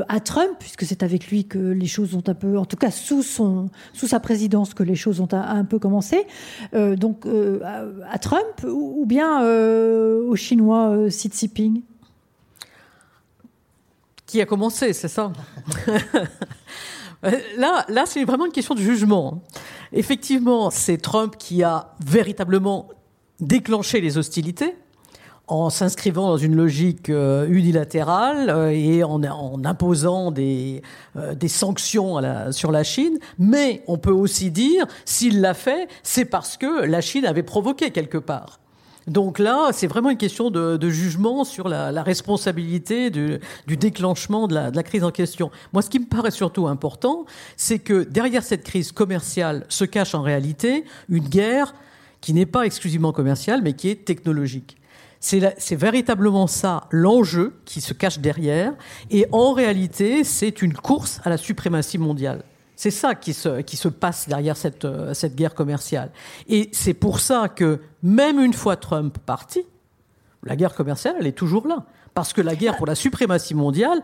À 0.07 0.21
Trump, 0.21 0.51
puisque 0.57 0.85
c'est 0.85 1.03
avec 1.03 1.27
lui 1.27 1.45
que 1.45 1.57
les 1.57 1.87
choses 1.87 2.15
ont 2.15 2.23
un 2.27 2.33
peu, 2.33 2.57
en 2.57 2.63
tout 2.63 2.77
cas 2.77 2.91
sous, 2.91 3.23
son, 3.23 3.69
sous 3.91 4.07
sa 4.07 4.21
présidence, 4.21 4.73
que 4.73 4.83
les 4.83 4.95
choses 4.95 5.19
ont 5.19 5.27
un, 5.33 5.65
peu 5.65 5.79
commencé. 5.79 6.27
donc 6.71 7.25
à, 7.29 8.19
Trump 8.19 8.63
ou, 8.65 9.05
bien 9.05 9.41
au 9.43 10.33
Chinois 10.37 11.07
Xi 11.09 11.29
Jinping? 11.33 11.81
Qui 14.31 14.39
a 14.39 14.45
commencé, 14.45 14.93
c'est 14.93 15.09
ça? 15.09 15.33
Là, 17.23 17.85
là 17.87 18.05
c'est 18.05 18.23
vraiment 18.23 18.45
une 18.45 18.51
question 18.51 18.75
de 18.75 18.79
jugement. 18.79 19.41
Effectivement, 19.93 20.69
c'est 20.69 20.97
Trump 20.97 21.35
qui 21.37 21.63
a 21.63 21.93
véritablement 22.05 22.89
déclenché 23.39 24.01
les 24.01 24.17
hostilités 24.17 24.75
en 25.51 25.69
s'inscrivant 25.69 26.27
dans 26.27 26.37
une 26.37 26.55
logique 26.55 27.09
euh, 27.09 27.45
unilatérale 27.49 28.49
euh, 28.49 28.69
et 28.69 29.03
en, 29.03 29.21
imposant 29.65 30.31
des, 30.31 30.81
euh, 31.17 31.35
des 31.35 31.49
sanctions 31.49 32.21
sur 32.51 32.71
la 32.71 32.83
Chine. 32.83 33.19
Mais 33.37 33.83
on 33.87 33.97
peut 33.97 34.11
aussi 34.11 34.49
dire, 34.49 34.85
s'il 35.03 35.41
l'a 35.41 35.53
fait, 35.53 35.89
c'est 36.03 36.23
parce 36.23 36.55
que 36.55 36.85
la 36.85 37.01
Chine 37.01 37.25
avait 37.25 37.43
provoqué 37.43 37.91
quelque 37.91 38.17
part. 38.17 38.59
Donc 39.07 39.39
là, 39.39 39.69
c'est 39.71 39.87
vraiment 39.87 40.09
une 40.09 40.17
question 40.17 40.51
de, 40.51 40.89
jugement 40.89 41.43
sur 41.43 41.67
la, 41.67 42.03
responsabilité 42.03 43.09
du, 43.09 43.39
déclenchement 43.67 44.47
de 44.47 44.55
la, 44.55 44.83
crise 44.83 45.03
en 45.03 45.11
question. 45.11 45.51
Moi, 45.73 45.81
ce 45.81 45.89
qui 45.89 45.99
me 45.99 46.05
paraît 46.05 46.31
surtout 46.31 46.67
important, 46.67 47.25
c'est 47.57 47.79
que 47.79 48.03
derrière 48.03 48.43
cette 48.43 48.63
crise 48.63 48.91
commerciale 48.91 49.65
se 49.69 49.85
cache 49.85 50.13
en 50.13 50.21
réalité 50.21 50.85
une 51.09 51.27
guerre 51.27 51.73
qui 52.21 52.33
n'est 52.33 52.45
pas 52.45 52.65
exclusivement 52.65 53.11
commerciale, 53.11 53.61
mais 53.63 53.73
qui 53.73 53.89
est 53.89 54.05
technologique. 54.05 54.77
C'est 55.19 55.75
véritablement 55.75 56.47
ça 56.47 56.87
l'enjeu 56.89 57.59
qui 57.65 57.79
se 57.79 57.93
cache 57.93 58.19
derrière. 58.19 58.73
Et 59.11 59.27
en 59.31 59.53
réalité, 59.53 60.23
c'est 60.23 60.63
une 60.63 60.73
course 60.73 61.21
à 61.23 61.29
la 61.29 61.37
suprématie 61.37 61.99
mondiale. 61.99 62.43
C'est 62.81 62.89
ça 62.89 63.13
qui 63.13 63.33
se, 63.33 63.61
qui 63.61 63.77
se 63.77 63.89
passe 63.89 64.27
derrière 64.27 64.57
cette, 64.57 64.85
euh, 64.85 65.13
cette 65.13 65.35
guerre 65.35 65.53
commerciale. 65.53 66.09
Et 66.47 66.67
c'est 66.71 66.95
pour 66.95 67.19
ça 67.19 67.47
que, 67.47 67.79
même 68.01 68.39
une 68.39 68.53
fois 68.53 68.75
Trump 68.75 69.19
parti, 69.19 69.61
la 70.41 70.55
guerre 70.55 70.73
commerciale, 70.73 71.15
elle 71.19 71.27
est 71.27 71.37
toujours 71.37 71.67
là. 71.67 71.85
Parce 72.15 72.33
que 72.33 72.41
la 72.41 72.55
guerre 72.55 72.77
pour 72.77 72.87
la 72.87 72.95
suprématie 72.95 73.53
mondiale, 73.53 74.01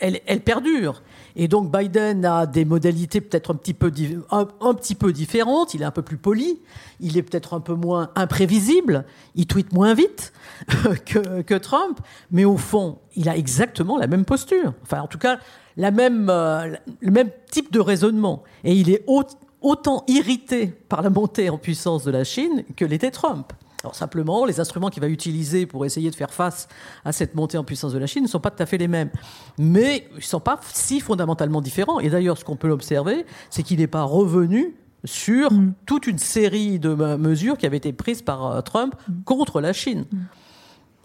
elle, 0.00 0.20
elle 0.26 0.40
perdure. 0.40 1.04
Et 1.36 1.46
donc 1.46 1.70
Biden 1.70 2.24
a 2.24 2.46
des 2.46 2.64
modalités 2.64 3.20
peut-être 3.20 3.52
un, 3.52 3.54
petit 3.54 3.72
peu, 3.72 3.92
un, 4.32 4.74
petit 4.74 4.96
peu 4.96 5.12
différentes. 5.12 5.72
Il 5.74 5.82
est 5.82 5.86
un 5.86 5.92
peu 5.92 6.02
plus 6.02 6.16
poli, 6.16 6.58
il 6.98 7.16
est 7.16 7.22
peut-être 7.22 7.54
un 7.54 7.60
peu 7.60 7.74
moins 7.74 8.10
imprévisible, 8.16 9.04
il 9.36 9.46
tweet 9.46 9.72
moins 9.72 9.94
vite 9.94 10.32
que, 11.06 11.42
que, 11.42 11.54
Trump, 11.54 12.00
mais 12.32 12.44
au 12.44 12.56
fond, 12.56 12.98
il 13.14 13.28
a 13.28 13.36
exactement 13.36 13.96
la 13.96 14.08
même 14.08 14.24
posture. 14.24 14.74
Enfin, 14.82 15.02
en 15.02 15.06
tout 15.06 15.18
cas, 15.18 15.38
la 15.76 15.90
même, 15.90 16.28
euh, 16.30 16.74
le 17.00 17.10
même 17.10 17.30
type 17.50 17.72
de 17.72 17.80
raisonnement. 17.80 18.42
Et 18.64 18.74
il 18.74 18.90
est 18.90 19.04
autant 19.60 20.04
irrité 20.08 20.66
par 20.88 21.02
la 21.02 21.10
montée 21.10 21.50
en 21.50 21.58
puissance 21.58 22.04
de 22.04 22.10
la 22.10 22.24
Chine 22.24 22.64
que 22.76 22.84
l'était 22.84 23.10
Trump. 23.10 23.52
Alors 23.82 23.94
simplement, 23.94 24.44
les 24.46 24.58
instruments 24.58 24.88
qu'il 24.88 25.02
va 25.02 25.08
utiliser 25.08 25.66
pour 25.66 25.84
essayer 25.84 26.10
de 26.10 26.14
faire 26.14 26.32
face 26.32 26.66
à 27.04 27.12
cette 27.12 27.34
montée 27.34 27.58
en 27.58 27.64
puissance 27.64 27.92
de 27.92 27.98
la 27.98 28.06
Chine 28.06 28.24
ne 28.24 28.28
sont 28.28 28.40
pas 28.40 28.50
tout 28.50 28.62
à 28.62 28.66
fait 28.66 28.78
les 28.78 28.88
mêmes. 28.88 29.10
Mais 29.58 30.08
ils 30.12 30.16
ne 30.16 30.20
sont 30.22 30.40
pas 30.40 30.58
si 30.72 30.98
fondamentalement 30.98 31.60
différents. 31.60 32.00
Et 32.00 32.08
d'ailleurs, 32.08 32.38
ce 32.38 32.44
qu'on 32.44 32.56
peut 32.56 32.70
observer, 32.70 33.26
c'est 33.50 33.62
qu'il 33.62 33.78
n'est 33.78 33.86
pas 33.86 34.02
revenu 34.02 34.74
sur 35.04 35.52
mm. 35.52 35.74
toute 35.86 36.06
une 36.06 36.18
série 36.18 36.78
de 36.78 36.94
mesures 36.94 37.56
qui 37.58 37.66
avaient 37.66 37.76
été 37.76 37.92
prises 37.92 38.22
par 38.22 38.46
euh, 38.46 38.60
Trump 38.60 38.94
mm. 39.08 39.22
contre 39.24 39.60
la 39.60 39.72
Chine. 39.72 40.04
Mm. 40.10 40.16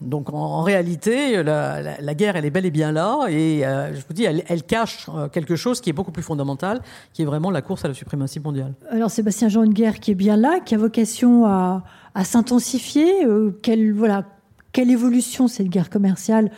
Donc 0.01 0.33
en, 0.33 0.63
réalité, 0.63 1.43
la, 1.43 2.13
guerre, 2.15 2.35
elle 2.35 2.45
est 2.45 2.49
bel 2.49 2.65
et 2.65 2.71
bien 2.71 2.91
là, 2.91 3.27
et 3.29 3.65
euh, 3.65 3.93
je 3.93 4.01
vous 4.07 4.13
dis, 4.13 4.23
elle, 4.23 4.63
cache 4.63 5.07
euh, 5.13 5.27
quelque 5.29 5.55
chose 5.55 5.79
qui 5.79 5.91
est 5.91 5.93
beaucoup 5.93 6.11
plus 6.11 6.23
fondamental, 6.23 6.81
qui 7.13 7.21
est 7.21 7.25
vraiment 7.25 7.51
la 7.51 7.61
course 7.61 7.85
à 7.85 7.87
la 7.87 7.93
suprématie 7.93 8.39
mondiale. 8.39 8.73
Alors 8.89 9.11
Sébastien 9.11 9.47
Jean, 9.47 9.63
une 9.63 9.73
guerre 9.73 9.99
qui 9.99 10.11
est 10.11 10.15
bien 10.15 10.37
là, 10.37 10.59
qui 10.59 10.73
a 10.73 10.77
vocation 10.79 11.45
à, 11.45 11.83
s'intensifier. 12.23 13.25
Euh, 13.25 13.51
quelle, 13.61 13.93
voilà, 13.93 14.25
quelle 14.71 14.89
évolution 14.89 15.47
cette 15.47 15.69
guerre 15.69 15.91
commerciale 15.91 16.51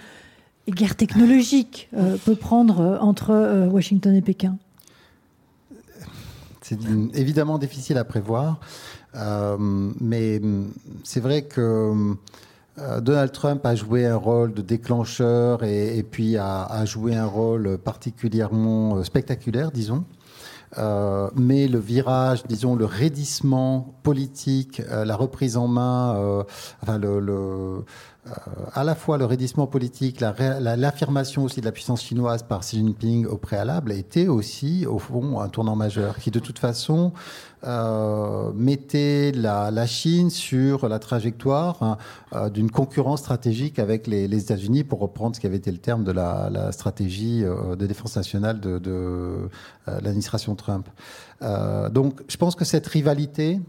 et 0.65 0.71
guerre 0.71 0.95
technologique 0.95 1.89
peut 2.23 2.35
prendre 2.35 2.97
entre 3.01 3.67
Washington 3.69 4.15
et 4.15 4.21
Pékin? 4.21 4.57
C'est 6.61 6.79
évidemment 7.13 7.57
difficile 7.57 7.97
à 7.97 8.05
prévoir, 8.05 8.61
mais 9.59 10.39
c'est 11.03 11.19
vrai 11.19 11.41
que 11.41 11.59
euh, 11.61 12.13
Donald 12.77 13.31
Trump 13.31 13.65
a 13.65 13.75
joué 13.75 14.07
un 14.07 14.15
rôle 14.15 14.53
de 14.53 14.61
déclencheur 14.61 15.63
et, 15.63 16.03
puis 16.03 16.37
a, 16.37 16.85
joué 16.85 17.15
un 17.15 17.27
rôle 17.27 17.77
particulièrement 17.77 18.97
euh, 18.97 19.03
spectaculaire, 19.03 19.71
disons. 19.71 20.05
Euh, 20.79 21.29
mais 21.35 21.67
le 21.67 21.77
virage, 21.77 22.43
disons, 22.47 22.75
le 22.75 22.85
raidissement 22.85 23.93
politique, 24.01 24.81
la 24.89 25.15
reprise 25.15 25.55
en 25.55 25.67
main, 25.67 26.43
à 28.73 28.83
la 28.83 28.95
fois 28.95 29.17
le 29.17 29.25
raidissement 29.25 29.67
politique, 29.67 30.19
l'affirmation 30.21 31.43
aussi 31.43 31.59
de 31.59 31.65
la 31.65 31.71
puissance 31.71 32.01
chinoise 32.01 32.43
par 32.43 32.61
Xi 32.61 32.77
Jinping 32.77 33.25
au 33.27 33.37
préalable, 33.37 33.91
a 33.91 33.95
été 33.95 34.27
aussi, 34.27 34.85
au 34.87 34.97
fond, 34.97 35.39
un 35.39 35.49
tournant 35.49 35.75
majeur 35.75 36.17
qui, 36.17 36.31
de 36.31 36.39
toute 36.39 36.57
façon, 36.57 37.11
euh, 37.65 38.51
mettait 38.53 39.31
la, 39.31 39.85
Chine 39.85 40.29
sur 40.29 40.89
la 40.89 40.99
trajectoire 40.99 41.81
hein, 41.81 41.97
euh, 42.33 42.49
d'une 42.49 42.69
concurrence 42.69 43.19
stratégique 43.19 43.79
avec 43.79 44.07
les, 44.07 44.33
États-Unis, 44.33 44.83
pour 44.83 44.99
reprendre 44.99 45.35
ce 45.35 45.39
qui 45.39 45.47
avait 45.47 45.57
été 45.57 45.71
le 45.71 45.77
terme 45.77 46.03
de 46.03 46.11
la, 46.11 46.71
stratégie 46.71 47.43
euh, 47.43 47.75
de 47.75 47.85
défense 47.87 48.15
nationale 48.15 48.59
de, 48.59 48.79
de 48.79 49.49
l'administration 49.87 50.55
Trump. 50.55 50.87
donc, 51.41 52.21
je 52.27 52.37
pense 52.37 52.55
que 52.55 52.65
cette 52.65 52.87
rivalité 52.87 53.59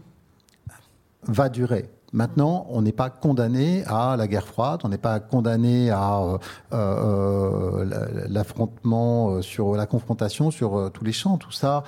va 1.23 1.49
durer. 1.49 1.89
Maintenant, 2.15 2.65
on 2.69 2.81
n'est 2.81 2.93
pas 2.93 3.09
condamné 3.09 3.83
à 3.87 4.15
la 4.15 4.27
guerre 4.29 4.47
froide, 4.47 4.79
on 4.85 4.87
n'est 4.87 4.97
pas 4.97 5.19
condamné 5.19 5.89
à 5.89 6.21
euh, 6.21 6.37
euh, 6.71 8.25
l'affrontement 8.29 9.31
euh, 9.31 9.41
sur 9.41 9.75
la 9.75 9.85
confrontation 9.85 10.49
sur 10.49 10.89
tous 10.93 11.03
les 11.03 11.11
champs. 11.11 11.37
Tout 11.37 11.51
ça 11.51 11.83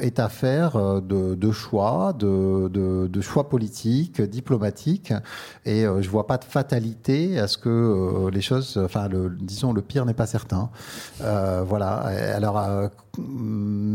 est 0.00 0.18
affaire 0.18 1.00
de, 1.00 1.52
choix, 1.52 2.12
de, 2.12 3.20
choix 3.20 3.48
politiques, 3.48 4.20
diplomatiques, 4.20 5.12
et 5.64 5.84
je 5.84 6.10
vois 6.10 6.26
pas 6.26 6.38
de 6.38 6.44
fatalité 6.44 7.38
à 7.38 7.46
ce 7.46 7.58
que 7.58 8.28
les 8.32 8.40
choses, 8.40 8.80
enfin, 8.84 9.08
disons, 9.40 9.72
le 9.72 9.82
pire 9.82 10.04
n'est 10.04 10.12
pas 10.12 10.26
certain. 10.26 10.70
voilà. 11.20 11.92
Alors, 12.34 12.90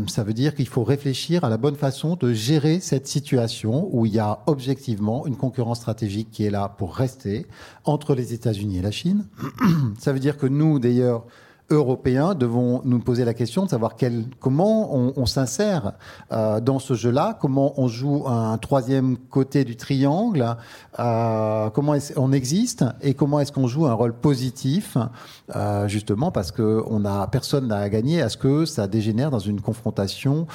ça 0.06 0.22
veut 0.22 0.32
dire 0.32 0.54
qu'il 0.54 0.68
faut 0.68 0.84
réfléchir 0.84 1.44
à 1.44 1.50
la 1.50 1.58
bonne 1.58 1.76
façon 1.76 2.16
de 2.16 2.32
gérer 2.32 2.80
cette 2.80 3.06
situation 3.06 3.88
où 3.92 4.06
il 4.06 4.14
y 4.14 4.18
a 4.18 4.40
objectivement 4.46 4.77
effectivement 4.78 5.26
une 5.26 5.36
concurrence 5.36 5.78
stratégique 5.78 6.28
qui 6.30 6.44
est 6.44 6.50
là 6.50 6.68
pour 6.68 6.94
rester 6.94 7.46
entre 7.84 8.14
les 8.14 8.32
États-Unis 8.32 8.78
et 8.78 8.82
la 8.82 8.92
Chine. 8.92 9.26
Ça 9.98 10.12
veut 10.12 10.20
dire 10.20 10.38
que 10.38 10.46
nous, 10.46 10.78
d'ailleurs, 10.78 11.24
Européens 11.70 12.34
devons 12.34 12.80
nous 12.84 12.98
poser 12.98 13.26
la 13.26 13.34
question 13.34 13.64
de 13.64 13.68
savoir 13.68 13.96
quel, 13.96 14.24
comment 14.40 14.94
on, 14.94 15.26
s'insère 15.26 15.92
euh, 16.32 16.60
dans 16.60 16.78
ce 16.78 16.94
jeu-là, 16.94 17.36
comment 17.38 17.78
on 17.78 17.88
joue 17.88 18.26
un 18.26 18.56
troisième 18.56 19.18
côté 19.18 19.64
du 19.64 19.76
triangle, 19.76 20.56
euh, 20.98 21.68
comment 21.70 21.94
on 22.16 22.32
existe 22.32 22.86
et 23.02 23.12
comment 23.12 23.40
est-ce 23.40 23.52
qu'on 23.52 23.66
joue 23.66 23.86
un 23.86 23.92
rôle 23.92 24.14
positif, 24.14 24.96
euh, 25.54 25.86
justement 25.88 26.30
parce 26.30 26.52
que 26.52 26.82
on 26.88 27.04
a 27.04 27.26
personne 27.26 27.68
n'a 27.68 27.76
à 27.76 27.88
gagner 27.90 28.22
à 28.22 28.30
ce 28.30 28.38
que 28.38 28.64
ça 28.64 28.86
dégénère 28.86 29.30
dans 29.30 29.38
une 29.38 29.60
confrontation 29.60 30.46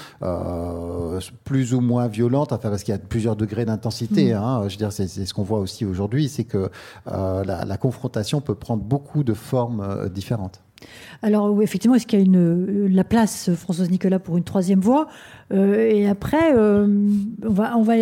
plus 1.44 1.74
ou 1.76 1.82
moins 1.82 2.08
violente, 2.08 2.54
enfin 2.54 2.70
parce 2.70 2.84
qu'il 2.84 2.94
y 2.94 2.98
a 2.98 3.00
plusieurs 3.00 3.36
degrés 3.36 3.66
d'intensité. 3.66 4.34
Mmh. 4.34 4.38
Hein, 4.38 4.64
je 4.68 4.74
veux 4.74 4.78
dire, 4.78 4.92
c'est 4.92 5.08
ce 5.08 5.34
qu'on 5.34 5.44
voit 5.44 5.60
aussi 5.60 5.86
aujourd'hui, 5.86 6.28
c'est 6.28 6.44
que 6.44 6.72
la, 7.06 7.66
la 7.66 7.78
confrontation 7.78 8.42
peut 8.42 8.56
prendre 8.56 8.84
beaucoup 8.84 9.24
de 9.24 9.34
formes 9.34 10.10
différentes. 10.10 10.62
Alors 11.24 11.62
effectivement, 11.62 11.96
est-ce 11.96 12.06
qu'il 12.06 12.20
y 12.20 12.36
a 12.36 12.38
euh, 12.38 12.88
la 12.90 13.04
place, 13.06 13.54
Françoise 13.56 13.90
Nicolas, 13.90 14.20
pour 14.20 14.38
une 14.38 14.44
troisième 14.44 14.82
voie 14.82 15.08
euh, 15.54 15.90
Et 15.90 16.08
après, 16.08 16.54
euh, 16.56 16.86
on, 17.44 17.82
va, 17.82 17.94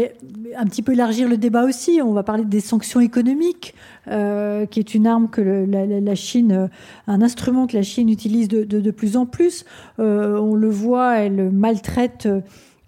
un 0.58 0.66
petit 0.66 0.82
peu 0.82 0.94
élargir 0.94 1.30
le 1.30 1.38
débat 1.38 1.66
aussi. 1.66 2.02
On 2.04 2.14
va 2.14 2.24
parler 2.24 2.46
des 2.46 2.60
sanctions 2.60 3.00
économiques, 3.00 3.76
qui 4.08 4.80
est 4.80 4.96
une 4.96 5.06
arme 5.06 5.30
que 5.30 5.42
la, 5.42 6.16
Chine, 6.16 6.70
un 7.08 7.22
instrument 7.22 7.68
que 7.68 7.78
la 7.78 7.84
Chine 7.84 8.10
utilise 8.10 8.48
de, 8.48 8.64
de 8.64 8.92
plus 8.92 9.16
en 9.16 9.28
plus. 9.28 9.66
on 10.00 10.56
le 10.56 10.70
voit, 10.70 11.20
elle 11.20 11.52
maltraite 11.52 12.28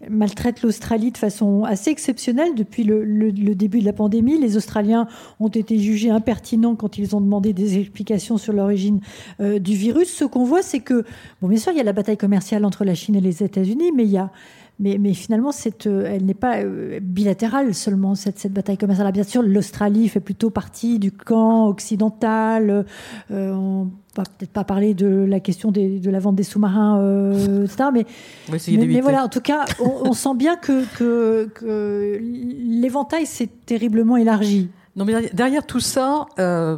maltraite 0.09 0.61
l'Australie 0.61 1.11
de 1.11 1.17
façon 1.17 1.63
assez 1.63 1.89
exceptionnelle 1.89 2.55
depuis 2.55 2.83
le, 2.83 3.31
début 3.31 3.79
de 3.79 3.85
la 3.85 3.93
pandémie. 3.93 4.37
Les 4.39 4.57
Australiens 4.57 5.07
ont 5.39 5.49
été 5.49 5.77
jugés 5.79 6.09
impertinents 6.09 6.75
quand 6.75 6.97
ils 6.97 7.15
ont 7.15 7.21
demandé 7.21 7.53
des 7.53 7.79
explications 7.79 8.37
sur 8.37 8.53
l'origine 8.53 8.99
euh, 9.39 9.59
du 9.59 9.75
virus. 9.75 10.13
Ce 10.13 10.25
qu'on 10.25 10.43
voit, 10.43 10.61
c'est 10.61 10.79
que, 10.79 11.03
bon, 11.41 11.47
bien 11.47 11.57
sûr, 11.57 11.71
il 11.71 11.77
y 11.77 11.81
a 11.81 11.83
la 11.83 11.93
bataille 11.93 12.17
commerciale 12.17 12.65
entre 12.65 12.83
la 12.85 12.95
Chine 12.95 13.15
et 13.15 13.21
les 13.21 13.43
États-Unis, 13.43 13.91
mais 13.95 14.03
il 14.03 14.11
y 14.11 14.17
a 14.17 14.31
mais, 14.79 14.97
mais 14.99 15.13
finalement, 15.13 15.51
cette, 15.51 15.85
elle 15.85 16.25
n'est 16.25 16.33
pas 16.33 16.57
bilatérale 17.01 17.73
seulement, 17.73 18.15
cette, 18.15 18.39
cette 18.39 18.53
bataille 18.53 18.77
commerciale. 18.77 19.11
Bien 19.11 19.23
sûr, 19.23 19.41
l'Australie 19.43 20.09
fait 20.09 20.19
plutôt 20.19 20.49
partie 20.49 20.99
du 20.99 21.11
camp 21.11 21.67
occidental. 21.67 22.85
on 23.29 23.87
va 24.15 24.23
peut-être 24.23 24.51
pas 24.51 24.63
parler 24.63 24.93
de 24.93 25.07
la 25.07 25.39
question 25.39 25.71
de 25.71 26.09
la 26.09 26.19
vente 26.19 26.35
des 26.35 26.43
sous-marins, 26.43 26.99
euh, 26.99 27.65
etc. 27.65 27.89
Mais, 27.93 28.05
mais, 28.77 29.01
voilà, 29.01 29.23
en 29.23 29.29
tout 29.29 29.41
cas, 29.41 29.65
on, 29.79 30.13
sent 30.13 30.35
bien 30.35 30.55
que, 30.55 30.85
que, 30.95 32.19
l'éventail 32.21 33.25
s'est 33.25 33.49
terriblement 33.65 34.17
élargi. 34.17 34.69
Non, 34.95 35.05
mais 35.05 35.29
derrière 35.33 35.65
tout 35.65 35.79
ça, 35.79 36.27
euh, 36.37 36.77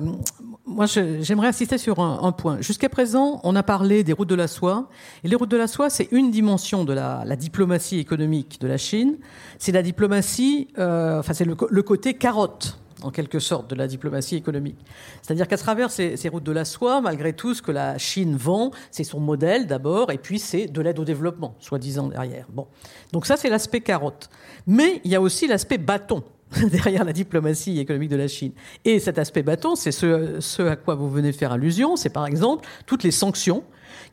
moi, 0.65 0.87
j'aimerais 0.87 1.47
insister 1.47 1.77
sur 1.77 1.99
un, 1.99 2.31
point. 2.31 2.59
Jusqu'à 2.59 2.89
présent, 2.89 3.39
on 3.43 3.55
a 3.55 3.61
parlé 3.61 4.03
des 4.03 4.13
routes 4.13 4.29
de 4.29 4.35
la 4.35 4.47
soie. 4.47 4.89
Et 5.23 5.27
les 5.27 5.35
routes 5.35 5.51
de 5.51 5.57
la 5.57 5.67
soie, 5.67 5.91
c'est 5.91 6.07
une 6.11 6.31
dimension 6.31 6.83
de 6.85 6.93
la, 6.93 7.23
diplomatie 7.35 7.99
économique 7.99 8.59
de 8.59 8.67
la 8.67 8.77
Chine. 8.77 9.17
C'est 9.59 9.71
la 9.71 9.83
diplomatie, 9.83 10.69
euh, 10.79 11.19
enfin, 11.19 11.33
c'est 11.33 11.45
le, 11.45 11.55
le 11.69 11.83
côté 11.83 12.15
carotte 12.15 12.79
en 13.03 13.11
quelque 13.11 13.39
sorte, 13.39 13.69
de 13.69 13.75
la 13.75 13.87
diplomatie 13.87 14.35
économique. 14.35 14.77
C'est-à-dire 15.21 15.47
qu'à 15.47 15.57
travers 15.57 15.91
ces, 15.91 16.17
routes 16.29 16.43
de 16.43 16.51
la 16.51 16.65
soie, 16.65 17.01
malgré 17.01 17.33
tout, 17.33 17.53
ce 17.53 17.61
que 17.61 17.71
la 17.71 17.97
Chine 17.99 18.35
vend, 18.35 18.71
c'est 18.89 19.03
son 19.03 19.19
modèle 19.19 19.67
d'abord, 19.67 20.11
et 20.11 20.17
puis 20.17 20.39
c'est 20.39 20.65
de 20.65 20.81
l'aide 20.81 20.97
au 20.97 21.05
développement, 21.05 21.55
soi-disant 21.59 22.07
derrière. 22.07 22.47
Bon. 22.49 22.67
Donc 23.11 23.25
ça, 23.27 23.37
c'est 23.37 23.49
l'aspect 23.49 23.81
carotte. 23.81 24.29
Mais 24.65 25.01
il 25.03 25.11
y 25.11 25.15
a 25.15 25.21
aussi 25.21 25.47
l'aspect 25.47 25.77
bâton 25.77 26.23
derrière 26.71 27.03
la 27.03 27.13
diplomatie 27.13 27.79
économique 27.79 28.09
de 28.09 28.15
la 28.15 28.27
Chine. 28.27 28.51
Et 28.83 28.99
cet 28.99 29.17
aspect 29.17 29.43
bâton, 29.43 29.75
c'est 29.75 29.91
ce, 29.91 30.39
ce 30.39 30.61
à 30.61 30.75
quoi 30.75 30.95
vous 30.95 31.09
venez 31.09 31.31
de 31.31 31.35
faire 31.35 31.51
allusion, 31.51 31.95
c'est 31.95 32.09
par 32.09 32.27
exemple 32.27 32.67
toutes 32.85 33.03
les 33.03 33.11
sanctions 33.11 33.63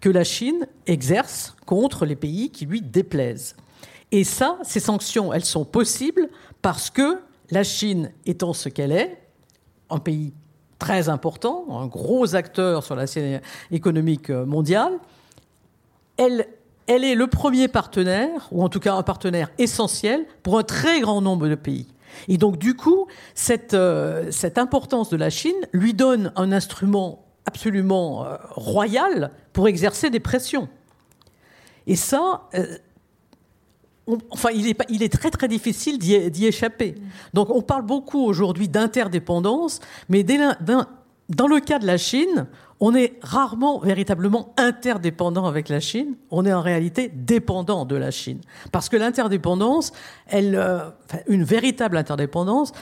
que 0.00 0.08
la 0.08 0.24
Chine 0.24 0.66
exerce 0.86 1.54
contre 1.66 2.06
les 2.06 2.16
pays 2.16 2.50
qui 2.50 2.66
lui 2.66 2.80
déplaisent. 2.80 3.56
Et 4.10 4.24
ça, 4.24 4.58
ces 4.62 4.80
sanctions, 4.80 5.32
elles 5.32 5.44
sont 5.44 5.64
possibles 5.64 6.28
parce 6.60 6.90
que 6.90 7.20
la 7.50 7.64
Chine 7.64 8.12
étant 8.26 8.52
ce 8.52 8.68
qu'elle 8.68 8.92
est, 8.92 9.18
un 9.90 9.98
pays 9.98 10.32
très 10.78 11.08
important, 11.08 11.66
un 11.70 11.86
gros 11.86 12.34
acteur 12.34 12.82
sur 12.82 12.96
la 12.96 13.06
scène 13.06 13.40
économique 13.70 14.30
mondiale, 14.30 14.98
elle, 16.16 16.46
est 16.88 17.14
le 17.14 17.26
premier 17.26 17.68
partenaire, 17.68 18.48
ou 18.50 18.62
en 18.62 18.68
tout 18.68 18.80
cas 18.80 18.94
un 18.94 19.02
partenaire 19.02 19.50
essentiel, 19.58 20.26
pour 20.42 20.58
un 20.58 20.62
très 20.62 21.00
grand 21.00 21.20
nombre 21.20 21.48
de 21.48 21.54
pays. 21.54 21.86
Et 22.28 22.38
donc, 22.38 22.58
du 22.58 22.74
coup, 22.74 23.06
cette, 23.34 23.74
euh, 23.74 24.30
importance 24.56 25.10
de 25.10 25.16
la 25.16 25.30
Chine 25.30 25.56
lui 25.72 25.94
donne 25.94 26.32
un 26.36 26.52
instrument 26.52 27.24
absolument 27.46 28.24
euh, 28.24 28.36
royal 28.50 29.32
pour 29.52 29.68
exercer 29.68 30.10
des 30.10 30.20
pressions. 30.20 30.68
Et 31.86 31.96
ça, 31.96 32.48
euh, 32.54 32.78
enfin, 34.30 34.50
il 34.52 34.68
est, 35.02 35.12
très 35.12 35.30
très 35.30 35.48
difficile 35.48 35.98
d'y 35.98 36.46
échapper. 36.46 36.94
Donc, 37.34 37.50
on 37.50 37.62
parle 37.62 37.82
beaucoup 37.82 38.24
aujourd'hui 38.24 38.68
d'interdépendance, 38.68 39.80
mais 40.08 40.22
dans 40.22 41.46
le 41.46 41.60
cas 41.60 41.78
de 41.78 41.86
la 41.86 41.96
Chine, 41.96 42.46
on 42.84 42.96
est 42.96 43.12
rarement 43.22 43.78
véritablement 43.78 44.52
interdépendant 44.56 45.46
avec 45.46 45.68
la 45.68 45.78
Chine. 45.78 46.16
On 46.32 46.44
est 46.44 46.52
en 46.52 46.60
réalité 46.60 47.12
dépendant 47.14 47.84
de 47.84 47.94
la 47.94 48.10
Chine, 48.10 48.40
parce 48.72 48.88
que 48.88 48.96
l'interdépendance, 48.96 49.92
elle, 50.26 50.56
euh, 50.56 50.80
une 51.28 51.44
véritable 51.44 51.96
interdépendance, 51.96 52.72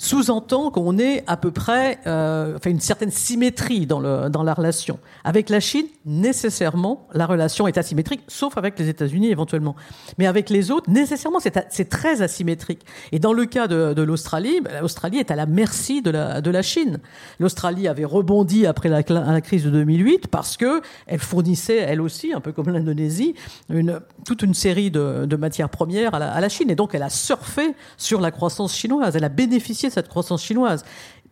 sous-entend 0.00 0.70
qu'on 0.70 0.96
est 0.98 1.22
à 1.26 1.36
peu 1.36 1.50
près, 1.50 1.98
euh, 2.06 2.56
enfin 2.56 2.70
une 2.70 2.80
certaine 2.80 3.10
symétrie 3.10 3.84
dans, 3.84 4.00
le, 4.00 4.30
dans 4.30 4.42
la 4.42 4.54
relation. 4.54 4.98
Avec 5.24 5.50
la 5.50 5.60
Chine, 5.60 5.84
nécessairement, 6.06 7.06
la 7.12 7.26
relation 7.26 7.68
est 7.68 7.76
asymétrique, 7.76 8.22
sauf 8.26 8.56
avec 8.56 8.78
les 8.78 8.88
États-Unis 8.88 9.30
éventuellement. 9.30 9.76
Mais 10.16 10.26
avec 10.26 10.48
les 10.48 10.70
autres, 10.70 10.88
nécessairement, 10.90 11.38
c'est 11.38 11.88
très 11.90 12.22
asymétrique. 12.22 12.80
Et 13.12 13.18
dans 13.18 13.34
le 13.34 13.44
cas 13.44 13.68
de, 13.68 13.92
de 13.92 14.02
l'Australie, 14.02 14.62
ben, 14.62 14.80
l'Australie 14.80 15.18
est 15.18 15.30
à 15.30 15.36
la 15.36 15.44
merci 15.44 16.00
de 16.00 16.10
la, 16.10 16.40
de 16.40 16.50
la 16.50 16.62
Chine. 16.62 16.98
L'Australie 17.38 17.86
avait 17.86 18.06
rebondi 18.06 18.64
après 18.64 18.88
la, 18.88 19.02
la, 19.06 19.40
crise 19.42 19.64
de 19.64 19.70
2008 19.70 20.28
parce 20.28 20.56
que 20.56 20.80
elle 21.08 21.20
fournissait, 21.20 21.76
elle 21.76 22.00
aussi, 22.00 22.32
un 22.32 22.40
peu 22.40 22.52
comme 22.52 22.70
l'Indonésie, 22.70 23.34
une, 23.68 24.00
toute 24.24 24.40
une 24.40 24.54
série 24.54 24.90
de, 24.90 25.26
de 25.26 25.36
matières 25.36 25.68
premières 25.68 26.14
à 26.14 26.18
la, 26.18 26.32
à 26.32 26.40
la 26.40 26.48
Chine. 26.48 26.70
Et 26.70 26.74
donc, 26.74 26.94
elle 26.94 27.02
a 27.02 27.10
surfé 27.10 27.74
sur 27.98 28.22
la 28.22 28.30
croissance 28.30 28.74
chinoise. 28.74 29.14
Elle 29.14 29.24
a 29.24 29.28
bénéficié 29.28 29.89
cette 29.90 30.08
croissance 30.08 30.42
chinoise. 30.42 30.84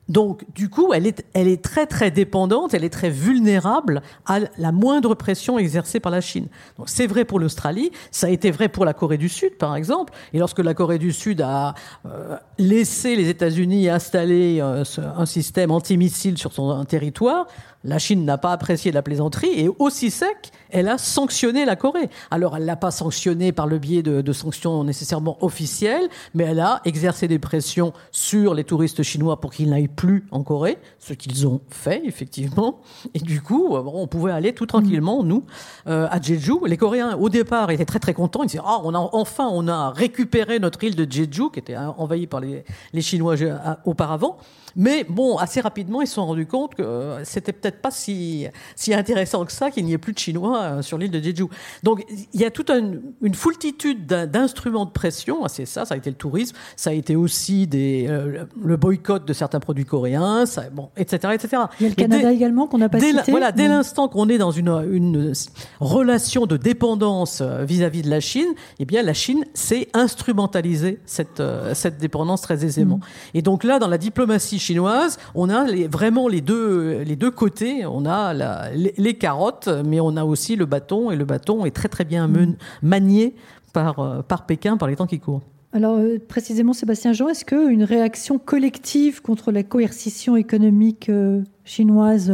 Donc, 0.08 0.46
du 0.54 0.70
coup, 0.70 0.92
elle 0.94 1.06
est, 1.06 1.24
elle 1.34 1.48
est 1.48 1.62
très, 1.62 1.86
très 1.86 2.10
dépendante, 2.10 2.72
elle 2.72 2.84
est 2.84 2.90
très 2.90 3.10
vulnérable 3.10 4.00
à 4.26 4.40
la 4.56 4.72
moindre 4.72 5.14
pression 5.14 5.58
exercée 5.58 6.00
par 6.00 6.10
la 6.10 6.22
Chine. 6.22 6.48
C'est 6.86 7.06
vrai 7.06 7.26
pour 7.26 7.38
l'Australie, 7.38 7.90
ça 8.10 8.28
a 8.28 8.30
été 8.30 8.50
vrai 8.50 8.70
pour 8.70 8.86
la 8.86 8.94
Corée 8.94 9.18
du 9.18 9.28
Sud, 9.28 9.58
par 9.58 9.76
exemple. 9.76 10.14
Et 10.32 10.38
lorsque 10.38 10.60
la 10.60 10.72
Corée 10.72 10.98
du 10.98 11.12
Sud 11.12 11.42
a 11.42 11.74
euh, 12.06 12.36
laissé 12.58 13.16
les 13.16 13.28
États-Unis 13.28 13.90
installer 13.90 14.60
euh, 14.62 14.82
un 15.16 15.26
système 15.26 15.70
antimissile 15.70 16.38
sur 16.38 16.54
son 16.54 16.84
territoire, 16.86 17.46
la 17.84 17.98
Chine 17.98 18.24
n'a 18.24 18.38
pas 18.38 18.52
apprécié 18.52 18.90
la 18.90 19.02
plaisanterie 19.02 19.50
et 19.54 19.70
aussi 19.78 20.10
sec, 20.10 20.50
elle 20.70 20.88
a 20.88 20.98
sanctionné 20.98 21.64
la 21.64 21.76
Corée. 21.76 22.10
Alors 22.30 22.56
elle 22.56 22.64
l'a 22.64 22.76
pas 22.76 22.90
sanctionné 22.90 23.52
par 23.52 23.66
le 23.66 23.78
biais 23.78 24.02
de, 24.02 24.32
sanctions 24.32 24.84
nécessairement 24.84 25.38
officielles, 25.40 26.08
mais 26.34 26.44
elle 26.44 26.60
a 26.60 26.80
exercé 26.84 27.28
des 27.28 27.38
pressions 27.38 27.92
sur 28.10 28.54
les 28.54 28.64
touristes 28.64 29.02
chinois 29.02 29.40
pour 29.40 29.52
qu'ils 29.52 29.70
n'aillent 29.70 29.88
plus 29.88 30.26
en 30.30 30.42
Corée, 30.42 30.78
ce 30.98 31.12
qu'ils 31.12 31.46
ont 31.46 31.60
fait 31.70 32.02
effectivement. 32.04 32.80
Et 33.14 33.20
du 33.20 33.40
coup, 33.40 33.76
euh, 33.76 33.82
on 33.86 34.06
pouvait 34.06 34.32
aller 34.32 34.52
tout 34.52 34.66
tranquillement 34.66 35.22
nous 35.22 35.44
euh, 35.86 36.08
à 36.10 36.20
Jeju. 36.20 36.54
Les 36.66 36.76
Coréens 36.76 37.16
au 37.16 37.28
départ 37.28 37.70
étaient 37.70 37.84
très 37.84 38.00
très 38.00 38.14
contents. 38.14 38.42
Ils 38.42 38.48
disaient 38.48 38.62
ah 38.64 38.80
on 38.84 38.94
a 38.94 38.98
enfin 39.12 39.48
on 39.50 39.68
a 39.68 39.90
récupéré 39.90 40.58
notre 40.58 40.82
île 40.84 40.96
de 40.96 41.10
Jeju 41.10 41.50
qui 41.50 41.60
était 41.60 41.76
envahie 41.76 42.26
par 42.26 42.40
les, 42.40 42.64
les 42.92 43.02
Chinois 43.02 43.40
euh, 43.40 43.56
auparavant. 43.84 44.38
Mais 44.76 45.04
bon, 45.08 45.36
assez 45.36 45.60
rapidement, 45.60 46.02
ils 46.02 46.06
se 46.06 46.14
sont 46.14 46.26
rendus 46.26 46.46
compte 46.46 46.74
que 46.74 46.82
euh, 46.82 47.24
c'était 47.24 47.52
peut-être 47.52 47.80
pas 47.80 47.90
si, 47.90 48.46
si 48.76 48.94
intéressant 48.94 49.44
que 49.44 49.52
ça 49.52 49.70
qu'il 49.70 49.84
n'y 49.84 49.92
ait 49.92 49.98
plus 49.98 50.12
de 50.12 50.18
Chinois 50.18 50.60
euh, 50.60 50.82
sur 50.82 50.98
l'île 50.98 51.10
de 51.10 51.20
Jeju. 51.20 51.46
Donc, 51.82 52.04
il 52.32 52.40
y 52.40 52.44
a 52.44 52.50
toute 52.50 52.70
une 52.70 53.34
foultitude 53.34 54.06
d'instruments 54.06 54.84
de 54.84 54.90
pression. 54.90 55.44
Ah, 55.44 55.48
c'est 55.48 55.66
ça, 55.66 55.84
ça 55.84 55.94
a 55.94 55.96
été 55.96 56.10
le 56.10 56.16
tourisme, 56.16 56.56
ça 56.76 56.90
a 56.90 56.92
été 56.92 57.16
aussi 57.16 57.66
des, 57.66 58.06
euh, 58.08 58.44
le 58.60 58.76
boycott 58.76 59.26
de 59.26 59.32
certains 59.32 59.60
produits 59.60 59.84
coréens, 59.84 60.46
ça, 60.46 60.64
bon, 60.70 60.90
etc., 60.96 61.34
etc. 61.34 61.62
Il 61.80 61.84
y 61.84 61.86
a 61.86 61.88
le 61.90 61.94
Canada 61.94 62.32
également 62.32 62.66
qu'on 62.66 62.78
n'a 62.78 62.88
pas 62.88 63.00
cité. 63.00 63.30
voilà, 63.30 63.52
dès 63.52 63.68
l'instant 63.68 64.08
qu'on 64.08 64.28
est 64.28 64.38
dans 64.38 64.50
une, 64.50 64.68
une 64.90 65.32
relation 65.80 66.46
de 66.46 66.56
dépendance 66.56 67.42
vis-à-vis 67.42 68.02
de 68.02 68.10
la 68.10 68.20
Chine, 68.20 68.48
eh 68.78 68.84
bien, 68.84 69.02
la 69.02 69.14
Chine 69.14 69.44
sait 69.54 69.88
instrumentaliser 69.94 71.00
cette, 71.06 71.42
cette 71.74 71.98
dépendance 71.98 72.42
très 72.42 72.64
aisément. 72.64 72.96
Mm. 72.96 73.00
Et 73.34 73.42
donc 73.42 73.64
là, 73.64 73.78
dans 73.78 73.88
la 73.88 73.98
diplomatie 73.98 74.57
chinoise, 74.58 75.18
on 75.34 75.48
a 75.48 75.64
vraiment 75.88 76.28
les 76.28 76.40
deux, 76.40 77.02
les 77.02 77.16
deux 77.16 77.30
côtés. 77.30 77.86
On 77.86 78.06
a 78.06 78.70
les, 78.72 79.14
carottes, 79.14 79.68
mais 79.86 80.00
on 80.00 80.16
a 80.16 80.24
aussi 80.24 80.56
le 80.56 80.66
bâton, 80.66 81.10
et 81.10 81.16
le 81.16 81.24
bâton 81.24 81.64
est 81.64 81.70
très 81.70 81.88
très 81.88 82.04
bien 82.04 82.28
mm. 82.28 82.56
manié 82.82 83.34
par, 83.72 83.98
euh, 83.98 84.22
par 84.22 84.46
Pékin 84.46 84.76
par 84.76 84.88
les 84.88 84.96
temps 84.96 85.06
qui 85.06 85.20
courent. 85.20 85.42
Alors 85.72 85.96
euh, 85.98 86.18
précisément, 86.26 86.72
Sébastien 86.72 87.12
Jean, 87.12 87.28
est-ce 87.28 87.44
qu'une 87.44 87.84
réaction 87.84 88.38
collective 88.38 89.20
contre 89.20 89.52
la 89.52 89.62
coercition 89.62 90.36
économique 90.36 91.08
euh, 91.08 91.42
chinoise 91.64 92.32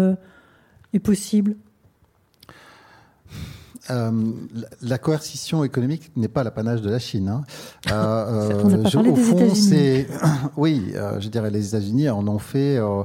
est 0.92 1.00
possible? 1.00 1.56
Euh, 3.91 4.11
la 4.82 4.99
coercition 4.99 5.62
économique 5.62 6.11
n'est 6.16 6.28
pas 6.28 6.43
l'apanage 6.43 6.80
de 6.80 6.91
la 6.91 6.99
Chine. 6.99 7.28
Hein. 7.28 7.45
Euh, 7.93 8.82
je, 8.89 8.99
au 8.99 9.16
fond, 9.16 9.55
c'est 9.55 10.07
oui, 10.57 10.93
euh, 10.95 11.20
je 11.20 11.28
dirais 11.28 11.51
les 11.51 11.68
États-Unis 11.68 12.09
en 12.09 12.26
ont 12.26 12.39
fait 12.39 12.78
euh, 12.78 13.03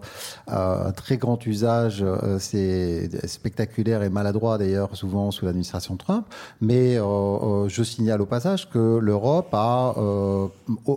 un 0.47 0.91
très 0.91 1.17
grand 1.17 1.45
usage. 1.45 2.05
c'est 2.39 3.09
spectaculaire 3.27 4.03
et 4.03 4.09
maladroit 4.09 4.57
d'ailleurs, 4.57 4.95
souvent 4.95 5.31
sous 5.31 5.45
l'administration 5.45 5.97
Trump. 5.97 6.25
Mais 6.61 6.95
je 6.95 7.83
signale 7.83 8.21
au 8.21 8.25
passage 8.25 8.69
que 8.69 8.97
l'Europe 8.99 9.49
a 9.53 9.93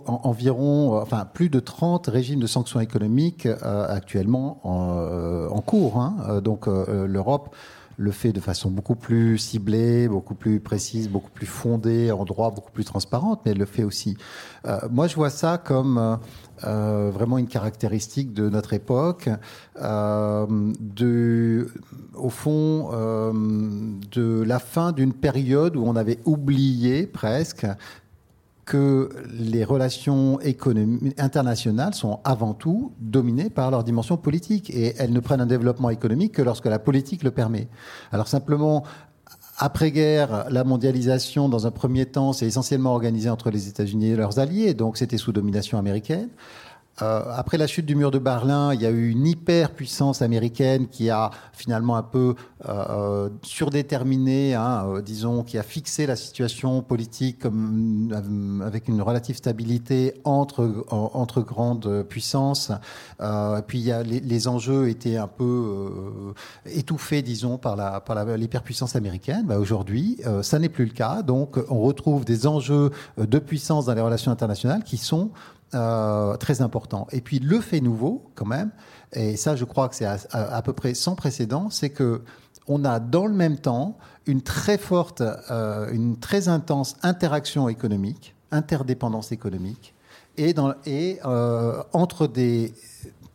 environ, 0.07 1.01
enfin 1.01 1.27
plus 1.31 1.49
de 1.49 1.59
30 1.59 2.07
régimes 2.07 2.39
de 2.39 2.47
sanctions 2.47 2.79
économiques 2.79 3.47
actuellement 3.63 4.59
en, 4.63 5.47
en 5.51 5.61
cours. 5.61 5.99
Hein. 5.99 6.41
Donc 6.41 6.67
l'Europe 6.67 7.53
le 7.97 8.11
fait 8.11 8.31
de 8.31 8.39
façon 8.39 8.71
beaucoup 8.71 8.95
plus 8.95 9.37
ciblée, 9.37 10.07
beaucoup 10.07 10.35
plus 10.35 10.59
précise, 10.59 11.09
beaucoup 11.09 11.31
plus 11.31 11.45
fondée 11.45 12.11
en 12.11 12.25
droit, 12.25 12.51
beaucoup 12.51 12.71
plus 12.71 12.85
transparente, 12.85 13.41
mais 13.45 13.51
elle 13.51 13.57
le 13.57 13.65
fait 13.65 13.83
aussi. 13.83 14.17
Euh, 14.65 14.79
moi, 14.89 15.07
je 15.07 15.15
vois 15.15 15.29
ça 15.29 15.57
comme 15.57 15.97
euh, 15.97 16.15
euh, 16.65 17.11
vraiment 17.11 17.37
une 17.37 17.47
caractéristique 17.47 18.33
de 18.33 18.49
notre 18.49 18.73
époque, 18.73 19.29
de, 19.79 21.67
au 22.15 22.29
fond, 22.29 22.91
de 24.11 24.43
la 24.43 24.59
fin 24.59 24.91
d'une 24.91 25.13
période 25.13 25.75
où 25.75 25.83
on 25.85 25.95
avait 25.95 26.19
oublié 26.25 27.07
presque 27.07 27.65
que 28.65 29.09
les 29.31 29.63
relations 29.63 30.39
internationales 31.17 31.93
sont 31.93 32.19
avant 32.23 32.53
tout 32.53 32.93
dominées 32.99 33.49
par 33.49 33.71
leur 33.71 33.83
dimension 33.83 34.15
politique 34.17 34.69
et 34.69 34.93
elles 34.97 35.11
ne 35.11 35.19
prennent 35.19 35.41
un 35.41 35.45
développement 35.45 35.89
économique 35.89 36.33
que 36.33 36.41
lorsque 36.41 36.65
la 36.65 36.79
politique 36.79 37.23
le 37.23 37.31
permet. 37.31 37.67
Alors 38.11 38.27
simplement, 38.27 38.83
après-guerre, 39.57 40.47
la 40.49 40.63
mondialisation, 40.63 41.47
dans 41.49 41.67
un 41.67 41.71
premier 41.71 42.05
temps, 42.05 42.33
c'est 42.33 42.47
essentiellement 42.47 42.93
organisé 42.93 43.29
entre 43.29 43.51
les 43.51 43.67
États-Unis 43.67 44.07
et 44.11 44.15
leurs 44.15 44.39
alliés, 44.39 44.73
donc 44.73 44.97
c'était 44.97 45.17
sous 45.17 45.31
domination 45.31 45.77
américaine. 45.77 46.29
Euh, 47.01 47.23
après 47.35 47.57
la 47.57 47.65
chute 47.65 47.85
du 47.85 47.95
mur 47.95 48.11
de 48.11 48.19
Berlin, 48.19 48.73
il 48.73 48.81
y 48.81 48.85
a 48.85 48.91
eu 48.91 49.09
une 49.09 49.25
hyper-puissance 49.25 50.21
américaine 50.21 50.87
qui 50.87 51.09
a 51.09 51.31
finalement 51.51 51.95
un 51.95 52.03
peu 52.03 52.35
euh, 52.69 52.85
euh 52.89 53.29
surdéterminé, 53.41 54.53
hein, 54.53 55.01
disons, 55.03 55.43
qui 55.43 55.57
a 55.57 55.63
fixé 55.63 56.05
la 56.05 56.15
situation 56.15 56.81
politique 56.81 57.45
avec 57.45 58.87
une 58.87 59.01
relative 59.01 59.37
stabilité 59.37 60.13
entre, 60.23 60.85
entre 60.89 61.41
grandes 61.41 62.03
puissances. 62.03 62.71
Puis 63.67 63.79
il 63.79 63.85
y 63.85 63.91
a, 63.91 64.03
les, 64.03 64.19
les, 64.19 64.47
enjeux 64.47 64.89
étaient 64.89 65.17
un 65.17 65.27
peu 65.27 66.33
étouffés, 66.65 67.21
disons, 67.21 67.57
par 67.57 67.75
la 67.75 68.01
par 68.01 68.23
l'hyperpuissance 68.25 68.95
américaine. 68.95 69.45
Bah, 69.45 69.57
Aujourd'hui, 69.57 70.19
ça 70.41 70.59
n'est 70.59 70.69
plus 70.69 70.85
le 70.85 70.91
cas. 70.91 71.21
Donc, 71.21 71.57
on 71.69 71.81
retrouve 71.81 72.25
des 72.25 72.45
enjeux 72.45 72.91
de 73.17 73.39
puissance 73.39 73.85
dans 73.85 73.93
les 73.93 74.01
relations 74.01 74.31
internationales 74.31 74.83
qui 74.83 74.97
sont 74.97 75.31
euh, 75.73 76.35
très 76.37 76.61
important. 76.61 77.07
Et 77.11 77.21
puis 77.21 77.39
le 77.39 77.59
fait 77.59 77.81
nouveau, 77.81 78.31
quand 78.35 78.45
même, 78.45 78.71
et 79.13 79.37
ça 79.37 79.55
je 79.55 79.65
crois 79.65 79.89
que 79.89 79.95
c'est 79.95 80.05
à, 80.05 80.61
peu 80.61 80.73
près 80.73 80.93
sans 80.93 81.15
précédent, 81.15 81.69
c'est 81.69 81.89
que 81.89 82.21
on 82.67 82.85
a 82.85 82.99
dans 82.99 83.25
le 83.25 83.33
même 83.33 83.57
temps 83.57 83.97
une 84.25 84.41
très 84.41 84.77
forte, 84.77 85.21
euh, 85.21 85.91
une 85.91 86.17
très 86.17 86.47
intense 86.47 86.95
interaction 87.03 87.67
économique, 87.67 88.35
interdépendance 88.51 89.31
économique, 89.31 89.93
et, 90.37 90.53
dans, 90.53 90.73
et 90.85 91.19
euh, 91.25 91.83
entre 91.91 92.27
des 92.27 92.73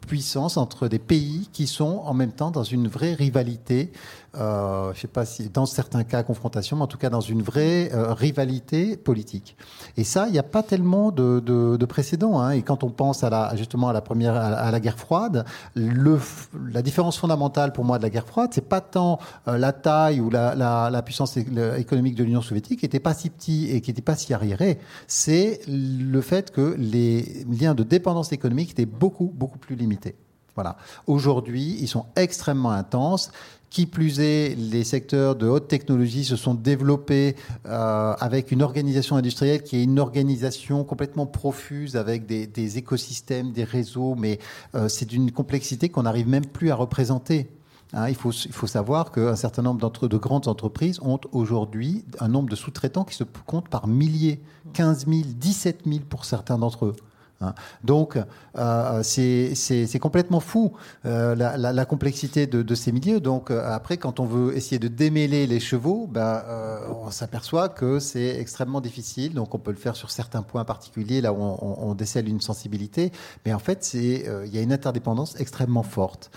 puissances, 0.06 0.56
entre 0.56 0.88
des 0.88 0.98
pays 0.98 1.48
qui 1.52 1.66
sont 1.66 2.02
en 2.04 2.14
même 2.14 2.32
temps 2.32 2.50
dans 2.50 2.64
une 2.64 2.88
vraie 2.88 3.14
rivalité 3.14 3.92
euh, 4.38 4.92
je 4.94 5.00
sais 5.00 5.08
pas 5.08 5.24
si 5.24 5.48
dans 5.48 5.66
certains 5.66 6.04
cas 6.04 6.22
confrontation, 6.22 6.76
mais 6.76 6.82
en 6.82 6.86
tout 6.86 6.98
cas 6.98 7.10
dans 7.10 7.20
une 7.20 7.42
vraie 7.42 7.90
euh, 7.92 8.12
rivalité 8.14 8.96
politique. 8.96 9.56
Et 9.96 10.04
ça, 10.04 10.26
il 10.28 10.32
n'y 10.32 10.38
a 10.38 10.44
pas 10.44 10.62
tellement 10.62 11.10
de, 11.10 11.40
de, 11.40 11.76
de 11.76 11.86
précédents. 11.86 12.40
Hein. 12.40 12.50
Et 12.50 12.62
quand 12.62 12.84
on 12.84 12.90
pense 12.90 13.24
justement 13.54 13.88
à 13.88 13.92
la 13.92 14.00
première, 14.00 14.36
à, 14.36 14.78
guerre 14.80 14.98
froide, 14.98 15.44
la 15.74 16.82
différence 16.82 17.18
fondamentale 17.18 17.72
pour 17.72 17.84
moi 17.84 17.98
de 17.98 18.02
la 18.02 18.10
guerre 18.10 18.26
froide, 18.26 18.50
c'est 18.52 18.68
pas 18.68 18.80
tant 18.80 19.18
euh, 19.48 19.58
la 19.58 19.72
taille 19.72 20.20
ou 20.20 20.30
la, 20.30 20.54
la, 20.54 20.90
la 20.90 21.02
puissance 21.02 21.36
économique 21.36 22.14
de 22.14 22.24
l'Union 22.24 22.42
soviétique 22.42 22.80
qui 22.80 22.84
n'était 22.84 23.00
pas 23.00 23.14
si 23.14 23.30
petit 23.30 23.70
et 23.70 23.80
qui 23.80 23.90
n'était 23.90 24.02
pas 24.02 24.16
si 24.16 24.32
arriéré, 24.34 24.78
c'est 25.06 25.60
le 25.66 26.20
fait 26.20 26.50
que 26.50 26.74
les 26.78 27.44
liens 27.50 27.74
de 27.74 27.82
dépendance 27.82 28.32
économique 28.32 28.70
étaient 28.70 28.86
beaucoup 28.86 29.32
beaucoup 29.34 29.58
plus 29.58 29.76
limités. 29.76 30.16
Voilà. 30.58 30.76
Aujourd'hui, 31.06 31.76
ils 31.78 31.86
sont 31.86 32.06
extrêmement 32.16 32.72
intenses. 32.72 33.30
Qui 33.70 33.84
plus 33.84 34.20
est, 34.20 34.56
les 34.56 34.82
secteurs 34.82 35.36
de 35.36 35.46
haute 35.46 35.68
technologie 35.68 36.24
se 36.24 36.36
sont 36.36 36.54
développés 36.54 37.36
euh, 37.66 38.14
avec 38.18 38.50
une 38.50 38.62
organisation 38.62 39.16
industrielle 39.16 39.62
qui 39.62 39.76
est 39.76 39.84
une 39.84 39.98
organisation 39.98 40.84
complètement 40.84 41.26
profuse 41.26 41.96
avec 41.96 42.24
des, 42.24 42.78
écosystèmes, 42.78 43.52
des 43.52 43.64
réseaux, 43.64 44.14
mais 44.16 44.38
euh, 44.74 44.88
c'est 44.88 45.04
d'une 45.04 45.30
complexité 45.32 45.90
qu'on 45.90 46.04
n'arrive 46.04 46.28
même 46.28 46.46
plus 46.46 46.70
à 46.70 46.76
représenter. 46.76 47.50
Hein, 47.92 48.08
il, 48.08 48.14
faut, 48.14 48.32
savoir 48.32 49.10
qu'un 49.12 49.36
certain 49.36 49.62
nombre 49.62 50.08
de 50.08 50.16
grandes 50.16 50.48
entreprises 50.48 51.00
ont 51.02 51.20
aujourd'hui 51.32 52.04
un 52.20 52.28
nombre 52.28 52.50
de 52.50 52.56
sous-traitants 52.56 53.04
qui 53.04 53.14
se 53.14 53.24
compte 53.46 53.68
par 53.68 53.86
milliers, 53.86 54.40
15 54.74 55.06
000, 55.06 55.20
17 55.36 55.80
000 55.86 56.00
pour 56.08 56.24
certains 56.24 56.58
d'entre 56.58 56.86
eux. 56.86 56.96
Hein. 57.40 57.54
Donc, 57.84 58.18
euh, 58.56 59.02
c'est 59.02 59.98
complètement 60.00 60.40
fou 60.40 60.72
euh, 61.06 61.34
la, 61.36 61.84
complexité 61.84 62.46
de, 62.46 62.74
ces 62.74 62.92
milieux. 62.92 63.20
Donc, 63.20 63.50
euh, 63.50 63.62
après, 63.72 63.96
quand 63.96 64.18
on 64.20 64.24
veut 64.24 64.56
essayer 64.56 64.78
de 64.78 64.88
démêler 64.88 65.46
les 65.46 65.60
chevaux, 65.60 66.10
euh, 66.16 66.78
on 67.04 67.10
s'aperçoit 67.10 67.68
que 67.68 68.00
c'est 68.00 68.40
extrêmement 68.40 68.80
difficile. 68.80 69.34
Donc, 69.34 69.54
on 69.54 69.58
peut 69.58 69.70
le 69.70 69.76
faire 69.76 69.94
sur 69.94 70.10
certains 70.10 70.42
points 70.42 70.64
particuliers, 70.64 71.20
là 71.20 71.32
où 71.32 71.38
on, 71.40 71.94
décèle 71.94 72.28
une 72.28 72.40
sensibilité. 72.40 73.12
Mais 73.46 73.52
en 73.52 73.58
fait, 73.58 73.94
il 73.94 74.50
y 74.52 74.58
a 74.58 74.60
une 74.60 74.72
interdépendance 74.72 75.38
extrêmement 75.40 75.82
forte. 75.82 76.30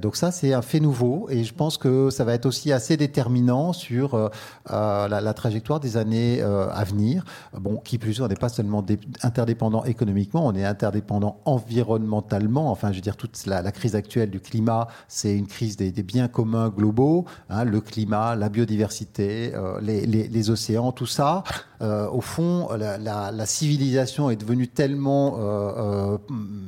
donc, 0.00 0.16
ça, 0.16 0.30
c'est 0.30 0.52
un 0.52 0.62
fait 0.62 0.80
nouveau. 0.80 1.28
Et 1.30 1.44
je 1.44 1.54
pense 1.54 1.78
que 1.78 2.10
ça 2.10 2.24
va 2.24 2.34
être 2.34 2.46
aussi 2.46 2.72
assez 2.72 2.96
déterminant 2.96 3.72
sur 3.72 4.30
la, 4.68 5.08
la, 5.08 5.34
trajectoire 5.34 5.80
des 5.80 5.96
années 5.96 6.40
à 6.42 6.84
venir. 6.84 7.24
Bon, 7.58 7.76
qui 7.76 7.98
plus 7.98 8.18
est, 8.18 8.22
on 8.22 8.28
n'est 8.28 8.34
pas 8.34 8.48
seulement 8.48 8.84
interdépendant 9.22 9.84
économiquement 9.84 10.27
on 10.34 10.54
est 10.54 10.64
interdépendant 10.64 11.40
environnementalement. 11.44 12.70
Enfin, 12.70 12.90
je 12.92 12.96
veux 12.96 13.02
dire, 13.02 13.16
toute 13.16 13.46
la, 13.46 13.62
crise 13.72 13.94
actuelle 13.94 14.30
du 14.30 14.40
climat, 14.40 14.88
c'est 15.08 15.36
une 15.36 15.46
crise 15.46 15.76
des, 15.76 15.90
biens 16.02 16.28
communs 16.28 16.68
globaux, 16.68 17.24
hein, 17.50 17.64
le 17.64 17.80
climat, 17.80 18.34
la 18.34 18.48
biodiversité, 18.48 19.52
euh, 19.54 19.80
les, 19.80 20.50
océans, 20.50 20.92
tout 20.92 21.06
ça. 21.06 21.42
Euh, 21.80 22.08
au 22.10 22.20
fond, 22.20 22.68
la, 22.76 23.46
civilisation 23.46 24.30
est 24.30 24.36
devenue 24.36 24.68
tellement, 24.68 25.36
euh, 25.38 26.18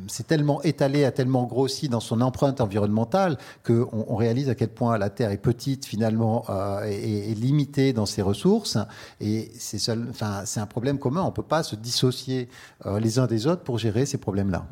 c'est 0.09 0.27
tellement 0.27 0.63
étalé, 0.63 1.05
a 1.05 1.13
tellement 1.13 1.45
grossi 1.45 1.89
dans 1.89 2.01
son 2.01 2.21
empreinte 2.21 2.61
environnementale 2.61 3.37
qu'on 3.65 3.89
on 3.93 4.17
réalise 4.17 4.49
à 4.49 4.55
quel 4.55 4.69
point 4.69 4.97
la 4.99 5.11
Terre 5.11 5.31
est 5.31 5.39
petite 5.39 5.85
finalement 5.85 6.45
et, 6.87 7.35
limitée 7.35 7.93
dans 7.93 8.07
ses 8.07 8.23
ressources. 8.23 8.79
Et 9.21 9.51
c'est 9.59 9.91
un 9.91 10.67
problème 10.67 10.99
commun. 10.99 11.23
On 11.23 11.33
peut 11.33 11.43
pas 11.43 11.63
se 11.63 11.77
dissocier 11.77 12.49
les 12.99 13.19
uns 13.19 13.27
des 13.27 13.47
autres 13.47 13.50
pour 13.57 13.79
gérer 13.79 14.07
ces 14.07 14.19
problèmes-là 14.19 14.67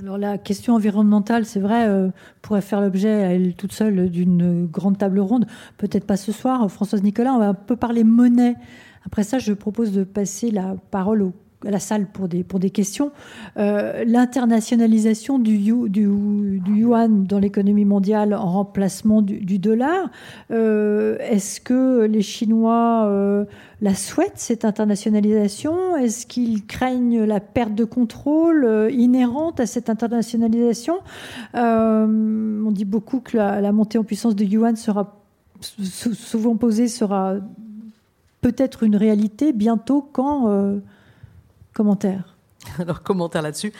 alors 0.00 0.18
la 0.18 0.38
question 0.38 0.74
environnementale, 0.74 1.46
c'est 1.46 1.60
vrai, 1.60 1.88
euh, 1.88 2.10
pourrait 2.42 2.60
faire 2.60 2.80
l'objet 2.80 3.08
elle 3.08 3.54
toute 3.54 3.72
seule 3.72 4.10
d'une 4.10 4.66
grande 4.66 4.98
table 4.98 5.20
ronde. 5.20 5.46
Peut-être 5.78 6.04
pas 6.04 6.16
ce 6.16 6.32
soir. 6.32 6.68
Françoise 6.70 7.02
Nicolas, 7.02 7.32
on 7.32 7.38
va 7.38 7.48
un 7.48 7.54
peu 7.54 7.76
parler 7.76 8.02
monnaie. 8.02 8.56
Après 9.06 9.22
ça, 9.22 9.38
je 9.38 9.52
propose 9.52 9.92
de 9.92 10.04
passer 10.04 10.50
la 10.50 10.74
parole 10.90 11.22
au 11.22 11.32
la 11.70 11.80
salle 11.80 12.06
pour 12.06 12.28
des, 12.28 12.44
pour 12.44 12.58
des 12.58 12.70
questions. 12.70 13.12
Euh, 13.56 14.04
l'internationalisation 14.06 15.38
du, 15.38 15.56
yuan 15.56 17.24
dans 17.24 17.38
l'économie 17.38 17.84
mondiale 17.84 18.34
en 18.34 18.50
remplacement 18.50 19.22
du, 19.22 19.58
dollar, 19.58 20.10
euh, 20.50 21.16
est-ce 21.20 21.60
que 21.60 22.04
les 22.04 22.22
Chinois 22.22 23.04
euh, 23.06 23.44
la 23.80 23.94
souhaitent, 23.94 24.32
cette 24.36 24.64
internationalisation? 24.64 25.96
Est-ce 25.96 26.26
qu'ils 26.26 26.66
craignent 26.66 27.24
la 27.24 27.40
perte 27.40 27.74
de 27.74 27.84
contrôle 27.84 28.88
inhérente 28.90 29.60
à 29.60 29.66
cette 29.66 29.90
internationalisation? 29.90 30.98
On 31.54 32.70
dit 32.70 32.84
beaucoup 32.84 33.20
que 33.20 33.36
la, 33.36 33.72
montée 33.72 33.98
en 33.98 34.04
puissance 34.04 34.36
du 34.36 34.44
yuan 34.44 34.76
sera 34.76 35.20
souvent 35.60 36.56
posée, 36.56 36.88
sera 36.88 37.36
peut-être 38.40 38.82
une 38.82 38.96
réalité 38.96 39.52
bientôt 39.52 40.06
quand 40.12 40.80
Commentaire. 41.74 42.34
Alors, 42.78 43.02
commentaire 43.02 43.42
là-dessus. 43.42 43.72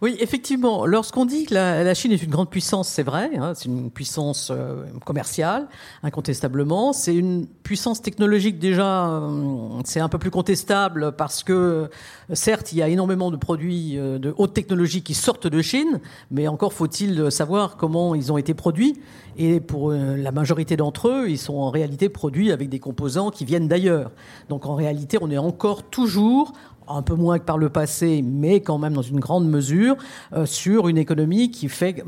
Oui, 0.00 0.16
effectivement, 0.20 0.86
lorsqu'on 0.86 1.24
dit 1.24 1.46
que 1.46 1.54
la, 1.54 1.94
Chine 1.94 2.12
est 2.12 2.22
une 2.22 2.30
grande 2.30 2.50
puissance, 2.50 2.88
c'est 2.88 3.02
vrai, 3.02 3.30
hein, 3.36 3.52
c'est 3.54 3.66
une 3.66 3.90
puissance 3.90 4.50
euh, 4.50 4.84
commerciale, 5.04 5.68
incontestablement. 6.02 6.92
C'est 6.92 7.14
une 7.14 7.46
puissance 7.46 8.00
technologique 8.00 8.58
déjà, 8.58 9.08
euh, 9.08 9.80
c'est 9.84 10.00
un 10.00 10.08
peu 10.08 10.18
plus 10.18 10.30
contestable 10.30 11.12
parce 11.16 11.42
que, 11.42 11.90
certes, 12.32 12.72
il 12.72 12.78
y 12.78 12.82
a 12.82 12.88
énormément 12.88 13.30
de 13.30 13.36
produits 13.36 13.98
euh, 13.98 14.18
de 14.18 14.34
haute 14.36 14.54
technologie 14.54 15.02
qui 15.02 15.14
sortent 15.14 15.46
de 15.46 15.62
Chine, 15.62 16.00
mais 16.30 16.48
encore 16.48 16.72
faut-il 16.72 17.30
savoir 17.30 17.76
comment 17.76 18.14
ils 18.14 18.32
ont 18.32 18.38
été 18.38 18.54
produits. 18.54 19.00
Et 19.40 19.60
pour 19.60 19.92
la 19.92 20.32
majorité 20.32 20.76
d'entre 20.76 21.08
eux, 21.08 21.30
ils 21.30 21.38
sont 21.38 21.54
en 21.54 21.70
réalité 21.70 22.08
produits 22.08 22.50
avec 22.50 22.68
des 22.68 22.80
composants 22.80 23.30
qui 23.30 23.44
viennent 23.44 23.68
d'ailleurs. 23.68 24.10
Donc 24.48 24.66
en 24.66 24.74
réalité, 24.74 25.16
on 25.20 25.30
est 25.30 25.38
encore 25.38 25.84
toujours 25.84 26.54
un 26.90 27.02
peu 27.02 27.14
moins 27.14 27.38
que 27.38 27.44
par 27.44 27.58
le 27.58 27.68
passé, 27.68 28.22
mais 28.22 28.60
quand 28.60 28.78
même 28.78 28.94
dans 28.94 29.02
une 29.02 29.20
grande 29.20 29.48
mesure, 29.48 29.96
euh, 30.32 30.46
sur 30.46 30.88
une 30.88 30.98
économie 30.98 31.50
qui 31.50 31.68
fait, 31.68 32.04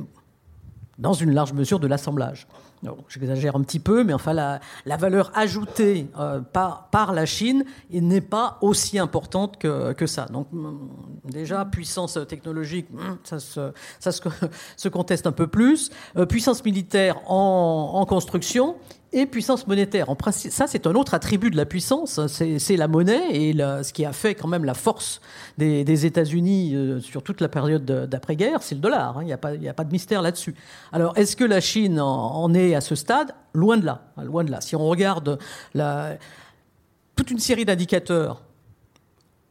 dans 0.99 1.13
une 1.13 1.33
large 1.33 1.53
mesure, 1.53 1.81
de 1.81 1.87
l'assemblage. 1.87 2.47
J'exagère 3.09 3.57
un 3.57 3.61
petit 3.61 3.79
peu, 3.79 4.05
mais 4.05 4.15
enfin, 4.15 4.33
la, 4.33 4.97
valeur 4.97 5.31
ajoutée 5.35 6.07
euh, 6.19 6.41
par, 6.41 7.13
la 7.13 7.27
Chine 7.27 7.65
n'est 7.91 8.23
pas 8.23 8.57
aussi 8.63 8.99
importante 8.99 9.59
que, 9.59 10.07
ça. 10.07 10.25
Donc, 10.27 10.47
mm, 10.51 10.79
déjà, 11.25 11.67
puissance 11.67 12.19
technologique, 12.27 12.89
mm, 12.91 13.19
ça, 13.23 13.39
se, 14.77 14.89
conteste 14.89 15.27
un 15.27 15.33
peu 15.33 15.47
plus. 15.47 15.91
Euh, 16.17 16.25
puissance 16.25 16.65
militaire 16.65 17.21
en 17.27 18.05
construction, 18.09 18.77
et 19.13 19.27
puissance 19.27 19.67
monétaire. 19.67 20.09
En 20.11 20.17
principe, 20.17 20.53
ça, 20.53 20.67
c'est 20.67 20.87
un 20.87 20.95
autre 20.95 21.15
attribut 21.15 21.51
de 21.51 21.57
la 21.57 21.67
puissance. 21.67 22.21
C'est 22.27 22.77
la 22.77 22.89
monnaie 22.89 23.31
et 23.31 23.53
ce 23.53 23.93
qui 23.93 24.05
a 24.05 24.13
fait 24.13 24.35
quand 24.35 24.49
même 24.49 24.65
la 24.65 24.75
force 24.75 25.21
des, 25.59 26.07
États-Unis 26.07 26.75
euh, 26.75 27.01
sur 27.01 27.23
toute 27.23 27.41
la 27.41 27.49
période 27.49 27.85
d'après-guerre, 27.85 28.63
c'est 28.63 28.75
le 28.75 28.81
dollar. 28.81 29.19
Hein. 29.19 29.23
Il 29.23 29.27
n'y 29.27 29.33
a, 29.33 29.39
pas, 29.39 29.51
a 29.51 29.73
pas 29.73 29.85
de 29.85 29.93
mystère 29.93 30.23
là-dessus. 30.23 30.55
Alors, 30.93 31.17
est-ce 31.19 31.37
que 31.37 31.45
la 31.45 31.61
Chine 31.61 32.01
en, 32.01 32.55
est 32.55 32.75
à 32.75 32.81
ce 32.81 32.95
stade? 32.95 33.35
Loin 33.53 33.77
de 33.77 33.85
là. 33.85 34.03
Hein, 34.17 34.25
loin 34.25 34.45
de 34.45 34.51
là. 34.51 34.61
Si 34.61 34.77
on 34.77 34.87
regarde 34.87 35.39
la, 35.75 36.17
toute 37.17 37.31
une 37.31 37.39
série 37.39 37.65
d'indicateurs 37.65 38.43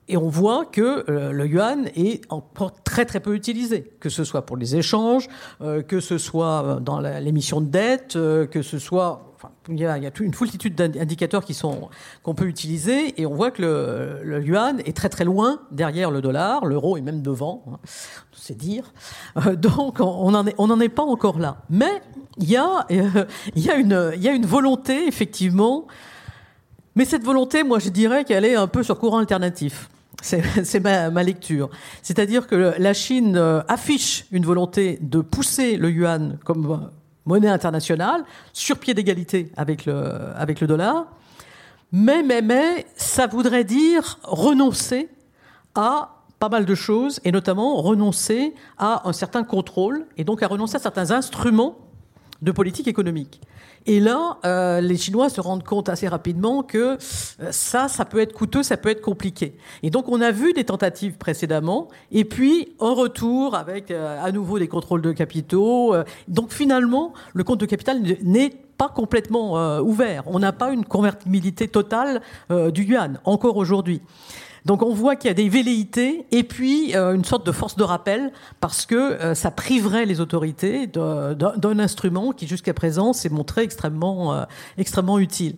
et 0.10 0.18
on 0.18 0.28
voit 0.28 0.66
que 0.66 1.06
euh, 1.10 1.32
le 1.32 1.48
yuan 1.48 1.88
est 1.96 2.22
encore 2.30 2.74
très 2.84 3.06
très 3.06 3.20
peu 3.20 3.36
utilisé, 3.36 3.94
que 4.00 4.10
ce 4.10 4.24
soit 4.24 4.46
pour 4.46 4.58
les 4.58 4.76
échanges, 4.76 5.28
euh, 5.62 5.82
que 5.82 6.00
ce 6.00 6.18
soit 6.18 6.80
dans 6.82 7.00
l'émission 7.00 7.62
de 7.62 7.68
dette, 7.68 8.14
que 8.14 8.62
ce 8.62 8.80
soit 8.80 9.26
il 9.70 9.80
y, 9.80 9.86
a, 9.86 9.98
une 10.20 10.34
foultitude 10.34 10.76
d'indicateurs 10.76 11.46
qui 11.46 11.54
sont 11.54 11.90
qu'on 12.24 12.34
peut 12.34 12.48
utiliser 12.48 13.22
et 13.22 13.26
on 13.26 13.34
voit 13.34 13.52
que 13.52 14.20
le, 14.22 14.44
yuan 14.44 14.82
est 14.86 14.98
très 14.98 15.08
très 15.08 15.24
loin 15.24 15.62
derrière 15.72 16.12
le 16.12 16.20
dollar, 16.20 16.66
l'euro 16.66 16.98
est 16.98 17.02
même 17.02 17.22
devant, 17.22 17.64
hein, 17.72 17.78
c'est 18.34 18.58
dire. 18.58 18.92
donc 19.54 20.00
on 20.02 20.32
n'en 20.32 20.46
est 20.46 20.86
est 20.86 20.90
pas 20.90 21.04
encore 21.04 21.40
là. 21.40 21.62
Mais 21.70 22.02
il 22.38 22.50
y 22.50 22.58
a 22.58 22.86
il 22.90 23.64
y 23.64 23.70
a 23.70 23.76
une 23.76 24.12
il 24.16 24.22
y 24.22 24.28
a 24.28 24.34
une 24.34 24.46
volonté 24.46 25.08
effectivement 25.08 25.88
mais 27.00 27.06
cette 27.06 27.24
volonté, 27.24 27.64
moi, 27.64 27.80
je 27.80 27.88
dirais 27.88 28.26
qu'elle 28.26 28.44
est 28.44 28.56
un 28.56 28.68
peu 28.68 28.84
sur 28.84 29.00
courant 29.00 29.20
alternatif. 29.20 29.90
C'est 30.22 30.80
ma, 30.84 31.24
lecture. 31.24 31.70
C'est-à-dire 32.02 32.48
que 32.48 32.74
la 32.78 32.94
Chine 32.94 33.36
euh, 33.38 33.62
affiche 33.68 34.26
une 34.32 34.46
volonté 34.46 35.00
de 35.02 35.22
pousser 35.22 35.78
le 35.78 35.90
yuan 35.90 36.38
comme 36.44 36.90
monnaie 37.26 37.50
internationale 37.50 38.24
sur 38.54 38.78
pied 38.80 38.94
d'égalité 38.94 39.52
avec 39.56 39.86
le, 39.86 39.94
avec 40.36 40.62
le 40.62 40.68
dollar. 40.68 41.06
Mais, 41.92 42.24
mais, 42.24 42.42
mais, 42.42 42.86
ça 42.96 43.28
voudrait 43.28 43.64
dire 43.64 44.20
renoncer 44.24 45.10
à 45.76 46.16
pas 46.40 46.50
mal 46.50 46.66
de 46.66 46.76
choses, 46.76 47.20
et 47.26 47.32
notamment 47.34 47.82
renoncer 47.82 48.54
à 48.78 49.08
un 49.08 49.14
certain 49.14 49.44
contrôle, 49.44 50.06
et 50.16 50.24
donc 50.24 50.42
à 50.42 50.48
renoncer 50.48 50.78
à 50.78 50.80
certains 50.80 51.12
instruments 51.12 51.78
de 52.42 52.52
politique 52.52 52.88
économique. 52.88 53.42
Et 53.86 54.00
là, 54.00 54.38
euh, 54.46 54.82
les 54.82 54.98
Chinois 54.98 55.30
se 55.30 55.42
rendent 55.42 55.64
compte 55.64 55.90
assez 55.90 56.08
rapidement 56.08 56.64
que 56.64 56.78
euh, 56.78 56.98
ça, 57.52 57.88
ça 57.88 58.06
peut 58.06 58.20
être 58.20 58.34
coûteux, 58.34 58.64
ça 58.64 58.78
peut 58.78 58.90
être 58.90 59.02
compliqué. 59.02 59.56
Et 59.84 59.90
donc, 59.90 60.10
on 60.10 60.22
a 60.22 60.32
vu 60.32 60.54
des 60.54 60.64
tentatives 60.64 61.18
précédemment, 61.18 61.88
et 62.12 62.26
puis 62.26 62.74
en 62.80 62.94
retour 62.94 63.56
avec 63.56 63.92
euh, 63.92 64.24
à 64.24 64.32
nouveau 64.32 64.60
des 64.60 64.68
contrôles 64.68 65.02
de 65.02 65.12
capitaux. 65.12 65.96
donc, 66.28 66.52
finalement, 66.52 67.14
le 67.34 67.44
compte 67.44 67.60
de 67.60 67.66
capital 67.66 68.02
n'est 68.24 68.54
pas 68.78 68.90
complètement 68.90 69.80
ouvert. 69.80 70.24
On 70.28 70.40
n'a 70.40 70.54
pas 70.54 70.72
une 70.72 70.86
convertibilité 70.86 71.68
totale 71.68 72.22
du 72.50 72.84
yuan 72.84 73.20
encore 73.26 73.58
aujourd'hui. 73.58 74.02
Donc 74.66 74.84
on 74.84 74.94
voit 74.94 75.16
qu'il 75.16 75.30
y 75.30 75.32
a 75.32 75.36
des 75.36 75.50
velléités 75.50 76.26
et 76.32 76.44
puis 76.44 76.96
euh, 76.96 77.14
une 77.16 77.26
sorte 77.26 77.46
de 77.46 77.52
force 77.52 77.76
de 77.76 77.84
rappel 77.84 78.32
parce 78.60 78.86
que 78.86 78.96
euh, 78.96 79.36
ça 79.36 79.52
priverait 79.52 80.06
les 80.06 80.20
autorités 80.20 80.88
d'un 80.88 81.80
instrument 81.80 82.32
qui 82.32 82.48
jusqu'à 82.48 82.74
présent 82.74 83.14
s'est 83.14 83.30
montré 83.30 83.64
extrêmement, 83.64 84.34
euh, 84.34 84.44
extrêmement 84.78 85.20
utile. 85.20 85.56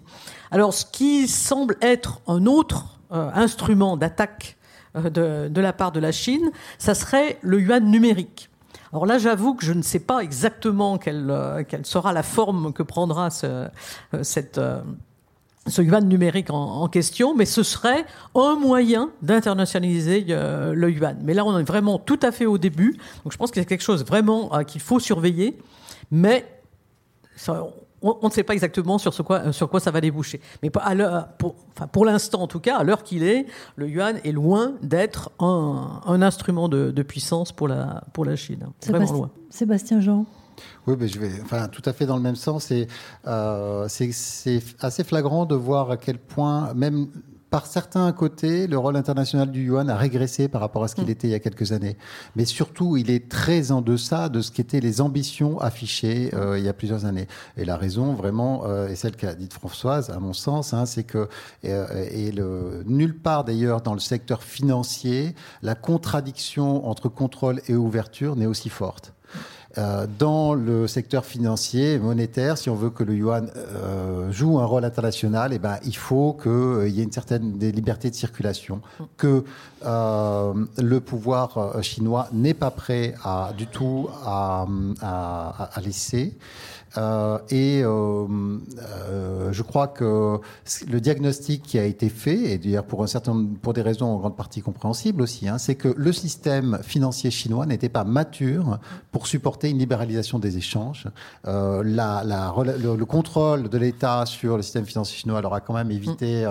Alors 0.52 0.74
ce 0.74 0.86
qui 0.86 1.28
semble 1.28 1.78
être 1.82 2.22
un 2.28 2.46
autre 2.46 3.00
instrument 3.14 3.98
d'attaque 3.98 4.56
de, 4.96 5.52
la 5.54 5.74
part 5.74 5.92
de 5.92 6.00
la 6.00 6.14
Chine, 6.14 6.50
ça 6.78 6.96
serait 6.96 7.38
le 7.42 7.60
yuan 7.60 7.84
numérique. 7.84 8.50
Alors 8.94 9.06
là, 9.06 9.18
j'avoue 9.18 9.54
que 9.54 9.66
je 9.66 9.74
ne 9.74 9.82
sais 9.82 10.00
pas 10.00 10.20
exactement 10.20 10.98
quelle, 10.98 11.66
sera 11.84 12.14
la 12.14 12.24
forme 12.24 12.72
que 12.72 12.84
prendra 12.84 13.30
ce, 13.30 13.68
cette 14.22 14.62
ce 15.68 15.82
yuan 15.82 16.08
numérique 16.08 16.50
en, 16.50 16.88
question, 16.88 17.36
mais 17.36 17.46
ce 17.46 17.64
serait 17.64 18.06
un 18.36 18.56
moyen 18.56 19.12
d'internationaliser 19.22 20.26
euh, 20.30 20.74
le 20.74 20.90
yuan. 20.90 21.18
Mais 21.24 21.34
là, 21.34 21.46
on 21.46 21.58
est 21.58 21.64
vraiment 21.64 22.00
tout 22.00 22.20
à 22.24 22.32
fait 22.32 22.46
au 22.46 22.58
début, 22.58 22.98
donc 23.24 23.32
je 23.32 23.38
pense 23.38 23.52
que 23.52 23.60
c'est 23.60 23.66
quelque 23.66 23.84
chose 23.84 24.04
vraiment 24.04 24.56
euh, 24.56 24.64
qu'il 24.64 24.82
faut 24.82 25.00
surveiller, 25.00 25.58
mais 26.10 26.46
on, 28.02 28.28
ne 28.28 28.30
sait 28.32 28.44
pas 28.44 28.54
exactement 28.54 28.98
sur, 28.98 29.14
ce 29.14 29.22
quoi, 29.22 29.54
sur 29.54 29.70
quoi 29.70 29.80
ça 29.80 29.92
va 29.92 30.02
déboucher. 30.02 30.42
Mais 30.64 30.72
à 30.76 31.24
pour, 31.38 31.56
enfin, 31.76 31.88
pour 31.88 32.06
l'instant, 32.06 32.42
en 32.42 32.48
tout 32.48 32.60
cas, 32.60 32.78
à 32.78 32.84
l'heure 32.84 33.04
qu'il 33.04 33.24
est, 33.24 33.46
le 33.76 33.88
yuan 33.88 34.20
est 34.24 34.32
loin 34.32 34.74
d'être 34.82 35.32
un, 35.40 36.22
instrument 36.22 36.70
de, 36.70 37.04
puissance 37.04 37.52
pour 37.52 37.68
la, 37.68 38.04
pour 38.14 38.26
la 38.26 38.36
Chine. 38.36 38.68
Vraiment 38.88 39.12
loin. 39.12 39.30
Sébastien 39.50 40.02
Jean 40.02 40.26
oui, 40.88 40.96
mais 41.00 41.08
je 41.08 41.20
vais, 41.20 41.32
enfin, 41.44 41.68
tout 41.68 41.82
à 41.86 41.94
fait 41.94 42.06
dans 42.06 42.16
le 42.16 42.22
même 42.22 42.36
sens. 42.36 42.72
Et 42.72 42.88
euh, 43.28 43.88
c'est 43.88 44.62
assez 44.80 45.04
flagrant 45.04 45.46
de 45.46 45.56
voir 45.56 45.92
à 45.92 45.98
quel 45.98 46.18
point, 46.18 46.74
même 46.74 47.08
par 47.52 47.66
certains 47.66 48.10
côtés, 48.14 48.66
le 48.66 48.78
rôle 48.78 48.96
international 48.96 49.52
du 49.52 49.66
yuan 49.66 49.90
a 49.90 49.98
régressé 49.98 50.48
par 50.48 50.62
rapport 50.62 50.86
à 50.86 50.88
ce 50.88 50.96
qu'il 50.96 51.06
mm. 51.06 51.10
était 51.10 51.28
il 51.28 51.32
y 51.32 51.36
a 51.36 51.40
quelques 51.40 51.74
années. 51.74 51.98
Mais 52.38 52.46
surtout, 52.46 52.96
il 52.96 53.12
est 53.12 53.30
très 53.30 53.74
en 53.74 53.82
deçà 53.82 54.30
de 54.30 54.40
ce 54.40 54.52
qu'étaient 54.54 54.80
les 54.80 55.02
ambitions 55.02 55.60
affichées 55.60 56.32
euh, 56.34 56.58
il 56.58 56.64
y 56.64 56.70
a 56.70 56.74
plusieurs 56.74 57.04
années. 57.04 57.28
Et 57.58 57.66
la 57.66 57.76
raison, 57.76 58.14
vraiment, 58.14 58.64
euh, 58.66 58.88
est 58.88 58.96
celle 58.96 59.18
qu'a 59.18 59.36
dite 59.36 59.54
Françoise, 59.54 60.10
à 60.12 60.20
mon 60.20 60.32
sens, 60.32 60.74
hein, 60.74 60.86
c'est 60.86 61.04
que 61.04 61.28
euh, 61.66 62.08
et 62.10 62.32
le, 62.32 62.84
nulle 62.86 63.20
part 63.20 63.44
d'ailleurs 63.44 63.82
dans 63.82 63.94
le 63.94 64.00
secteur 64.00 64.44
financier, 64.44 65.36
la 65.62 65.76
contradiction 65.76 66.88
entre 66.88 67.10
contrôle 67.10 67.62
et 67.68 67.76
ouverture 67.76 68.38
n'est 68.38 68.46
aussi 68.46 68.70
forte. 68.70 69.14
Euh, 69.78 70.06
dans 70.20 70.54
le 70.54 70.86
secteur 70.88 71.24
financier, 71.24 71.98
monétaire, 71.98 72.58
si 72.58 72.70
on 72.70 72.76
veut 72.76 72.90
que 72.90 73.04
le 73.04 73.16
yuan 73.16 73.50
euh, 73.56 74.30
joue 74.30 74.60
un 74.60 74.66
rôle 74.66 74.84
international, 74.84 75.54
eh 75.54 75.60
ben, 75.60 75.78
il 75.86 75.96
faut 75.96 76.34
qu'il 76.34 76.52
euh, 76.52 76.90
y 76.90 77.00
ait 77.00 77.04
une 77.04 77.12
certaine 77.12 77.58
des 77.58 77.72
libertés 77.72 78.10
de 78.10 78.16
circulation, 78.16 78.82
que 79.16 79.46
le 79.84 81.00
pouvoir 81.00 81.82
chinois 81.82 82.28
n'est 82.34 82.54
pas 82.54 82.70
prêt 82.70 83.16
à, 83.24 83.52
du 83.58 83.66
tout 83.66 84.10
à, 84.26 84.68
à, 85.02 85.70
à 85.74 85.82
laisser. 85.82 86.38
Euh, 86.98 87.40
et 87.50 87.82
euh, 87.84 88.28
euh, 88.80 89.54
je 89.54 89.62
crois 89.64 89.88
que 89.88 90.40
le 90.90 91.00
diagnostic 91.00 91.64
qui 91.64 91.80
a 91.80 91.86
été 91.86 92.10
fait, 92.10 92.52
et 92.52 92.58
d'ailleurs 92.58 92.84
pour 92.84 93.04
un 93.04 93.08
certain, 93.08 93.48
pour 93.62 93.74
des 93.74 93.82
raisons 93.82 94.08
en 94.08 94.18
grande 94.18 94.36
partie 94.36 94.62
compréhensibles 94.62 95.22
aussi, 95.22 95.48
hein, 95.48 95.58
c'est 95.58 95.76
que 95.76 95.94
le 95.96 96.12
système 96.12 96.80
financier 96.84 97.32
chinois 97.32 97.66
n'était 97.66 97.90
pas 97.90 98.04
mature 98.04 98.80
pour 99.12 99.28
supporter 99.28 99.70
une 99.70 99.78
libéralisation 99.78 100.40
des 100.40 100.58
échanges. 100.58 101.08
La, 101.46 102.24
la, 102.26 102.54
le, 102.78 103.06
contrôle 103.06 103.70
de 103.70 103.78
l'État 103.78 104.26
sur 104.26 104.58
le 104.58 104.64
système 104.64 104.86
financier 104.86 105.18
chinois 105.18 105.42
leur 105.42 105.54
a 105.54 105.62
quand 105.62 105.74
même 105.74 105.92
évité, 105.92 106.44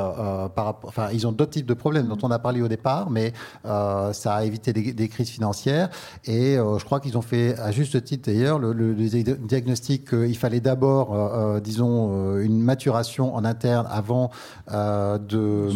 par 0.54 0.64
rapport, 0.64 0.88
enfin, 0.88 1.08
ils 1.12 1.26
ont 1.26 1.32
d'autres 1.32 1.52
types 1.52 1.66
de 1.66 1.74
problèmes 1.74 2.06
dont 2.06 2.18
on 2.22 2.30
a 2.30 2.38
parlé 2.38 2.62
au 2.62 2.68
départ, 2.68 3.10
mais 3.10 3.32
ça 3.64 4.34
a 4.34 4.44
évité 4.44 4.72
des, 4.72 4.92
des 4.92 5.08
crises 5.08 5.30
financières. 5.30 5.90
Et 6.24 6.56
je 6.56 6.84
crois 6.84 7.00
qu'ils 7.00 7.16
ont 7.16 7.22
fait, 7.22 7.58
à 7.58 7.70
juste 7.70 8.02
titre 8.04 8.30
d'ailleurs, 8.30 8.58
le, 8.58 8.72
le, 8.72 8.92
le 8.92 9.06
diagnostic 9.06 10.12
il 10.30 10.36
fallait 10.36 10.60
d'abord, 10.60 11.12
euh, 11.12 11.56
euh, 11.56 11.60
disons, 11.60 12.10
euh, 12.12 12.44
une 12.44 12.60
maturation 12.60 13.34
en 13.34 13.44
interne 13.44 13.86
avant 13.90 14.30
de 14.70 15.68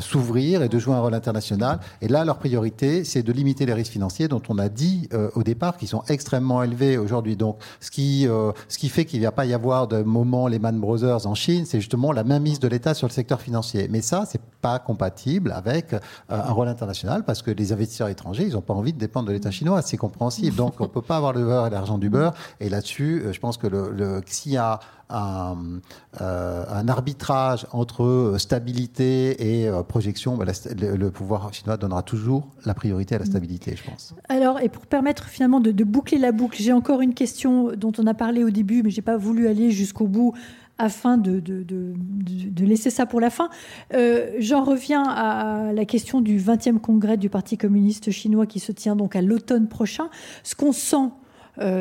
s'ouvrir 0.00 0.62
et 0.62 0.68
de 0.68 0.78
jouer 0.78 0.94
un 0.94 1.00
rôle 1.00 1.14
international. 1.14 1.80
Et 2.02 2.08
là, 2.08 2.24
leur 2.24 2.38
priorité, 2.38 3.02
c'est 3.04 3.22
de 3.22 3.32
limiter 3.32 3.64
les 3.64 3.72
risques 3.72 3.92
financiers 3.92 4.28
dont 4.28 4.42
on 4.50 4.58
a 4.58 4.68
dit 4.68 5.08
au 5.34 5.42
départ 5.42 5.78
qu'ils 5.78 5.88
sont 5.88 6.02
extrêmement 6.08 6.62
élevés 6.62 6.98
aujourd'hui. 6.98 7.34
Donc, 7.34 7.56
ce 7.80 7.90
qui, 7.90 8.28
ce 8.68 8.78
qui 8.78 8.90
fait 8.90 9.06
qu'il 9.06 9.20
ne 9.20 9.24
va 9.24 9.32
pas 9.32 9.46
y 9.46 9.54
avoir 9.54 9.88
de 9.88 10.02
moment 10.02 10.48
Lehman 10.48 10.78
Brothers 10.78 11.26
en 11.26 11.34
Chine, 11.34 11.64
c'est 11.64 11.80
justement 11.80 12.12
la 12.12 12.24
mainmise 12.24 12.60
de 12.60 12.68
l'État 12.68 12.92
sur 12.92 13.08
le 13.08 13.12
secteur 13.12 13.40
financier. 13.40 13.88
Mais 13.90 14.02
ça, 14.02 14.24
c'est 14.28 14.42
pas 14.60 14.78
compatible 14.78 15.52
avec 15.52 15.96
un 16.28 16.52
rôle 16.52 16.68
international 16.68 17.24
parce 17.24 17.40
que 17.40 17.50
les 17.50 17.72
investisseurs 17.72 18.08
étrangers, 18.08 18.44
ils 18.44 18.52
n'ont 18.52 18.60
pas 18.60 18.74
envie 18.74 18.92
de 18.92 18.98
dépendre 18.98 19.28
de 19.28 19.32
l'État 19.32 19.50
chinois. 19.50 19.80
C'est 19.80 19.96
compréhensible. 19.96 20.56
Donc, 20.56 20.74
on 20.80 20.88
peut 20.88 21.02
pas 21.02 21.16
avoir 21.16 21.32
le 21.32 21.42
beurre 21.44 21.66
et 21.68 21.70
l'argent 21.70 21.96
du 21.96 22.10
beurre. 22.10 22.34
Et 22.60 22.68
là-dessus, 22.68 23.24
je 23.32 23.40
pense 23.40 23.53
que 23.56 23.66
le, 23.66 24.20
s'il 24.26 24.52
y 24.52 24.56
a 24.56 24.80
un, 25.10 25.80
euh, 26.20 26.64
un, 26.68 26.88
arbitrage 26.88 27.66
entre 27.72 28.34
stabilité 28.38 29.60
et 29.60 29.68
euh, 29.68 29.82
projection, 29.82 30.36
bah, 30.36 30.44
le, 30.44 31.10
pouvoir 31.10 31.52
chinois 31.52 31.76
donnera 31.76 32.02
toujours 32.02 32.48
la 32.64 32.74
priorité 32.74 33.14
à 33.14 33.18
la 33.18 33.24
stabilité, 33.24 33.76
je 33.76 33.88
pense. 33.88 34.14
Alors, 34.28 34.60
et 34.60 34.68
pour 34.68 34.86
permettre 34.86 35.24
finalement 35.28 35.60
de, 35.60 35.84
boucler 35.84 36.18
la 36.18 36.32
boucle, 36.32 36.60
j'ai 36.60 36.72
encore 36.72 37.00
une 37.00 37.14
question 37.14 37.72
dont 37.76 37.92
on 37.98 38.06
a 38.06 38.14
parlé 38.14 38.44
au 38.44 38.50
début, 38.50 38.82
mais 38.82 38.90
j'ai 38.90 39.02
pas 39.02 39.16
voulu 39.16 39.46
aller 39.46 39.70
jusqu'au 39.70 40.06
bout 40.06 40.34
afin 40.78 41.18
de, 41.18 41.38
de, 41.38 41.62
de, 41.62 42.64
laisser 42.64 42.90
ça 42.90 43.06
pour 43.06 43.20
la 43.20 43.30
fin. 43.30 43.48
Euh, 43.92 44.32
j'en 44.38 44.64
reviens 44.64 45.04
à 45.04 45.72
la 45.72 45.84
question 45.84 46.20
du 46.20 46.38
20e 46.38 46.78
congrès 46.78 47.16
du 47.16 47.28
Parti 47.28 47.56
communiste 47.56 48.10
chinois 48.10 48.46
qui 48.46 48.58
se 48.58 48.72
tient 48.72 48.96
donc 48.96 49.14
à 49.14 49.22
l'automne 49.22 49.68
prochain. 49.68 50.08
Ce 50.42 50.56
qu'on 50.56 50.72
sent, 50.72 51.10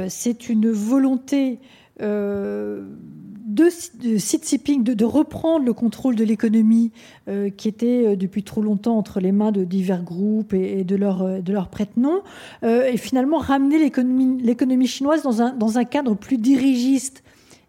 c'est 0.08 0.50
une 0.50 0.72
volonté 0.72 1.60
euh, 2.02 2.82
de, 3.46 3.66
de 4.02 4.94
de, 4.94 5.06
reprendre 5.06 5.64
le 5.64 5.74
contrôle 5.74 6.16
de 6.16 6.24
l'économie 6.24 6.92
euh, 7.28 7.52
qui 7.52 7.68
était 7.68 8.08
euh, 8.08 8.16
depuis 8.16 8.42
trop 8.42 8.62
longtemps 8.62 8.98
entre 8.98 9.20
les 9.20 9.32
mains 9.32 9.52
de 9.52 9.64
divers 9.64 10.02
groupes 10.02 10.54
et, 10.54 10.84
de 10.84 10.96
leurs 10.96 11.42
de 11.42 11.54
leur 11.54 11.68
prête-noms, 11.68 12.24
et 12.64 12.98
finalement 12.98 13.38
ramener 13.38 13.78
l'économie 13.78 14.88
chinoise 14.88 15.22
dans 15.22 15.78
un, 15.78 15.84
cadre 15.84 16.16
plus 16.16 16.38
dirigiste 16.38 17.24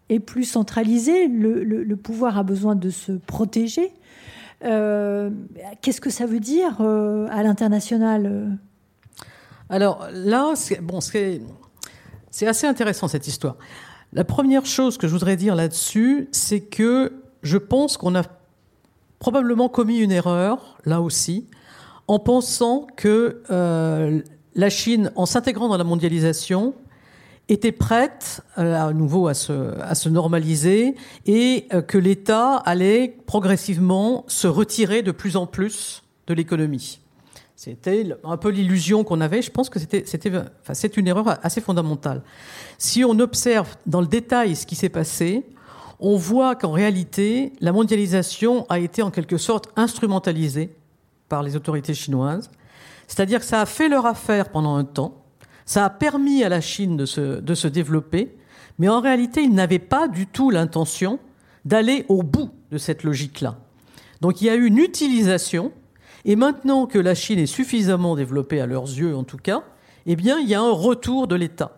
et 0.09 0.19
plus 0.19 0.45
centralisé. 0.45 1.27
Le, 1.27 1.63
le, 1.63 1.95
pouvoir 1.95 2.37
a 2.39 2.43
besoin 2.43 2.75
de 2.75 2.89
se 2.89 3.11
protéger. 3.11 3.91
Qu'est-ce 4.61 6.01
que 6.01 6.09
ça 6.09 6.25
veut 6.25 6.39
dire 6.39 6.81
à 6.81 7.43
l'international? 7.43 8.57
Alors 9.69 10.07
là, 10.11 10.53
bon, 10.81 11.01
c'est 12.35 12.47
assez 12.47 12.67
intéressant 12.67 13.07
cette 13.07 13.29
histoire. 13.29 13.55
La 14.11 14.25
première 14.25 14.65
chose 14.65 14.97
que 14.97 15.07
je 15.07 15.13
voudrais 15.13 15.37
dire 15.37 15.55
là-dessus, 15.55 16.27
c'est 16.33 16.59
que 16.59 17.13
je 17.43 17.57
pense 17.57 17.95
qu'on 17.95 18.13
a 18.13 18.23
probablement 19.19 19.69
commis 19.69 19.99
une 19.99 20.11
erreur, 20.11 20.77
là 20.83 20.99
aussi, 20.99 21.47
en 22.09 22.19
pensant 22.19 22.87
que 22.97 23.41
euh, 23.49 24.19
la 24.53 24.69
Chine, 24.69 25.13
en 25.15 25.25
s'intégrant 25.25 25.69
dans 25.69 25.77
la 25.77 25.85
mondialisation, 25.85 26.73
était 27.47 27.71
prête 27.71 28.41
euh, 28.57 28.89
à 28.89 28.91
nouveau 28.91 29.29
à 29.29 29.33
se, 29.33 30.09
normaliser 30.09 30.95
et 31.25 31.69
euh, 31.73 31.81
que 31.81 31.97
l'État 31.97 32.57
allait 32.57 33.15
progressivement 33.27 34.25
se 34.27 34.47
retirer 34.47 35.03
de 35.03 35.11
plus 35.11 35.37
en 35.37 35.47
plus 35.47 36.03
de 36.27 36.33
l'économie. 36.33 36.99
C'était 37.55 38.05
un 38.23 38.37
peu 38.37 38.49
l'illusion 38.49 39.03
qu'on 39.03 39.21
avait. 39.21 39.41
Je 39.41 39.49
pense 39.49 39.69
que 39.69 39.79
c'était, 39.79 40.03
c'était, 40.05 40.31
enfin, 40.61 40.73
c'est 40.73 40.97
une 40.97 41.07
erreur 41.07 41.39
assez 41.41 41.61
fondamentale. 41.61 42.21
Si 42.77 43.05
on 43.05 43.17
observe 43.19 43.75
dans 43.85 44.01
le 44.01 44.07
détail 44.07 44.55
ce 44.55 44.65
qui 44.65 44.75
s'est 44.75 44.89
passé, 44.89 45.45
on 45.99 46.17
voit 46.17 46.55
qu'en 46.55 46.71
réalité, 46.71 47.53
la 47.61 47.71
mondialisation 47.71 48.65
a 48.67 48.79
été 48.79 49.01
en 49.01 49.11
quelque 49.11 49.37
sorte 49.37 49.69
instrumentalisée 49.77 50.75
par 51.29 51.43
les 51.43 51.55
autorités 51.55 51.93
chinoises. 51.93 52.51
C'est-à-dire 53.07 53.39
que 53.39 53.45
ça 53.45 53.61
a 53.61 53.65
fait 53.65 53.87
leur 53.87 54.05
affaire 54.05 54.49
pendant 54.49 54.75
un 54.75 54.83
temps, 54.83 55.23
ça 55.65 55.85
a 55.85 55.89
permis 55.89 56.43
à 56.43 56.49
la 56.49 56.61
Chine 56.61 56.97
de 56.97 57.05
se, 57.05 57.39
de 57.39 57.55
se 57.55 57.67
développer, 57.67 58.35
mais 58.77 58.89
en 58.89 58.99
réalité, 58.99 59.41
ils 59.41 59.53
n'avaient 59.53 59.79
pas 59.79 60.07
du 60.07 60.27
tout 60.27 60.49
l'intention 60.49 61.19
d'aller 61.63 62.05
au 62.09 62.21
bout 62.21 62.51
de 62.71 62.77
cette 62.77 63.03
logique-là. 63.03 63.57
Donc 64.21 64.41
il 64.41 64.45
y 64.45 64.49
a 64.49 64.55
eu 64.55 64.65
une 64.65 64.77
utilisation, 64.77 65.71
et 66.25 66.35
maintenant 66.35 66.87
que 66.87 66.99
la 66.99 67.15
Chine 67.15 67.39
est 67.39 67.45
suffisamment 67.45 68.15
développée, 68.15 68.59
à 68.59 68.65
leurs 68.65 68.85
yeux 68.85 69.15
en 69.15 69.23
tout 69.23 69.37
cas, 69.37 69.63
eh 70.07 70.15
bien, 70.15 70.39
il 70.39 70.49
y 70.49 70.55
a 70.55 70.61
un 70.61 70.71
retour 70.71 71.27
de 71.27 71.35
l'État. 71.35 71.77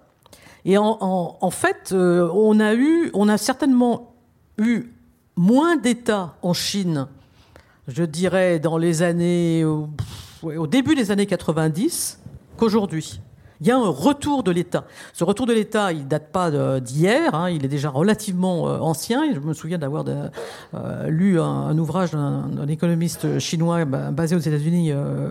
Et 0.65 0.77
en, 0.77 1.51
fait, 1.51 1.91
euh, 1.93 2.29
on 2.33 3.29
a 3.29 3.37
certainement 3.37 4.15
eu 4.57 4.87
moins 5.35 5.77
d'États 5.77 6.35
en 6.41 6.53
Chine, 6.53 7.07
je 7.87 8.03
dirais 8.03 8.59
dans 8.59 8.77
les 8.77 9.01
années, 9.01 9.63
au, 9.63 9.89
au 10.43 10.67
début 10.67 10.95
des 10.95 11.11
années 11.11 11.25
90, 11.25 12.19
qu'aujourd'hui. 12.57 13.21
Il 13.61 13.67
y 13.67 13.71
a 13.71 13.77
un 13.77 13.89
retour 13.89 14.43
de 14.43 14.51
l'État. 14.51 14.85
Ce 15.13 15.23
retour 15.23 15.45
de 15.45 15.53
l'État, 15.53 15.91
il 15.91 16.07
date 16.07 16.31
pas 16.31 16.51
d'hier, 16.79 17.33
hein, 17.33 17.49
il 17.49 17.65
est 17.65 17.69
déjà 17.69 17.89
relativement 17.89 18.67
euh, 18.67 18.79
ancien. 18.79 19.33
Je 19.33 19.39
me 19.39 19.53
souviens 19.53 19.77
d'avoir 19.77 20.05
euh, 20.07 21.07
lu 21.07 21.39
un, 21.39 21.77
ouvrage 21.77 22.11
d'un 22.11 22.67
économiste 22.67 23.39
chinois 23.39 23.85
basé 23.85 24.35
aux 24.35 24.39
États-Unis, 24.39 24.91
euh, 24.91 25.29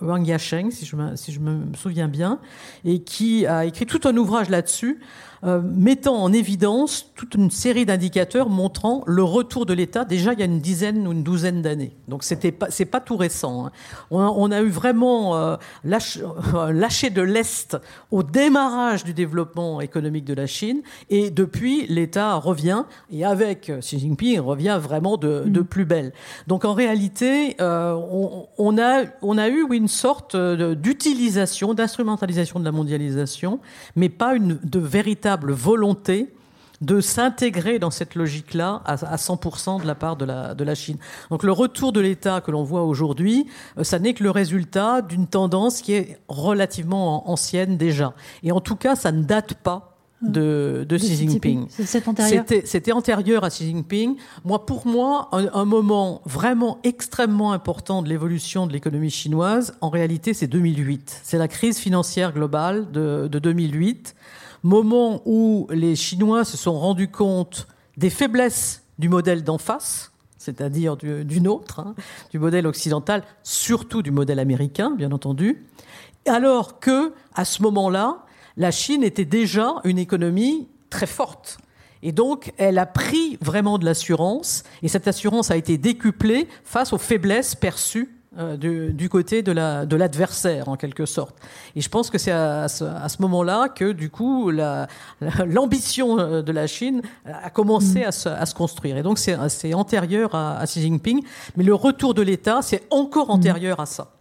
Wang 0.00 0.26
Yasheng, 0.26 0.70
si 0.70 0.86
je 0.86 0.96
me 0.96 1.74
souviens 1.76 2.08
bien, 2.08 2.40
et 2.84 3.00
qui 3.00 3.46
a 3.46 3.64
écrit 3.64 3.86
tout 3.86 4.00
un 4.04 4.16
ouvrage 4.16 4.48
là-dessus 4.48 5.00
euh, 5.44 5.60
mettant 5.62 6.16
en 6.16 6.32
évidence 6.32 7.12
toute 7.14 7.34
une 7.34 7.50
série 7.50 7.86
d'indicateurs 7.86 8.48
montrant 8.48 9.04
le 9.06 9.22
retour 9.22 9.66
de 9.66 9.72
l'État 9.72 10.04
déjà 10.04 10.32
il 10.32 10.40
y 10.40 10.42
a 10.42 10.46
une 10.46 10.60
dizaine 10.60 11.06
ou 11.06 11.12
une 11.12 11.22
douzaine 11.22 11.62
d'années. 11.62 11.96
Donc 12.08 12.24
c'était 12.24 12.50
pas 12.50 12.66
c'est 12.70 12.84
pas 12.84 13.00
tout 13.00 13.16
récent. 13.16 13.66
Hein. 13.66 13.72
On, 14.10 14.20
a, 14.20 14.26
on, 14.26 14.50
a, 14.50 14.60
eu 14.62 14.68
vraiment 14.68 15.36
euh, 15.36 15.56
lâche, 15.84 16.18
euh, 16.54 16.72
lâché 16.72 17.10
de 17.10 17.22
l'est 17.22 17.76
au 18.10 18.22
démarrage 18.22 19.04
du 19.04 19.14
développement 19.14 19.80
économique 19.80 20.24
de 20.24 20.34
la 20.34 20.46
Chine 20.46 20.82
et 21.08 21.30
depuis 21.30 21.86
l'État 21.86 22.34
revient 22.34 22.84
et 23.12 23.24
avec 23.24 23.70
Xi 23.80 24.00
Jinping 24.00 24.40
revient 24.40 24.78
vraiment 24.80 25.16
de, 25.16 25.44
de 25.46 25.60
plus 25.60 25.84
belle. 25.84 26.12
Donc 26.48 26.64
en 26.64 26.74
réalité 26.74 27.56
euh, 27.60 27.94
on, 27.94 28.48
on, 28.58 28.78
a 28.78 29.04
on 29.22 29.38
a 29.38 29.48
eu 29.48 29.62
oui, 29.62 29.76
une 29.76 29.88
sorte 29.88 30.36
d'utilisation 30.36 31.74
d'instrumentalisation 31.74 32.58
de 32.58 32.64
la 32.64 32.72
mondialisation, 32.72 33.60
mais 33.94 34.08
pas 34.08 34.34
une 34.34 34.58
de 34.64 34.80
véritable 34.80 35.27
volonté 35.36 36.32
de 36.80 37.00
s'intégrer 37.00 37.78
dans 37.78 37.90
cette 37.90 38.14
logique-là 38.14 38.82
à 38.84 39.16
100% 39.16 39.82
de 39.82 39.86
la 39.86 39.94
part 39.94 40.16
de 40.16 40.24
la, 40.24 40.54
de 40.54 40.64
la 40.64 40.74
Chine. 40.74 40.96
Donc 41.30 41.42
le 41.42 41.52
retour 41.52 41.92
de 41.92 42.00
l'État 42.00 42.40
que 42.40 42.50
l'on 42.50 42.62
voit 42.62 42.84
aujourd'hui, 42.84 43.46
euh, 43.78 43.84
ça 43.84 43.98
n'est 43.98 44.14
que 44.14 44.22
le 44.22 44.30
résultat 44.30 45.02
d'une 45.02 45.26
tendance 45.26 45.80
qui 45.80 45.94
est 45.94 46.20
relativement 46.28 47.28
ancienne 47.30 47.76
déjà. 47.76 48.14
Et 48.42 48.52
en 48.52 48.60
tout 48.60 48.76
cas, 48.76 48.94
ça 48.94 49.10
ne 49.10 49.22
date 49.22 49.54
pas 49.54 49.96
de, 50.22 50.84
de 50.88 50.96
Xi 50.96 51.14
Jinping. 51.14 51.68
C'était 51.68 52.92
antérieur 52.92 53.44
à 53.44 53.50
Xi 53.50 53.66
Jinping. 53.66 54.16
Moi, 54.44 54.66
pour 54.66 54.86
moi, 54.86 55.28
un, 55.32 55.48
un 55.52 55.64
moment 55.64 56.22
vraiment 56.26 56.78
extrêmement 56.82 57.52
important 57.52 58.02
de 58.02 58.08
l'évolution 58.08 58.66
de 58.66 58.72
l'économie 58.72 59.10
chinoise, 59.10 59.76
en 59.80 59.90
réalité, 59.90 60.34
c'est 60.34 60.48
2008. 60.48 61.20
C'est 61.22 61.38
la 61.38 61.48
crise 61.48 61.78
financière 61.78 62.32
globale 62.32 62.90
de, 62.90 63.28
de 63.30 63.38
2008 63.38 64.16
moment 64.62 65.22
où 65.24 65.66
les 65.70 65.96
Chinois 65.96 66.44
se 66.44 66.56
sont 66.56 66.78
rendus 66.78 67.10
compte 67.10 67.66
des 67.96 68.10
faiblesses 68.10 68.82
du 68.98 69.08
modèle 69.08 69.44
d'en 69.44 69.58
face, 69.58 70.12
c'est-à-dire 70.38 70.96
du, 70.96 71.40
nôtre, 71.40 71.80
hein, 71.80 71.94
du 72.30 72.38
modèle 72.38 72.66
occidental, 72.66 73.22
surtout 73.42 74.02
du 74.02 74.10
modèle 74.10 74.38
américain, 74.38 74.90
bien 74.90 75.12
entendu, 75.12 75.66
alors 76.26 76.80
que, 76.80 77.12
à 77.34 77.44
ce 77.44 77.62
moment-là, 77.62 78.24
la 78.56 78.70
Chine 78.70 79.02
était 79.02 79.24
déjà 79.24 79.74
une 79.84 79.98
économie 79.98 80.68
très 80.90 81.06
forte. 81.06 81.58
Et 82.02 82.12
donc, 82.12 82.52
elle 82.56 82.78
a 82.78 82.86
pris 82.86 83.38
vraiment 83.40 83.78
de 83.78 83.84
l'assurance, 83.84 84.64
et 84.82 84.88
cette 84.88 85.08
assurance 85.08 85.50
a 85.50 85.56
été 85.56 85.78
décuplée 85.78 86.48
face 86.64 86.92
aux 86.92 86.98
faiblesses 86.98 87.54
perçues 87.54 88.17
du, 88.36 88.92
du, 88.92 89.08
côté 89.08 89.42
de 89.42 89.52
l'adversaire, 89.52 90.64
la, 90.66 90.72
en 90.72 90.76
quelque 90.76 91.06
sorte. 91.06 91.34
Et 91.74 91.80
je 91.80 91.88
pense 91.88 92.10
que 92.10 92.18
c'est 92.18 92.30
à, 92.30 92.68
ce, 92.68 92.84
à 92.84 93.08
ce 93.08 93.22
moment-là 93.22 93.68
que, 93.68 93.92
du 93.92 94.10
coup, 94.10 94.50
l'ambition 95.46 96.18
euh, 96.18 96.42
de 96.42 96.52
la 96.52 96.66
Chine 96.66 97.02
a 97.24 97.50
commencé 97.50 98.04
à 98.04 98.12
se, 98.12 98.28
à 98.28 98.44
se 98.46 98.54
construire. 98.54 98.96
Et 98.96 99.02
donc, 99.02 99.18
c'est 99.18 99.74
antérieur 99.74 100.34
à, 100.34 100.58
à, 100.58 100.66
Xi 100.66 100.82
Jinping. 100.82 101.22
Mais 101.56 101.64
le 101.64 101.74
retour 101.74 102.14
de 102.14 102.22
l'État, 102.22 102.60
c'est 102.62 102.82
encore 102.90 103.30
antérieur 103.30 103.80
à 103.80 103.86
ça 103.86 104.17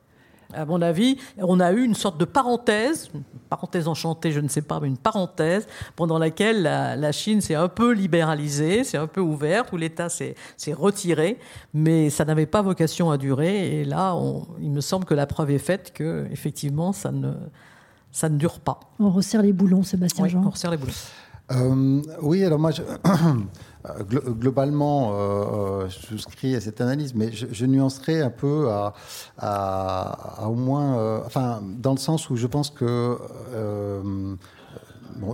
à 0.53 0.65
mon 0.65 0.81
avis, 0.81 1.17
on 1.37 1.59
a 1.59 1.71
eu 1.71 1.83
une 1.83 1.95
sorte 1.95 2.19
de 2.19 2.25
parenthèse, 2.25 3.09
une 3.13 3.23
parenthèse 3.49 3.87
enchantée, 3.87 4.31
je 4.31 4.39
ne 4.39 4.47
sais 4.47 4.61
pas, 4.61 4.79
mais 4.79 4.87
une 4.87 4.97
parenthèse 4.97 5.67
pendant 5.95 6.17
laquelle 6.17 6.61
la, 6.61 6.95
la 6.95 7.11
Chine 7.11 7.41
s'est 7.41 7.55
un 7.55 7.67
peu 7.67 7.91
libéralisée, 7.91 8.83
s'est 8.83 8.97
un 8.97 9.07
peu 9.07 9.21
ouverte, 9.21 9.71
où 9.73 9.77
l'État 9.77 10.09
s'est 10.09 10.35
retiré, 10.73 11.37
mais 11.73 12.09
ça 12.09 12.25
n'avait 12.25 12.45
pas 12.45 12.61
vocation 12.61 13.11
à 13.11 13.17
durer. 13.17 13.81
Et 13.81 13.85
là, 13.85 14.15
on, 14.15 14.47
il 14.61 14.71
me 14.71 14.81
semble 14.81 15.05
que 15.05 15.13
la 15.13 15.27
preuve 15.27 15.51
est 15.51 15.59
faite 15.59 15.91
que, 15.93 16.27
effectivement, 16.31 16.93
ça 16.93 17.11
ne, 17.11 17.33
ça 18.11 18.29
ne 18.29 18.37
dure 18.37 18.59
pas. 18.59 18.79
On 18.99 19.09
resserre 19.09 19.41
les 19.41 19.53
boulons, 19.53 19.83
Sébastien 19.83 20.23
oui, 20.23 20.29
Jean. 20.29 20.43
On 20.45 20.49
resserre 20.49 20.71
les 20.71 20.77
boulons. 20.77 20.93
Euh, 21.51 22.01
oui, 22.21 22.43
alors 22.43 22.59
moi, 22.59 22.71
je... 22.71 22.81
globalement, 24.09 25.11
euh, 25.13 25.87
je 25.89 26.07
souscris 26.07 26.55
à 26.55 26.61
cette 26.61 26.81
analyse, 26.81 27.13
mais 27.13 27.31
je, 27.31 27.65
nuancerai 27.65 28.21
un 28.21 28.29
peu 28.29 28.69
à, 29.37 30.47
au 30.47 30.55
moins, 30.55 30.97
euh, 30.97 31.21
enfin, 31.25 31.61
dans 31.63 31.91
le 31.91 31.97
sens 31.97 32.29
où 32.29 32.35
je 32.35 32.47
pense 32.47 32.69
que 32.69 33.17
euh, 33.53 34.35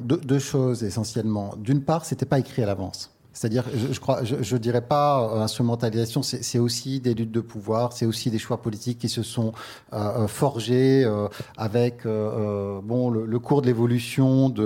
deux, 0.02 0.18
deux, 0.18 0.40
choses 0.40 0.84
essentiellement. 0.84 1.56
D'une 1.58 1.84
part, 1.84 2.06
c'était 2.06 2.26
pas 2.26 2.40
écrit 2.40 2.64
à 2.64 2.66
l'avance. 2.66 3.13
C'est-à-dire, 3.34 3.66
je, 3.92 4.00
crois, 4.00 4.24
je, 4.24 4.58
dirais 4.58 4.82
pas 4.82 5.22
euh, 5.22 5.42
instrumentalisation, 5.42 6.22
c'est 6.22 6.60
aussi 6.60 7.00
des 7.00 7.16
luttes 7.16 7.32
de 7.32 7.42
pouvoir, 7.42 7.94
c'est 7.94 8.06
aussi 8.06 8.30
des 8.30 8.38
choix 8.38 8.62
politiques 8.62 9.00
qui 9.00 9.10
se 9.10 9.24
sont 9.24 9.54
euh, 9.92 10.28
forgés 10.28 11.04
euh, 11.04 11.28
avec 11.58 12.06
euh, 12.06 12.80
bon 12.84 13.10
le, 13.10 13.40
cours 13.40 13.62
de 13.62 13.68
l'évolution 13.68 14.50
du 14.50 14.62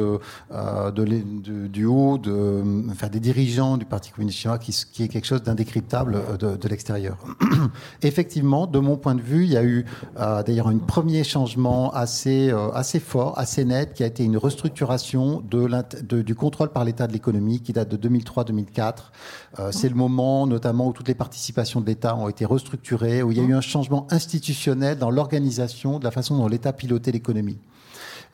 haut, 1.86 2.18
de, 2.18 3.08
des 3.10 3.20
dirigeants 3.20 3.78
du 3.78 3.86
Parti 3.86 4.12
communiste 4.12 4.40
chinois, 4.40 4.58
qui, 4.58 5.04
est 5.04 5.08
quelque 5.08 5.26
chose 5.26 5.44
d'indécryptable 5.44 6.38
de, 6.40 6.68
l'extérieur. 6.68 7.18
Effectivement, 8.02 8.68
de 8.68 8.80
mon 8.80 8.98
point 8.98 9.16
de 9.16 9.22
vue, 9.22 9.44
il 9.46 9.52
y 9.52 9.58
a 9.58 9.64
eu 9.64 9.86
d'ailleurs 10.18 10.68
un 10.68 10.78
premier 10.78 11.24
changement 11.24 11.94
assez 11.94 12.52
assez 12.74 13.00
fort, 13.00 13.38
assez 13.38 13.66
net, 13.66 13.94
qui 13.94 14.04
a 14.04 14.08
été 14.08 14.24
une 14.24 14.38
restructuration 14.38 15.42
du 15.42 16.36
contrôle 16.36 16.70
par 16.70 16.84
l'État 16.84 17.08
de 17.08 17.14
l'économie, 17.14 17.62
qui 17.62 17.74
date 17.74 17.90
de 17.90 17.98
2003 17.98 18.44
2004 18.58 18.68
2004. 18.68 19.12
Euh, 19.60 19.72
c'est 19.72 19.90
le 19.90 19.96
moment 19.96 20.48
notamment 20.48 20.88
où 20.88 20.94
toutes 20.94 21.08
les 21.08 21.16
participations 21.16 21.82
de 21.82 21.86
l'État 21.86 22.16
ont 22.16 22.30
été 22.30 22.46
restructurées, 22.46 23.24
où 23.24 23.32
il 23.32 23.38
y 23.38 23.42
a 23.42 23.44
eu 23.44 23.54
un 23.54 23.62
changement 23.62 24.08
institutionnel 24.10 24.98
dans 24.98 25.12
l'organisation 25.12 26.00
de 26.00 26.04
la 26.04 26.12
façon 26.12 26.38
dont 26.38 26.48
l'État 26.48 26.74
pilotait 26.74 27.12
l'économie. 27.12 27.60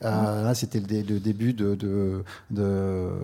Euh, 0.04 0.42
là, 0.42 0.54
c'était 0.54 0.80
le, 0.80 1.02
le, 1.02 1.20
début 1.20 1.54
de, 1.54 1.74
de, 1.74 2.24
de, 2.50 2.62
euh, 2.62 3.20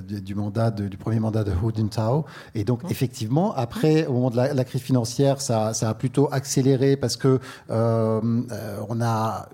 du 0.00 0.34
mandat 0.34 0.70
du 0.70 0.96
premier 0.96 1.20
mandat 1.20 1.44
de 1.44 1.50
Hu 1.50 1.72
Jintao. 1.74 2.24
Et 2.54 2.64
donc, 2.64 2.82
effectivement, 2.90 3.54
après, 3.54 4.06
au 4.06 4.14
moment 4.14 4.30
de 4.30 4.36
la, 4.36 4.54
la 4.54 4.64
crise 4.64 4.80
financière, 4.80 5.40
ça, 5.40 5.74
ça, 5.74 5.90
a 5.90 5.94
plutôt 5.94 6.28
accéléré 6.32 6.96
parce 6.96 7.16
que 7.16 7.38
euh, 7.70 8.20
on 8.88 9.00
a, 9.02 9.48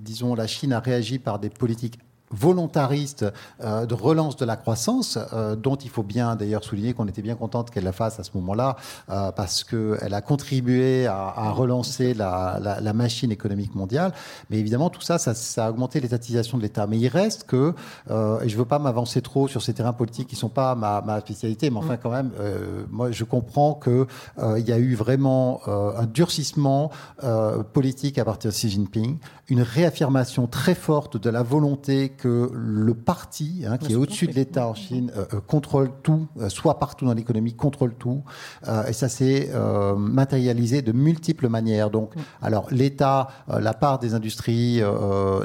disons, 0.00 0.34
la 0.34 0.46
Chine 0.46 0.72
a 0.72 0.80
réagi 0.80 1.18
par 1.18 1.38
des 1.38 1.48
politiques 1.48 1.98
volontariste 2.30 3.24
euh, 3.62 3.86
de 3.86 3.94
relance 3.94 4.36
de 4.36 4.44
la 4.44 4.56
croissance, 4.56 5.18
euh, 5.32 5.56
dont 5.56 5.76
il 5.76 5.90
faut 5.90 6.02
bien 6.02 6.36
d'ailleurs 6.36 6.64
souligner 6.64 6.92
qu'on 6.92 7.06
était 7.06 7.22
bien 7.22 7.36
contente 7.36 7.70
qu'elle 7.70 7.84
la 7.84 7.92
fasse 7.92 8.18
à 8.18 8.24
ce 8.24 8.30
moment-là, 8.34 8.76
euh, 9.10 9.32
parce 9.32 9.64
qu'elle 9.64 10.14
a 10.14 10.20
contribué 10.20 11.06
à, 11.06 11.32
à 11.36 11.50
relancer 11.50 12.14
la, 12.14 12.58
la, 12.60 12.80
la, 12.80 12.92
machine 12.92 13.30
économique 13.30 13.74
mondiale. 13.74 14.12
Mais 14.50 14.58
évidemment, 14.58 14.90
tout 14.90 15.02
ça, 15.02 15.18
ça, 15.18 15.34
ça 15.34 15.66
a 15.66 15.70
augmenté 15.70 16.00
l'étatisation 16.00 16.58
de 16.58 16.62
l'État. 16.62 16.86
Mais 16.86 16.98
il 16.98 17.08
reste 17.08 17.44
que, 17.44 17.74
et 18.08 18.48
je 18.48 18.54
ne 18.54 18.58
veux 18.58 18.64
pas 18.64 18.78
m'avancer 18.78 19.20
trop 19.20 19.48
sur 19.48 19.62
ces 19.62 19.74
terrains 19.74 19.92
politiques 19.92 20.28
qui 20.28 20.34
ne 20.34 20.40
sont 20.40 20.48
pas 20.48 20.74
ma, 20.74 21.02
ma, 21.02 21.20
spécialité, 21.20 21.70
mais 21.70 21.78
enfin 21.78 21.94
mm. 21.94 21.98
quand 22.02 22.10
même, 22.10 22.30
moi 22.90 23.10
je 23.10 23.24
comprends 23.24 23.74
qu'il 23.74 24.06
il 24.38 24.66
y 24.66 24.72
a 24.72 24.78
eu 24.78 24.94
vraiment 24.94 25.60
un 25.66 26.06
durcissement 26.06 26.90
politique 27.72 28.18
à 28.18 28.24
partir 28.24 28.50
de 28.50 28.54
Xi 28.54 28.70
Jinping, 28.70 29.18
une 29.48 29.62
réaffirmation 29.62 30.46
très 30.46 30.74
forte 30.74 31.16
de 31.16 31.30
la 31.30 31.42
volonté 31.42 32.12
que 32.16 32.50
le 32.52 32.94
parti, 32.94 33.64
hein, 33.66 33.78
qui 33.78 33.92
est 33.92 33.96
au-dessus 33.96 34.26
de 34.26 34.32
l'État 34.32 34.68
en 34.68 34.74
Chine, 34.74 35.12
euh, 35.16 35.24
euh, 35.34 35.40
contrôle 35.40 35.90
tout, 36.02 36.26
euh, 36.40 36.48
soit 36.48 36.78
partout 36.78 37.04
dans 37.04 37.14
l'économie, 37.14 37.54
contrôle 37.54 37.94
tout. 37.94 38.22
et 38.88 38.92
ça 38.92 39.08
s'est 39.08 39.50
matérialisé 39.96 40.82
de 40.82 40.92
multiples 40.92 41.48
manières. 41.48 41.90
Donc, 41.90 42.14
alors 42.42 42.68
l'État, 42.70 43.28
la 43.48 43.74
part 43.74 43.98
des 43.98 44.14
industries, 44.14 44.82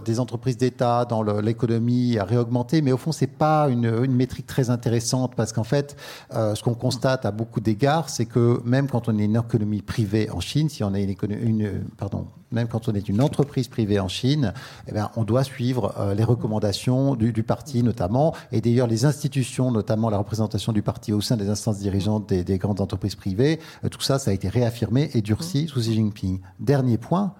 des 0.05 0.19
entreprises 0.19 0.57
d'État 0.57 1.05
dans 1.05 1.23
l'économie 1.23 2.17
a 2.17 2.23
réaugmenté, 2.23 2.81
mais 2.81 2.91
au 2.91 2.97
fond, 2.97 3.11
c'est 3.11 3.27
pas 3.27 3.69
une, 3.69 3.85
une, 4.03 4.15
métrique 4.15 4.47
très 4.47 4.69
intéressante 4.69 5.35
parce 5.35 5.53
qu'en 5.53 5.63
fait, 5.63 5.95
ce 6.31 6.61
qu'on 6.63 6.73
constate 6.73 7.25
à 7.25 7.31
beaucoup 7.31 7.59
d'égards, 7.59 8.09
c'est 8.09 8.25
que 8.25 8.61
même 8.65 8.87
quand 8.87 9.09
on 9.09 9.17
est 9.17 9.25
une 9.25 9.37
économie 9.37 9.81
privée 9.81 10.29
en 10.31 10.39
Chine, 10.39 10.69
si 10.69 10.83
on 10.83 10.93
est 10.93 11.03
une, 11.03 11.31
une 11.31 11.83
pardon, 11.97 12.27
même 12.51 12.67
quand 12.67 12.87
on 12.87 12.93
est 12.93 13.07
une 13.09 13.21
entreprise 13.21 13.67
privée 13.67 13.99
en 13.99 14.07
Chine, 14.07 14.53
eh 14.87 14.91
bien, 14.91 15.11
on 15.15 15.23
doit 15.23 15.43
suivre 15.43 15.93
euh, 15.99 16.13
les 16.13 16.23
recommandations 16.23 17.15
du, 17.15 17.43
parti 17.43 17.83
notamment, 17.83 18.35
et 18.51 18.61
d'ailleurs 18.61 18.87
les 18.87 19.05
institutions, 19.05 19.71
notamment 19.71 20.09
la 20.09 20.17
représentation 20.17 20.73
du 20.73 20.81
parti 20.81 21.13
au 21.13 21.21
sein 21.21 21.37
des 21.37 21.49
instances 21.49 21.79
dirigeantes 21.79 22.27
des, 22.27 22.43
des 22.43 22.57
grandes 22.57 22.81
entreprises 22.81 23.15
privées, 23.15 23.59
euh, 23.83 23.89
tout 23.89 24.01
ça, 24.01 24.19
ça 24.19 24.31
a 24.31 24.33
été 24.33 24.49
réaffirmé 24.49 25.09
et 25.13 25.21
durci 25.21 25.67
sous 25.67 25.79
Xi 25.79 25.95
Jinping. 25.95 26.39
Dernier 26.59 26.97
point, 26.97 27.33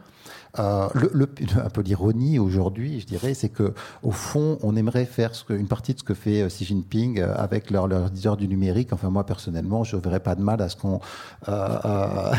euh, 0.59 0.89
un 1.63 1.69
peu 1.69 1.81
l'ironie 1.81 2.39
aujourd'hui, 2.39 2.99
je 2.99 3.05
dirais, 3.05 3.33
c'est 3.33 3.49
que 3.49 3.73
au 4.03 4.11
fond, 4.11 4.57
on 4.63 4.75
aimerait 4.75 5.05
faire 5.05 5.31
une 5.49 5.67
partie 5.67 5.93
de 5.93 5.99
ce 5.99 6.03
que 6.03 6.13
fait 6.13 6.41
euh, 6.41 6.47
Xi 6.47 6.65
Jinping 6.65 7.19
euh, 7.19 7.33
avec 7.35 7.71
leur, 7.71 7.87
leur 7.87 8.09
leader 8.09 8.37
du 8.37 8.47
numérique. 8.47 8.91
Enfin, 8.91 9.09
moi 9.09 9.25
personnellement, 9.25 9.83
je 9.83 9.95
ne 9.95 10.01
verrais 10.01 10.19
pas 10.19 10.35
de 10.35 10.41
mal 10.41 10.61
à 10.61 10.69
ce 10.69 10.75
qu'on 10.75 10.99
à 11.47 12.33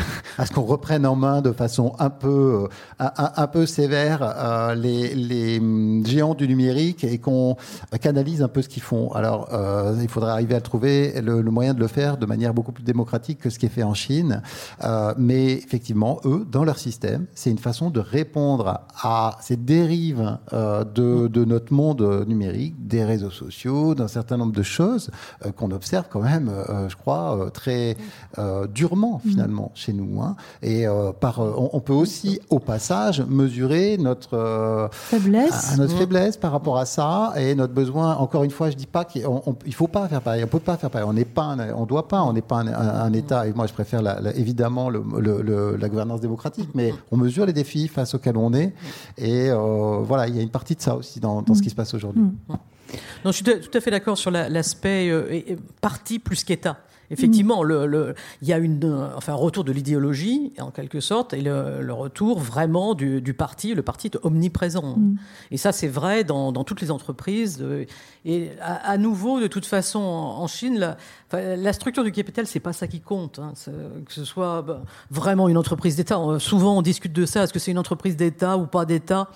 ce 0.45 0.51
qu'on 0.51 0.61
reprenne 0.61 1.05
en 1.05 1.15
main 1.15 1.41
de 1.41 1.51
façon 1.51 1.93
un 1.99 2.09
peu 2.09 2.67
un, 2.99 3.47
peu 3.47 3.65
sévère 3.65 4.73
les, 4.75 5.59
hum, 5.59 6.05
géants 6.05 6.35
du 6.35 6.47
numérique 6.47 7.03
et 7.03 7.17
qu'on 7.17 7.57
canalise 8.01 8.41
un 8.41 8.47
peu 8.47 8.61
ce 8.61 8.69
qu'ils 8.69 8.83
font. 8.83 9.11
Alors, 9.11 9.49
il 10.01 10.07
faudrait 10.07 10.31
arriver 10.31 10.55
à 10.55 10.61
trouver 10.61 11.21
le, 11.21 11.41
moyen 11.43 11.73
de 11.73 11.79
le 11.79 11.87
faire 11.87 12.17
de 12.17 12.25
manière 12.25 12.53
beaucoup 12.53 12.71
plus 12.71 12.83
démocratique 12.83 13.39
que 13.39 13.49
ce 13.49 13.59
qui 13.59 13.65
est 13.65 13.69
fait 13.69 13.83
en 13.83 13.93
Chine. 13.93 14.41
mais 15.17 15.53
effectivement, 15.53 16.19
eux, 16.25 16.45
dans 16.49 16.63
leur 16.63 16.77
système, 16.77 17.25
c'est 17.33 17.51
une 17.51 17.59
façon 17.59 17.89
de 17.89 18.02
répondre 18.03 18.81
à 19.01 19.37
ces 19.41 19.55
dérives 19.55 20.37
euh, 20.53 20.83
de, 20.83 21.27
de, 21.27 21.45
notre 21.45 21.73
monde 21.73 22.25
numérique, 22.27 22.87
des 22.87 23.03
réseaux 23.03 23.31
sociaux, 23.31 23.95
d'un 23.95 24.07
certain 24.07 24.37
nombre 24.37 24.53
de 24.53 24.63
choses 24.63 25.09
euh, 25.45 25.51
qu'on 25.51 25.71
observe 25.71 26.05
quand 26.09 26.21
même, 26.21 26.49
euh, 26.49 26.89
je 26.89 26.95
crois, 26.95 27.49
très 27.53 27.97
durement 28.73 29.21
mm. 29.23 29.29
finalement 29.29 29.71
chez 29.75 29.93
nous. 29.93 30.21
Hein. 30.21 30.35
Et 30.61 30.85
par, 31.19 31.39
on, 31.39 31.69
on, 31.73 31.79
peut 31.79 31.93
aussi, 31.93 32.39
au 32.49 32.59
passage, 32.59 33.21
mesurer 33.21 33.97
notre 33.97 34.89
faiblesse, 34.91 35.73
à, 35.73 35.77
notre 35.77 35.95
faiblesse 35.95 36.37
par 36.37 36.51
rapport 36.51 36.77
à 36.77 36.85
ça 36.85 37.33
et 37.37 37.55
notre 37.55 37.73
besoin. 37.73 38.15
Encore 38.15 38.43
une 38.43 38.51
fois, 38.51 38.69
je 38.69 38.75
dis 38.75 38.87
pas 38.87 39.05
qu'il 39.05 39.25
il 39.65 39.73
faut 39.73 39.87
pas 39.87 40.07
faire 40.07 40.21
pareil, 40.21 40.43
on 40.43 40.47
peut 40.47 40.59
pas 40.59 40.77
faire 40.77 40.89
pareil. 40.89 41.07
On 41.07 41.13
n'est 41.13 41.25
pas, 41.25 41.55
on 41.75 41.85
doit 41.85 42.07
pas, 42.07 42.23
on 42.23 42.33
n'est 42.33 42.41
pas 42.41 42.57
un, 42.57 42.67
un, 42.67 43.01
un, 43.05 43.13
État. 43.13 43.47
Et 43.47 43.53
moi, 43.53 43.67
je 43.67 43.73
préfère 43.73 44.01
la, 44.01 44.19
la, 44.19 44.35
évidemment 44.35 44.89
le, 44.89 45.03
le, 45.19 45.41
le, 45.41 45.77
la 45.77 45.89
gouvernance 45.89 46.21
démocratique, 46.21 46.69
mais 46.73 46.93
on 47.11 47.17
mesure 47.17 47.45
les 47.45 47.53
défis 47.53 47.87
face 47.93 48.13
auquel 48.13 48.37
on 48.37 48.53
est. 48.53 48.73
Et 49.17 49.49
euh, 49.49 49.99
voilà, 50.01 50.27
il 50.27 50.35
y 50.35 50.39
a 50.39 50.41
une 50.41 50.49
partie 50.49 50.75
de 50.75 50.81
ça 50.81 50.95
aussi 50.95 51.19
dans, 51.19 51.41
dans 51.41 51.55
ce 51.55 51.61
qui 51.61 51.69
se 51.69 51.75
passe 51.75 51.93
aujourd'hui. 51.93 52.23
Mm. 52.23 52.35
Non, 53.25 53.31
je 53.31 53.31
suis 53.31 53.43
tout 53.43 53.77
à 53.77 53.81
fait 53.81 53.91
d'accord 53.91 54.17
sur 54.17 54.31
l'aspect 54.31 55.09
euh, 55.09 55.41
parti 55.81 56.19
plus 56.19 56.43
qu'État. 56.43 56.77
Effectivement, 57.13 57.63
mmh. 57.63 57.67
le, 57.67 57.85
le, 57.85 58.15
il 58.41 58.47
y 58.47 58.53
a 58.53 58.57
une, 58.57 58.83
enfin, 59.15 59.33
un 59.33 59.37
retour 59.37 59.63
de 59.63 59.71
l'idéologie, 59.71 60.53
en 60.59 60.71
quelque 60.71 60.99
sorte, 60.99 61.33
et 61.33 61.41
le, 61.41 61.81
le 61.81 61.93
retour 61.93 62.39
vraiment 62.39 62.93
du, 62.93 63.21
du, 63.21 63.33
parti. 63.33 63.73
Le 63.73 63.81
parti 63.81 64.07
est 64.07 64.17
omniprésent. 64.23 64.97
Mmh. 64.97 65.15
Et 65.51 65.57
ça, 65.57 65.71
c'est 65.71 65.87
vrai 65.87 66.23
dans, 66.23 66.51
dans, 66.51 66.63
toutes 66.63 66.81
les 66.81 66.91
entreprises. 66.91 67.63
Et 68.25 68.49
à, 68.61 68.91
à, 68.91 68.97
nouveau, 68.97 69.39
de 69.39 69.47
toute 69.47 69.65
façon, 69.65 69.99
en 69.99 70.47
Chine, 70.47 70.95
la, 71.31 71.73
structure 71.73 72.03
du 72.03 72.11
capital, 72.11 72.47
c'est 72.47 72.59
pas 72.59 72.73
ça 72.73 72.87
qui 72.87 72.99
compte. 72.99 73.39
Hein. 73.39 73.53
Que 74.05 74.13
ce 74.13 74.25
soit 74.25 74.61
bah, 74.61 74.81
vraiment 75.09 75.49
une 75.49 75.57
entreprise 75.57 75.95
d'État. 75.95 76.19
Souvent, 76.39 76.77
on 76.77 76.81
discute 76.81 77.13
de 77.13 77.25
ça. 77.25 77.43
Est-ce 77.43 77.53
que 77.53 77.59
c'est 77.59 77.71
une 77.71 77.79
entreprise 77.79 78.15
d'État 78.15 78.57
ou 78.57 78.65
pas 78.65 78.85
d'État? 78.85 79.29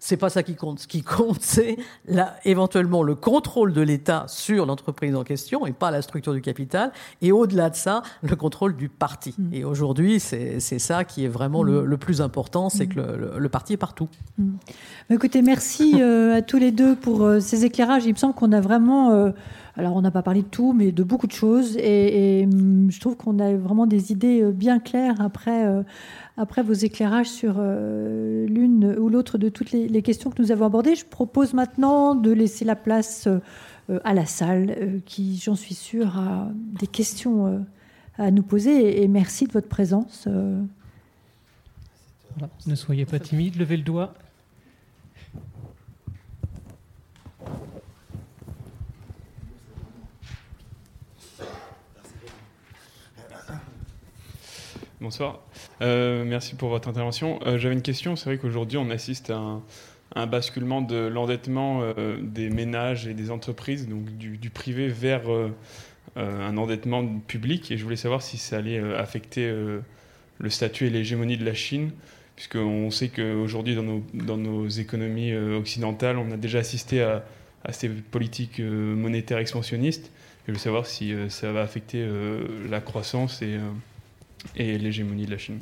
C'est 0.00 0.16
pas 0.16 0.30
ça 0.30 0.42
qui 0.42 0.56
compte. 0.56 0.80
Ce 0.80 0.88
qui 0.88 1.02
compte, 1.02 1.38
c'est 1.40 1.76
éventuellement 2.44 3.02
le 3.02 3.14
contrôle 3.14 3.72
de 3.72 3.82
l'État 3.82 4.24
sur 4.26 4.66
l'entreprise 4.66 5.14
en 5.14 5.22
question 5.22 5.66
et 5.66 5.72
pas 5.72 5.90
la 5.90 6.02
structure 6.02 6.32
du 6.32 6.40
capital. 6.40 6.90
Et 7.22 7.30
au-delà 7.30 7.70
de 7.70 7.76
ça, 7.76 8.02
le 8.22 8.34
contrôle 8.34 8.74
du 8.74 8.88
parti. 8.88 9.34
Mmh. 9.38 9.54
Et 9.54 9.64
aujourd'hui, 9.64 10.18
c'est 10.18 10.58
ça 10.58 11.04
qui 11.04 11.24
est 11.24 11.28
vraiment 11.28 11.62
mmh. 11.62 11.66
le, 11.66 11.84
le, 11.84 11.96
plus 11.98 12.22
important, 12.22 12.70
c'est 12.70 12.86
mmh. 12.86 12.88
que 12.88 13.00
le, 13.00 13.16
le, 13.16 13.38
le, 13.38 13.48
parti 13.48 13.74
est 13.74 13.76
partout. 13.76 14.08
Mmh. 14.38 14.52
Écoutez, 15.10 15.42
merci 15.42 15.96
euh, 16.00 16.36
à 16.36 16.42
tous 16.42 16.58
les 16.58 16.72
deux 16.72 16.96
pour 16.96 17.22
euh, 17.22 17.40
ces 17.40 17.64
éclairages. 17.66 18.06
Il 18.06 18.12
me 18.12 18.18
semble 18.18 18.34
qu'on 18.34 18.52
a 18.52 18.60
vraiment. 18.60 19.10
Euh, 19.10 19.30
alors, 19.76 19.96
on 19.96 20.00
n'a 20.00 20.10
pas 20.10 20.22
parlé 20.22 20.42
de 20.42 20.46
tout, 20.46 20.72
mais 20.72 20.92
de 20.92 21.02
beaucoup 21.02 21.26
de 21.26 21.32
choses. 21.32 21.76
Et, 21.76 22.40
et 22.40 22.48
je 22.88 23.00
trouve 23.00 23.16
qu'on 23.16 23.38
a 23.38 23.54
vraiment 23.54 23.86
des 23.86 24.12
idées 24.12 24.42
bien 24.52 24.78
claires 24.78 25.20
après, 25.20 25.64
euh, 25.64 25.82
après 26.40 26.62
vos 26.62 26.72
éclairages 26.72 27.28
sur 27.28 27.56
euh, 27.58 28.46
l'une 28.46 28.96
ou 28.98 29.10
l'autre 29.10 29.36
de 29.36 29.50
toutes 29.50 29.72
les, 29.72 30.02
questions 30.02 30.30
que 30.30 30.40
nous 30.40 30.50
avons 30.50 30.64
abordées. 30.64 30.94
Je 30.94 31.04
propose 31.04 31.52
maintenant 31.52 32.14
de 32.14 32.30
laisser 32.30 32.64
la 32.64 32.76
place 32.76 33.26
euh, 33.26 34.00
à 34.04 34.14
la 34.14 34.24
salle, 34.24 34.74
euh, 34.78 35.00
qui, 35.04 35.36
j'en 35.36 35.54
suis 35.54 35.74
sûre, 35.74 36.18
a 36.18 36.50
des 36.54 36.86
questions 36.86 37.66
à 38.16 38.30
nous 38.30 38.42
poser. 38.42 39.02
Et, 39.02 39.08
merci 39.08 39.46
de 39.46 39.52
votre 39.52 39.68
présence. 39.68 40.26
Ne 42.66 42.74
soyez 42.74 43.04
pas 43.04 43.18
timide, 43.18 43.56
levez 43.56 43.76
le 43.76 43.82
doigt. 43.82 44.14
Bonsoir. 55.00 55.40
Euh, 55.80 56.24
merci 56.26 56.56
pour 56.56 56.68
votre 56.68 56.86
intervention. 56.86 57.40
Euh, 57.46 57.56
J'avais 57.56 57.74
une 57.74 57.80
question. 57.80 58.16
C'est 58.16 58.26
vrai 58.26 58.36
qu'aujourd'hui, 58.36 58.76
on 58.76 58.90
assiste 58.90 59.30
à 59.30 59.62
un, 60.14 60.26
basculement 60.26 60.82
de 60.82 61.06
l'endettement 61.06 61.80
euh, 61.82 62.18
des 62.20 62.50
ménages 62.50 63.06
et 63.06 63.14
des 63.14 63.30
entreprises, 63.30 63.88
donc 63.88 64.04
du, 64.18 64.50
privé 64.50 64.88
vers 64.88 65.22
un 66.16 66.56
endettement 66.58 67.18
public. 67.20 67.70
Et 67.70 67.78
je 67.78 67.82
voulais 67.84 67.96
savoir 67.96 68.20
si 68.20 68.36
ça 68.36 68.58
allait 68.58 68.78
affecter 68.94 69.48
le 69.48 70.50
statut 70.50 70.86
et 70.86 70.90
l'hégémonie 70.90 71.38
de 71.38 71.46
la 71.46 71.54
Chine, 71.54 71.92
puisqu'on 72.36 72.90
sait 72.90 73.08
qu'aujourd'hui, 73.08 73.76
dans 73.76 74.36
nos, 74.36 74.68
économies 74.68 75.34
occidentales, 75.34 76.18
on 76.18 76.30
a 76.30 76.36
déjà 76.36 76.58
assisté 76.58 77.02
à, 77.02 77.24
à 77.64 77.72
ces 77.72 77.88
politiques 77.88 78.60
monétaires 78.60 79.38
expansionnistes. 79.38 80.08
Et 80.08 80.48
je 80.48 80.52
voulais 80.52 80.58
savoir 80.58 80.84
si 80.84 81.14
ça 81.30 81.52
va 81.52 81.62
affecter 81.62 82.06
la 82.68 82.80
croissance 82.80 83.40
et 83.40 83.56
et 84.56 84.78
l'hégémonie 84.78 85.26
de 85.26 85.30
la 85.30 85.38
Chine. 85.38 85.58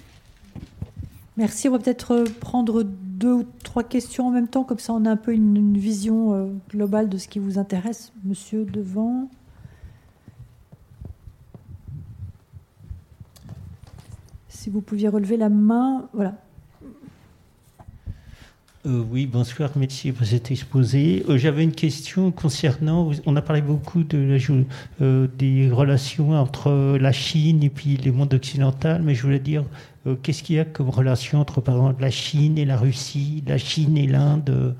Merci. 1.36 1.68
On 1.68 1.72
va 1.72 1.78
peut-être 1.78 2.24
prendre 2.40 2.82
deux 2.82 3.32
ou 3.32 3.46
trois 3.64 3.84
questions 3.84 4.28
en 4.28 4.30
même 4.30 4.48
temps, 4.48 4.64
comme 4.64 4.78
ça 4.78 4.92
on 4.92 5.04
a 5.04 5.10
un 5.10 5.16
peu 5.16 5.32
une, 5.32 5.56
une 5.56 5.78
vision 5.78 6.34
euh, 6.34 6.46
globale 6.70 7.08
de 7.08 7.18
ce 7.18 7.28
qui 7.28 7.38
vous 7.38 7.58
intéresse. 7.58 8.12
Monsieur 8.24 8.64
devant. 8.64 9.28
Si 14.48 14.70
vous 14.70 14.80
pouviez 14.80 15.08
relever 15.08 15.36
la 15.36 15.48
main, 15.48 16.08
voilà. 16.12 16.34
Euh, 18.86 19.02
oui, 19.10 19.26
bonsoir, 19.26 19.70
merci 19.74 20.12
pour 20.12 20.24
cet 20.24 20.52
exposé. 20.52 21.24
Euh, 21.28 21.36
J'avais 21.36 21.64
une 21.64 21.72
question 21.72 22.30
concernant, 22.30 23.10
on 23.26 23.34
a 23.34 23.42
parlé 23.42 23.60
beaucoup 23.60 24.04
de 24.04 24.38
euh, 25.00 25.26
des 25.36 25.68
relations 25.68 26.30
entre 26.32 26.96
la 26.96 27.10
Chine 27.10 27.64
et 27.64 27.70
puis 27.70 27.96
le 27.96 28.12
monde 28.12 28.32
occidental, 28.32 29.02
mais 29.02 29.16
je 29.16 29.22
voulais 29.22 29.40
dire, 29.40 29.64
qu'est-ce 30.22 30.44
qu'il 30.44 30.56
y 30.56 30.58
a 30.60 30.64
comme 30.64 30.90
relation 30.90 31.40
entre, 31.40 31.60
par 31.60 31.74
exemple, 31.74 32.00
la 32.00 32.10
Chine 32.10 32.56
et 32.56 32.64
la 32.64 32.76
Russie, 32.76 33.42
la 33.48 33.58
Chine 33.58 33.98
et 33.98 34.06
l'Inde 34.06 34.76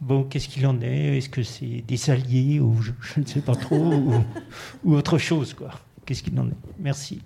Bon, 0.00 0.24
qu'est-ce 0.24 0.48
qu'il 0.48 0.66
en 0.66 0.80
est? 0.82 1.18
Est-ce 1.18 1.28
que 1.28 1.44
c'est 1.44 1.84
des 1.86 2.10
alliés 2.10 2.58
ou 2.58 2.82
je, 2.82 2.90
ne 3.20 3.24
sais 3.24 3.40
pas 3.40 3.54
trop, 3.54 3.94
ou, 4.84 4.94
autre 4.94 5.18
chose, 5.18 5.54
quoi? 5.54 5.70
Qu'est-ce 6.04 6.22
qu'il 6.24 6.38
en 6.38 6.48
est? 6.48 6.56
Merci. 6.80 7.22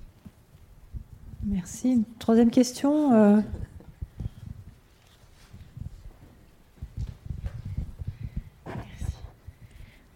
Merci. 1.44 2.04
Troisième 2.18 2.50
question 2.50 3.42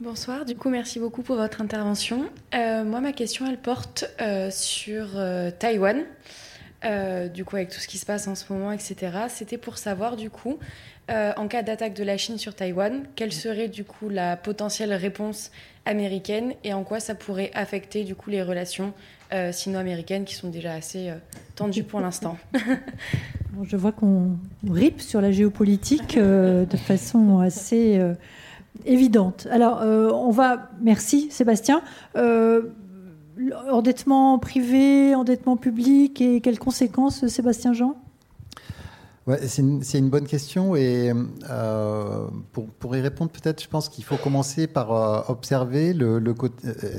Bonsoir, 0.02 0.44
du 0.44 0.56
coup 0.56 0.68
merci 0.68 0.98
beaucoup 0.98 1.22
pour 1.22 1.36
votre 1.36 1.60
intervention. 1.60 2.24
Euh, 2.56 2.82
moi 2.82 3.00
ma 3.00 3.12
question 3.12 3.46
elle 3.48 3.56
porte 3.56 4.04
euh, 4.20 4.50
sur 4.50 5.10
euh, 5.14 5.52
Taïwan, 5.56 6.02
du 7.32 7.44
coup 7.44 7.54
avec 7.54 7.68
tout 7.68 7.78
ce 7.78 7.86
qui 7.86 7.98
se 7.98 8.04
passe 8.04 8.26
en 8.26 8.34
ce 8.34 8.52
moment, 8.52 8.72
etc. 8.72 8.96
C'était 9.28 9.58
pour 9.58 9.78
savoir 9.78 10.16
du 10.16 10.28
coup, 10.28 10.58
en 11.08 11.46
cas 11.46 11.62
d'attaque 11.62 11.94
de 11.94 12.02
la 12.02 12.16
Chine 12.16 12.36
sur 12.36 12.56
Taïwan, 12.56 13.04
quelle 13.14 13.32
serait 13.32 13.68
du 13.68 13.84
coup 13.84 14.08
la 14.08 14.36
potentielle 14.36 14.92
réponse 14.92 15.52
américaine 15.84 16.54
et 16.64 16.72
en 16.72 16.82
quoi 16.82 16.98
ça 16.98 17.14
pourrait 17.14 17.52
affecter 17.54 18.02
du 18.02 18.16
coup 18.16 18.30
les 18.30 18.42
relations 18.42 18.94
sino-américaines 19.52 20.24
qui 20.24 20.34
sont 20.34 20.48
déjà 20.50 20.72
assez 20.72 21.12
tendues 21.54 21.84
pour 21.84 22.00
l'instant. 22.00 22.36
je 23.62 23.76
vois 23.76 23.92
qu'on 23.92 24.36
ripe 24.68 25.00
sur 25.00 25.20
la 25.20 25.30
géopolitique 25.30 26.18
de 26.18 26.76
façon 26.76 27.38
assez 27.38 28.00
évidente. 28.86 29.46
Alors, 29.50 29.80
euh, 29.82 30.10
on 30.12 30.30
va. 30.30 30.70
Merci, 30.80 31.28
Sébastien. 31.30 31.82
Euh, 32.16 32.70
endettement 33.70 34.38
privé, 34.38 35.14
endettement 35.14 35.56
public, 35.56 36.20
et 36.20 36.40
quelles 36.40 36.58
conséquences, 36.58 37.26
Sébastien 37.26 37.72
Jean? 37.72 37.96
C'est 39.46 39.62
une, 39.98 40.10
bonne 40.10 40.26
question 40.26 40.74
et 40.74 41.12
euh, 41.48 42.26
pour, 42.80 42.96
y 42.96 43.00
répondre, 43.00 43.30
peut-être, 43.30 43.62
je 43.62 43.68
pense 43.68 43.88
qu'il 43.88 44.02
faut 44.02 44.16
commencer 44.16 44.66
par 44.66 45.30
observer 45.30 45.94
le, 45.94 46.20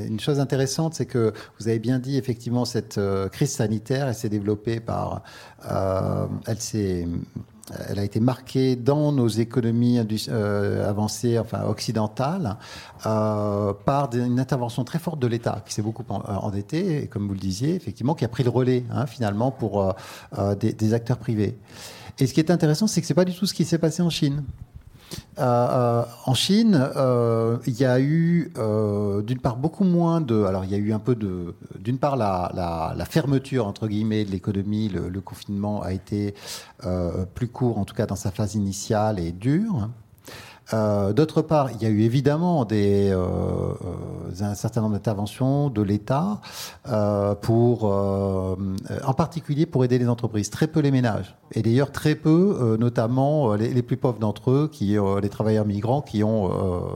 une 0.08 0.22
chose 0.22 0.40
intéressante, 0.40 0.94
c'est 0.94 1.06
que 1.06 1.34
vous 1.60 1.68
avez 1.68 1.80
bien 1.80 2.00
dit 2.00 2.18
effectivement 2.18 2.64
cette 2.64 2.98
crise 3.34 3.52
sanitaire, 3.52 4.08
elle 4.08 4.16
s'est 4.16 4.30
développée 4.30 4.80
par, 4.80 5.24
elle 6.48 6.62
s'est 6.62 7.08
elle 7.90 8.00
a 8.00 8.04
été 8.04 8.20
marquée 8.20 8.76
dans 8.76 9.12
nos 9.12 9.28
économies 9.28 10.00
euh, 10.30 10.90
avancées, 10.90 11.40
enfin 11.40 11.64
occidentales, 11.64 12.58
euh, 13.06 13.74
par 13.86 14.14
une 14.14 14.40
intervention 14.40 14.84
très 14.84 15.00
forte 15.00 15.20
de 15.20 15.28
l'État 15.28 15.64
qui 15.66 15.74
s'est 15.74 15.82
beaucoup 15.82 16.04
euh, 16.10 16.34
endetté, 16.34 17.04
et 17.04 17.08
comme 17.08 17.28
vous 17.28 17.34
le 17.34 17.40
disiez, 17.40 17.76
effectivement, 17.76 18.16
qui 18.16 18.26
a 18.26 18.28
pris 18.28 18.44
le 18.44 18.50
relais 18.50 18.84
hein, 18.92 19.06
finalement 19.06 19.52
pour 19.52 19.96
des, 20.60 20.94
acteurs 20.94 21.18
privés. 21.18 21.58
Et 22.20 22.28
ce 22.28 22.34
qui 22.34 22.40
est 22.40 22.52
intéressant, 22.52 22.88
c'est 22.88 23.02
que 23.02 23.08
c'est 23.08 23.14
pas 23.14 23.26
du 23.26 23.34
tout 23.34 23.46
ce 23.46 23.54
qui 23.54 23.66
s'est 23.66 23.78
passé 23.78 24.02
en 24.02 24.10
Chine. 24.10 24.44
Euh, 25.40 25.42
euh, 25.42 26.04
en 26.26 26.34
Chine, 26.34 26.90
euh, 26.96 27.58
il 27.66 27.80
y 27.80 27.86
a 27.86 28.00
eu 28.00 28.54
d'une 29.24 29.40
part 29.40 29.58
beaucoup 29.58 29.84
moins 29.84 30.22
de. 30.22 30.44
Alors 30.44 30.66
il 30.66 30.72
y 30.72 30.76
a 30.76 30.78
eu 30.78 30.94
un 30.94 31.00
peu 31.00 31.16
de. 31.16 31.56
D'une 31.80 31.98
part 31.98 32.16
la, 32.16 33.06
fermeture 33.10 33.68
entre 33.68 33.88
guillemets 33.88 34.26
de 34.26 34.32
l'économie, 34.32 34.90
le, 34.90 35.22
confinement 35.22 35.82
a 35.82 35.94
été 35.94 36.34
plus 37.34 37.48
court, 37.48 37.78
en 37.78 37.86
tout 37.86 37.96
cas 37.96 38.06
dans 38.06 38.16
sa 38.16 38.32
phase 38.32 38.56
initiale 38.56 39.20
et 39.20 39.32
dur. 39.32 39.90
Euh, 40.72 41.12
d'autre 41.14 41.42
part, 41.42 41.72
il 41.72 41.82
y 41.82 41.86
a 41.86 41.90
eu 41.90 42.02
évidemment 42.02 42.66
euh, 42.72 43.14
euh, 43.14 43.74
un 44.40 44.56
certain 44.56 44.82
nombre 44.82 44.94
d'interventions 44.94 45.70
de 45.70 45.82
l'État 45.82 46.40
en 46.86 47.36
particulier 49.16 49.66
pour 49.66 49.84
aider 49.84 49.98
les 50.00 50.08
entreprises, 50.08 50.50
très 50.50 50.68
peu 50.68 50.80
les 50.80 50.92
ménages, 50.92 51.36
et 51.52 51.62
d'ailleurs 51.62 51.92
très 51.92 52.16
peu, 52.16 52.78
notamment 52.80 53.56
les, 53.56 53.82
plus 53.82 53.98
pauvres 53.98 54.20
d'entre 54.20 54.52
eux, 54.52 54.70
qui 54.72 54.98
les 55.22 55.30
travailleurs 55.30 55.66
migrants, 55.66 56.02
qui 56.02 56.24
ont 56.24 56.50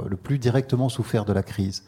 le 0.07 0.15
plus 0.15 0.39
directement 0.39 0.89
souffert 0.89 1.25
de 1.25 1.33
la 1.33 1.43
crise. 1.43 1.83